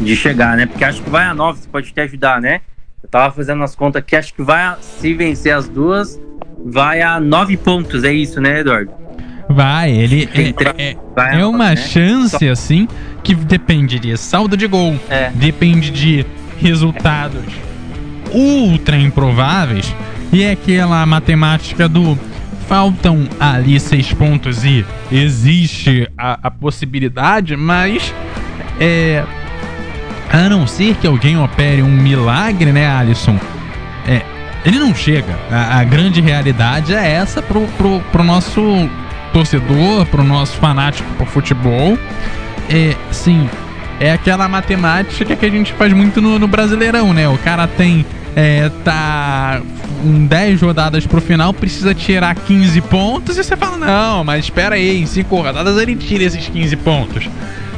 de 0.00 0.16
chegar, 0.16 0.56
né? 0.56 0.66
Porque 0.66 0.84
acho 0.84 1.02
que 1.02 1.10
vai 1.10 1.24
a 1.24 1.34
9, 1.34 1.60
você 1.60 1.68
pode 1.68 1.92
te 1.92 2.00
ajudar, 2.00 2.40
né? 2.40 2.60
Eu 3.02 3.08
tava 3.08 3.34
fazendo 3.34 3.62
as 3.62 3.74
contas 3.74 4.00
aqui, 4.00 4.16
acho 4.16 4.34
que 4.34 4.42
vai 4.42 4.62
a, 4.62 4.76
se 4.80 5.12
vencer 5.14 5.54
as 5.54 5.68
duas, 5.68 6.20
vai 6.64 7.02
a 7.02 7.20
9 7.20 7.56
pontos, 7.58 8.02
é 8.04 8.12
isso, 8.12 8.40
né, 8.40 8.60
Eduardo? 8.60 8.92
Vai, 9.48 9.90
ele 9.90 10.28
é, 10.34 10.90
é, 10.90 11.40
é 11.40 11.46
uma 11.46 11.70
né? 11.70 11.76
chance 11.76 12.48
assim 12.48 12.88
que 13.22 13.34
depende 13.34 13.98
de 13.98 14.16
saldo 14.16 14.56
de 14.56 14.66
gol, 14.66 14.98
é. 15.08 15.30
depende 15.34 15.90
de 15.90 16.24
resultados 16.58 17.42
ultra 18.32 18.96
improváveis 18.96 19.94
e 20.32 20.42
é 20.42 20.52
aquela 20.52 21.04
matemática 21.06 21.88
do 21.88 22.18
faltam 22.66 23.28
ali 23.38 23.78
seis 23.78 24.12
pontos 24.12 24.64
e 24.64 24.84
existe 25.12 26.08
a, 26.16 26.48
a 26.48 26.50
possibilidade, 26.50 27.56
mas 27.56 28.12
é 28.80 29.22
a 30.32 30.48
não 30.48 30.66
ser 30.66 30.94
que 30.96 31.06
alguém 31.06 31.38
opere 31.38 31.82
um 31.82 31.90
milagre, 31.90 32.72
né, 32.72 32.88
Alisson? 32.88 33.38
É, 34.06 34.22
ele 34.64 34.78
não 34.78 34.94
chega. 34.94 35.38
A, 35.50 35.80
a, 35.80 35.84
grande 35.84 36.20
realidade 36.20 36.94
é 36.94 37.12
essa 37.12 37.42
pro, 37.42 37.66
pro, 37.78 38.00
pro 38.12 38.24
nosso 38.24 38.88
torcedor, 39.32 40.06
pro 40.06 40.24
nosso 40.24 40.56
fanático 40.56 41.08
por 41.18 41.26
futebol. 41.26 41.98
É, 42.68 42.94
sim, 43.10 43.48
é 44.00 44.12
aquela 44.12 44.48
matemática 44.48 45.36
que 45.36 45.46
a 45.46 45.50
gente 45.50 45.72
faz 45.74 45.92
muito 45.92 46.20
no, 46.20 46.38
no 46.38 46.48
Brasileirão, 46.48 47.12
né? 47.12 47.28
O 47.28 47.38
cara 47.38 47.66
tem. 47.66 48.04
É, 48.36 48.68
tá 48.82 49.62
em 50.04 50.26
10 50.26 50.60
rodadas 50.60 51.06
pro 51.06 51.20
final, 51.20 51.52
precisa 51.52 51.94
tirar 51.94 52.34
15 52.34 52.80
pontos 52.82 53.38
e 53.38 53.44
você 53.44 53.56
fala, 53.56 53.78
não, 53.78 54.24
mas 54.24 54.44
espera 54.44 54.74
aí, 54.74 55.00
em 55.00 55.06
5 55.06 55.34
rodadas 55.34 55.78
ele 55.78 55.94
tira 55.96 56.24
esses 56.24 56.48
15 56.48 56.76
pontos. 56.76 57.28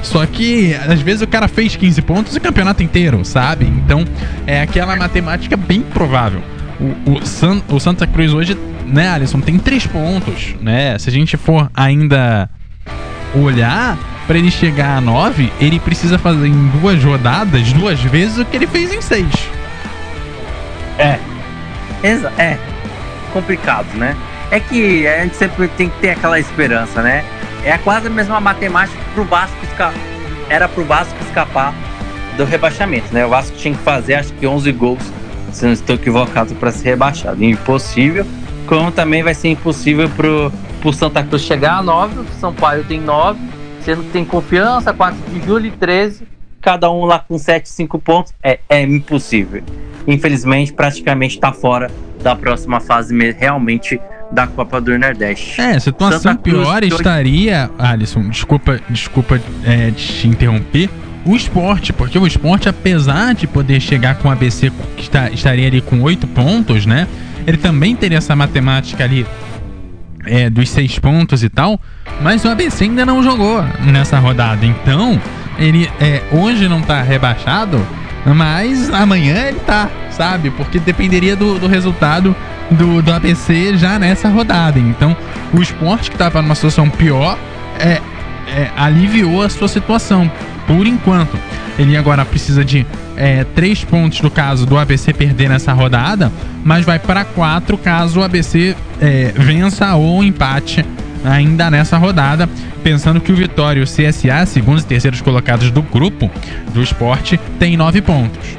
Só 0.07 0.25
que, 0.25 0.73
às 0.89 1.01
vezes, 1.01 1.23
o 1.23 1.27
cara 1.27 1.49
fez 1.49 1.75
15 1.75 2.01
pontos 2.03 2.37
o 2.37 2.41
campeonato 2.41 2.81
inteiro, 2.81 3.25
sabe? 3.25 3.65
Então, 3.67 4.05
é 4.47 4.63
aquela 4.63 4.95
matemática 4.95 5.57
bem 5.57 5.81
provável. 5.83 6.41
O, 6.81 7.13
o, 7.15 7.27
San, 7.27 7.61
o 7.69 7.81
Santa 7.81 8.07
Cruz 8.07 8.33
hoje, 8.33 8.57
né, 8.87 9.09
Alisson, 9.09 9.41
tem 9.41 9.59
3 9.59 9.89
pontos, 9.89 10.55
né? 10.61 10.97
Se 10.99 11.09
a 11.09 11.13
gente 11.13 11.37
for 11.37 11.69
ainda 11.75 12.49
olhar, 13.35 13.99
para 14.29 14.39
ele 14.39 14.51
chegar 14.51 14.99
a 14.99 15.01
9, 15.01 15.53
ele 15.61 15.81
precisa 15.81 16.19
fazer 16.19 16.47
em 16.47 16.69
duas 16.69 17.03
rodadas, 17.03 17.73
duas 17.73 18.01
vezes 18.01 18.39
o 18.39 18.45
que 18.45 18.57
ele 18.57 18.67
fez 18.69 18.93
em 18.93 19.01
6. 19.01 19.27
É. 20.99 21.19
Exa 22.05 22.33
é. 22.39 22.57
Complicado, 23.33 23.89
né? 23.97 24.17
É 24.53 24.61
que 24.61 25.05
a 25.09 25.25
gente 25.25 25.35
sempre 25.35 25.67
tem 25.69 25.89
que 25.89 25.99
ter 25.99 26.11
aquela 26.11 26.39
esperança, 26.39 27.03
né? 27.03 27.25
É 27.65 27.77
quase 27.79 28.07
a 28.07 28.11
mesma 28.11 28.41
matemática 28.41 28.99
pro 29.15 29.25
Vasco 29.25 29.57
escapar. 29.65 29.95
Era 30.49 30.69
pro 30.69 30.85
Vasco 30.85 31.17
escapar 31.23 31.75
do 32.37 32.45
rebaixamento, 32.45 33.13
né? 33.13 33.27
O 33.27 33.31
Vasco 33.31 33.57
tinha 33.57 33.75
que 33.75 33.83
fazer 33.83 34.15
acho 34.15 34.33
que 34.35 34.47
11 34.47 34.71
gols, 34.73 35.13
se 35.53 35.65
não 35.65 35.73
estou 35.73 35.97
equivocado, 35.97 36.55
para 36.55 36.71
ser 36.71 36.91
rebaixado. 36.91 37.43
Impossível. 37.43 38.27
Como 38.67 38.91
também 38.93 39.23
vai 39.23 39.35
ser 39.35 39.49
impossível 39.49 40.09
pro, 40.11 40.53
pro 40.81 40.93
Santa 40.93 41.23
Cruz 41.23 41.43
chegar 41.43 41.79
a 41.79 41.83
9. 41.83 42.21
O 42.21 42.27
São 42.41 42.55
Paulo 42.55 42.85
tem 42.85 43.01
9. 43.01 43.39
Sendo 43.81 44.03
que 44.03 44.11
tem 44.11 44.25
confiança, 44.25 44.93
4 44.93 45.17
de 45.33 45.47
julho 45.47 45.67
e 45.67 45.71
13. 45.71 46.27
Cada 46.61 46.91
um 46.91 47.05
lá 47.05 47.21
com 47.21 47.39
7, 47.39 47.69
5 47.69 47.99
pontos. 48.01 48.35
É, 48.43 48.59
é 48.69 48.83
impossível. 48.83 49.63
Infelizmente, 50.07 50.73
praticamente 50.73 51.37
está 51.37 51.53
fora 51.53 51.91
da 52.23 52.35
próxima 52.35 52.81
fase 52.81 53.17
realmente 53.33 54.01
da 54.31 54.47
Copa 54.47 54.81
do 54.81 54.99
Nordeste. 54.99 55.61
É, 55.61 55.79
situação 55.79 56.21
Santa 56.21 56.43
pior 56.43 56.79
Cruz, 56.79 56.95
estaria, 56.95 57.71
Alisson, 57.79 58.29
desculpa, 58.29 58.81
desculpa 58.89 59.41
é, 59.65 59.91
te 59.91 60.27
interromper, 60.27 60.91
o 61.25 61.35
esporte, 61.35 61.93
porque 61.93 62.19
o 62.19 62.27
esporte, 62.27 62.69
apesar 62.69 63.35
de 63.35 63.47
poder 63.47 63.81
chegar 63.81 64.17
com 64.17 64.29
o 64.29 64.31
ABC, 64.31 64.71
que 64.97 65.03
está, 65.03 65.29
estaria 65.31 65.67
ali 65.67 65.81
com 65.81 66.01
oito 66.03 66.27
pontos, 66.27 66.87
né? 66.87 67.09
Ele 67.47 67.57
também 67.57 67.97
teria 67.97 68.19
essa 68.19 68.37
matemática 68.37 69.03
ali 69.03 69.27
é, 70.25 70.49
dos 70.51 70.69
seis 70.69 70.99
pontos 70.99 71.43
e 71.43 71.49
tal, 71.49 71.81
mas 72.21 72.45
o 72.45 72.49
ABC 72.49 72.85
ainda 72.85 73.05
não 73.05 73.23
jogou 73.23 73.63
nessa 73.85 74.19
rodada. 74.19 74.65
Então, 74.65 75.21
ele 75.59 75.91
é, 76.01 76.23
hoje 76.33 76.69
não 76.69 76.81
está 76.81 77.03
rebaixado, 77.03 77.85
mas 78.25 78.91
amanhã 78.91 79.49
ele 79.49 79.61
tá, 79.61 79.89
sabe? 80.11 80.51
Porque 80.51 80.79
dependeria 80.79 81.35
do, 81.35 81.59
do 81.59 81.67
resultado 81.67 82.35
do, 82.71 83.03
do 83.03 83.13
ABC 83.13 83.77
já 83.77 83.99
nessa 83.99 84.29
rodada. 84.29 84.79
Então, 84.79 85.17
o 85.53 85.61
esporte 85.61 86.11
que 86.11 86.17
estava 86.17 86.43
numa 86.43 86.55
situação 86.55 86.89
pior 86.91 87.39
é, 87.79 88.01
é, 88.49 88.71
aliviou 88.77 89.43
a 89.43 89.49
sua 89.49 89.69
situação, 89.69 90.31
por 90.67 90.87
enquanto. 90.87 91.39
Ele 91.79 91.97
agora 91.97 92.25
precisa 92.25 92.65
de 92.65 92.87
é, 93.17 93.45
três 93.55 93.85
pontos 93.85 94.21
no 94.21 94.31
caso 94.31 94.65
do 94.65 94.79
ABC 94.79 95.13
perder 95.13 95.49
nessa 95.49 95.73
rodada, 95.73 96.33
mas 96.65 96.85
vai 96.85 96.99
para 96.99 97.25
quatro 97.25 97.77
caso 97.77 98.21
o 98.21 98.23
ABC 98.23 98.75
é, 99.01 99.33
vença 99.37 99.95
ou 99.95 100.25
empate 100.25 100.85
ainda 101.25 101.71
nessa 101.71 101.99
rodada, 101.99 102.49
pensando 102.83 103.21
que 103.21 103.33
o 103.33 103.37
Vitória 103.37 103.81
e 103.81 103.83
o 103.83 103.87
CSA, 103.87 104.47
segundos 104.47 104.85
e 104.85 104.87
terceiros 104.87 105.21
colocados 105.21 105.71
do 105.71 105.83
grupo 105.83 106.31
do 106.73 106.83
esporte, 106.83 107.39
tem 107.59 107.77
nove 107.77 108.01
pontos. 108.01 108.57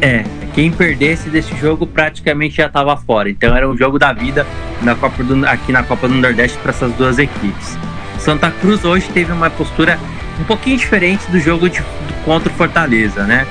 É, 0.00 0.24
quem 0.54 0.70
perdesse 0.70 1.28
desse 1.30 1.56
jogo 1.56 1.86
praticamente 1.86 2.56
já 2.56 2.66
estava 2.66 2.96
fora. 2.96 3.30
Então 3.30 3.56
era 3.56 3.68
um 3.68 3.76
jogo 3.76 3.98
da 3.98 4.12
vida 4.12 4.46
na 4.82 4.94
Copa 4.94 5.22
do, 5.22 5.46
aqui 5.46 5.72
na 5.72 5.82
Copa 5.82 6.08
do 6.08 6.14
Nordeste 6.14 6.58
para 6.58 6.70
essas 6.70 6.92
duas 6.94 7.18
equipes. 7.18 7.78
Santa 8.18 8.50
Cruz 8.50 8.84
hoje 8.84 9.08
teve 9.12 9.32
uma 9.32 9.50
postura 9.50 9.98
um 10.40 10.44
pouquinho 10.44 10.76
diferente 10.76 11.30
do 11.30 11.40
jogo 11.40 11.68
de, 11.68 11.82
contra 12.24 12.50
o 12.50 12.54
Fortaleza, 12.54 13.24
né? 13.24 13.46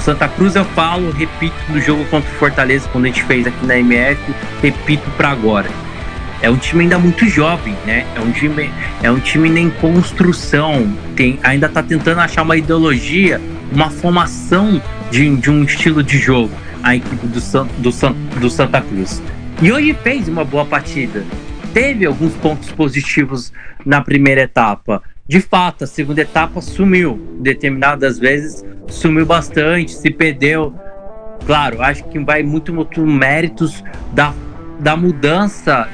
Santa 0.00 0.26
Cruz 0.26 0.56
eu 0.56 0.64
falo, 0.64 1.10
repito, 1.12 1.54
do 1.68 1.80
jogo 1.80 2.04
contra 2.06 2.28
o 2.28 2.34
Fortaleza, 2.34 2.88
quando 2.90 3.04
a 3.04 3.08
gente 3.08 3.22
fez 3.22 3.46
aqui 3.46 3.64
na 3.64 3.78
MF, 3.78 4.20
repito 4.60 5.08
para 5.16 5.30
agora. 5.30 5.68
É 6.40 6.50
um 6.50 6.56
time 6.56 6.82
ainda 6.82 6.98
muito 6.98 7.24
jovem, 7.28 7.76
né? 7.86 8.04
É 8.16 8.20
um 8.20 8.32
time, 8.32 8.70
é 9.00 9.10
um 9.10 9.20
time 9.20 9.60
em 9.60 9.70
construção, 9.70 10.92
tem, 11.14 11.38
ainda 11.44 11.66
está 11.66 11.84
tentando 11.84 12.20
achar 12.20 12.42
uma 12.42 12.56
ideologia, 12.56 13.40
uma 13.72 13.90
formação 13.90 14.80
de, 15.10 15.36
de 15.36 15.50
um 15.50 15.64
estilo 15.64 16.02
de 16.02 16.18
jogo 16.18 16.52
a 16.82 16.96
equipe 16.96 17.26
do, 17.26 17.40
do, 17.78 18.40
do 18.40 18.50
Santa 18.50 18.80
Cruz. 18.80 19.22
E 19.60 19.70
hoje 19.70 19.94
fez 20.02 20.28
uma 20.28 20.44
boa 20.44 20.64
partida. 20.64 21.24
Teve 21.72 22.04
alguns 22.04 22.34
pontos 22.34 22.70
positivos 22.72 23.52
na 23.86 24.00
primeira 24.00 24.42
etapa. 24.42 25.02
De 25.26 25.40
fato, 25.40 25.84
a 25.84 25.86
segunda 25.86 26.20
etapa 26.20 26.60
sumiu. 26.60 27.38
Determinadas 27.40 28.18
vezes 28.18 28.64
sumiu 28.88 29.24
bastante, 29.24 29.92
se 29.92 30.10
perdeu. 30.10 30.74
Claro, 31.46 31.80
acho 31.80 32.04
que 32.04 32.18
vai 32.18 32.42
muito, 32.42 32.74
muito 32.74 33.06
méritos 33.06 33.82
da, 34.12 34.34
da 34.80 34.96
mudança 34.96 35.88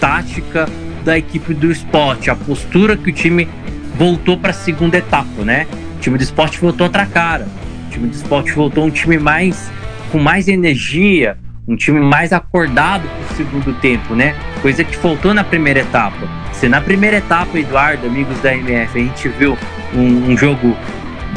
tática 0.00 0.66
da 1.04 1.16
equipe 1.16 1.54
do 1.54 1.70
esporte, 1.70 2.30
a 2.30 2.34
postura 2.34 2.96
que 2.96 3.10
o 3.10 3.12
time 3.12 3.48
voltou 3.96 4.36
para 4.36 4.50
a 4.50 4.54
segunda 4.54 4.98
etapa, 4.98 5.44
né? 5.44 5.66
O 6.00 6.02
time 6.02 6.16
do 6.16 6.24
esporte 6.24 6.58
voltou 6.58 6.86
outra 6.86 7.04
cara 7.04 7.46
time 7.90 8.08
do 8.08 8.14
esporte 8.14 8.52
voltou 8.52 8.86
um 8.86 8.90
time 8.90 9.18
mais 9.18 9.70
com 10.10 10.18
mais 10.18 10.48
energia, 10.48 11.36
um 11.68 11.76
time 11.76 12.00
mais 12.00 12.32
acordado 12.32 13.02
para 13.02 13.34
o 13.34 13.36
segundo 13.36 13.72
tempo, 13.80 14.14
né? 14.14 14.34
Coisa 14.62 14.82
que 14.82 14.96
faltou 14.96 15.34
na 15.34 15.44
primeira 15.44 15.80
etapa. 15.80 16.28
Se 16.52 16.68
na 16.68 16.80
primeira 16.80 17.18
etapa, 17.18 17.58
Eduardo, 17.58 18.06
amigos 18.06 18.38
da 18.40 18.54
MF, 18.54 18.98
a 18.98 19.02
gente 19.02 19.28
viu 19.28 19.56
um, 19.94 20.32
um 20.32 20.36
jogo 20.36 20.76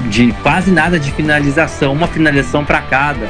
de 0.09 0.31
quase 0.41 0.71
nada 0.71 0.99
de 0.99 1.11
finalização, 1.11 1.93
uma 1.93 2.07
finalização 2.07 2.65
para 2.65 2.81
cada, 2.81 3.27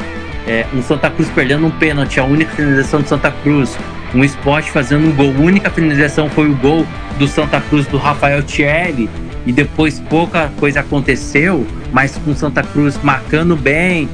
é, 0.48 0.66
um 0.74 0.82
Santa 0.82 1.10
Cruz 1.10 1.30
perdendo 1.30 1.66
um 1.66 1.72
pênalti, 1.72 2.20
a 2.20 2.24
única 2.24 2.52
finalização 2.56 3.02
de 3.02 3.10
Santa 3.10 3.32
Cruz, 3.44 3.78
um 4.16 4.24
esporte 4.24 4.72
fazendo 4.72 5.08
um 5.08 5.12
gol. 5.12 5.34
A 5.38 5.42
única 5.42 5.70
finalização 5.70 6.30
foi 6.30 6.50
o 6.50 6.56
gol 6.56 6.86
do 7.18 7.28
Santa 7.28 7.60
Cruz 7.60 7.86
do 7.88 7.98
Rafael 7.98 8.42
Thierry. 8.44 9.10
E 9.46 9.52
depois 9.52 10.00
pouca 10.00 10.52
coisa 10.60 10.80
aconteceu, 10.80 11.66
mas 11.92 12.18
com 12.18 12.34
Santa 12.34 12.64
Cruz 12.64 12.98
marcando 13.04 13.56
bem, 13.56 14.08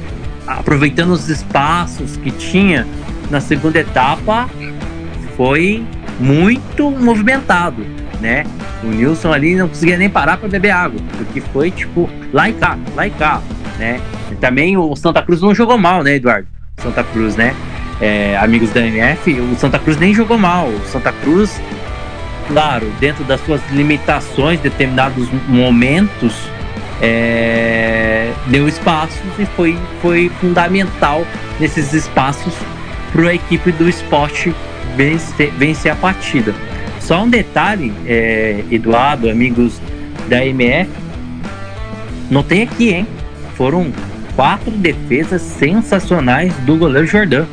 aproveitando 0.46 1.10
os 1.10 1.28
espaços 1.28 2.16
que 2.16 2.30
tinha 2.30 2.86
na 3.30 3.40
segunda 3.40 3.78
etapa, 3.78 4.48
foi 5.36 5.84
muito 6.18 6.90
movimentado, 6.90 7.86
né? 8.20 8.44
O 8.82 8.88
Nilson 8.88 9.32
ali 9.32 9.54
não 9.54 9.68
conseguia 9.68 9.96
nem 9.96 10.10
parar 10.10 10.36
para 10.36 10.48
beber 10.48 10.70
água, 10.70 11.00
porque 11.16 11.40
foi 11.40 11.70
tipo 11.70 12.10
lá 12.32 12.48
e 12.48 12.52
cá, 12.52 12.76
lá 12.96 13.06
e 13.06 13.10
cá, 13.10 13.40
né? 13.78 14.00
E 14.32 14.34
também 14.34 14.76
o 14.76 14.94
Santa 14.96 15.22
Cruz 15.22 15.40
não 15.40 15.54
jogou 15.54 15.78
mal, 15.78 16.02
né, 16.02 16.16
Eduardo? 16.16 16.48
Santa 16.78 17.04
Cruz, 17.04 17.36
né? 17.36 17.54
É, 18.00 18.36
amigos 18.38 18.70
da 18.70 18.80
MF, 18.80 19.32
o 19.40 19.56
Santa 19.56 19.78
Cruz 19.78 19.96
nem 19.98 20.14
jogou 20.14 20.38
mal. 20.38 20.68
O 20.68 20.80
Santa 20.86 21.12
Cruz, 21.12 21.60
claro, 22.50 22.92
dentro 22.98 23.24
das 23.24 23.40
suas 23.44 23.60
limitações, 23.70 24.60
determinados 24.60 25.28
momentos, 25.48 26.34
é, 27.00 28.32
deu 28.48 28.68
espaços 28.68 29.20
e 29.38 29.46
foi, 29.46 29.78
foi 30.02 30.30
fundamental 30.40 31.24
nesses 31.58 31.92
espaços 31.92 32.52
para 33.12 33.28
a 33.28 33.34
equipe 33.34 33.72
do 33.72 33.88
esporte 33.88 34.54
vencer, 34.96 35.50
vencer 35.52 35.92
a 35.92 35.96
partida. 35.96 36.54
Só 37.00 37.22
um 37.22 37.30
detalhe, 37.30 37.92
é, 38.06 38.64
Eduardo, 38.70 39.30
amigos 39.30 39.80
da 40.28 40.44
MF, 40.44 40.90
não 42.30 42.42
tem 42.42 42.62
aqui, 42.62 42.92
hein? 42.92 43.06
Foram 43.54 43.92
quatro 44.36 44.70
defesas 44.70 45.42
sensacionais 45.42 46.52
do 46.58 46.76
goleiro 46.76 47.06
Jordan. 47.06 47.46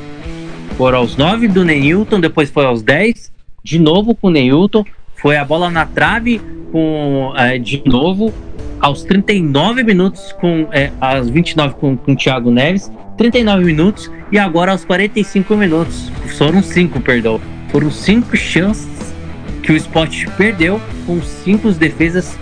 Foram 0.78 1.00
aos 1.00 1.18
nove 1.18 1.48
do 1.48 1.66
Neilton, 1.66 2.20
depois 2.20 2.52
foi 2.52 2.66
aos 2.66 2.84
10, 2.84 3.32
de 3.68 3.78
novo 3.80 4.16
com 4.16 4.28
o 4.28 4.30
Neilton, 4.30 4.86
foi 5.16 5.36
a 5.36 5.44
bola 5.44 5.70
na 5.70 5.86
trave 5.86 6.40
com 6.72 7.34
é, 7.36 7.58
de 7.58 7.84
novo 7.86 8.34
aos 8.80 9.04
39 9.04 9.84
minutos 9.84 10.32
com 10.40 10.70
é, 10.72 10.90
aos 11.02 11.30
29 11.30 11.76
com, 11.76 11.98
com 11.98 12.14
o 12.14 12.16
Thiago 12.16 12.50
Neves, 12.50 12.90
39 13.18 13.66
minutos 13.66 14.10
e 14.32 14.40
agora 14.40 14.72
aos 14.72 14.86
45 14.86 15.54
minutos. 15.58 16.10
Foram 16.38 16.64
cinco, 16.64 17.02
perdão. 17.02 17.42
Foram 17.68 17.92
cinco 17.92 18.38
chances 18.38 19.14
que 19.62 19.74
o 19.74 19.76
Sport 19.76 20.28
perdeu 20.38 20.80
com 21.06 21.22
cinco 21.22 21.70
defesas 21.74 22.40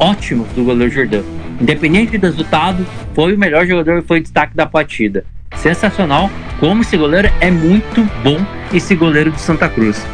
ótimos 0.00 0.48
do 0.56 0.64
goleiro 0.64 0.92
Jordão. 0.92 1.22
Independente 1.60 2.18
do 2.18 2.26
resultado, 2.26 2.84
foi 3.14 3.32
o 3.32 3.38
melhor 3.38 3.64
jogador 3.64 3.98
e 3.98 4.02
foi 4.02 4.18
o 4.18 4.22
destaque 4.22 4.56
da 4.56 4.66
partida. 4.66 5.24
Sensacional, 5.54 6.28
como 6.58 6.82
esse 6.82 6.96
goleiro 6.96 7.30
é 7.40 7.48
muito 7.48 8.02
bom, 8.24 8.44
esse 8.72 8.96
goleiro 8.96 9.30
de 9.30 9.40
Santa 9.40 9.68
Cruz. 9.68 10.04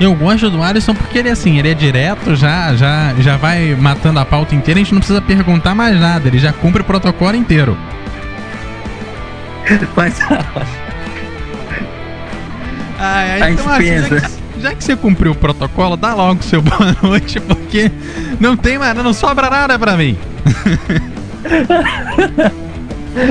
Eu 0.00 0.14
gosto 0.14 0.48
do 0.48 0.62
Alisson 0.62 0.94
porque 0.94 1.18
ele 1.18 1.28
assim, 1.28 1.58
ele 1.58 1.68
é 1.68 1.74
direto, 1.74 2.34
já, 2.34 2.74
já, 2.74 3.12
já 3.18 3.36
vai 3.36 3.74
matando 3.74 4.18
a 4.18 4.24
pauta 4.24 4.54
inteira, 4.54 4.80
a 4.80 4.82
gente 4.82 4.94
não 4.94 5.00
precisa 5.00 5.20
perguntar 5.20 5.74
mais 5.74 6.00
nada, 6.00 6.26
ele 6.26 6.38
já 6.38 6.54
cumpre 6.54 6.80
o 6.80 6.84
protocolo 6.84 7.36
inteiro. 7.36 7.76
Mas. 9.94 10.18
ai, 12.98 13.42
ai, 13.42 13.52
então, 13.52 13.68
assim, 13.68 13.98
já, 13.98 14.20
que, 14.20 14.60
já 14.62 14.74
que 14.74 14.82
você 14.82 14.96
cumpriu 14.96 15.32
o 15.32 15.34
protocolo, 15.34 15.98
dá 15.98 16.14
logo 16.14 16.42
seu 16.42 16.62
boa 16.64 16.96
noite, 17.02 17.38
porque 17.38 17.92
não 18.40 18.56
tem 18.56 18.78
mais, 18.78 18.96
não 18.96 19.12
sobra 19.12 19.50
nada 19.50 19.78
pra 19.78 19.98
mim. 19.98 20.16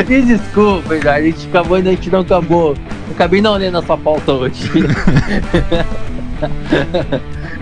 Me 0.07 0.21
desculpa, 0.21 0.93
a 0.93 1.21
gente 1.21 1.47
acabou 1.47 1.77
a 1.77 1.81
gente 1.81 2.11
não 2.11 2.19
acabou. 2.19 2.77
acabei 3.09 3.41
não 3.41 3.55
lendo 3.55 3.79
a 3.79 3.81
sua 3.81 3.97
pauta 3.97 4.33
hoje. 4.33 4.69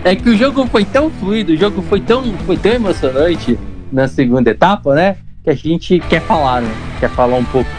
É 0.03 0.15
que 0.15 0.29
o 0.29 0.37
jogo 0.37 0.65
foi 0.67 0.85
tão 0.85 1.09
fluido, 1.09 1.53
o 1.53 1.57
jogo 1.57 1.81
foi 1.83 1.99
tão, 1.99 2.23
foi 2.45 2.57
tão 2.57 2.71
emocionante 2.71 3.57
na 3.91 4.07
segunda 4.07 4.49
etapa, 4.49 4.93
né? 4.93 5.17
Que 5.43 5.49
a 5.49 5.55
gente 5.55 5.99
quer 5.99 6.21
falar, 6.21 6.61
né? 6.61 6.71
Quer 6.99 7.09
falar 7.09 7.37
um 7.37 7.45
pouco 7.45 7.69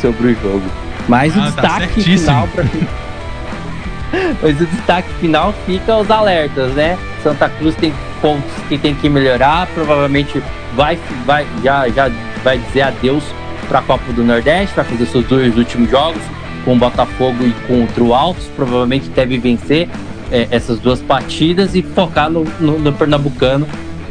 sobre 0.00 0.28
o 0.28 0.34
jogo. 0.34 0.62
Mas 1.08 1.36
ah, 1.36 1.40
o 1.40 1.52
tá 1.52 1.78
destaque 1.78 1.94
tá 1.94 2.00
final 2.00 2.48
pra 2.48 2.64
Mas 4.42 4.60
o 4.60 4.66
destaque 4.66 5.08
final 5.20 5.54
fica 5.66 5.96
os 5.96 6.10
alertas, 6.10 6.72
né? 6.74 6.98
Santa 7.22 7.48
Cruz 7.48 7.74
tem 7.76 7.92
pontos 8.20 8.50
que 8.68 8.78
tem 8.78 8.94
que 8.94 9.08
melhorar, 9.08 9.66
provavelmente 9.68 10.42
vai, 10.74 10.98
vai 11.24 11.46
já, 11.62 11.88
já 11.88 12.10
vai 12.42 12.58
dizer 12.58 12.82
adeus 12.82 13.24
para 13.68 13.80
a 13.80 13.82
Copa 13.82 14.12
do 14.12 14.24
Nordeste, 14.24 14.74
vai 14.74 14.84
fazer 14.84 15.06
seus 15.06 15.26
dois 15.26 15.56
últimos 15.56 15.90
jogos 15.90 16.22
com 16.64 16.74
o 16.74 16.76
Botafogo 16.76 17.44
e 17.44 17.52
contra 17.66 18.02
o 18.02 18.14
Altos, 18.14 18.46
provavelmente 18.56 19.08
deve 19.10 19.38
vencer 19.38 19.88
é, 20.30 20.48
essas 20.50 20.78
duas 20.78 21.00
partidas 21.00 21.74
e 21.74 21.82
focar 21.82 22.30
no, 22.30 22.44
no, 22.60 22.78
no 22.78 22.92
Pernambucano, 22.92 23.66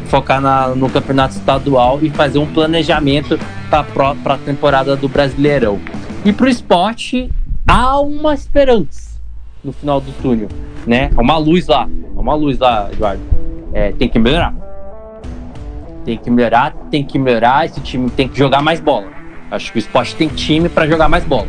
focar 0.05 0.41
na, 0.41 0.69
no 0.69 0.89
campeonato 0.89 1.35
estadual 1.35 1.99
e 2.01 2.09
fazer 2.09 2.39
um 2.39 2.45
planejamento 2.45 3.39
para 3.69 4.15
a 4.33 4.37
temporada 4.37 4.95
do 4.95 5.07
Brasileirão. 5.07 5.79
E 6.25 6.33
para 6.33 6.45
o 6.45 6.49
esporte, 6.49 7.29
há 7.67 7.99
uma 7.99 8.33
esperança 8.33 9.19
no 9.63 9.71
final 9.71 9.99
do 9.99 10.11
túnel, 10.21 10.47
né? 10.85 11.09
Há 11.15 11.21
uma 11.21 11.37
luz 11.37 11.67
lá, 11.67 11.87
há 12.15 12.19
uma 12.19 12.33
luz 12.33 12.57
lá, 12.57 12.89
Eduardo. 12.91 13.21
É, 13.73 13.91
tem 13.91 14.07
que 14.07 14.17
melhorar. 14.17 14.53
Tem 16.05 16.17
que 16.17 16.29
melhorar, 16.31 16.71
tem 16.89 17.03
que 17.03 17.19
melhorar. 17.19 17.65
Esse 17.65 17.81
time 17.81 18.09
tem 18.09 18.27
que 18.27 18.37
jogar 18.37 18.61
mais 18.61 18.79
bola. 18.79 19.07
Acho 19.51 19.71
que 19.71 19.77
o 19.77 19.79
esporte 19.79 20.15
tem 20.15 20.27
time 20.29 20.69
para 20.69 20.87
jogar 20.87 21.09
mais 21.09 21.25
bola. 21.25 21.47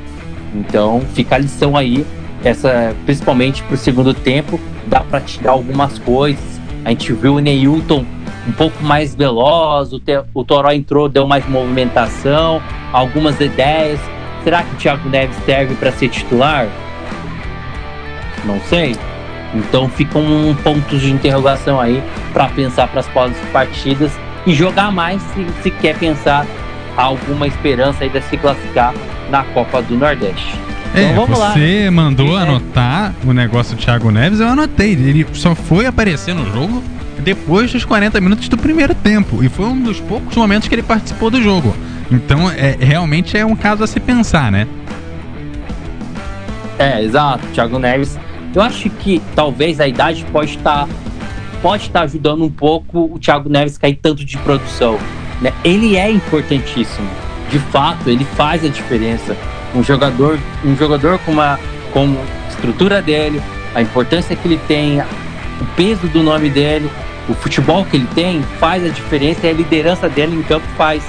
Então 0.54 1.00
fica 1.14 1.36
a 1.36 1.38
lição 1.38 1.76
aí 1.76 2.04
essa 2.44 2.94
principalmente 3.04 3.62
para 3.62 3.74
o 3.74 3.78
segundo 3.78 4.14
tempo, 4.14 4.60
dá 4.86 5.00
para 5.00 5.20
tirar 5.20 5.52
algumas 5.52 5.98
coisas. 5.98 6.60
A 6.84 6.90
gente 6.90 7.12
viu 7.12 7.34
o 7.34 7.38
Neilton 7.38 8.04
um 8.46 8.52
pouco 8.52 8.82
mais 8.82 9.14
veloz, 9.14 9.92
o, 9.92 10.00
o 10.32 10.44
Toró 10.44 10.70
entrou, 10.72 11.08
deu 11.08 11.26
mais 11.26 11.46
movimentação, 11.48 12.62
algumas 12.92 13.38
ideias. 13.40 14.00
Será 14.42 14.62
que 14.62 14.74
o 14.74 14.78
Thiago 14.78 15.08
Neves 15.08 15.36
serve 15.44 15.74
para 15.74 15.92
ser 15.92 16.08
titular? 16.08 16.66
Não 18.44 18.60
sei. 18.62 18.96
Então 19.54 19.88
ficam 19.88 20.22
um 20.22 20.54
pontos 20.54 21.00
de 21.00 21.10
interrogação 21.10 21.80
aí 21.80 22.02
para 22.32 22.48
pensar 22.48 22.88
para 22.88 23.00
as 23.00 23.08
próximas 23.08 23.50
partidas 23.50 24.12
e 24.46 24.54
jogar 24.54 24.92
mais 24.92 25.20
se, 25.22 25.46
se 25.62 25.70
quer 25.70 25.98
pensar 25.98 26.46
alguma 26.96 27.46
esperança 27.46 28.04
aí 28.04 28.10
de 28.10 28.20
se 28.22 28.36
classificar 28.36 28.94
na 29.30 29.44
Copa 29.44 29.82
do 29.82 29.96
Nordeste. 29.96 30.67
É, 30.94 31.12
então, 31.12 31.26
você 31.26 31.84
lá. 31.84 31.90
mandou 31.90 32.38
é. 32.38 32.42
anotar 32.42 33.14
o 33.24 33.32
negócio 33.32 33.76
do 33.76 33.82
Thiago 33.82 34.10
Neves, 34.10 34.40
eu 34.40 34.48
anotei. 34.48 34.92
Ele 34.92 35.26
só 35.32 35.54
foi 35.54 35.86
aparecer 35.86 36.34
no 36.34 36.50
jogo 36.52 36.82
depois 37.18 37.72
dos 37.72 37.84
40 37.84 38.20
minutos 38.20 38.48
do 38.48 38.56
primeiro 38.56 38.94
tempo. 38.94 39.42
E 39.42 39.48
foi 39.48 39.66
um 39.66 39.80
dos 39.80 40.00
poucos 40.00 40.36
momentos 40.36 40.68
que 40.68 40.74
ele 40.74 40.82
participou 40.82 41.30
do 41.30 41.42
jogo. 41.42 41.74
Então, 42.10 42.50
é, 42.50 42.76
realmente 42.80 43.36
é 43.36 43.44
um 43.44 43.54
caso 43.54 43.84
a 43.84 43.86
se 43.86 44.00
pensar, 44.00 44.50
né? 44.50 44.66
É, 46.78 47.02
exato. 47.02 47.44
Thiago 47.52 47.78
Neves. 47.78 48.18
Eu 48.54 48.62
acho 48.62 48.88
que 48.88 49.20
talvez 49.34 49.80
a 49.80 49.86
idade 49.86 50.24
pode 50.32 50.56
estar 50.56 50.88
pode 51.60 51.84
estar 51.84 52.02
ajudando 52.02 52.44
um 52.44 52.50
pouco 52.50 53.12
o 53.12 53.18
Thiago 53.18 53.48
Neves 53.48 53.76
cair 53.76 53.96
tanto 54.00 54.24
de 54.24 54.38
produção. 54.38 54.98
Né? 55.42 55.52
Ele 55.64 55.96
é 55.96 56.10
importantíssimo. 56.10 57.08
De 57.50 57.58
fato, 57.58 58.08
ele 58.08 58.24
faz 58.24 58.64
a 58.64 58.68
diferença 58.68 59.36
um 59.74 59.82
jogador, 59.82 60.38
um 60.64 60.76
jogador 60.76 61.18
com 61.20 61.32
uma 61.32 61.58
com 61.92 62.16
estrutura 62.48 63.00
dele, 63.00 63.40
a 63.74 63.82
importância 63.82 64.36
que 64.36 64.46
ele 64.46 64.60
tem, 64.68 65.00
o 65.00 65.64
peso 65.76 66.06
do 66.08 66.22
nome 66.22 66.50
dele, 66.50 66.90
o 67.28 67.34
futebol 67.34 67.84
que 67.84 67.96
ele 67.96 68.08
tem 68.14 68.42
faz 68.58 68.84
a 68.84 68.88
diferença 68.88 69.46
e 69.46 69.50
a 69.50 69.52
liderança 69.52 70.08
dele 70.08 70.36
em 70.36 70.42
campo 70.42 70.66
faz. 70.76 71.02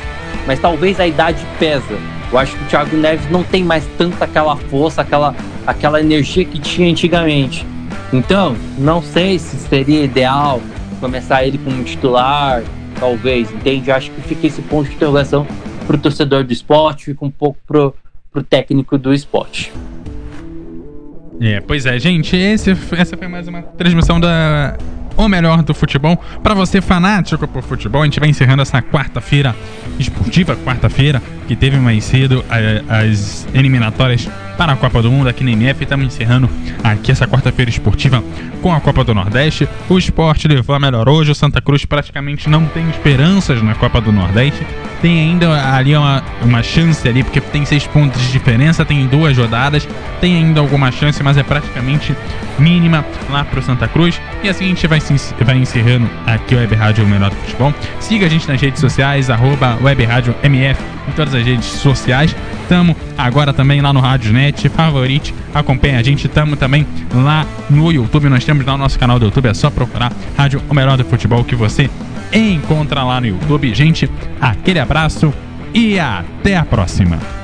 Mas 0.45 0.59
talvez 0.59 0.99
a 0.99 1.07
idade 1.07 1.45
pesa. 1.57 1.97
Eu 2.31 2.37
acho 2.37 2.55
que 2.55 2.63
o 2.63 2.67
Thiago 2.67 2.95
Neves 2.95 3.29
não 3.31 3.43
tem 3.43 3.63
mais 3.63 3.85
tanta 3.97 4.25
aquela 4.25 4.55
força, 4.55 5.01
aquela, 5.01 5.35
aquela 5.65 5.99
energia 5.99 6.45
que 6.45 6.59
tinha 6.59 6.89
antigamente. 6.89 7.65
Então, 8.13 8.55
não 8.77 9.01
sei 9.01 9.39
se 9.39 9.55
seria 9.57 10.03
ideal 10.03 10.61
começar 10.99 11.43
ele 11.43 11.57
como 11.57 11.83
titular, 11.83 12.61
talvez, 12.99 13.51
entende? 13.51 13.89
Eu 13.89 13.95
acho 13.95 14.11
que 14.11 14.21
fica 14.21 14.47
esse 14.47 14.61
ponto 14.61 14.89
de 14.89 14.95
interrogação 14.95 15.47
pro 15.87 15.97
torcedor 15.97 16.43
do 16.43 16.53
esporte, 16.53 17.05
fica 17.05 17.25
um 17.25 17.31
pouco 17.31 17.57
pro, 17.65 17.95
pro 18.31 18.43
técnico 18.43 18.97
do 18.97 19.13
esporte. 19.13 19.71
É, 21.41 21.61
pois 21.61 21.85
é, 21.85 21.97
gente, 21.97 22.35
esse, 22.35 22.71
essa 22.97 23.15
foi 23.15 23.27
mais 23.27 23.47
uma 23.47 23.61
transmissão 23.61 24.19
da 24.19 24.77
O 25.19 25.27
Melhor 25.27 25.61
do 25.63 25.73
Futebol. 25.73 26.15
Para 26.41 26.53
você 26.53 26.79
fanático 26.79 27.45
por 27.45 27.61
futebol, 27.61 28.03
a 28.03 28.05
gente 28.05 28.21
vai 28.21 28.29
encerrando 28.29 28.61
essa 28.61 28.81
quarta-feira 28.81 29.53
esportiva, 29.99 30.55
quarta-feira, 30.55 31.21
que 31.45 31.57
teve 31.57 31.75
mais 31.75 32.05
cedo 32.05 32.41
as 32.87 33.45
eliminatórias 33.53 34.29
para 34.57 34.71
a 34.71 34.75
Copa 34.77 35.01
do 35.01 35.11
Mundo 35.11 35.27
aqui 35.27 35.43
na 35.43 35.51
MF. 35.51 35.83
Estamos 35.83 36.05
encerrando 36.05 36.49
aqui 36.81 37.11
essa 37.11 37.27
quarta-feira 37.27 37.69
esportiva 37.69 38.23
com 38.61 38.73
a 38.73 38.79
Copa 38.79 39.03
do 39.03 39.13
Nordeste. 39.13 39.67
O 39.89 39.97
esporte 39.97 40.47
levou 40.47 40.73
a 40.73 40.79
melhor 40.79 41.09
hoje. 41.09 41.31
O 41.31 41.35
Santa 41.35 41.59
Cruz 41.59 41.83
praticamente 41.83 42.49
não 42.49 42.65
tem 42.67 42.89
esperanças 42.89 43.61
na 43.61 43.75
Copa 43.75 43.99
do 43.99 44.13
Nordeste 44.13 44.65
tem 45.01 45.19
ainda 45.19 45.75
ali 45.75 45.95
uma, 45.95 46.23
uma 46.41 46.61
chance 46.61 47.07
ali, 47.07 47.23
porque 47.23 47.39
tem 47.39 47.65
seis 47.65 47.85
pontos 47.87 48.21
de 48.21 48.31
diferença, 48.31 48.83
tem 48.83 49.05
duas 49.07 49.37
rodadas, 49.37 49.87
tem 50.19 50.35
ainda 50.35 50.59
alguma 50.59 50.91
chance, 50.91 51.21
mas 51.23 51.37
é 51.37 51.43
praticamente 51.43 52.15
mínima 52.57 53.05
lá 53.29 53.43
pro 53.43 53.61
Santa 53.61 53.87
Cruz. 53.87 54.19
E 54.43 54.49
assim 54.49 54.65
a 54.65 54.67
gente 54.67 54.87
vai, 54.87 54.99
vai 55.43 55.57
encerrando 55.57 56.09
aqui 56.25 56.55
o 56.55 56.57
Web 56.57 56.75
Rádio 56.75 57.07
Melhor 57.07 57.29
do 57.29 57.35
Futebol. 57.37 57.73
Siga 57.99 58.25
a 58.25 58.29
gente 58.29 58.47
nas 58.47 58.61
redes 58.61 58.79
sociais, 58.79 59.29
arroba 59.29 59.77
Web 59.81 60.03
Rádio 60.05 60.35
MF, 60.43 60.81
em 61.07 61.11
todas 61.13 61.33
as 61.33 61.45
redes 61.45 61.65
sociais. 61.65 62.35
Tamo 62.67 62.95
agora 63.17 63.51
também 63.51 63.81
lá 63.81 63.91
no 63.91 63.99
Rádio 63.99 64.31
Net, 64.31 64.67
favorite, 64.69 65.33
acompanhe 65.53 65.95
a 65.95 66.03
gente. 66.03 66.27
Tamo 66.27 66.55
também 66.55 66.85
lá 67.13 67.45
no 67.69 67.91
YouTube, 67.91 68.29
nós 68.29 68.45
temos 68.45 68.65
lá 68.65 68.73
no 68.73 68.79
nosso 68.79 68.99
canal 68.99 69.17
do 69.17 69.25
YouTube, 69.25 69.47
é 69.47 69.53
só 69.53 69.69
procurar 69.69 70.11
Rádio 70.37 70.61
O 70.69 70.73
Melhor 70.73 70.97
do 70.97 71.05
Futebol 71.05 71.43
que 71.43 71.55
você 71.55 71.89
encontra 72.31 73.03
lá 73.03 73.19
no 73.19 73.27
YouTube. 73.27 73.73
Gente, 73.73 74.09
aquele 74.39 74.79
abraço 74.79 75.33
e 75.73 75.99
até 75.99 76.57
a 76.57 76.65
próxima. 76.65 77.38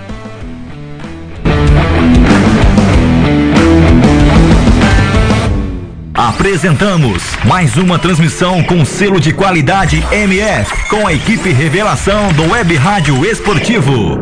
Apresentamos 6.17 7.35
mais 7.43 7.75
uma 7.75 7.99
transmissão 7.99 8.63
com 8.63 8.85
selo 8.85 9.19
de 9.19 9.33
qualidade 9.33 10.01
MF, 10.13 10.87
com 10.87 11.05
a 11.05 11.11
equipe 11.11 11.51
Revelação 11.51 12.31
do 12.31 12.51
Web 12.51 12.73
Rádio 12.77 13.25
Esportivo. 13.25 14.17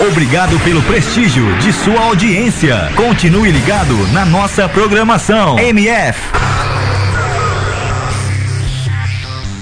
Obrigado 0.00 0.58
pelo 0.60 0.80
prestígio 0.84 1.54
de 1.58 1.70
sua 1.70 2.00
audiência. 2.00 2.90
Continue 2.96 3.50
ligado 3.50 3.94
na 4.10 4.24
nossa 4.24 4.66
programação. 4.70 5.58
MF. 5.58 6.18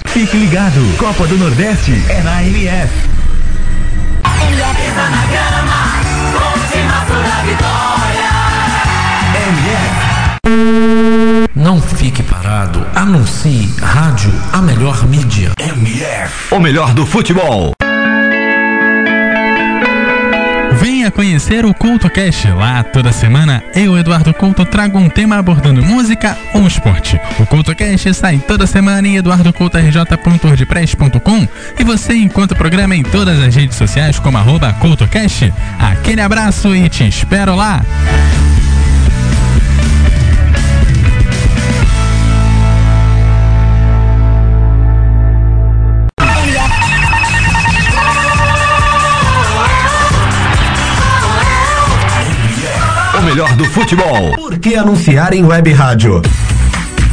Fique 0.06 0.36
ligado. 0.36 0.96
Copa 0.98 1.26
do 1.26 1.36
Nordeste 1.36 2.00
é 2.08 2.22
na 2.22 2.44
MF. 2.44 2.92
MF 4.40 4.88
está 4.88 5.10
na 5.10 5.26
grama, 5.26 5.96
vitória. 7.44 7.86
MF. 9.48 9.95
Não 11.55 11.81
fique 11.81 12.23
parado. 12.23 12.86
Anuncie 12.94 13.75
rádio 13.81 14.31
a 14.52 14.60
melhor 14.62 15.07
mídia. 15.07 15.52
MF. 15.58 16.55
O 16.55 16.60
melhor 16.60 16.92
do 16.94 17.05
futebol. 17.07 17.73
Venha 20.73 21.10
conhecer 21.10 21.65
o 21.65 21.73
Culto 21.73 22.10
Cash. 22.10 22.44
Lá 22.55 22.84
toda 22.84 23.10
semana 23.12 23.62
eu, 23.75 23.97
Eduardo 23.99 24.34
Couto, 24.34 24.62
trago 24.65 24.99
um 24.99 25.08
tema 25.08 25.39
abordando 25.39 25.83
música 25.83 26.36
ou 26.52 26.66
esporte. 26.66 27.18
O 27.39 27.47
Culto 27.47 27.75
Cash 27.75 28.15
sai 28.15 28.36
toda 28.39 28.66
semana 28.66 29.08
em 29.08 29.16
eduardocoutorj.wordpress.com 29.16 31.49
e 31.78 31.84
você 31.84 32.15
encontra 32.15 32.55
o 32.55 32.58
programa 32.58 32.94
em 32.94 33.02
todas 33.02 33.41
as 33.41 33.55
redes 33.55 33.76
sociais 33.76 34.18
como 34.18 34.36
arroba 34.36 34.75
CultoCast. 34.75 35.50
Aquele 35.78 36.20
abraço 36.20 36.76
e 36.76 36.86
te 36.89 37.08
espero 37.08 37.57
lá! 37.57 37.83
O 53.16 53.22
melhor 53.22 53.50
do 53.56 53.64
futebol. 53.64 54.34
Por 54.34 54.58
que 54.58 54.74
anunciar 54.74 55.32
em 55.32 55.42
web 55.42 55.72
rádio? 55.72 56.20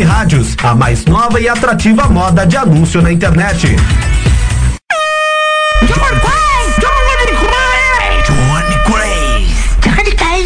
rádios, 0.00 0.56
a 0.62 0.74
mais 0.74 1.04
nova 1.04 1.38
e 1.38 1.48
atrativa 1.48 2.08
moda 2.08 2.46
de 2.46 2.56
anúncio 2.56 3.02
na 3.02 3.12
internet. 3.12 3.76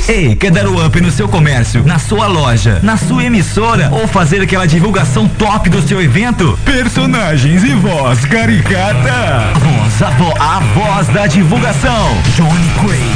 Ei, 0.09 0.37
quer 0.37 0.53
dar 0.53 0.69
o 0.69 0.87
up 0.87 1.01
no 1.01 1.11
seu 1.11 1.29
comércio, 1.29 1.83
na 1.85 1.99
sua 1.99 2.29
loja, 2.29 2.79
na 2.81 2.97
sua 2.97 3.25
emissora 3.25 3.91
ou 3.91 4.07
fazer 4.07 4.41
aquela 4.41 4.65
divulgação 4.65 5.29
top 5.29 5.69
do 5.69 5.83
seu 5.83 6.01
evento? 6.01 6.57
Personagens 6.65 7.65
e 7.65 7.75
voz 7.75 8.25
caricata. 8.25 9.53
Voz, 9.59 10.03
a, 10.03 10.11
vo 10.11 10.33
a 10.39 10.61
voz 10.75 11.09
da 11.09 11.27
divulgação. 11.27 12.17
Johnny 12.37 12.71
Craze. 12.81 13.16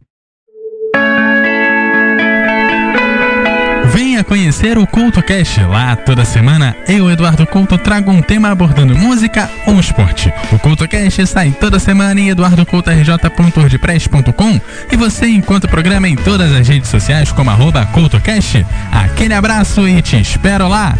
Venha 3.93 4.23
conhecer 4.23 4.77
o 4.77 4.87
Culto 4.87 5.21
Cash. 5.21 5.57
Lá 5.69 5.93
toda 5.95 6.23
semana 6.23 6.75
eu, 6.87 7.11
Eduardo 7.11 7.45
Couto, 7.45 7.77
trago 7.77 8.09
um 8.09 8.21
tema 8.21 8.49
abordando 8.49 8.97
música 8.97 9.51
ou 9.67 9.77
esporte. 9.79 10.33
O 10.51 10.59
Culto 10.59 10.87
Cash 10.87 11.27
sai 11.27 11.51
toda 11.51 11.77
semana 11.77 12.19
em 12.19 12.29
eduardocoutorj.wordpress.com 12.29 14.61
e 14.91 14.95
você 14.95 15.27
encontra 15.27 15.67
o 15.67 15.71
programa 15.71 16.07
em 16.07 16.15
todas 16.15 16.53
as 16.53 16.67
redes 16.67 16.89
sociais 16.89 17.31
como 17.31 17.49
arroba 17.49 17.85
CultoCast. 17.87 18.65
Aquele 18.91 19.33
abraço 19.33 19.87
e 19.87 20.01
te 20.01 20.19
espero 20.19 20.67
lá! 20.67 20.95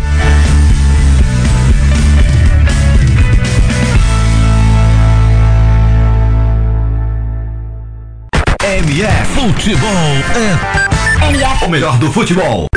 MF 8.61 9.25
Futebol 9.33 9.89
é. 10.35 11.00
O 11.63 11.69
melhor 11.69 11.97
do 11.99 12.11
futebol. 12.11 12.67